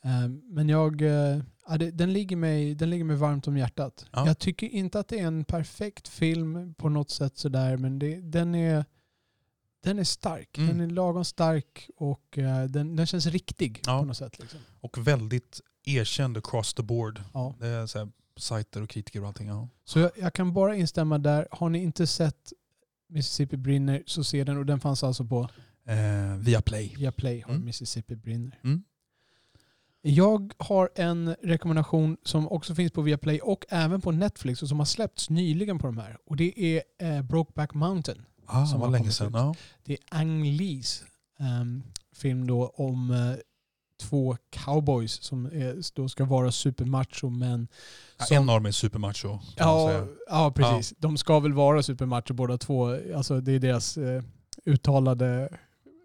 Ehm, 0.03 0.41
men 0.45 0.69
jag, 0.69 1.01
eh, 1.01 1.39
ja, 1.67 1.77
det, 1.77 1.91
den, 1.91 2.13
ligger 2.13 2.35
mig, 2.35 2.75
den 2.75 2.89
ligger 2.89 3.05
mig 3.05 3.15
varmt 3.15 3.47
om 3.47 3.57
hjärtat. 3.57 4.05
Ja. 4.11 4.27
Jag 4.27 4.39
tycker 4.39 4.67
inte 4.67 4.99
att 4.99 5.07
det 5.07 5.19
är 5.19 5.27
en 5.27 5.43
perfekt 5.43 6.07
film 6.07 6.73
på 6.73 6.89
något 6.89 7.09
sätt 7.09 7.37
sådär, 7.37 7.77
men 7.77 7.99
det, 7.99 8.21
den, 8.21 8.55
är, 8.55 8.85
den 9.83 9.99
är 9.99 10.03
stark. 10.03 10.57
Mm. 10.57 10.69
Den 10.69 10.89
är 10.89 10.93
lagom 10.93 11.25
stark 11.25 11.89
och 11.95 12.37
eh, 12.37 12.63
den, 12.63 12.95
den 12.95 13.05
känns 13.05 13.25
riktig 13.25 13.81
Ja. 13.85 13.99
på 13.99 14.05
något 14.05 14.17
sätt. 14.17 14.39
Liksom. 14.39 14.59
Och 14.81 15.07
väldigt 15.07 15.61
erkänd 15.87 16.37
across 16.37 16.73
the 16.73 16.83
board. 16.83 17.21
Ja. 17.33 17.55
Det 17.59 17.67
är 17.67 17.87
så 17.87 17.99
här, 17.99 18.07
sajter 18.37 18.81
och 18.81 18.89
kritiker 18.89 19.21
och 19.21 19.27
allting. 19.27 19.47
Ja. 19.47 19.69
Så 19.85 19.99
jag, 19.99 20.11
jag 20.15 20.33
kan 20.33 20.53
bara 20.53 20.75
instämma 20.75 21.17
där. 21.17 21.47
Har 21.51 21.69
ni 21.69 21.79
inte 21.83 22.07
sett 22.07 22.53
Mississippi 23.09 23.57
brinner 23.57 24.03
så 24.05 24.23
se 24.23 24.43
den 24.43 24.57
och 24.57 24.65
den 24.65 24.79
fanns 24.79 25.03
alltså 25.03 25.25
på 25.25 25.49
Eh, 25.89 26.37
via 26.39 26.61
Play. 26.61 26.93
via 26.97 27.11
Play 27.11 27.41
har 27.41 27.53
Mm. 27.53 27.65
Mississippi 27.65 28.15
brinner. 28.15 28.59
Mm. 28.63 28.83
Jag 30.01 30.53
har 30.57 30.89
en 30.95 31.35
rekommendation 31.43 32.17
som 32.23 32.47
också 32.51 32.75
finns 32.75 32.91
på 32.91 33.01
Viaplay 33.01 33.39
och 33.39 33.65
även 33.69 34.01
på 34.01 34.11
Netflix 34.11 34.61
och 34.61 34.69
som 34.69 34.79
har 34.79 34.85
släppts 34.85 35.29
nyligen 35.29 35.79
på 35.79 35.87
de 35.87 35.97
här. 35.97 36.17
Och 36.25 36.35
det 36.35 36.59
är 36.59 36.83
eh, 36.97 37.21
Brokeback 37.21 37.73
Mountain. 37.73 38.25
Ah, 38.45 38.65
Som 38.65 38.79
var 38.79 38.89
länge 38.89 39.11
sedan. 39.11 39.31
Ja. 39.33 39.55
Det 39.83 39.93
är 39.93 39.99
Ang 40.09 40.43
Lees 40.43 41.03
ehm, 41.39 41.83
film 42.15 42.47
då 42.47 42.67
om 42.67 43.11
eh, 43.11 43.35
två 43.97 44.37
cowboys 44.49 45.11
som 45.23 45.45
är, 45.45 45.95
då 45.95 46.09
ska 46.09 46.25
vara 46.25 46.51
supermacho 46.51 47.29
men 47.29 47.67
Ja, 48.19 48.25
som- 48.25 48.37
En 48.37 48.49
av 48.49 48.55
dem 48.55 48.65
är 48.65 48.71
supermacho. 48.71 49.39
Ja, 49.55 50.05
ja 50.29 50.51
precis. 50.55 50.93
De 50.97 51.17
ska 51.17 51.39
väl 51.39 51.53
vara 51.53 51.83
supermacho 51.83 52.33
båda 52.33 52.57
två. 52.57 52.97
Alltså, 53.15 53.41
det 53.41 53.51
är 53.51 53.59
deras 53.59 53.97
eh, 53.97 54.23
uttalade 54.65 55.49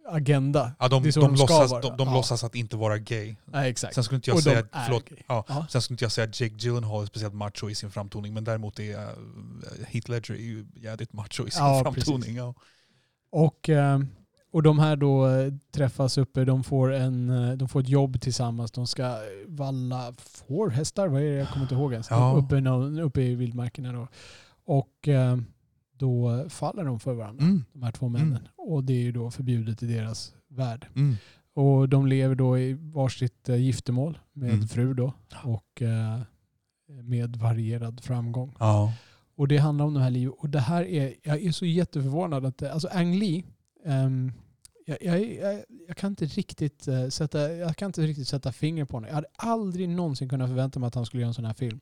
agenda. 0.09 0.72
Ja, 0.78 0.88
de, 0.88 1.03
det 1.03 1.09
är 1.09 1.12
så 1.12 1.20
de, 1.20 1.34
de 1.34 1.40
låtsas, 1.40 1.70
vara. 1.70 1.80
de, 1.82 1.97
de 1.97 2.09
Ja. 2.09 2.14
låtsas 2.14 2.45
att 2.45 2.55
inte 2.55 2.76
vara 2.76 2.99
gay. 2.99 3.36
Nej, 3.45 3.70
exakt. 3.70 3.95
Sen 3.95 4.05
skulle 4.05 4.16
inte 4.16 4.30
jag 4.30 4.36
Och 4.36 4.43
säga, 4.43 4.66
förlåt, 4.86 5.05
ja, 5.28 5.45
Ja. 5.49 5.66
sen 5.70 5.82
skulle 5.82 5.95
inte 5.95 6.05
jag 6.05 6.12
säga 6.12 6.28
att 6.28 6.40
Jake 6.40 6.55
Gyllenhaal 6.55 7.03
är 7.03 7.07
speciellt 7.07 7.34
macho 7.34 7.70
i 7.70 7.74
sin 7.74 7.90
framtoning, 7.90 8.34
men 8.34 8.45
däremot 8.45 8.78
är 8.80 8.95
uh, 9.03 9.09
Heath 9.86 10.11
Ledger 10.11 10.34
är 10.34 10.38
ju 10.38 10.66
jävligt 10.76 11.12
macho 11.12 11.47
i 11.47 11.51
sin 11.51 11.62
Ja, 11.64 11.82
framtoning. 11.82 12.36
Ja. 12.36 12.55
Och, 13.32 13.68
eh, 13.68 13.99
och 14.53 14.63
de 14.63 14.79
här 14.79 14.97
då 14.97 15.29
eh, 15.29 15.53
träffas 15.71 16.19
uppe, 16.19 16.45
de 16.45 16.65
får, 16.65 16.93
en, 16.93 17.31
eh, 17.31 17.53
de 17.53 17.69
får 17.69 17.81
ett 17.81 17.89
jobb 17.89 18.21
tillsammans. 18.21 18.71
De 18.73 18.87
ska 18.87 19.17
valla 19.47 20.13
får, 20.19 20.71
hästar, 20.71 21.09
vad 21.09 21.23
är 21.23 21.27
det? 21.27 21.37
Jag 21.37 21.49
kommer 21.49 21.63
inte 21.65 21.75
ihåg 21.75 21.93
ens. 21.93 22.11
Ja. 22.11 22.35
Uppe, 22.37 22.69
uppe 23.03 23.23
i 23.23 23.35
vildmarkerna 23.35 23.93
då. 23.93 24.09
Och 24.65 25.09
eh, 25.09 25.37
då 25.97 26.45
faller 26.49 26.85
de 26.85 27.01
för 27.01 27.15
varandra, 27.15 27.45
Mm. 27.45 27.65
de 27.73 27.83
här 27.83 27.93
två 27.93 28.09
männen. 28.09 28.49
Och 28.57 28.85
det 28.85 28.93
är 28.93 29.03
ju 29.03 29.13
då 29.13 29.31
förbjudet 29.31 29.83
i 29.83 29.87
deras 29.87 30.35
värld. 30.49 30.87
Mm. 30.97 31.17
Och 31.55 31.89
de 31.89 32.07
lever 32.07 32.35
då 32.35 32.59
i 32.59 32.73
varsitt 32.75 33.49
eh, 33.49 33.57
giftermål 33.57 34.19
med 34.33 34.51
Mm. 34.55 34.69
fru 34.69 34.95
då. 34.95 35.13
Och 35.45 35.83
eh, 35.83 36.21
med 37.03 37.37
varierad 37.37 38.01
framgång. 38.05 38.55
Ja. 38.59 38.93
Och 39.37 39.49
det 39.49 39.59
handlar 39.59 39.85
om 39.85 39.95
det 39.95 40.01
här 40.01 40.11
livet. 40.11 40.35
Och 40.39 40.49
det 40.51 40.61
här 40.61 40.85
är, 40.85 41.15
jag 41.23 41.43
är 41.43 41.53
så 41.53 41.67
jätteförvånad 41.67 42.47
att, 42.47 42.63
alltså 42.63 42.89
Ang 42.93 43.15
Lee, 43.15 43.43
ehm, 43.87 44.33
jag, 44.87 44.99
jag, 45.03 45.35
jag, 45.35 45.64
jag, 45.89 45.97
kan 45.97 46.11
inte 46.12 46.24
riktigt 46.24 46.89
eh, 46.89 47.09
sätta, 47.09 47.53
jag 47.53 47.76
kan 47.76 47.87
inte 47.87 48.03
riktigt 48.03 48.28
sätta 48.28 48.53
finger 48.53 48.85
på 48.85 48.97
honom. 48.97 49.09
Jag 49.09 49.14
hade 49.14 49.28
aldrig 49.37 49.89
någonsin 49.89 50.28
kunnat 50.28 50.49
förvänta 50.49 50.80
mig 50.80 50.87
att 50.87 50.95
han 50.95 51.07
skulle 51.07 51.20
göra 51.20 51.28
en 51.28 51.35
sån 51.35 51.45
här 51.45 51.55
film. 51.55 51.80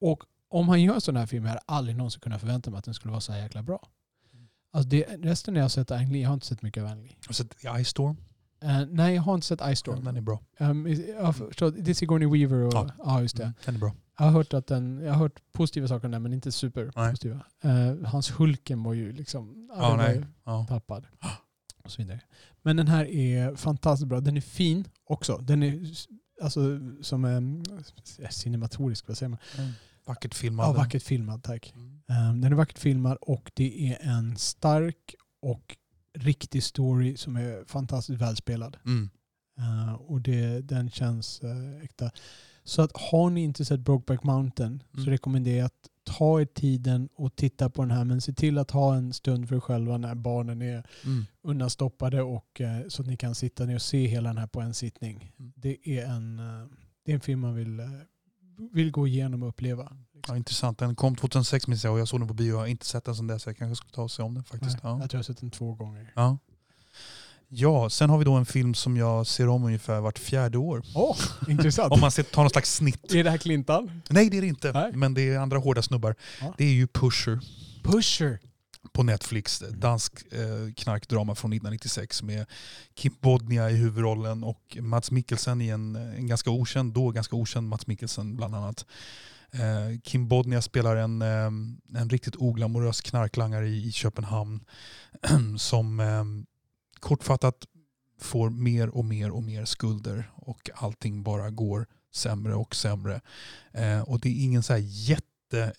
Och 0.00 0.24
om 0.48 0.68
han 0.68 0.82
gör 0.82 0.94
en 0.94 1.00
sån 1.00 1.16
här 1.16 1.26
film, 1.26 1.44
jag 1.44 1.50
hade 1.50 1.62
aldrig 1.66 1.96
någonsin 1.96 2.20
kunnat 2.20 2.40
förvänta 2.40 2.70
mig 2.70 2.78
att 2.78 2.84
den 2.84 2.94
skulle 2.94 3.10
vara 3.10 3.20
så 3.20 3.32
här 3.32 3.42
jäkla 3.42 3.62
bra. 3.62 3.88
Alltså 4.72 4.88
det, 4.88 5.04
resten 5.04 5.56
jag 5.56 5.64
har 5.64 5.68
sett 5.68 5.90
Ang 5.90 6.12
Lee, 6.12 6.22
jag 6.22 6.28
har 6.28 6.34
inte 6.34 6.46
sett 6.46 6.62
mycket 6.62 6.82
av 6.82 6.88
Ang 6.88 7.02
Lee. 7.02 7.16
Har 7.20 7.28
du 7.28 7.34
sett 7.34 7.56
Ice 7.84 7.88
Storm? 7.88 8.16
Eh, 8.62 8.86
nej, 8.90 9.14
jag 9.14 9.22
har 9.22 9.34
inte 9.34 9.46
sett 9.46 9.60
Ice 9.74 9.78
Storm. 9.78 10.04
Den 10.04 10.16
är 10.16 10.20
bra. 10.20 10.40
Um, 10.58 10.86
jag 11.08 11.36
förstår, 11.36 11.70
det 11.70 11.90
är 11.90 11.94
Sigourney 11.94 12.28
Weaver 12.28 12.66
och, 12.66 12.74
ja. 12.74 12.90
Ja. 13.04 13.22
just 13.22 13.36
det. 13.36 13.42
Mm, 13.42 13.54
Den 13.64 13.74
är 13.74 13.78
bra. 13.78 13.94
Jag 14.18 14.24
har 14.24 14.32
hört 14.32 14.54
att 14.54 14.66
den, 14.66 15.00
jag 15.04 15.12
har 15.12 15.18
hört 15.18 15.40
positiva 15.52 15.88
saker 15.88 16.04
om 16.04 16.10
den 16.12 16.22
men 16.22 16.32
inte 16.32 16.52
superpositiva. 16.52 17.40
Uh, 17.64 18.04
hans 18.04 18.30
Hulken 18.30 18.82
var 18.82 18.94
ju 18.94 19.12
liksom, 19.12 19.70
ja, 19.76 19.96
nej. 19.96 20.16
ju 20.16 20.24
Ja. 20.44 20.66
tappad. 20.68 21.06
Och 21.84 21.90
så 21.90 22.02
vidare. 22.02 22.20
Men 22.62 22.76
den 22.76 22.88
här 22.88 23.04
är 23.04 23.56
fantastiskt 23.56 24.08
bra. 24.08 24.20
Den 24.20 24.36
är 24.36 24.40
fin 24.40 24.84
också. 25.04 25.36
Den 25.36 25.62
är 25.62 25.86
alltså 26.42 26.60
som 27.02 27.24
um, 27.24 27.64
cinematorisk, 28.30 29.08
vad 29.08 29.18
säger 29.18 29.28
man? 29.30 29.38
Mm. 29.58 29.70
Vackert 30.04 30.34
filmad. 30.34 30.66
Ja, 30.66 30.72
vackert 30.72 31.02
filmad, 31.02 31.42
tack. 31.42 31.72
Mm. 31.74 32.30
Um, 32.30 32.40
den 32.40 32.52
är 32.52 32.56
vackert 32.56 32.78
filmad 32.78 33.18
och 33.20 33.50
det 33.54 33.92
är 33.92 33.98
en 34.08 34.36
stark 34.36 35.14
och 35.42 35.76
riktig 36.18 36.62
story 36.62 37.16
som 37.16 37.36
är 37.36 37.64
fantastiskt 37.66 38.20
välspelad. 38.20 38.76
Mm. 38.84 39.10
Uh, 39.58 39.94
och 39.94 40.20
det, 40.20 40.60
den 40.60 40.90
känns 40.90 41.40
uh, 41.44 41.84
äkta. 41.84 42.10
Så 42.64 42.82
att 42.82 42.90
har 42.94 43.30
ni 43.30 43.40
inte 43.42 43.64
sett 43.64 43.80
Brokeback 43.80 44.22
Mountain 44.24 44.82
så 44.92 44.98
Mm. 45.00 45.10
rekommenderar 45.10 45.58
jag 45.58 45.66
att 45.66 45.88
ta 46.18 46.40
er 46.40 46.44
tiden 46.44 47.08
och 47.14 47.36
titta 47.36 47.70
på 47.70 47.82
den 47.82 47.90
här. 47.90 48.04
Men 48.04 48.20
se 48.20 48.32
till 48.32 48.58
att 48.58 48.70
ha 48.70 48.94
en 48.94 49.12
stund 49.12 49.48
för 49.48 49.56
er 49.56 49.60
själva 49.60 49.98
när 49.98 50.14
barnen 50.14 50.62
är 50.62 50.86
Mm. 51.04 51.26
undanstoppade 51.42 52.22
och 52.22 52.60
uh, 52.60 52.88
så 52.88 53.02
att 53.02 53.08
ni 53.08 53.16
kan 53.16 53.34
sitta 53.34 53.64
ner 53.66 53.74
och 53.74 53.82
se 53.82 54.06
hela 54.06 54.28
den 54.28 54.38
här 54.38 54.46
på 54.46 54.60
en 54.60 54.74
sittning. 54.74 55.32
Mm. 55.38 55.52
Det 55.56 55.78
är 55.98 56.06
en, 56.06 56.38
uh, 56.40 56.66
det 57.04 57.12
är 57.12 57.14
en 57.14 57.20
film 57.20 57.40
man 57.40 57.54
vill, 57.54 57.80
uh, 57.80 57.86
vill 58.72 58.90
gå 58.90 59.06
igenom 59.06 59.42
och 59.42 59.48
uppleva. 59.48 59.92
Ja, 60.28 60.36
intressant. 60.36 60.78
Den 60.78 60.94
kom 60.94 61.16
2006 61.16 61.66
minns 61.68 61.84
jag 61.84 61.92
och 61.92 62.00
jag 62.00 62.08
såg 62.08 62.20
den 62.20 62.28
på 62.28 62.34
bio. 62.34 62.52
Jag 62.52 62.58
har 62.58 62.66
inte 62.66 62.86
sett 62.86 63.04
den 63.04 63.14
sedan 63.14 63.26
dess. 63.26 63.46
Jag 63.46 63.56
kanske 63.56 63.76
ska 63.84 63.94
ta 63.94 64.02
och 64.02 64.10
se 64.10 64.22
om 64.22 64.34
den 64.34 64.44
faktiskt. 64.44 64.82
Nej, 64.82 64.92
Ja. 64.92 65.00
Jag 65.00 65.10
tror 65.10 65.18
jag 65.18 65.18
har 65.18 65.22
sett 65.34 65.40
den 65.40 65.50
två 65.50 65.74
gånger. 65.74 66.12
Ja. 66.16 66.38
Ja, 67.50 67.90
sen 67.90 68.10
har 68.10 68.18
vi 68.18 68.24
då 68.24 68.34
en 68.34 68.46
film 68.46 68.74
som 68.74 68.96
jag 68.96 69.26
ser 69.26 69.48
om 69.48 69.64
ungefär 69.64 70.00
vart 70.00 70.18
fjärde 70.18 70.58
år. 70.58 70.82
Åh, 70.94 71.16
intressant. 71.48 71.92
Om 71.92 72.00
man 72.00 72.10
ser, 72.10 72.22
tar 72.22 72.42
någon 72.42 72.50
slags 72.50 72.74
snitt. 72.74 73.14
är 73.14 73.24
det 73.24 73.30
här 73.30 73.38
Clintan? 73.38 74.02
Nej 74.10 74.30
det 74.30 74.36
är 74.36 74.40
det 74.40 74.46
inte. 74.46 74.72
Nej. 74.72 74.92
Men 74.94 75.14
det 75.14 75.28
är 75.28 75.38
andra 75.38 75.58
hårda 75.58 75.82
snubbar. 75.82 76.14
Ja. 76.40 76.54
Det 76.58 76.64
är 76.64 76.72
ju 76.72 76.86
Pusher. 76.86 77.40
Pusher. 77.82 78.38
på 78.92 79.02
Netflix. 79.02 79.62
Dansk 79.70 80.32
eh, 80.32 80.72
knarkdrama 80.76 81.34
från 81.34 81.52
1996 81.52 82.22
med 82.22 82.46
Kim 82.94 83.14
Bodnia 83.20 83.70
i 83.70 83.76
huvudrollen 83.76 84.44
och 84.44 84.76
Mats 84.80 85.10
Mikkelsen 85.10 85.60
i 85.60 85.68
en, 85.68 85.96
en 85.96 86.26
ganska 86.26 86.50
okänd, 86.50 86.92
då 86.92 87.10
ganska 87.10 87.36
okänd 87.36 87.68
Mats 87.68 87.86
Mikkelsen 87.86 88.36
bland 88.36 88.54
annat. 88.54 88.86
Eh, 89.52 90.00
Kim 90.02 90.28
Bodnia 90.28 90.62
spelar 90.62 90.96
en, 90.96 91.22
eh, 91.22 92.00
en 92.00 92.10
riktigt 92.10 92.36
oglamorös 92.36 93.00
knarklangare 93.00 93.68
i, 93.68 93.88
i 93.88 93.92
Köpenhamn 93.92 94.60
som 95.58 96.00
eh, 96.00 96.24
kortfattat 97.00 97.66
får 98.18 98.50
mer 98.50 98.88
och 98.88 99.04
mer 99.04 99.30
och 99.30 99.42
mer 99.42 99.64
skulder 99.64 100.30
och 100.34 100.70
allting 100.74 101.22
bara 101.22 101.50
går 101.50 101.86
sämre 102.12 102.54
och 102.54 102.74
sämre. 102.74 103.20
Eh, 103.72 104.00
och 104.00 104.20
det 104.20 104.28
är 104.28 104.44
ingen 104.44 104.62
så 104.62 104.72
här 104.72 104.80
jätte 104.84 105.72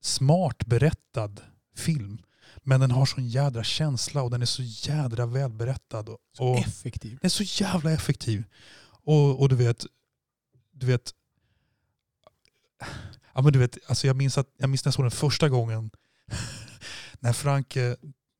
smart 0.00 0.66
berättad 0.66 1.40
film. 1.76 2.18
Men 2.62 2.80
den 2.80 2.90
har 2.90 3.06
sån 3.06 3.28
jädra 3.28 3.64
känsla 3.64 4.22
och 4.22 4.30
den 4.30 4.42
är 4.42 4.46
så 4.46 4.62
jädra 4.62 5.26
välberättad. 5.26 6.08
Och, 6.08 6.18
och 6.38 6.58
Effektiv. 6.58 7.10
den 7.10 7.26
är 7.26 7.28
så 7.28 7.64
jävla 7.64 7.92
effektiv. 7.92 8.44
Och, 8.86 9.40
och 9.40 9.48
du 9.48 9.56
vet, 9.56 9.86
du 10.70 10.86
vet, 10.86 11.14
ja 13.34 13.42
men 13.42 13.52
du 13.52 13.58
vet, 13.58 13.78
alltså 13.88 14.06
jag 14.06 14.16
minns 14.16 14.38
att 14.38 14.48
jag 14.56 14.70
minns 14.70 14.84
när 14.84 14.88
jag 14.88 14.94
såg 14.94 15.04
den 15.04 15.10
första 15.10 15.48
gången 15.48 15.90
när 17.20 17.32
Franke 17.32 17.96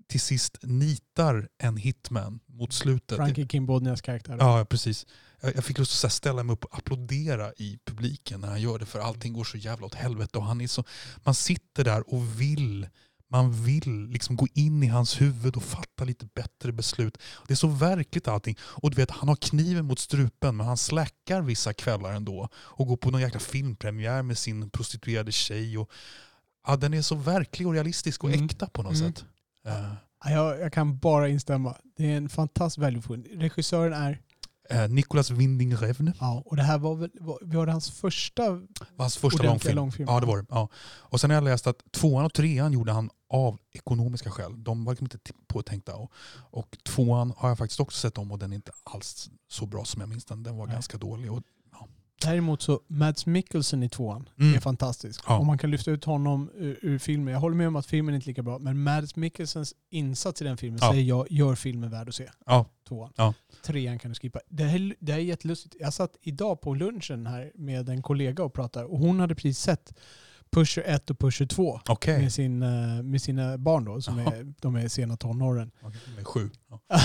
till 0.09 0.21
sist 0.21 0.59
nitar 0.63 1.49
en 1.59 1.77
hitman 1.77 2.41
mot 2.47 2.73
slutet. 2.73 3.17
Frankie 3.17 3.47
Kim 3.47 3.67
Bodnias 3.67 4.01
karaktär. 4.01 4.37
Ja, 4.41 4.65
precis. 4.65 5.07
Jag 5.41 5.65
fick 5.65 5.79
lust 5.79 6.05
att 6.05 6.13
ställa 6.13 6.43
mig 6.43 6.53
upp 6.53 6.65
och 6.65 6.79
applådera 6.79 7.53
i 7.57 7.79
publiken 7.85 8.41
när 8.41 8.49
han 8.49 8.61
gör 8.61 8.79
det 8.79 8.87
för 8.87 8.99
allting 8.99 9.33
går 9.33 9.45
så 9.45 9.57
jävla 9.59 9.87
åt 9.87 9.95
helvete. 9.95 10.39
Och 10.39 10.45
han 10.45 10.61
är 10.61 10.67
så, 10.67 10.85
man 11.25 11.35
sitter 11.35 11.85
där 11.85 12.15
och 12.15 12.41
vill 12.41 12.89
man 13.31 13.65
vill 13.65 14.07
liksom 14.09 14.37
gå 14.37 14.47
in 14.55 14.83
i 14.83 14.87
hans 14.87 15.21
huvud 15.21 15.57
och 15.57 15.63
fatta 15.63 16.05
lite 16.05 16.27
bättre 16.35 16.73
beslut. 16.73 17.19
Det 17.47 17.55
är 17.55 17.57
så 17.57 17.69
verkligt 17.69 18.29
allting. 18.29 18.57
Och 18.61 18.91
du 18.91 18.97
vet, 18.97 19.11
han 19.11 19.29
har 19.29 19.37
kniven 19.37 19.85
mot 19.85 19.99
strupen 19.99 20.57
men 20.57 20.67
han 20.67 20.77
släckar 20.77 21.43
vissa 21.43 21.73
kvällar 21.73 22.13
ändå. 22.13 22.49
Och 22.55 22.87
går 22.87 22.97
på 22.97 23.11
någon 23.11 23.21
jäkla 23.21 23.41
filmpremiär 23.41 24.23
med 24.23 24.39
sin 24.39 24.71
prostituerade 24.71 25.33
tjej. 25.33 25.79
Och, 25.79 25.91
ja, 26.67 26.77
den 26.77 26.95
är 26.95 27.03
så 27.03 27.15
verklig 27.15 27.67
och 27.69 27.75
realistisk 27.75 28.25
och 28.25 28.31
Mm. 28.31 28.45
äkta 28.47 28.67
på 28.67 28.83
något 28.83 28.97
Mm. 28.97 29.13
sätt. 29.13 29.25
Ja, 29.65 30.31
Jag, 30.31 30.61
jag 30.61 30.73
kan 30.73 30.99
bara 30.99 31.29
instämma. 31.29 31.77
Det 31.97 32.13
är 32.13 32.17
en 32.17 32.29
fantastisk 32.29 32.79
välfund. 32.83 33.27
Regissören 33.31 33.93
är, 33.93 34.21
eh, 34.71 34.89
Nicolas 34.89 35.31
Winding 35.31 35.77
Refn 35.77 36.09
ja, 36.21 36.43
och 36.47 36.57
det 36.57 36.63
här 36.63 36.79
var 36.79 36.95
väl 36.95 37.11
var, 37.21 37.39
var 37.43 37.67
det 37.67 37.73
hans 37.73 37.91
första 37.91 38.51
var 38.51 38.67
hans 38.99 39.17
första 39.17 39.43
långfilm. 39.43 39.77
långfilm. 39.77 40.09
Ja, 40.09 40.21
det 40.21 40.27
var 40.27 40.37
det. 40.39 40.47
Ja. 40.49 40.69
Och 41.01 41.21
sen 41.21 41.31
har 41.31 41.35
jag 41.35 41.45
läst 41.45 41.67
att 41.67 41.93
tvåan 41.93 42.25
och 42.25 42.35
trean 42.35 42.73
gjorde 42.73 42.93
han 42.93 43.11
av 43.31 43.59
ekonomiska 43.73 44.31
skäl. 44.31 44.65
De 44.65 44.85
var 44.85 44.93
liksom 44.93 45.05
inte 45.05 45.19
påtänkta. 45.47 45.95
Och, 45.97 46.13
och 46.51 46.79
tvåan 46.85 47.33
har 47.37 47.49
jag 47.49 47.59
faktiskt 47.59 47.81
också 47.81 47.99
sett 48.01 48.19
om 48.19 48.33
och 48.33 48.39
den 48.39 48.53
är 48.53 48.57
inte 48.57 48.73
alls 48.85 49.31
så 49.49 49.67
bra 49.67 49.85
som 49.85 50.01
jag 50.01 50.09
minns 50.09 50.25
den. 50.25 50.43
Den 50.43 50.57
var 50.57 50.67
Nej. 50.67 50.75
ganska 50.75 50.99
dålig. 50.99 51.33
Och, 51.33 51.43
Däremot 52.23 52.63
så 52.63 52.81
Mads 52.87 53.27
Mikkelsen 53.27 53.83
i 53.83 53.89
tvåan 53.89 54.29
Mm. 54.41 54.55
är 54.55 54.61
fantastisk. 54.61 55.21
Ja. 55.27 55.39
Om 55.39 55.47
man 55.47 55.59
kan 55.59 55.71
lyfta 55.71 55.91
ut 55.91 56.05
honom 56.05 56.51
ur, 56.55 56.79
ur 56.83 56.99
filmen. 56.99 57.33
Jag 57.35 57.41
håller 57.41 57.57
med 57.57 57.69
om 57.69 57.77
att 57.77 57.87
filmen 57.87 58.15
är 58.15 58.17
inte 58.17 58.29
lika 58.29 58.43
bra, 58.43 58.59
men 58.59 58.83
Mads 58.83 59.17
Mikkelsens 59.17 59.75
insats 59.91 60.43
i 60.43 60.45
den 60.45 60.57
filmen 60.57 60.79
Ja. 60.83 60.91
säger 60.93 61.03
jag 61.05 61.27
gör 61.31 61.55
filmen 61.55 61.91
värd 61.91 62.09
att 62.09 62.15
se. 62.15 62.29
ja, 62.47 62.67
Tvåan. 62.89 63.13
Ja. 63.17 63.35
Trean 63.63 63.99
kan 63.99 64.11
du 64.11 64.15
skippa. 64.15 64.41
Det 64.49 64.65
här, 64.65 64.95
det 65.01 65.13
här 65.13 65.19
är 65.19 65.23
jättelustigt. 65.25 65.77
Jag 65.81 65.93
satt 65.95 66.17
idag 66.23 66.61
på 66.61 66.75
lunchen 66.75 67.27
här 67.27 67.53
med 67.55 67.89
en 67.89 68.03
kollega 68.03 68.43
och 68.45 68.53
pratade 68.53 68.87
och 68.87 68.99
hon 68.99 69.21
hade 69.21 69.35
precis 69.35 69.59
sett 69.59 69.93
Pusher 70.53 70.83
1 70.87 71.11
och 71.11 71.19
Pusher 71.19 71.47
2 71.47 71.81
okej. 71.89 72.23
med, 72.23 72.33
sin, 72.33 72.63
eh, 72.63 73.03
med 73.03 73.23
sina 73.23 73.59
barn 73.59 73.85
då, 73.85 74.01
som 74.01 74.19
Jaha. 74.19 74.35
är, 74.37 74.53
de 74.61 74.77
är 74.77 74.89
sena 74.89 75.17
tonåren. 75.17 75.71
Okej, 75.83 76.01
med 76.17 76.27
Sju. 76.27 76.51
Ja. 76.71 76.81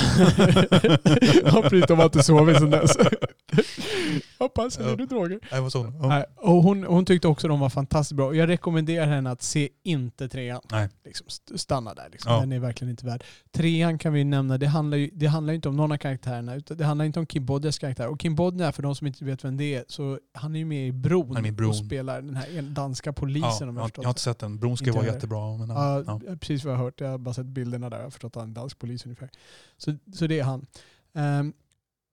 ja, 1.45 1.61
precis. 1.61 1.85
De 1.87 1.97
har 1.97 2.05
inte 2.05 2.23
sovit 2.23 2.57
sedan 2.57 2.69
dess. 2.69 2.97
Hoppas, 4.39 4.79
Ja. 4.79 4.85
är 4.89 4.95
du 4.97 5.05
droger? 5.05 5.39
Nej, 5.51 5.61
vad 5.61 5.73
hon? 5.73 5.95
Ja. 6.01 6.07
Nej, 6.07 6.25
och 6.37 6.63
hon, 6.63 6.83
hon 6.83 7.05
tyckte 7.05 7.27
också 7.27 7.47
de 7.47 7.59
var 7.59 7.69
fantastiskt 7.69 8.15
bra. 8.17 8.35
Jag 8.35 8.49
rekommenderar 8.49 9.05
henne 9.05 9.31
att 9.31 9.41
se 9.41 9.69
inte 9.83 10.29
trean. 10.29 10.61
Nej. 10.71 10.89
Liksom, 11.05 11.27
st- 11.27 11.57
stanna 11.57 11.93
där. 11.93 12.09
Liksom. 12.11 12.31
Ja. 12.33 12.39
Den 12.39 12.51
är 12.51 12.59
verkligen 12.59 12.91
inte 12.91 13.05
värd. 13.05 13.23
Trean 13.55 13.97
kan 13.97 14.13
vi 14.13 14.23
nämna, 14.23 14.57
det 14.57 14.67
handlar 14.67 14.97
ju 14.97 15.09
det 15.13 15.25
handlar 15.27 15.53
inte 15.53 15.69
om 15.69 15.75
någon 15.77 15.91
av 15.91 15.97
karaktärerna. 15.97 16.55
Utan 16.55 16.77
det 16.77 16.85
handlar 16.85 17.05
inte 17.05 17.19
om 17.19 17.25
Kim 17.25 17.45
Bodnias 17.45 17.79
karaktär. 17.79 18.07
Och 18.07 18.19
Kim 18.19 18.35
Bodnia, 18.35 18.71
för 18.71 18.83
de 18.83 18.95
som 18.95 19.07
inte 19.07 19.25
vet 19.25 19.43
vem 19.45 19.57
det 19.57 19.75
är, 19.75 19.83
så 19.87 20.19
han 20.33 20.55
är 20.55 20.59
ju 20.59 20.65
med 20.65 20.87
i 20.87 20.91
Bron, 20.91 21.27
Han 21.27 21.37
är 21.37 21.41
med 21.41 21.49
i 21.49 21.51
Bron. 21.51 21.69
och 21.69 21.75
spelar 21.75 22.21
den 22.21 22.35
här 22.35 22.61
danska 22.61 23.13
polisen 23.13 23.32
Ja, 23.41 23.67
om 23.67 23.77
jag, 23.77 23.83
jag 23.83 23.91
jag 23.97 24.03
har 24.03 24.09
inte 24.09 24.21
sett 24.21 24.39
den. 24.39 24.57
Bron 24.57 24.77
ska 24.77 24.85
ju 24.85 24.91
vara 24.91 25.05
jättebra. 25.05 25.57
Men, 25.57 25.69
Ja, 25.69 26.03
ja. 26.07 26.19
precis 26.39 26.63
vad 26.63 26.73
jag 26.73 26.77
har 26.77 26.85
hört. 26.85 27.01
Jag 27.01 27.09
har 27.09 27.17
bara 27.17 27.33
sett 27.33 27.45
bilderna 27.45 27.89
där. 27.89 27.97
Jag 27.97 28.03
har 28.05 28.09
förstått 28.11 28.31
att 28.31 28.35
han 28.35 28.43
är 28.43 28.47
en 28.47 28.53
dansk 28.53 28.79
polis 28.79 29.05
ungefär. 29.05 29.29
Så, 29.77 29.95
så 30.13 30.27
det 30.27 30.39
är 30.39 30.43
han. 30.43 30.65
Ehm, 31.13 31.53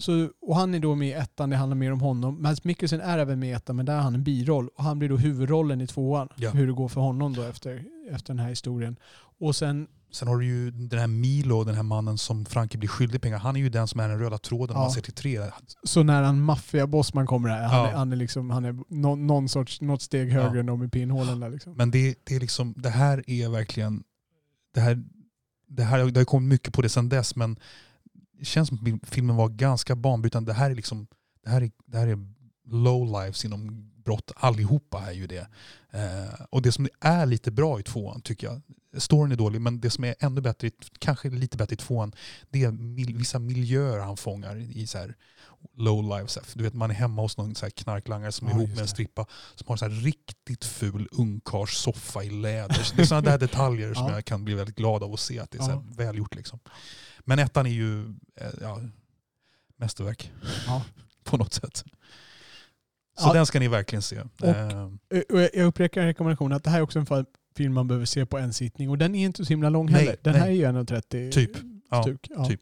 så, 0.01 0.29
och 0.43 0.57
han 0.57 0.75
är 0.75 0.79
då 0.81 0.95
med 0.95 1.09
i 1.09 1.13
ettan, 1.13 1.51
det 1.51 1.57
handlar 1.57 1.77
mer 1.77 1.93
om 1.93 2.01
honom. 2.01 2.43
Mads 2.43 2.65
Mikkelsen 2.65 3.01
är 3.01 3.19
även 3.19 3.39
med 3.41 3.49
i 3.49 3.53
ettan, 3.53 3.77
men 3.77 3.87
där 3.87 3.95
har 3.97 4.03
han 4.03 4.15
en 4.15 4.25
biroll. 4.25 4.69
Och 4.69 4.85
han 4.85 4.99
blir 4.99 5.09
då 5.09 5.17
huvudrollen 5.17 5.81
i 5.81 5.87
tvåan. 5.87 6.29
Ja. 6.37 6.51
Hur 6.51 6.67
det 6.67 6.73
går 6.73 6.89
för 6.89 7.01
honom 7.01 7.33
då 7.35 7.43
efter, 7.43 7.85
efter 8.11 8.35
den 8.35 8.39
här 8.39 8.49
historien. 8.49 8.97
Och 9.41 9.57
sen, 9.57 9.87
Sen 10.13 10.29
har 10.29 10.37
du 10.39 10.47
ju 10.47 10.71
den 10.71 10.99
här 10.99 11.07
Milo, 11.07 11.65
den 11.65 11.75
här 11.75 11.83
mannen 11.83 12.19
som 12.19 12.45
Frankie 12.45 12.79
blir 12.79 12.89
skyldig 12.89 13.23
pengar. 13.23 13.39
Han 13.39 13.57
är 13.57 13.61
ju 13.61 13.69
den 13.69 13.89
som 13.89 14.01
är 14.01 14.09
den 14.09 14.19
röda 14.19 14.39
tråden 14.39 14.77
om 14.77 14.81
Ja. 14.81 14.85
man 14.87 14.93
ser 14.93 15.01
till 15.03 15.13
tre. 15.13 15.41
så 15.85 16.03
när 16.03 16.23
en 16.23 16.41
maffiaboss 16.43 17.15
man 17.15 17.27
kommer 17.27 17.49
här, 17.49 17.63
han, 17.69 17.79
Ja. 17.79 17.89
är, 17.89 17.93
han 17.97 18.13
är 18.13 18.17
liksom, 18.17 18.51
han 18.51 18.65
är 18.65 18.77
nå, 18.89 19.17
någon 19.17 19.49
sorts, 19.49 19.81
något 19.81 20.03
steg 20.03 20.33
högre 20.33 20.55
Ja. 20.55 20.61
än 20.61 20.67
de 20.67 20.83
i 20.85 20.89
pinnhålen 20.89 21.41
där 21.41 21.51
liksom. 21.51 21.73
Men 21.77 21.91
det, 21.91 22.15
det, 22.25 22.37
är 22.37 22.41
liksom, 22.41 22.75
det 22.77 22.91
här 22.91 23.25
är 23.31 23.49
verkligen... 23.49 24.03
Det, 24.75 24.81
här, 24.81 25.03
det, 25.69 25.83
här, 25.83 26.05
det 26.05 26.21
har 26.21 26.25
kommit 26.25 26.49
mycket 26.49 26.75
på 26.75 26.83
det 26.83 26.89
sedan 26.89 27.09
dess 27.09 27.37
men 27.37 27.57
det 28.41 28.47
känns 28.47 28.69
som 28.69 28.99
att 29.03 29.09
filmen 29.09 29.37
var 29.37 29.49
ganska 29.49 29.97
banbrytande. 29.97 30.51
Det 30.53 30.55
här 30.57 30.71
är 30.71 30.75
liksom 30.75 31.07
det 31.45 31.51
här 31.51 31.63
är, 31.63 31.71
det 31.87 31.99
här 31.99 32.07
är 32.07 32.19
low 32.65 33.07
lives 33.07 33.45
inom 33.45 33.91
brott. 34.05 34.33
Allihopa 34.37 35.03
är 35.09 35.13
ju 35.13 35.27
det. 35.27 35.49
Eh, 35.91 36.35
och 36.51 36.63
det 36.63 36.73
som 36.73 36.89
är 37.01 37.27
lite 37.27 37.51
bra 37.51 37.81
i 37.81 37.83
tvåan 37.83 38.21
tycker 38.21 38.47
jag, 38.47 38.61
storyn 39.03 39.33
är 39.33 39.37
dålig 39.37 39.61
men 39.61 39.81
det 39.81 39.91
som 39.91 40.05
är 40.05 40.15
ännu 40.21 40.41
bättre, 40.41 40.71
kanske 40.99 41.31
lite 41.31 41.57
bättre 41.57 41.75
i 41.75 41.77
tvåan, 41.77 42.13
det 42.51 42.65
är 42.65 42.71
mil, 42.71 43.17
vissa 43.17 43.39
miljöer 43.39 43.99
han 43.99 44.17
fångar 44.17 44.57
i 44.57 44.87
så 44.87 44.99
här 44.99 45.15
low 45.77 46.03
lives. 46.19 46.39
Du 46.55 46.63
vet 46.65 46.75
man 46.75 46.91
är 46.91 46.95
hemma 46.95 47.23
hos 47.23 47.37
någon 47.37 47.55
så 47.55 47.67
här 47.67 47.71
knarklangare 47.71 48.33
som 48.33 48.47
är 48.47 48.51
Ja, 48.53 48.57
ihop 48.57 48.71
med 48.71 48.79
en 48.79 48.89
strippa 48.89 49.27
som 49.55 49.65
har 49.67 49.75
en 49.75 49.79
så 49.79 49.85
här 49.89 49.93
riktigt 50.03 50.65
ful 50.65 51.09
ungkarlssoffa 51.13 52.25
i 52.25 52.31
läder. 52.31 52.93
Det 52.97 53.03
är 53.03 53.07
sådana 53.07 53.31
där 53.31 53.39
detaljer 53.47 53.95
som 53.95 54.07
Ja. 54.07 54.13
jag 54.15 54.25
kan 54.25 54.45
bli 54.45 54.55
väldigt 54.55 54.77
glad 54.77 55.03
av 55.03 55.13
att 55.13 55.21
se 55.21 55.39
att 55.39 55.51
det 55.51 55.59
är 55.59 55.63
så 55.63 55.69
här 55.71 55.75
Ja. 55.75 55.85
välgjort. 55.97 56.35
Liksom. 56.35 56.59
Men 57.31 57.39
ettan 57.39 57.67
är 57.67 57.71
ju 57.71 58.01
eh, 58.37 58.47
ja, 58.61 58.81
mästerverk 59.77 60.33
Ja. 60.67 60.83
på 61.25 61.37
något 61.37 61.53
sätt. 61.55 61.77
Så 63.19 63.29
Ja. 63.29 63.33
den 63.33 63.47
ska 63.47 63.59
ni 63.61 63.69
verkligen 63.69 64.03
se. 64.03 64.21
Och- 64.21 64.49
Eh, 64.49 64.89
Och 65.33 65.41
jag 65.41 65.57
upprepar 65.67 66.01
rekommendationen 66.01 66.57
att 66.57 66.65
det 66.65 66.71
här 66.71 66.79
är 66.79 66.83
också 66.83 66.99
en 66.99 67.27
film 67.57 67.73
man 67.75 67.89
behöver 67.89 68.07
se 68.07 68.27
på 68.27 68.39
en 68.39 68.53
sittning. 68.53 68.91
Och 68.91 68.99
den 68.99 69.15
är 69.15 69.25
inte 69.27 69.45
så 69.45 69.49
himla 69.49 69.69
lång 69.71 69.87
Nej, 69.87 69.95
heller. 69.95 70.17
Den 70.23 70.35
här 70.35 70.41
nej. 70.47 70.51
är 70.65 70.73
ju 70.73 70.79
1.30 70.79 71.31
Typ. 71.33 71.51
Ja. 71.91 72.07
Ja. 72.31 72.45
typ. 72.45 72.61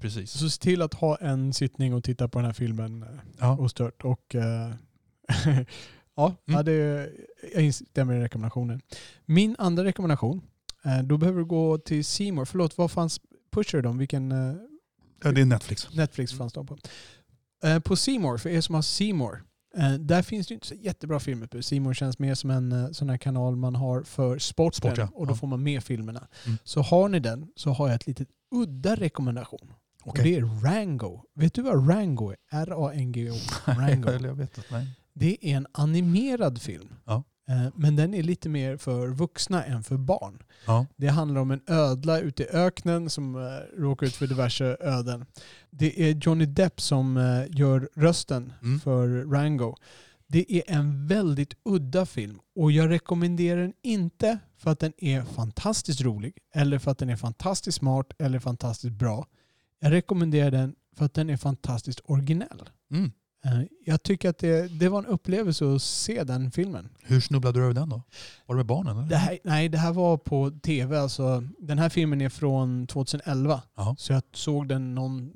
precis. 0.00 0.30
Så 0.30 0.50
se 0.50 0.62
till 0.62 0.82
att 0.82 0.94
ha 0.94 1.16
en 1.16 1.52
sittning 1.54 1.94
och 1.94 2.04
titta 2.04 2.28
på 2.28 2.38
den 2.38 2.46
här 2.46 2.52
filmen 2.52 3.02
eh, 3.02 3.08
Ja. 3.40 3.58
ostört. 3.58 4.04
Och, 4.04 4.34
eh, 4.34 4.74
ja, 6.16 6.34
Mm. 6.46 6.64
det, 6.64 7.10
jag 7.54 7.62
instämmer 7.64 8.14
i 8.14 8.20
rekommendationen. 8.20 8.80
Min 9.24 9.56
andra 9.58 9.84
rekommendation, 9.84 10.42
eh, 10.84 11.02
då 11.02 11.16
behöver 11.18 11.38
du 11.38 11.44
gå 11.44 11.78
till 11.78 12.04
Seymour. 12.04 12.44
Förlåt, 12.44 12.78
vad 12.78 12.90
fanns 12.90 13.20
Pusher 13.54 13.82
de? 13.82 13.98
Vilken 13.98 14.32
eh, 14.32 14.54
Ja, 15.24 15.32
det 15.32 15.40
är 15.40 15.44
Netflix. 15.44 15.88
Netflix 15.94 16.32
fanns 16.32 16.52
de 16.52 16.66
på? 16.66 16.78
Eh, 17.64 17.78
på 17.78 17.96
Seymour, 17.96 18.38
för 18.38 18.48
er 18.50 18.60
som 18.60 18.74
har 18.74 18.82
Seymour, 18.82 19.42
eh, 19.76 19.92
där 19.92 20.22
finns 20.22 20.46
det 20.46 20.54
inte 20.54 20.66
så 20.66 20.74
jättebra 20.74 21.20
filmer. 21.20 21.62
Seymour 21.62 21.94
känns 21.94 22.18
mer 22.18 22.34
som 22.34 22.50
en 22.50 22.72
eh, 22.72 22.90
sån 22.90 23.10
här 23.10 23.16
kanal 23.16 23.56
man 23.56 23.74
har 23.74 24.02
för 24.02 24.38
sporten 24.38 24.76
Sport, 24.90 24.98
ja. 24.98 25.08
och 25.14 25.26
då 25.26 25.32
Ja. 25.32 25.36
får 25.36 25.46
man 25.46 25.62
med 25.62 25.84
filmerna. 25.84 26.28
Mm. 26.46 26.58
Så 26.64 26.82
har 26.82 27.08
ni 27.08 27.20
den 27.20 27.48
så 27.56 27.70
har 27.70 27.88
jag 27.88 27.94
ett 27.94 28.06
litet 28.06 28.28
udda 28.54 28.94
rekommendation. 28.94 29.72
Och 30.02 30.08
Okej. 30.10 30.24
det 30.24 30.36
är 30.38 30.42
Rango. 30.64 31.20
Vet 31.34 31.54
du 31.54 31.62
vad 31.62 31.88
Rango 31.90 32.30
är? 32.30 32.36
R-A-N-G-O. 32.50 33.34
Rango. 33.64 34.10
Jag 34.12 34.34
vet 34.34 34.58
inte. 34.58 34.68
Nej. 34.74 34.86
Det 35.14 35.38
är 35.52 35.56
en 35.56 35.66
animerad 35.72 36.62
film. 36.62 36.88
Ja. 37.04 37.22
Eh, 37.48 37.66
Men 37.74 37.96
den 37.96 38.14
är 38.14 38.22
lite 38.22 38.48
mer 38.48 38.76
för 38.76 39.08
vuxna 39.08 39.64
än 39.64 39.82
för 39.82 39.96
barn. 39.96 40.42
Ja. 40.66 40.86
Det 40.96 41.08
handlar 41.08 41.40
om 41.40 41.50
en 41.50 41.60
ödla 41.66 42.18
ute 42.20 42.42
i 42.42 42.46
öknen 42.48 43.10
som 43.10 43.36
eh, 43.36 43.80
råkar 43.80 44.06
ut 44.06 44.14
för 44.14 44.26
diverse 44.26 44.76
öden. 44.80 45.26
Det 45.70 46.02
är 46.10 46.14
Johnny 46.14 46.46
Depp 46.46 46.80
som 46.80 47.16
eh, 47.16 47.56
gör 47.58 47.88
rösten 47.94 48.52
Mm. 48.62 48.80
för 48.80 49.08
Rango. 49.32 49.76
Det 50.26 50.58
är 50.58 50.62
en 50.66 51.06
väldigt 51.06 51.54
udda 51.64 52.06
film 52.06 52.38
och 52.56 52.72
jag 52.72 52.90
rekommenderar 52.90 53.60
den 53.60 53.72
inte 53.82 54.38
för 54.56 54.70
att 54.70 54.78
den 54.80 54.92
är 54.98 55.22
fantastiskt 55.24 56.00
rolig 56.00 56.34
eller 56.54 56.78
för 56.78 56.90
att 56.90 56.98
den 56.98 57.10
är 57.10 57.16
fantastiskt 57.16 57.78
smart 57.78 58.06
eller 58.18 58.38
fantastiskt 58.38 58.92
bra. 58.94 59.26
Jag 59.80 59.92
rekommenderar 59.92 60.50
den 60.50 60.74
för 60.96 61.04
att 61.04 61.14
den 61.14 61.30
är 61.30 61.36
fantastiskt 61.36 62.00
originell. 62.04 62.70
Mm. 62.90 63.12
Eh, 63.44 63.60
Jag 63.84 64.02
tycker 64.02 64.28
att 64.30 64.38
det, 64.38 64.68
det 64.80 64.88
var 64.88 64.98
en 64.98 65.06
upplevelse 65.06 65.74
att 65.74 65.82
se 65.82 66.24
den 66.24 66.50
filmen. 66.50 66.88
Hur 67.02 67.20
snubblade 67.20 67.58
du 67.58 67.64
över 67.64 67.74
den 67.74 67.88
då? 67.88 68.02
Var 68.46 68.54
det 68.54 68.56
med 68.56 68.66
barnen? 68.66 68.98
Eller? 68.98 69.08
Det 69.08 69.16
här, 69.16 69.38
nej, 69.44 69.68
det 69.68 69.78
här 69.78 69.92
var 69.92 70.16
på 70.16 70.50
tv. 70.62 70.98
Alltså, 71.00 71.44
den 71.58 71.78
här 71.78 71.88
filmen 71.88 72.20
är 72.20 72.28
från 72.28 72.86
2011. 72.86 73.62
Ja. 73.76 73.94
Så 73.98 74.12
jag 74.12 74.22
såg 74.32 74.68
den 74.68 74.94
någon, 74.94 75.32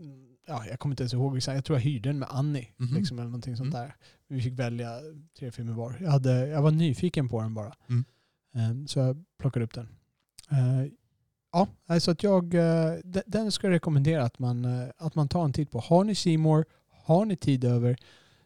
ja, 0.46 0.66
jag 0.70 0.78
kommer 0.78 0.92
inte 0.92 1.02
ens 1.02 1.12
ihåg 1.14 1.36
exakt. 1.36 1.54
Jag 1.54 1.64
tror 1.64 1.78
jag 1.78 1.82
hyrde 1.84 2.08
den 2.08 2.18
med 2.18 2.28
Annie. 2.32 2.68
Mhm. 2.76 2.94
Liksom, 2.94 3.18
eller 3.18 3.28
någonting 3.28 3.56
sånt 3.56 3.74
Mm. 3.74 3.80
där. 3.86 3.94
Vi 4.28 4.40
fick 4.42 4.52
välja 4.58 4.90
tre 5.38 5.50
filmer 5.50 5.72
var. 5.72 5.94
Jag, 6.00 6.10
hade, 6.10 6.46
jag 6.48 6.62
var 6.62 6.70
nyfiken 6.70 7.28
på 7.28 7.40
den 7.42 7.54
bara. 7.54 7.72
Mm. 7.88 8.04
Eh, 8.54 8.86
Så 8.86 8.98
jag 8.98 9.24
plockade 9.40 9.64
upp 9.64 9.74
den. 9.74 9.88
Eh, 10.50 10.92
Ja, 11.52 11.66
alltså 11.86 12.10
att 12.10 12.22
jag, 12.22 12.44
de- 13.04 13.22
den 13.26 13.52
ska 13.52 13.66
jag 13.66 13.74
rekommendera 13.74 14.24
att 14.24 14.38
man, 14.38 14.64
att 14.98 15.14
man 15.14 15.28
tar 15.28 15.44
en 15.44 15.52
titt 15.52 15.70
på. 15.70 15.78
Har 15.80 16.04
ni 16.04 16.14
Seymour, 16.14 16.64
har 17.08 17.24
ni 17.24 17.36
tid 17.36 17.64
över, 17.64 17.96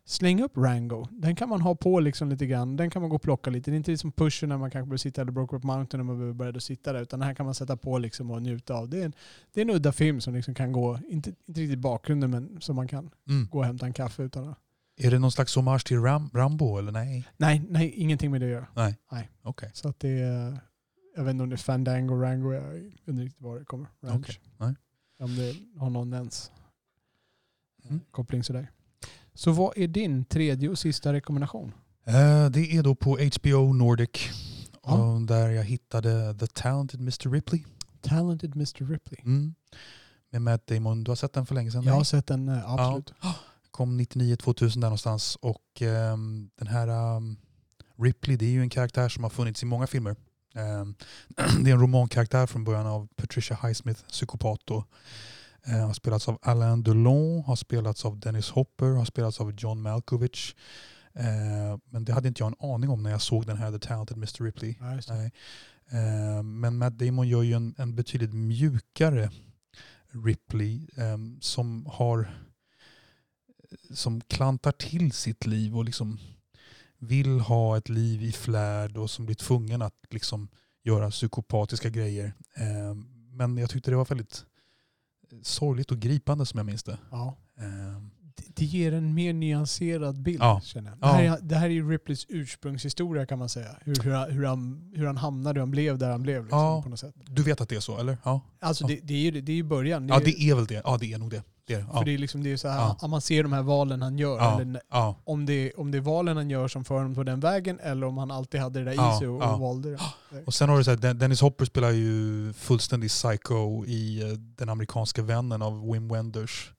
släng 0.04 0.42
upp 0.42 0.56
Rango. 0.56 1.06
Den 1.10 1.36
kan 1.36 1.48
man 1.48 1.60
ha 1.60 1.74
på 1.74 2.00
liksom 2.00 2.28
lite 2.28 2.46
grann. 2.46 2.76
Den 2.76 2.90
kan 2.90 3.02
man 3.02 3.08
gå 3.08 3.16
och 3.16 3.22
plocka 3.22 3.50
lite. 3.50 3.70
Det 3.70 3.74
är 3.74 3.76
inte 3.76 3.90
liksom 3.90 4.12
pushen 4.12 4.48
när 4.48 4.58
man 4.58 4.70
kanske 4.70 4.88
börjar 4.88 4.98
sitta 4.98 5.20
eller 5.22 5.32
Brokeback 5.32 5.64
Mountain 5.64 5.98
när 5.98 6.04
man 6.04 6.16
behöver 6.16 6.34
börja 6.34 6.60
sitta 6.60 6.92
där. 6.92 7.02
Utan 7.02 7.20
den 7.20 7.26
här 7.26 7.34
kan 7.34 7.46
man 7.46 7.54
sätta 7.54 7.76
på 7.76 7.98
liksom 7.98 8.30
och 8.30 8.42
njuta 8.42 8.74
av. 8.74 8.88
Det 8.88 9.00
är 9.00 9.04
en, 9.04 9.12
det 9.52 9.60
är 9.60 9.64
en 9.64 9.70
udda 9.70 9.92
film 9.92 10.20
som 10.20 10.34
liksom 10.34 10.54
kan 10.54 10.72
gå, 10.72 10.98
inte, 11.08 11.30
inte 11.46 11.60
riktigt 11.60 11.70
i 11.70 11.76
bakgrunden 11.76 12.30
men 12.30 12.60
som 12.60 12.76
man 12.76 12.88
kan 12.88 13.10
Mm. 13.28 13.48
gå 13.50 13.58
och 13.58 13.64
hämta 13.64 13.86
en 13.86 13.92
kaffe 13.92 14.22
utan 14.22 14.48
att... 14.48 14.58
Är 14.96 15.10
det 15.10 15.18
någon 15.18 15.32
slags 15.32 15.56
hommage 15.56 15.86
till 15.86 16.00
Ram 16.00 16.30
Rambo 16.34 16.78
eller 16.78 16.92
nej? 16.92 17.28
Nej, 17.36 17.62
nej, 17.68 17.92
ingenting 17.96 18.30
med 18.30 18.40
det 18.40 18.46
att 18.46 18.52
göra. 18.52 18.66
Nej. 18.74 18.96
Nej. 19.12 19.30
Okej. 19.42 19.70
Så 19.74 19.88
att 19.88 20.00
det 20.00 20.08
är, 20.08 20.58
jag 21.16 21.24
vet 21.24 21.30
inte 21.30 21.42
om 21.42 21.48
det 21.50 21.54
är 21.54 21.58
Fandango, 21.58 22.14
Rango, 22.14 22.52
jag 22.52 22.62
vet 22.62 23.08
inte 23.08 23.22
riktigt 23.22 23.40
var 23.42 23.58
det 23.58 23.64
kommer. 23.64 23.86
Ranch. 24.02 24.20
Okej, 24.20 24.40
nej. 24.58 24.74
Om 25.20 25.36
det 25.36 25.56
har 25.80 25.90
någon 25.90 26.12
ens 26.14 26.50
Mm. 27.88 28.00
koppling 28.10 28.44
sådär. 28.44 28.70
Så 29.34 29.52
vad 29.52 29.78
är 29.78 29.88
din 29.88 30.24
tredje 30.24 30.68
och 30.68 30.78
sista 30.78 31.12
rekommendation? 31.12 31.72
Eh, 32.04 32.50
det 32.50 32.76
är 32.76 32.82
då 32.82 32.94
på 32.94 33.18
HBO 33.40 33.72
Nordic. 33.72 34.10
Ja. 34.82 34.92
och 34.92 35.20
Där 35.20 35.48
jag 35.48 35.64
hittade 35.64 36.34
The 36.38 36.46
Talented 36.46 37.00
Mr 37.00 37.30
Ripley. 37.30 37.64
Talented 38.00 38.54
Mr. 38.56 38.84
Ripley. 38.90 39.20
Mm. 39.24 39.54
Med 40.30 40.42
Matt 40.42 40.66
Damon. 40.66 41.04
Du 41.04 41.10
har 41.10 41.16
sett 41.16 41.32
den 41.32 41.46
för 41.46 41.54
länge 41.54 41.70
sedan? 41.70 41.82
Jag 41.82 41.92
har 41.92 41.98
nej? 41.98 42.04
sett 42.06 42.26
den, 42.26 42.48
eh, 42.48 42.72
absolut. 42.72 43.12
Kom 43.70 44.00
99-2000 44.00 44.74
där 44.74 44.80
någonstans. 44.80 45.36
Och 45.40 45.82
ehm, 45.82 46.50
den 46.56 46.68
här 46.68 46.88
ehm, 47.16 47.36
Ripley, 47.98 48.36
det 48.36 48.46
är 48.46 48.50
ju 48.50 48.60
en 48.60 48.70
karaktär 48.70 49.08
som 49.08 49.22
har 49.22 49.30
funnits 49.30 49.62
i 49.62 49.66
många 49.66 49.86
filmer. 49.86 50.16
Ehm, 50.54 50.94
det 51.64 51.70
är 51.70 51.74
en 51.74 51.80
romankaraktär 51.80 52.46
från 52.46 52.64
början 52.64 52.86
av 52.86 53.08
Patricia 53.16 53.58
Highsmith, 53.62 54.02
psykopat. 54.08 54.60
Då. 54.64 54.84
Eh, 55.66 55.86
har 55.86 55.92
spelats 55.92 56.28
av 56.28 56.38
Alain 56.42 56.82
Delon, 56.82 57.42
har 57.44 57.56
spelats 57.56 58.04
av 58.04 58.18
Dennis 58.18 58.50
Hopper, 58.50 58.86
har 58.86 59.04
spelats 59.04 59.40
av 59.40 59.52
John 59.52 59.82
Malkovich. 59.82 60.54
Eh, 61.14 61.78
men 61.84 62.04
det 62.04 62.12
hade 62.12 62.28
inte 62.28 62.42
jag 62.42 62.48
en 62.48 62.70
aning 62.70 62.90
om 62.90 63.02
när 63.02 63.10
jag 63.10 63.22
såg 63.22 63.46
den 63.46 63.56
här 63.56 63.72
The 63.72 63.78
Talented 63.78 64.16
Mr 64.16 64.44
Ripley. 64.44 64.76
Ja. 64.80 65.14
Eh, 65.98 66.42
Men 66.42 66.78
Matt 66.78 66.98
Damon 66.98 67.28
gör 67.28 67.42
ju 67.42 67.52
en, 67.52 67.74
en 67.78 67.94
betydligt 67.94 68.34
mjukare 68.34 69.30
Ripley 70.24 70.86
som 71.40 71.86
har 71.86 72.34
som 73.94 74.20
klantar 74.20 74.72
till 74.72 75.12
sitt 75.12 75.46
liv 75.46 75.76
och 75.76 75.84
liksom 75.84 76.18
vill 76.98 77.40
ha 77.40 77.76
ett 77.76 77.88
liv 77.88 78.22
i 78.22 78.32
flärd 78.32 78.96
och 78.96 79.10
som 79.10 79.26
blir 79.26 79.36
tvungen 79.36 79.82
att 79.82 79.94
liksom 80.10 80.48
göra 80.82 81.10
psykopatiska 81.10 81.90
grejer. 81.90 82.34
Men 83.30 83.58
jag 83.58 83.70
tyckte 83.70 83.90
det 83.90 83.96
var 83.96 84.04
väldigt 84.04 84.44
sorgligt 85.42 85.90
och 85.90 85.98
gripande 85.98 86.46
som 86.46 86.58
jag 86.58 86.66
minns 86.66 86.82
det. 86.82 86.98
Ja. 87.10 87.36
Eh, 87.58 88.02
Det, 88.36 88.44
det 88.56 88.64
ger 88.64 88.92
en 88.92 89.14
mer 89.14 89.32
nyanserad 89.32 90.22
bild 90.22 90.40
Ja. 90.42 90.60
känner 90.64 90.90
jag. 90.90 90.98
Det, 91.00 91.06
här 91.06 91.22
är, 91.24 91.38
det 91.42 91.54
här 91.56 91.70
är 91.70 91.88
Ripleys 91.88 92.26
ursprungshistoria 92.28 93.26
kan 93.26 93.38
man 93.38 93.48
säga. 93.48 93.76
Hur, 93.80 94.02
hur, 94.02 94.12
han- 94.12 94.30
hur, 94.30 94.44
han, 94.44 94.92
hur 94.94 95.06
han 95.06 95.16
hamnade, 95.16 95.54
hur 95.58 95.60
han 95.62 95.70
blev 95.70 95.98
där 95.98 96.10
han 96.10 96.22
blev. 96.22 96.42
Liksom, 96.42 96.58
Ja. 96.58 96.82
på 96.82 96.88
något 96.88 96.98
sätt. 97.00 97.14
Du 97.26 97.42
vet 97.42 97.60
att 97.60 97.68
det 97.68 97.76
är 97.76 97.80
så, 97.80 97.98
eller? 97.98 98.18
Ja, 98.24 98.40
Alltså 98.60 98.84
Ja. 98.84 98.88
det, 98.88 99.00
det 99.02 99.14
är 99.14 99.18
ju 99.20 99.30
det, 99.30 99.40
det 99.40 99.52
är 99.52 99.56
ju 99.56 99.62
början. 99.62 100.08
ja 100.08 100.20
är 100.20 100.24
det 100.24 100.40
är 100.40 100.54
väl 100.54 100.66
det. 100.66 100.82
Ja, 100.84 100.96
det 101.00 101.12
är 101.12 101.18
nog 101.18 101.30
det. 101.30 101.42
Det, 101.72 101.82
är 101.82 101.86
det. 101.86 101.86
För 101.92 101.98
Ja. 101.98 102.04
det 102.04 102.14
är 102.14 102.18
liksom 102.18 102.42
det 102.42 102.52
är 102.52 102.56
så 102.56 102.68
här, 102.68 102.94
Ja. 103.02 103.08
man 103.08 103.20
ser 103.20 103.42
de 103.42 103.52
här 103.52 103.62
valen 103.62 104.02
han 104.02 104.18
gör. 104.18 104.38
Ja. 104.38 104.60
Eller, 104.60 104.82
Ja. 104.90 105.16
om, 105.24 105.46
det, 105.46 105.72
om 105.72 105.90
det 105.90 105.98
är 105.98 106.02
valen 106.02 106.36
han 106.36 106.50
gör 106.50 106.68
som 106.68 106.84
för 106.84 106.94
honom 106.94 107.14
på 107.14 107.22
den 107.22 107.40
vägen 107.40 107.78
eller 107.82 108.06
om 108.06 108.18
han 108.18 108.30
alltid 108.30 108.60
hade 108.60 108.78
det 108.78 108.84
där 108.84 108.92
Ja, 108.94 109.16
i 109.16 109.18
sig 109.18 109.28
och, 109.28 109.42
ja. 109.42 109.54
och 109.54 109.60
valde 109.60 109.90
det. 109.90 109.98
Och 110.46 110.54
sen 110.54 110.68
har 110.68 110.78
du 110.78 110.84
så 110.84 110.90
här, 110.90 110.96
Den- 110.98 111.18
Dennis 111.18 111.40
Hopper 111.40 111.64
spelar 111.64 111.90
ju 111.90 112.52
fullständig 112.52 113.10
psycho 113.10 113.84
i 113.86 114.22
eh, 114.22 114.28
Den 114.38 114.68
amerikanska 114.68 115.22
vännen 115.22 115.62
av 115.62 115.90
Wim 115.92 116.08
Wenders. 116.08 116.72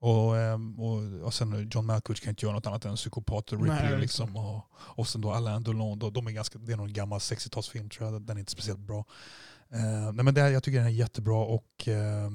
Och, 0.00 0.36
ehm, 0.38 0.78
och, 0.80 1.22
och 1.26 1.34
sen 1.34 1.70
John 1.74 1.86
Malkovich 1.86 2.20
kan 2.22 2.30
inte 2.30 2.46
göra 2.46 2.54
något 2.54 2.66
annat 2.66 2.84
än 2.84 2.96
psykopat 2.96 3.52
och 3.52 3.58
Nej, 3.60 3.70
Ripley. 3.70 3.84
exakt. 3.86 4.00
liksom. 4.02 4.36
och, 4.36 4.64
och 4.74 5.08
sen 5.08 5.20
då 5.20 5.30
Alain 5.32 5.62
Delon, 5.62 5.98
då, 5.98 6.10
de 6.10 6.26
är 6.26 6.30
ganska, 6.30 6.58
det 6.58 6.72
är 6.72 6.76
någon 6.76 6.92
gammal 6.92 7.18
60-talsfilm 7.18 7.88
tror 7.90 8.12
jag, 8.12 8.22
den 8.22 8.36
är 8.36 8.40
inte 8.40 8.52
speciellt 8.52 8.80
bra. 8.80 9.04
Eh, 9.72 10.12
nej 10.12 10.24
men 10.24 10.34
det, 10.34 10.50
jag 10.50 10.62
tycker 10.62 10.78
den 10.78 10.86
är 10.86 10.90
jättebra 10.92 11.36
och 11.44 11.88
eh, 11.88 12.30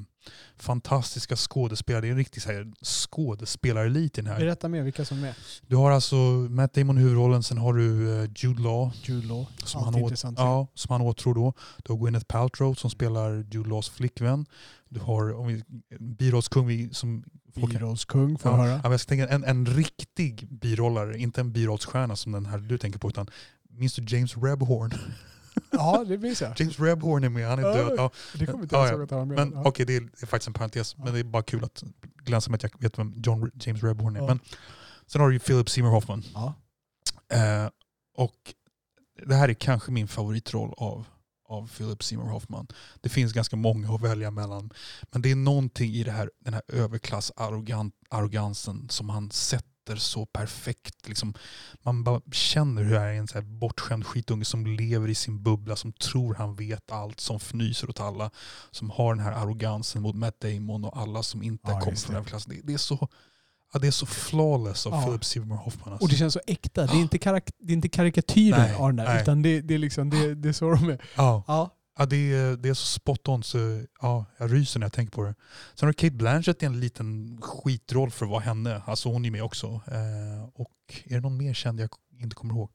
fantastiska 0.58 1.36
skådespelare. 1.36 2.02
Det 2.02 2.08
är 2.08 2.12
en 2.12 2.18
riktig 2.18 2.42
så 2.42 2.52
här, 2.52 2.72
skådespelarelit 2.84 4.18
i 4.18 4.22
den 4.22 4.32
här. 4.32 4.40
Berätta 4.40 4.68
mer 4.68 4.82
vilka 4.84 5.06
som 5.06 5.24
är. 5.24 5.36
Du 5.68 5.76
har 5.76 5.92
alltså 5.92 6.16
Matt 6.50 6.74
Damon 6.74 6.98
i 6.98 7.02
huvudrollen, 7.02 7.44
sen 7.44 7.58
har 7.58 7.74
du 7.74 8.20
eh, 8.24 8.30
Jude 8.36 8.62
Law 8.62 8.92
Jude 9.04 9.28
Law. 9.28 9.46
som 9.66 9.84
Alltid 9.84 10.04
han, 10.24 10.34
åt, 10.34 10.40
ja, 10.40 10.68
som 10.76 10.92
han 10.92 11.02
åtrår 11.02 11.34
då. 11.36 11.54
Du 11.84 11.94
har 11.94 12.00
Gwyneth 12.00 12.26
Paltrow 12.26 12.74
som 12.74 12.90
spelar 12.90 13.46
Jude 13.52 13.70
Laws 13.70 13.90
flickvän. 13.90 14.46
Du 14.90 15.00
har 15.00 15.34
om 15.34 15.48
vi- 15.48 15.64
birollskung 16.00 16.68
vi- 16.68 16.94
som... 16.94 17.24
Birollskung 17.56 18.38
får 18.38 18.52
ja, 18.52 18.58
höra. 18.58 18.82
ja, 18.84 18.92
jag 18.92 19.00
ska 19.00 19.10
tänka, 19.10 19.28
en, 19.28 19.44
en 19.44 19.66
riktig 19.66 20.48
birollare, 20.50 21.18
inte 21.18 21.42
en 21.42 21.52
birollsstjärna 21.52 22.16
som 22.16 22.32
den 22.32 22.46
här 22.46 22.58
du 22.58 22.78
tänker 22.78 23.00
på. 23.00 23.10
Utan, 23.10 23.28
minns 23.70 23.94
du 23.96 24.16
James 24.18 24.38
Rebhorn? 24.38 24.94
Ja, 25.74 26.04
det 26.08 26.18
minns 26.18 26.42
jag. 26.42 26.60
James 26.60 26.80
Rebhorn 26.80 27.24
är 27.24 27.30
med, 27.30 27.48
han 27.48 27.60
är 27.60 27.64
Ja, 27.64 27.74
död. 27.74 27.94
Ja, 27.98 28.12
Det 28.40 28.46
kommer 28.46 28.64
inte 28.64 28.76
Ja, 28.76 28.80
ens 28.88 28.92
ja. 28.92 28.98
ihåg 28.98 29.04
att 29.04 29.12
han 29.12 29.20
var 29.20 29.26
med. 29.26 29.38
men 29.38 29.52
Ja. 29.54 29.64
okej, 29.70 29.86
det, 29.86 29.96
är, 29.96 30.02
det 30.02 30.22
är 30.24 30.28
faktiskt 30.28 30.48
en 30.48 30.54
parentes. 30.54 30.98
Men 30.98 31.14
det 31.14 31.20
är 31.20 31.24
bara 31.24 31.44
kul 31.44 31.64
att 31.64 31.84
glänsa 32.26 32.50
med 32.52 32.56
att 32.58 32.64
jag 32.64 32.72
vet 32.82 33.00
vem 33.00 33.14
John, 33.26 33.52
James 33.56 33.84
Rebhorn 33.84 34.16
är. 34.16 34.20
Ja. 34.20 34.28
Men 34.28 34.40
sen 35.08 35.22
har 35.22 35.28
du 35.30 35.36
ju 35.36 35.40
Philip 35.40 35.70
Seymour 35.70 35.92
Hoffman. 35.92 36.24
Ja. 36.34 36.54
Eh, 37.34 37.70
och 38.18 38.54
det 39.26 39.36
här 39.36 39.50
är 39.50 39.54
kanske 39.54 39.92
min 39.92 40.08
favoritroll 40.08 40.74
av, 40.78 41.06
av 41.50 41.68
Philip 41.78 42.04
Seymour 42.04 42.30
Hoffman. 42.30 42.68
Det 43.02 43.10
finns 43.10 43.34
ganska 43.34 43.56
många 43.56 43.94
att 43.96 44.02
välja 44.02 44.32
mellan. 44.32 44.70
Men 45.12 45.22
det 45.22 45.32
är 45.32 45.36
någonting 45.36 45.92
i 45.92 46.04
det 46.04 46.12
här, 46.12 46.30
den 46.40 46.54
här 46.54 46.64
överklass-arrogansen 46.68 48.90
som 48.90 49.10
han 49.10 49.32
sätter 49.32 49.73
så 49.96 50.26
perfekt. 50.26 51.08
Liksom, 51.08 51.34
man 51.82 52.04
bara 52.04 52.22
känner 52.32 52.84
hur 52.84 52.98
här 52.98 53.08
är 53.08 53.14
en 53.14 53.28
så 53.28 53.34
här 53.34 53.42
bortskämd 53.46 54.06
skitunge 54.06 54.46
som 54.46 54.66
lever 54.68 55.08
i 55.08 55.16
sin 55.16 55.44
bubbla, 55.44 55.76
som 55.76 55.94
tror 55.94 56.36
han 56.36 56.56
vet 56.56 56.92
allt, 56.92 57.20
som 57.20 57.36
fnyser 57.36 57.90
åt 57.90 58.00
alla. 58.00 58.32
Som 58.72 58.90
har 58.90 59.16
den 59.16 59.24
här 59.24 59.32
arrogansen 59.32 60.02
mot 60.02 60.16
Matt 60.16 60.40
Damon 60.40 60.86
och 60.86 60.98
alla 60.98 61.24
som 61.24 61.44
inte 61.44 61.72
Ja, 61.72 61.80
kommer 61.80 61.98
från 61.98 62.16
den 62.16 62.26
klassen. 62.26 62.54
Det, 62.56 62.62
det 62.64 62.74
är 62.74 62.78
så... 62.78 63.08
Ja, 63.74 63.80
det 63.80 63.88
är 63.88 63.92
så 63.92 64.06
flawless 64.06 64.86
av 64.88 64.94
Ja. 64.94 65.02
Philip 65.06 65.26
Seymour 65.26 65.58
Hoffman. 65.58 65.94
Alltså. 65.94 66.06
Och 66.06 66.10
det 66.10 66.16
känns 66.16 66.34
så 66.34 66.40
äkta. 66.48 66.86
Det 66.86 66.94
är 66.94 67.00
inte, 67.02 67.18
karak- 67.18 67.52
det 67.60 67.72
är 67.72 67.76
inte 67.76 67.90
karikatyrer 67.90 68.58
Nej, 68.58 68.76
av 68.76 68.88
den 68.88 68.96
där, 68.96 69.06
nej. 69.14 69.22
utan 69.22 69.42
det, 69.42 69.62
det, 69.62 69.74
är 69.74 69.78
liksom, 69.78 70.10
det, 70.10 70.36
det 70.36 70.50
är 70.50 70.54
så 70.54 70.72
de 70.72 70.90
är. 70.90 71.02
ja. 71.18 71.44
Ja, 71.48 71.70
Ja, 71.98 72.06
det, 72.06 72.34
är, 72.34 72.58
det 72.58 72.70
är 72.70 72.74
så 72.74 72.86
spot 72.86 73.28
on 73.28 73.44
så 73.44 73.82
ja, 74.02 74.26
jag 74.38 74.54
ryser 74.54 74.80
när 74.80 74.86
jag 74.86 74.94
tänker 74.94 75.12
på 75.12 75.24
det. 75.24 75.36
Sen 75.76 75.88
har 75.88 75.94
Kate 75.94 76.16
Blanchett 76.16 76.64
en 76.64 76.80
liten 76.80 77.38
skitroll 77.42 78.12
för 78.12 78.26
att 78.26 78.32
vara 78.32 78.42
henne. 78.42 78.82
Alltså 78.86 79.10
hon 79.10 79.26
är 79.26 79.32
med 79.32 79.44
också. 79.44 79.68
Eh, 79.68 80.44
och 80.54 80.72
är 81.06 81.16
det 81.16 81.20
någon 81.20 81.38
mer 81.38 81.54
känd 81.54 81.80
jag 81.80 81.90
inte 82.22 82.36
kommer 82.36 82.54
ihåg? 82.54 82.72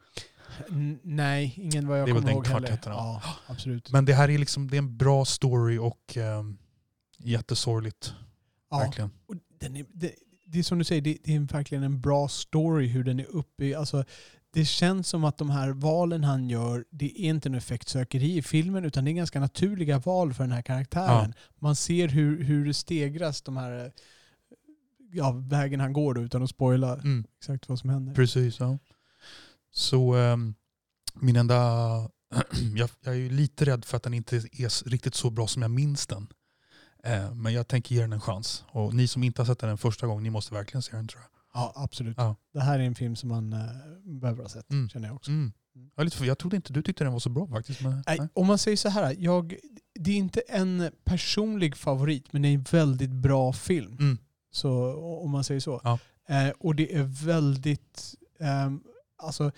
N- 0.70 0.98
nej, 1.02 1.54
ingen 1.56 1.88
vad 1.88 2.00
jag 2.00 2.06
Det 2.06 2.10
är 2.10 2.14
väl 2.14 2.22
kommer 2.22 2.34
den 2.34 2.36
ihåg 2.36 2.46
heller. 2.46 2.78
Ja, 2.84 3.22
absolut. 3.46 3.92
Men 3.92 4.04
det 4.04 4.14
här 4.14 4.28
är 4.30 4.38
liksom 4.38 4.70
det 4.70 4.76
är 4.76 4.78
en 4.78 4.96
bra 4.96 5.24
story 5.24 5.78
och 5.78 6.16
eh, 6.16 6.42
jättesorgligt. 7.18 8.12
ja. 8.70 8.78
Verkligen. 8.78 9.10
Och 9.26 9.34
den 9.60 9.76
är, 9.76 9.86
det, 9.92 10.12
det 10.46 10.58
är 10.58 10.62
som 10.62 10.78
du 10.78 10.84
säger, 10.84 11.02
det, 11.02 11.18
det 11.24 11.34
är 11.34 11.40
verkligen 11.40 11.84
en 11.84 12.00
bra 12.00 12.28
story 12.28 12.86
hur 12.86 13.04
den 13.04 13.20
är 13.20 13.26
uppe 13.26 13.64
i, 13.64 13.74
alltså, 13.74 14.04
det 14.50 14.64
känns 14.64 15.08
som 15.08 15.24
att 15.24 15.38
de 15.38 15.50
här 15.50 15.70
valen 15.70 16.24
han 16.24 16.48
gör, 16.48 16.84
det 16.90 17.04
är 17.04 17.28
inte 17.28 17.48
en 17.48 17.54
effektsökeri 17.54 18.36
i 18.36 18.42
filmen 18.42 18.84
utan 18.84 19.04
det 19.04 19.10
är 19.10 19.12
ganska 19.12 19.40
naturliga 19.40 19.98
val 19.98 20.34
för 20.34 20.44
den 20.44 20.52
här 20.52 20.62
karaktären. 20.62 21.34
Man 21.60 21.76
ser 21.76 22.08
hur, 22.08 22.44
hur 22.44 22.66
det 22.66 22.74
stegras 22.74 23.42
de 23.42 23.56
här 23.56 23.92
ja, 25.12 25.32
vägen 25.32 25.80
han 25.80 25.92
går 25.92 26.14
då, 26.14 26.20
utan 26.20 26.42
att 26.42 26.50
spoila 26.50 26.94
Mm. 26.94 27.24
exakt 27.38 27.68
vad 27.68 27.78
som 27.78 27.90
händer. 27.90 28.14
Precis, 28.14 28.60
ja. 28.60 28.78
Så 29.72 30.14
ehm, 30.14 30.54
min 31.14 31.36
enda... 31.36 31.56
jag, 32.76 32.90
jag 33.00 33.14
är 33.14 33.18
ju 33.18 33.30
lite 33.30 33.64
rädd 33.64 33.84
för 33.84 33.96
att 33.96 34.02
den 34.02 34.14
inte 34.14 34.36
är 34.36 34.88
riktigt 34.88 35.14
så 35.14 35.30
bra 35.30 35.46
som 35.46 35.62
jag 35.62 35.70
minns 35.70 36.06
den. 36.06 36.28
Eh, 37.04 37.34
men 37.34 37.52
jag 37.52 37.68
tänker 37.68 37.94
ge 37.94 38.00
den 38.00 38.12
en 38.12 38.20
chans. 38.20 38.64
Och 38.68 38.94
ni 38.94 39.08
som 39.08 39.22
inte 39.22 39.42
har 39.42 39.46
sett 39.46 39.58
den 39.58 39.78
första 39.78 40.06
gången, 40.06 40.22
ni 40.22 40.30
måste 40.30 40.54
verkligen 40.54 40.82
se 40.82 40.96
den 40.96 41.08
tror 41.08 41.22
jag. 41.22 41.37
Ja, 41.54 41.72
absolut. 41.76 42.14
Ja. 42.18 42.36
Det 42.52 42.60
här 42.60 42.78
är 42.78 42.82
en 42.84 42.94
film 42.94 43.16
som 43.16 43.28
man 43.28 43.52
eh, 43.52 43.58
behöver 44.04 44.42
ha 44.42 44.48
sett, 44.48 44.70
Mm. 44.70 44.88
känner 44.88 45.08
jag 45.08 45.16
också. 45.16 45.30
Mm. 45.30 45.52
Jag, 45.96 46.02
är 46.02 46.04
lite 46.04 46.24
jag 46.26 46.38
trodde 46.38 46.56
inte 46.56 46.72
du 46.72 46.82
tyckte 46.82 47.04
den 47.04 47.12
var 47.12 47.20
så 47.20 47.30
bra 47.30 47.46
faktiskt. 47.46 47.82
Men, 47.82 48.02
Nej, 48.06 48.18
nej. 48.18 48.28
om 48.32 48.46
man 48.46 48.58
säger 48.58 48.76
så 48.76 48.88
här, 48.88 49.16
jag, 49.18 49.56
det 49.94 50.10
är 50.10 50.16
inte 50.16 50.40
en 50.40 50.90
personlig 51.04 51.76
favorit, 51.76 52.32
men 52.32 52.42
det 52.42 52.48
är 52.48 52.54
en 52.54 52.66
väldigt 52.70 53.10
bra 53.10 53.52
film. 53.52 53.96
Mm. 54.00 54.18
Så, 54.50 54.94
om 55.22 55.30
man 55.30 55.44
säger 55.44 55.60
så. 55.60 55.80
Ja. 55.84 55.98
Eh, 56.28 56.50
och 56.58 56.74
det 56.74 56.94
är 56.94 57.02
väldigt, 57.26 58.14
ehm, 58.40 58.80
alltså 59.22 59.50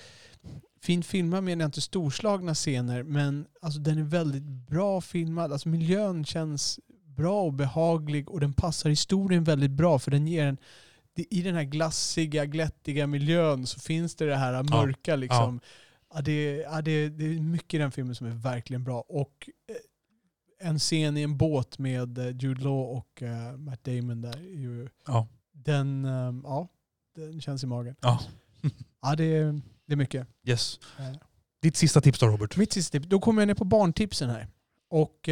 fint 0.83 1.07
filmad 1.07 1.45
menar 1.45 1.63
jag 1.63 1.69
inte 1.69 1.81
storslagna 1.81 2.55
scener, 2.55 3.03
men 3.03 3.47
alltså 3.63 3.81
den 3.81 3.99
är 3.99 4.03
väldigt 4.03 4.43
bra 4.43 5.01
filmad. 5.01 5.53
Alltså 5.53 5.69
miljön 5.69 6.25
känns 6.25 6.81
bra 7.05 7.43
och 7.43 7.53
behaglig 7.53 8.31
och 8.31 8.41
den 8.41 8.53
passar 8.53 8.91
historien 8.91 9.45
väldigt 9.45 9.71
bra 9.71 9.99
för 9.99 10.11
den 10.11 10.27
ger 10.27 10.47
en 10.47 10.57
i 11.31 11.43
den 11.43 11.55
här 11.55 11.65
glassiga, 11.65 12.47
glättiga 12.47 13.07
miljön 13.07 13.67
så 13.67 13.81
finns 13.81 14.15
det 14.15 14.27
det 14.27 14.37
här 14.37 14.63
mörka 14.63 15.17
liksom. 15.17 15.61
Ja, 16.15 16.21
det, 16.21 16.57
ja, 16.57 16.83
det, 16.83 17.09
det 17.09 17.25
är 17.25 17.41
mycket 17.41 17.75
i 17.75 17.79
den 17.79 17.93
filmen 17.93 18.15
som 18.15 18.27
är 18.27 18.31
verkligen 18.31 18.85
bra. 18.85 19.01
Och 19.01 19.51
eh, 19.69 19.77
en 20.69 20.79
scen 20.79 21.17
i 21.17 21.23
en 21.23 21.37
båt 21.37 21.79
med 21.79 22.19
eh, 22.19 22.37
Jude 22.37 22.63
Law 22.63 22.97
och 22.97 23.23
eh, 23.23 23.57
Matt 23.57 23.85
Damon 23.85 24.21
där. 24.23 24.37
är 24.37 24.43
Ju, 24.43 24.89
Ja. 25.07 25.29
Den, 25.53 26.05
eh, 26.05 26.35
ja, 26.45 26.69
den 27.17 27.41
känns 27.41 27.65
i 27.65 27.67
magen. 27.67 27.97
Ja. 28.01 28.21
Ja, 29.03 29.17
det 29.17 29.25
är, 29.25 29.61
det 29.87 29.93
är 29.93 29.97
mycket. 29.97 30.27
Yes. 30.45 30.81
Ditt 31.63 31.77
sista 31.77 32.01
tips 32.01 32.19
då 32.19 32.27
Robert? 32.27 32.57
Mitt 32.57 32.73
sista 32.73 32.93
tips, 32.93 33.09
då 33.09 33.21
kommer 33.21 33.43
jag 33.43 33.47
ner 33.47 33.55
på 33.55 33.65
barntipsen 33.65 34.31
här. 34.31 34.49
Och 34.89 35.29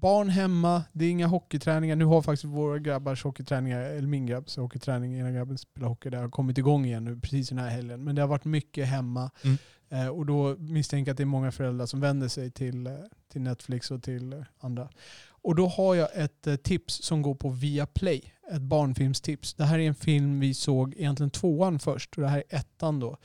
barn 0.00 0.28
hemma, 0.28 0.84
det 0.92 1.04
är 1.04 1.10
inga 1.10 1.26
hockeyträningar. 1.26 1.96
Nu 1.96 2.04
har 2.04 2.22
faktiskt 2.22 2.44
våra 2.44 2.78
grabbars 2.78 3.24
hockeyträningar, 3.24 3.80
eller 3.80 4.08
min 4.08 4.26
grabbs 4.26 4.56
hockeyträning, 4.56 5.18
ena 5.18 5.30
grabben 5.30 5.58
spelar 5.58 5.88
hockey, 5.88 6.10
det 6.10 6.16
har 6.16 6.28
kommit 6.28 6.58
igång 6.58 6.84
igen 6.84 7.04
nu 7.04 7.20
precis 7.20 7.48
den 7.48 7.58
här 7.58 7.68
helgen. 7.68 8.04
Men 8.04 8.14
det 8.14 8.22
har 8.22 8.28
varit 8.28 8.44
mycket 8.44 8.86
hemma. 8.86 9.30
Mm. 9.44 9.58
Eh, 9.90 10.08
och 10.08 10.26
då 10.26 10.56
misstänker 10.58 11.08
jag 11.08 11.14
att 11.14 11.16
det 11.16 11.22
är 11.22 11.26
många 11.26 11.52
föräldrar 11.52 11.86
som 11.86 12.00
vänder 12.00 12.28
sig 12.28 12.50
till, 12.50 12.86
eh, 12.86 12.92
till 13.32 13.40
Netflix 13.40 13.90
och 13.90 14.02
till 14.02 14.32
eh, 14.32 14.38
andra. 14.58 14.88
Och 15.42 15.54
då 15.54 15.66
har 15.66 15.94
jag 15.94 16.08
ett 16.14 16.62
tips 16.62 17.02
som 17.02 17.22
går 17.22 17.34
på 17.34 17.48
Viaplay. 17.48 18.32
Ett 18.52 18.62
barnfilmstips. 18.62 19.54
Det 19.54 19.64
här 19.64 19.78
är 19.78 19.88
en 19.88 19.94
film 19.94 20.40
vi 20.40 20.54
såg 20.54 20.94
egentligen 20.94 21.30
tvåan 21.30 21.78
först 21.78 22.16
och 22.16 22.22
det 22.22 22.28
här 22.28 22.42
är 22.48 22.56
ettan 22.58 23.00
då. 23.00 23.16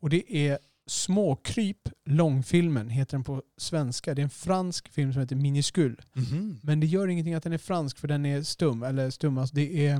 Och 0.00 0.10
det 0.10 0.36
är 0.36 0.58
Småkryp, 0.90 1.88
långfilmen, 2.04 2.88
heter 2.90 3.12
den 3.16 3.24
på 3.24 3.42
svenska. 3.56 4.14
Det 4.14 4.20
är 4.20 4.24
en 4.24 4.30
fransk 4.30 4.88
film 4.92 5.12
som 5.12 5.20
heter 5.22 5.36
Minuscule. 5.36 5.96
Mhm. 6.12 6.60
Men 6.62 6.80
det 6.80 6.86
gör 6.86 7.08
ingenting 7.08 7.34
att 7.34 7.42
den 7.42 7.52
är 7.52 7.58
fransk 7.58 7.98
för 7.98 8.08
den 8.08 8.26
är 8.26 8.42
stum. 8.42 8.82
Eller 8.82 9.10
stum, 9.10 9.38
alltså 9.38 9.54
det, 9.54 9.86
är, 9.86 9.94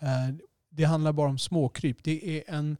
eh, 0.00 0.34
det 0.70 0.84
handlar 0.84 1.12
bara 1.12 1.28
om 1.30 1.38
småkryp. 1.38 1.96
Det 2.04 2.38
är 2.38 2.54
en 2.54 2.76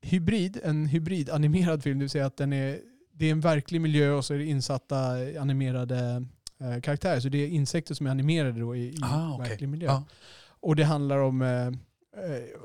hybrid, 0.00 0.60
en 0.64 0.86
hybrid-animerad 0.86 1.82
film. 1.82 1.98
Det 1.98 2.02
vill 2.02 2.10
säga 2.10 2.26
att 2.26 2.36
den 2.36 2.52
är, 2.52 2.78
det 3.12 3.26
är 3.26 3.30
en 3.32 3.40
verklig 3.40 3.80
miljö 3.80 4.10
och 4.10 4.24
så 4.24 4.34
är 4.34 4.38
det 4.38 4.46
insatta 4.46 4.96
animerade 5.40 6.24
eh, 6.60 6.80
karaktärer. 6.80 7.20
Så 7.20 7.28
det 7.28 7.38
är 7.38 7.48
insekter 7.48 7.94
som 7.94 8.06
är 8.06 8.10
animerade 8.10 8.60
då 8.60 8.76
i, 8.76 8.80
i 8.88 8.96
Ah, 9.02 9.34
okej. 9.34 9.48
verklig 9.48 9.68
miljö. 9.68 9.86
Ja. 9.86 10.04
Och 10.60 10.76
det 10.76 10.84
handlar 10.84 11.18
om 11.18 11.42
eh, 11.42 11.70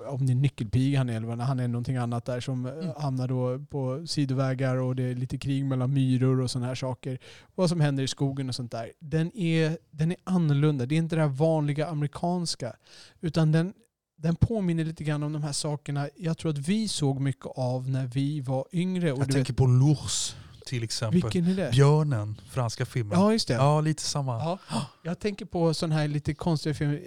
om 0.08 0.26
det 0.26 0.34
är 0.34 0.36
nyckelpiga 0.36 0.98
han 1.00 1.10
är 1.10 1.16
eller 1.16 1.28
vad 1.28 1.40
han 1.40 1.60
är 1.60 1.68
någonting 1.68 1.96
annat 1.98 2.26
där 2.26 2.40
som 2.40 2.66
eh, 2.66 2.74
Mm. 2.74 2.90
hamnar 2.98 3.28
då 3.28 3.60
på 3.70 4.08
sidovägar 4.08 4.76
och 4.78 4.96
det 4.96 5.04
är 5.04 5.16
lite 5.16 5.38
krig 5.38 5.66
mellan 5.66 5.94
myror 5.94 6.42
och 6.42 6.52
sådana 6.52 6.68
här 6.68 6.76
saker. 6.76 7.18
Vad 7.56 7.70
som 7.70 7.82
händer 7.82 8.04
i 8.04 8.08
skogen 8.08 8.50
och 8.50 8.56
sånt 8.56 8.72
där. 8.72 8.92
Den 9.00 9.38
är, 9.38 9.78
den 9.92 10.12
är 10.12 10.18
annorlunda. 10.24 10.86
Det 10.86 10.96
är 10.96 10.98
inte 10.98 11.16
det 11.16 11.22
här 11.22 11.30
vanliga 11.30 11.88
amerikanska. 11.88 12.76
Utan 13.22 13.52
den, 13.52 13.74
den 14.16 14.36
påminner 14.36 14.84
lite 14.86 15.04
grann 15.04 15.24
om 15.24 15.34
de 15.34 15.44
här 15.44 15.52
sakerna 15.52 16.10
jag 16.16 16.38
tror 16.38 16.52
att 16.52 16.58
vi 16.58 16.88
såg 16.88 17.20
mycket 17.20 17.46
av 17.56 17.90
när 17.90 18.06
vi 18.08 18.42
var 18.42 18.66
yngre. 18.72 19.12
Och 19.12 19.20
Jag 19.20 19.32
tänker 19.32 19.54
på 19.54 19.64
L'Ours 19.66 20.36
till 20.66 20.84
exempel. 20.84 21.22
vet, 21.22 21.36
vilken 21.36 21.52
är 21.52 21.56
det? 21.66 21.72
Björnen, 21.72 22.42
franska 22.50 22.86
filmen. 22.86 23.20
Ja, 23.20 23.32
just 23.34 23.48
det. 23.48 23.54
Ja, 23.54 23.82
lite 23.82 24.02
samma. 24.04 24.38
Ja, 24.40 24.60
jag 25.04 25.20
tänker 25.20 25.46
på 25.46 25.74
sådana 25.74 25.96
här 25.96 26.08
lite 26.08 26.34
konstiga 26.34 26.74
filmer. 26.76 27.02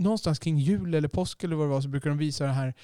Någonstans 0.00 0.38
kring 0.38 0.58
jul 0.58 0.94
eller 0.94 1.08
påsk 1.08 1.44
eller 1.44 1.56
vad 1.56 1.66
det 1.66 1.70
var 1.70 1.80
så 1.80 1.88
brukar 1.88 2.10
de 2.10 2.18
visa 2.18 2.44
det 2.46 2.52
här 2.52 2.74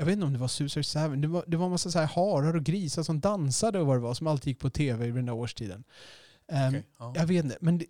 jag 0.00 0.06
vet 0.06 0.12
inte 0.12 0.26
om 0.26 0.32
det 0.32 0.38
var 0.38 0.48
Susar 0.48 0.82
Seven. 0.82 1.20
Det 1.20 1.28
var, 1.28 1.44
det 1.46 1.56
var 1.56 1.64
en 1.64 1.70
massa 1.70 1.90
så 1.90 1.98
här 1.98 2.06
harar 2.06 2.56
och 2.56 2.64
grisar 2.64 3.02
som 3.02 3.20
dansade 3.20 3.80
och 3.80 3.86
vad 3.86 3.96
det 3.96 4.00
var 4.00 4.14
som 4.14 4.26
alltid 4.26 4.46
gick 4.46 4.58
på 4.58 4.70
tv 4.70 5.04
vid 5.04 5.14
den 5.14 5.26
där 5.26 5.32
årstiden. 5.32 5.84
Ehm, 6.52 6.68
Okej, 6.68 6.86
ja. 6.98 7.12
Jag 7.16 7.26
vet 7.26 7.44
inte. 7.44 7.58
Men 7.60 7.78
det, 7.78 7.86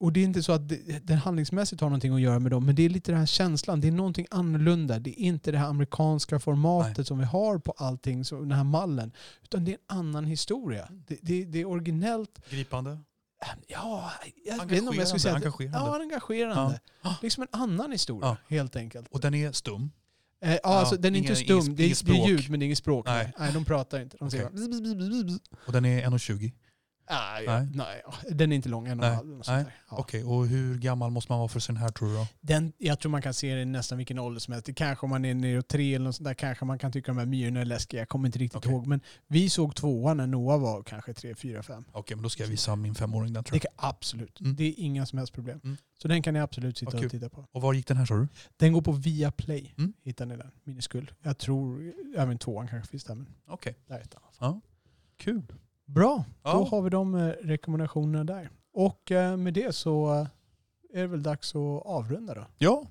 och 0.00 0.12
det 0.12 0.20
är 0.20 0.24
inte 0.24 0.42
så 0.42 0.52
att 0.52 0.68
det, 0.68 1.06
den 1.06 1.18
handlingsmässigt 1.18 1.80
har 1.80 1.88
någonting 1.88 2.14
att 2.14 2.20
göra 2.20 2.38
med 2.38 2.50
dem. 2.50 2.66
Men 2.66 2.74
det 2.74 2.82
är 2.82 2.88
lite 2.88 3.12
den 3.12 3.18
här 3.18 3.26
känslan. 3.26 3.80
Det 3.80 3.88
är 3.88 3.92
någonting 3.92 4.26
annorlunda. 4.30 4.98
Det 4.98 5.10
är 5.20 5.24
inte 5.24 5.52
det 5.52 5.58
här 5.58 5.68
amerikanska 5.68 6.38
formatet 6.38 6.98
Nej. 6.98 7.06
som 7.06 7.18
vi 7.18 7.24
har 7.24 7.58
på 7.58 7.74
allting, 7.76 8.24
så, 8.24 8.40
den 8.40 8.52
här 8.52 8.64
mallen. 8.64 9.12
Utan 9.42 9.64
det 9.64 9.70
är 9.70 9.74
en 9.74 9.98
annan 9.98 10.24
historia. 10.24 10.88
Det, 10.90 11.18
det, 11.22 11.44
det 11.44 11.60
är 11.60 11.64
originellt. 11.64 12.40
Gripande. 12.50 12.98
Ja, 13.66 14.12
jag 14.44 14.66
vet 14.66 14.78
inte 14.78 14.90
om 14.90 14.96
jag 14.96 15.08
skulle 15.08 15.20
säga 15.20 15.34
att- 15.36 15.42
Engagerande. 15.44 15.78
Ja, 15.78 16.00
engagerande. 16.02 16.80
Ja. 17.02 17.16
Liksom 17.22 17.42
en 17.42 17.60
annan 17.60 17.92
historia, 17.92 18.28
Ja. 18.28 18.36
helt 18.56 18.76
enkelt. 18.76 19.08
Och 19.10 19.20
den 19.20 19.34
är 19.34 19.52
stum. 19.52 19.90
Eh, 20.44 20.52
ja, 20.52 20.58
alltså, 20.62 20.96
den 20.96 21.14
är 21.14 21.18
ingen- 21.18 21.30
inte 21.30 21.44
stum, 21.44 21.58
ingen- 21.58 21.74
det, 21.76 21.84
är, 21.84 22.04
det 22.04 22.12
är 22.18 22.28
ljud 22.28 22.50
men 22.50 22.60
det 22.60 22.64
är 22.64 22.66
inget 22.66 22.78
språk. 22.78 23.06
Nej. 23.06 23.32
Nej, 23.38 23.52
de 23.52 23.64
pratar 23.64 24.00
inte. 24.00 24.16
De 24.16 24.30
säger 24.30 24.44
bara 24.44 24.52
bzz. 24.52 25.38
Och 25.66 25.72
den 25.72 25.84
är 25.84 26.02
1,20. 26.06 26.52
Nej, 27.10 27.46
Nej. 27.46 27.68
nej. 27.74 28.02
den 28.30 28.52
är 28.52 28.56
inte 28.56 28.68
lång, 28.68 28.86
en 28.88 29.00
och 29.00 29.06
halv. 29.06 29.42
Ja. 29.46 29.64
Okej, 29.88 30.24
och 30.24 30.46
hur 30.46 30.78
gammal 30.78 31.10
måste 31.10 31.32
man 31.32 31.38
vara 31.38 31.48
för 31.48 31.60
sin 31.60 31.76
här 31.76 31.88
tror 31.88 32.08
du? 32.08 32.26
Den, 32.40 32.72
jag 32.78 32.98
tror 33.00 33.10
man 33.10 33.22
kan 33.22 33.34
se 33.34 33.54
den 33.54 33.68
i 33.68 33.72
nästan 33.72 33.98
vilken 33.98 34.18
ålder 34.18 34.40
som 34.40 34.52
helst. 34.52 34.66
Det 34.66 34.72
kanske 34.74 35.06
om 35.06 35.10
man 35.10 35.24
är 35.24 35.34
nere 35.34 35.62
tre 35.62 35.94
eller 35.94 36.04
något 36.04 36.16
sånt 36.16 36.24
där, 36.24 36.34
kanske 36.34 36.64
man 36.64 36.78
kan 36.78 36.92
tycka 36.92 37.12
de 37.12 37.18
här 37.18 37.26
myrorna 37.26 37.60
är 37.60 37.64
läskiga. 37.64 38.00
Jag 38.00 38.08
kommer 38.08 38.28
inte 38.28 38.38
riktigt 38.38 38.56
Okej. 38.56 38.72
ihåg. 38.72 38.86
Men 38.86 39.00
vi 39.26 39.50
såg 39.50 39.76
tvåan 39.76 40.16
när 40.16 40.26
Noah 40.26 40.60
var 40.60 40.82
kanske 40.82 41.14
tre, 41.14 41.34
fyra, 41.34 41.62
fem. 41.62 41.84
Okej, 41.92 42.16
men 42.16 42.22
då 42.22 42.28
ska 42.28 42.42
jag 42.42 42.50
visa 42.50 42.76
min 42.76 42.94
femåring 42.94 43.32
den 43.32 43.44
tror 43.44 43.58
Det 43.58 43.64
jag. 43.64 43.76
kan, 43.78 43.88
absolut. 43.90 44.40
Mm. 44.40 44.56
Det 44.56 44.64
är 44.64 44.74
inga 44.76 45.06
som 45.06 45.18
helst 45.18 45.32
problem. 45.32 45.60
Mm. 45.64 45.76
Så 46.02 46.08
den 46.08 46.22
kan 46.22 46.34
ni 46.34 46.40
absolut 46.40 46.78
sitta 46.78 46.92
Vad 46.96 47.04
och 47.04 47.10
titta 47.10 47.28
på. 47.28 47.46
Och 47.52 47.62
var 47.62 47.72
gick 47.72 47.86
den 47.86 47.96
här 47.96 48.06
sa 48.06 48.14
du? 48.14 48.28
Den 48.56 48.72
går 48.72 48.82
på 48.82 48.92
Viaplay. 48.92 49.74
Mm. 49.78 49.92
Hittar 50.02 50.26
ni 50.26 50.36
den? 50.36 50.50
Minuskull. 50.64 51.10
Jag 51.22 51.38
tror 51.38 51.92
även 52.16 52.38
tvåan 52.38 52.68
kanske 52.68 52.90
finns 52.90 53.04
där. 53.04 53.24
Okej, 53.46 53.74
där 53.86 53.94
är 53.94 54.00
alla 54.00 54.52
fall. 54.52 54.60
kul. 55.16 55.52
Bra, 55.94 56.24
då 56.42 56.50
Ja. 56.50 56.68
har 56.70 56.82
vi 56.82 56.90
de 56.90 57.14
eh, 57.14 57.26
rekommendationerna 57.42 58.24
där. 58.24 58.50
Och 58.72 59.12
eh, 59.12 59.36
med 59.36 59.54
det 59.54 59.74
så 59.74 60.12
eh, 60.14 60.26
är 60.98 61.00
det 61.00 61.06
väl 61.06 61.22
dags 61.22 61.50
att 61.54 61.86
avrunda 61.86 62.34
då. 62.34 62.46
Ja, 62.58 62.82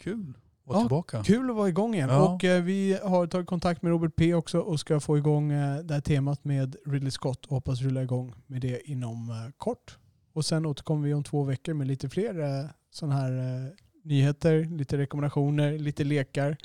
kul. 0.00 0.32
Och 0.64 0.74
Ja, 0.74 0.80
tillbaka. 0.80 1.22
Kul 1.24 1.50
att 1.50 1.56
vara 1.56 1.68
igång 1.68 1.94
igen. 1.94 2.08
Ja. 2.08 2.28
Och 2.34 2.44
vi 2.44 2.98
har 3.04 3.26
tagit 3.26 3.46
kontakt 3.46 3.82
med 3.82 3.90
Robert 3.90 4.16
P 4.16 4.34
också 4.34 4.58
och 4.60 4.80
ska 4.80 5.00
få 5.00 5.18
igång 5.18 5.48
det 5.84 5.94
här 5.94 6.00
temat 6.00 6.44
med 6.44 6.76
Ridley 6.86 7.10
Scott 7.10 7.44
och 7.46 7.50
hoppas 7.54 7.80
rulla 7.80 8.02
igång 8.02 8.34
med 8.46 8.60
det 8.60 8.90
inom 8.90 9.50
kort. 9.56 9.98
Och 10.32 10.44
sen 10.44 10.66
återkommer 10.66 11.06
vi 11.08 11.14
om 11.14 11.24
två 11.24 11.42
veckor 11.44 11.74
med 11.74 11.86
lite 11.86 12.08
fler 12.08 12.68
sådana 12.90 13.14
här 13.20 13.72
nyheter, 14.04 14.64
lite 14.64 14.98
rekommendationer, 14.98 15.78
lite 15.78 16.04
lekar, 16.04 16.56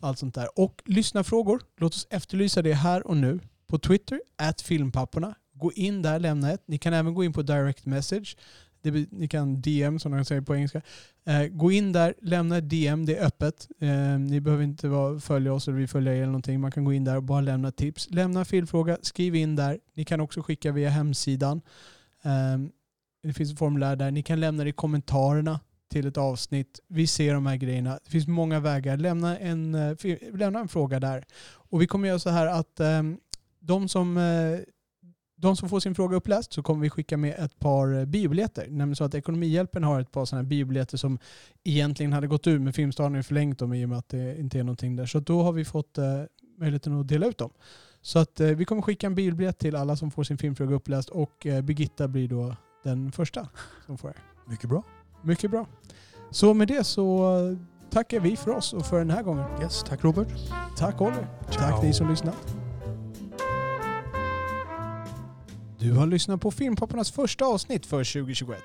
allt 0.00 0.18
sånt 0.18 0.34
där. 0.34 0.48
Och 0.60 0.82
lyssna-frågor, 0.86 1.62
låt 1.76 1.94
oss 1.94 2.06
efterlysa 2.10 2.62
det 2.62 2.74
här 2.74 3.06
och 3.06 3.16
nu 3.16 3.40
på 3.68 3.78
Twitter, 3.78 4.20
at 4.36 4.60
filmpapporna. 4.60 5.34
Gå 5.52 5.72
in 5.72 6.02
där, 6.02 6.18
lämna 6.18 6.52
ett. 6.52 6.62
Ni 6.66 6.78
kan 6.78 6.92
även 6.92 7.14
gå 7.14 7.24
in 7.24 7.32
på 7.32 7.42
direct 7.42 7.86
message. 7.86 8.36
Det, 8.82 9.12
ni 9.12 9.28
kan 9.28 9.60
DM 9.60 9.98
som 9.98 10.12
de 10.12 10.24
säger 10.24 10.40
på 10.40 10.56
engelska. 10.56 10.82
Eh, 11.26 11.46
gå 11.46 11.72
in 11.72 11.92
där, 11.92 12.14
lämna 12.22 12.58
ett 12.58 12.70
DM, 12.70 13.06
det 13.06 13.16
är 13.16 13.26
öppet. 13.26 13.68
Eh, 13.80 14.18
ni 14.18 14.40
behöver 14.40 14.64
inte 14.64 14.88
vara, 14.88 15.20
följa 15.20 15.52
oss 15.52 15.68
eller 15.68 15.78
vi 15.78 15.86
följer 15.86 16.12
er 16.12 16.16
eller 16.16 16.26
någonting. 16.26 16.60
Man 16.60 16.72
kan 16.72 16.84
gå 16.84 16.92
in 16.92 17.04
där 17.04 17.16
och 17.16 17.22
bara 17.22 17.40
lämna 17.40 17.72
tips. 17.72 18.10
Lämna 18.10 18.44
filmfråga, 18.44 18.98
skriv 19.02 19.34
in 19.34 19.56
där. 19.56 19.78
Ni 19.94 20.04
kan 20.04 20.20
också 20.20 20.42
skicka 20.42 20.72
via 20.72 20.90
hemsidan. 20.90 21.60
Eh, 22.22 22.58
det 23.22 23.32
finns 23.32 23.52
ett 23.52 23.58
formulär 23.58 23.96
där. 23.96 24.10
Ni 24.10 24.22
kan 24.22 24.40
lämna 24.40 24.64
det 24.64 24.70
i 24.70 24.72
kommentarerna 24.72 25.60
till 25.90 26.06
ett 26.06 26.16
avsnitt. 26.16 26.80
Vi 26.88 27.06
ser 27.06 27.34
de 27.34 27.46
här 27.46 27.56
grejerna. 27.56 27.98
Det 28.04 28.10
finns 28.10 28.26
många 28.26 28.60
vägar. 28.60 28.96
Lämna 28.96 29.38
en, 29.38 29.74
eh, 29.74 29.96
lämna 30.34 30.60
en 30.60 30.68
fråga 30.68 31.00
där. 31.00 31.24
Och 31.70 31.82
vi 31.82 31.86
kommer 31.86 32.08
göra 32.08 32.18
så 32.18 32.30
här 32.30 32.46
att 32.46 32.80
eh, 32.80 33.02
de 33.60 33.88
som 33.88 34.16
eh, 34.16 34.60
de 35.36 35.56
som 35.56 35.68
får 35.68 35.80
sin 35.80 35.94
fråga 35.94 36.16
uppläst 36.16 36.52
så 36.52 36.62
kommer 36.62 36.82
vi 36.82 36.90
skicka 36.90 37.16
med 37.16 37.34
ett 37.38 37.58
par 37.58 37.98
eh, 37.98 38.04
biobiljetter. 38.04 38.66
Nämligen 38.68 38.96
så 38.96 39.04
att 39.04 39.14
Ekonomihjälpen 39.14 39.84
har 39.84 40.00
ett 40.00 40.12
par 40.12 40.24
sådana 40.24 40.42
här 40.42 40.48
biobiljetter 40.48 40.96
som 40.96 41.18
egentligen 41.64 42.12
hade 42.12 42.26
gått 42.26 42.46
ur 42.46 42.58
men 42.58 42.72
Filmstaden 42.72 43.14
har 43.14 43.22
förlängt 43.22 43.58
dem 43.58 43.74
i 43.74 43.84
och 43.84 43.88
med 43.88 43.98
att 43.98 44.08
det 44.08 44.40
inte 44.40 44.58
är 44.58 44.64
någonting 44.64 44.96
där. 44.96 45.06
Så 45.06 45.20
då 45.20 45.42
har 45.42 45.52
vi 45.52 45.64
fått 45.64 45.98
eh, 45.98 46.04
möjligheten 46.58 47.00
att 47.00 47.08
dela 47.08 47.26
ut 47.26 47.38
dem. 47.38 47.50
Så 48.02 48.18
att 48.18 48.40
vi 48.40 48.64
kommer 48.64 48.82
skicka 48.82 49.06
en 49.06 49.14
biobiljett 49.14 49.58
till 49.58 49.76
alla 49.76 49.96
som 49.96 50.10
får 50.10 50.24
sin 50.24 50.38
filmfråga 50.38 50.74
uppläst 50.74 51.08
och 51.08 51.46
Birgitta 51.62 52.08
blir 52.08 52.28
då 52.28 52.56
den 52.84 53.12
första 53.12 53.48
som 53.86 53.98
får 53.98 54.08
det. 54.08 54.50
Mycket 54.50 54.68
bra. 54.68 54.82
Mycket 55.22 55.50
bra. 55.50 55.66
Så 56.30 56.54
med 56.54 56.68
det 56.68 56.84
så 56.84 57.56
tackar 57.90 58.20
vi 58.20 58.36
för 58.36 58.50
oss 58.50 58.72
och 58.72 58.86
för 58.86 58.98
den 58.98 59.10
här 59.10 59.22
gången. 59.22 59.62
Yes, 59.62 59.82
tack 59.82 60.04
Robert. 60.04 60.28
Tack 60.76 61.00
Oliver. 61.00 61.26
Tack 61.52 61.82
ni 61.82 61.92
som 61.92 62.10
lyssnat. 62.10 62.67
Du 65.80 65.92
har 65.92 66.06
lyssnat 66.06 66.40
på 66.40 66.50
filmpopparnas 66.50 67.10
första 67.10 67.44
avsnitt 67.44 67.86
för 67.86 67.96
2021. 67.96 68.58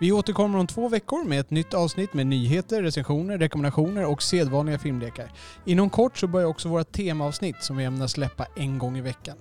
Vi 0.00 0.12
återkommer 0.12 0.58
om 0.58 0.66
två 0.66 0.88
veckor 0.88 1.24
med 1.24 1.40
ett 1.40 1.50
nytt 1.50 1.74
avsnitt 1.74 2.14
med 2.14 2.26
nyheter, 2.26 2.82
recensioner, 2.82 3.38
rekommendationer 3.38 4.06
och 4.06 4.22
sedvanliga 4.22 4.78
filmlekar. 4.78 5.32
Inom 5.64 5.90
kort 5.90 6.18
så 6.18 6.26
börjar 6.26 6.48
också 6.48 6.68
våra 6.68 6.84
temaavsnitt 6.84 7.56
som 7.60 7.76
vi 7.76 7.84
ämnar 7.84 8.06
släppa 8.06 8.46
en 8.56 8.78
gång 8.78 8.98
i 8.98 9.00
veckan. 9.00 9.36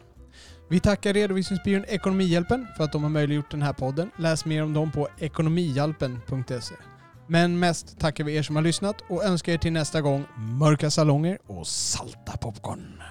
Vi 0.69 0.79
tackar 0.79 1.13
redovisningsbyrån 1.13 1.85
Ekonomihjälpen 1.88 2.67
för 2.77 2.83
att 2.83 2.91
de 2.91 3.03
har 3.03 3.09
möjliggjort 3.09 3.51
den 3.51 3.61
här 3.61 3.73
podden. 3.73 4.11
Läs 4.17 4.45
mer 4.45 4.63
om 4.63 4.73
dem 4.73 4.91
på 4.91 5.07
ekonomihjälpen.se. 5.19 6.75
Men 7.27 7.59
mest 7.59 7.99
tackar 7.99 8.23
vi 8.23 8.35
er 8.35 8.43
som 8.43 8.55
har 8.55 8.63
lyssnat 8.63 8.95
och 9.09 9.23
önskar 9.23 9.53
er 9.53 9.57
till 9.57 9.73
nästa 9.73 10.01
gång 10.01 10.25
mörka 10.38 10.91
salonger 10.91 11.38
och 11.47 11.67
salta 11.67 12.38
popcorn. 12.38 13.01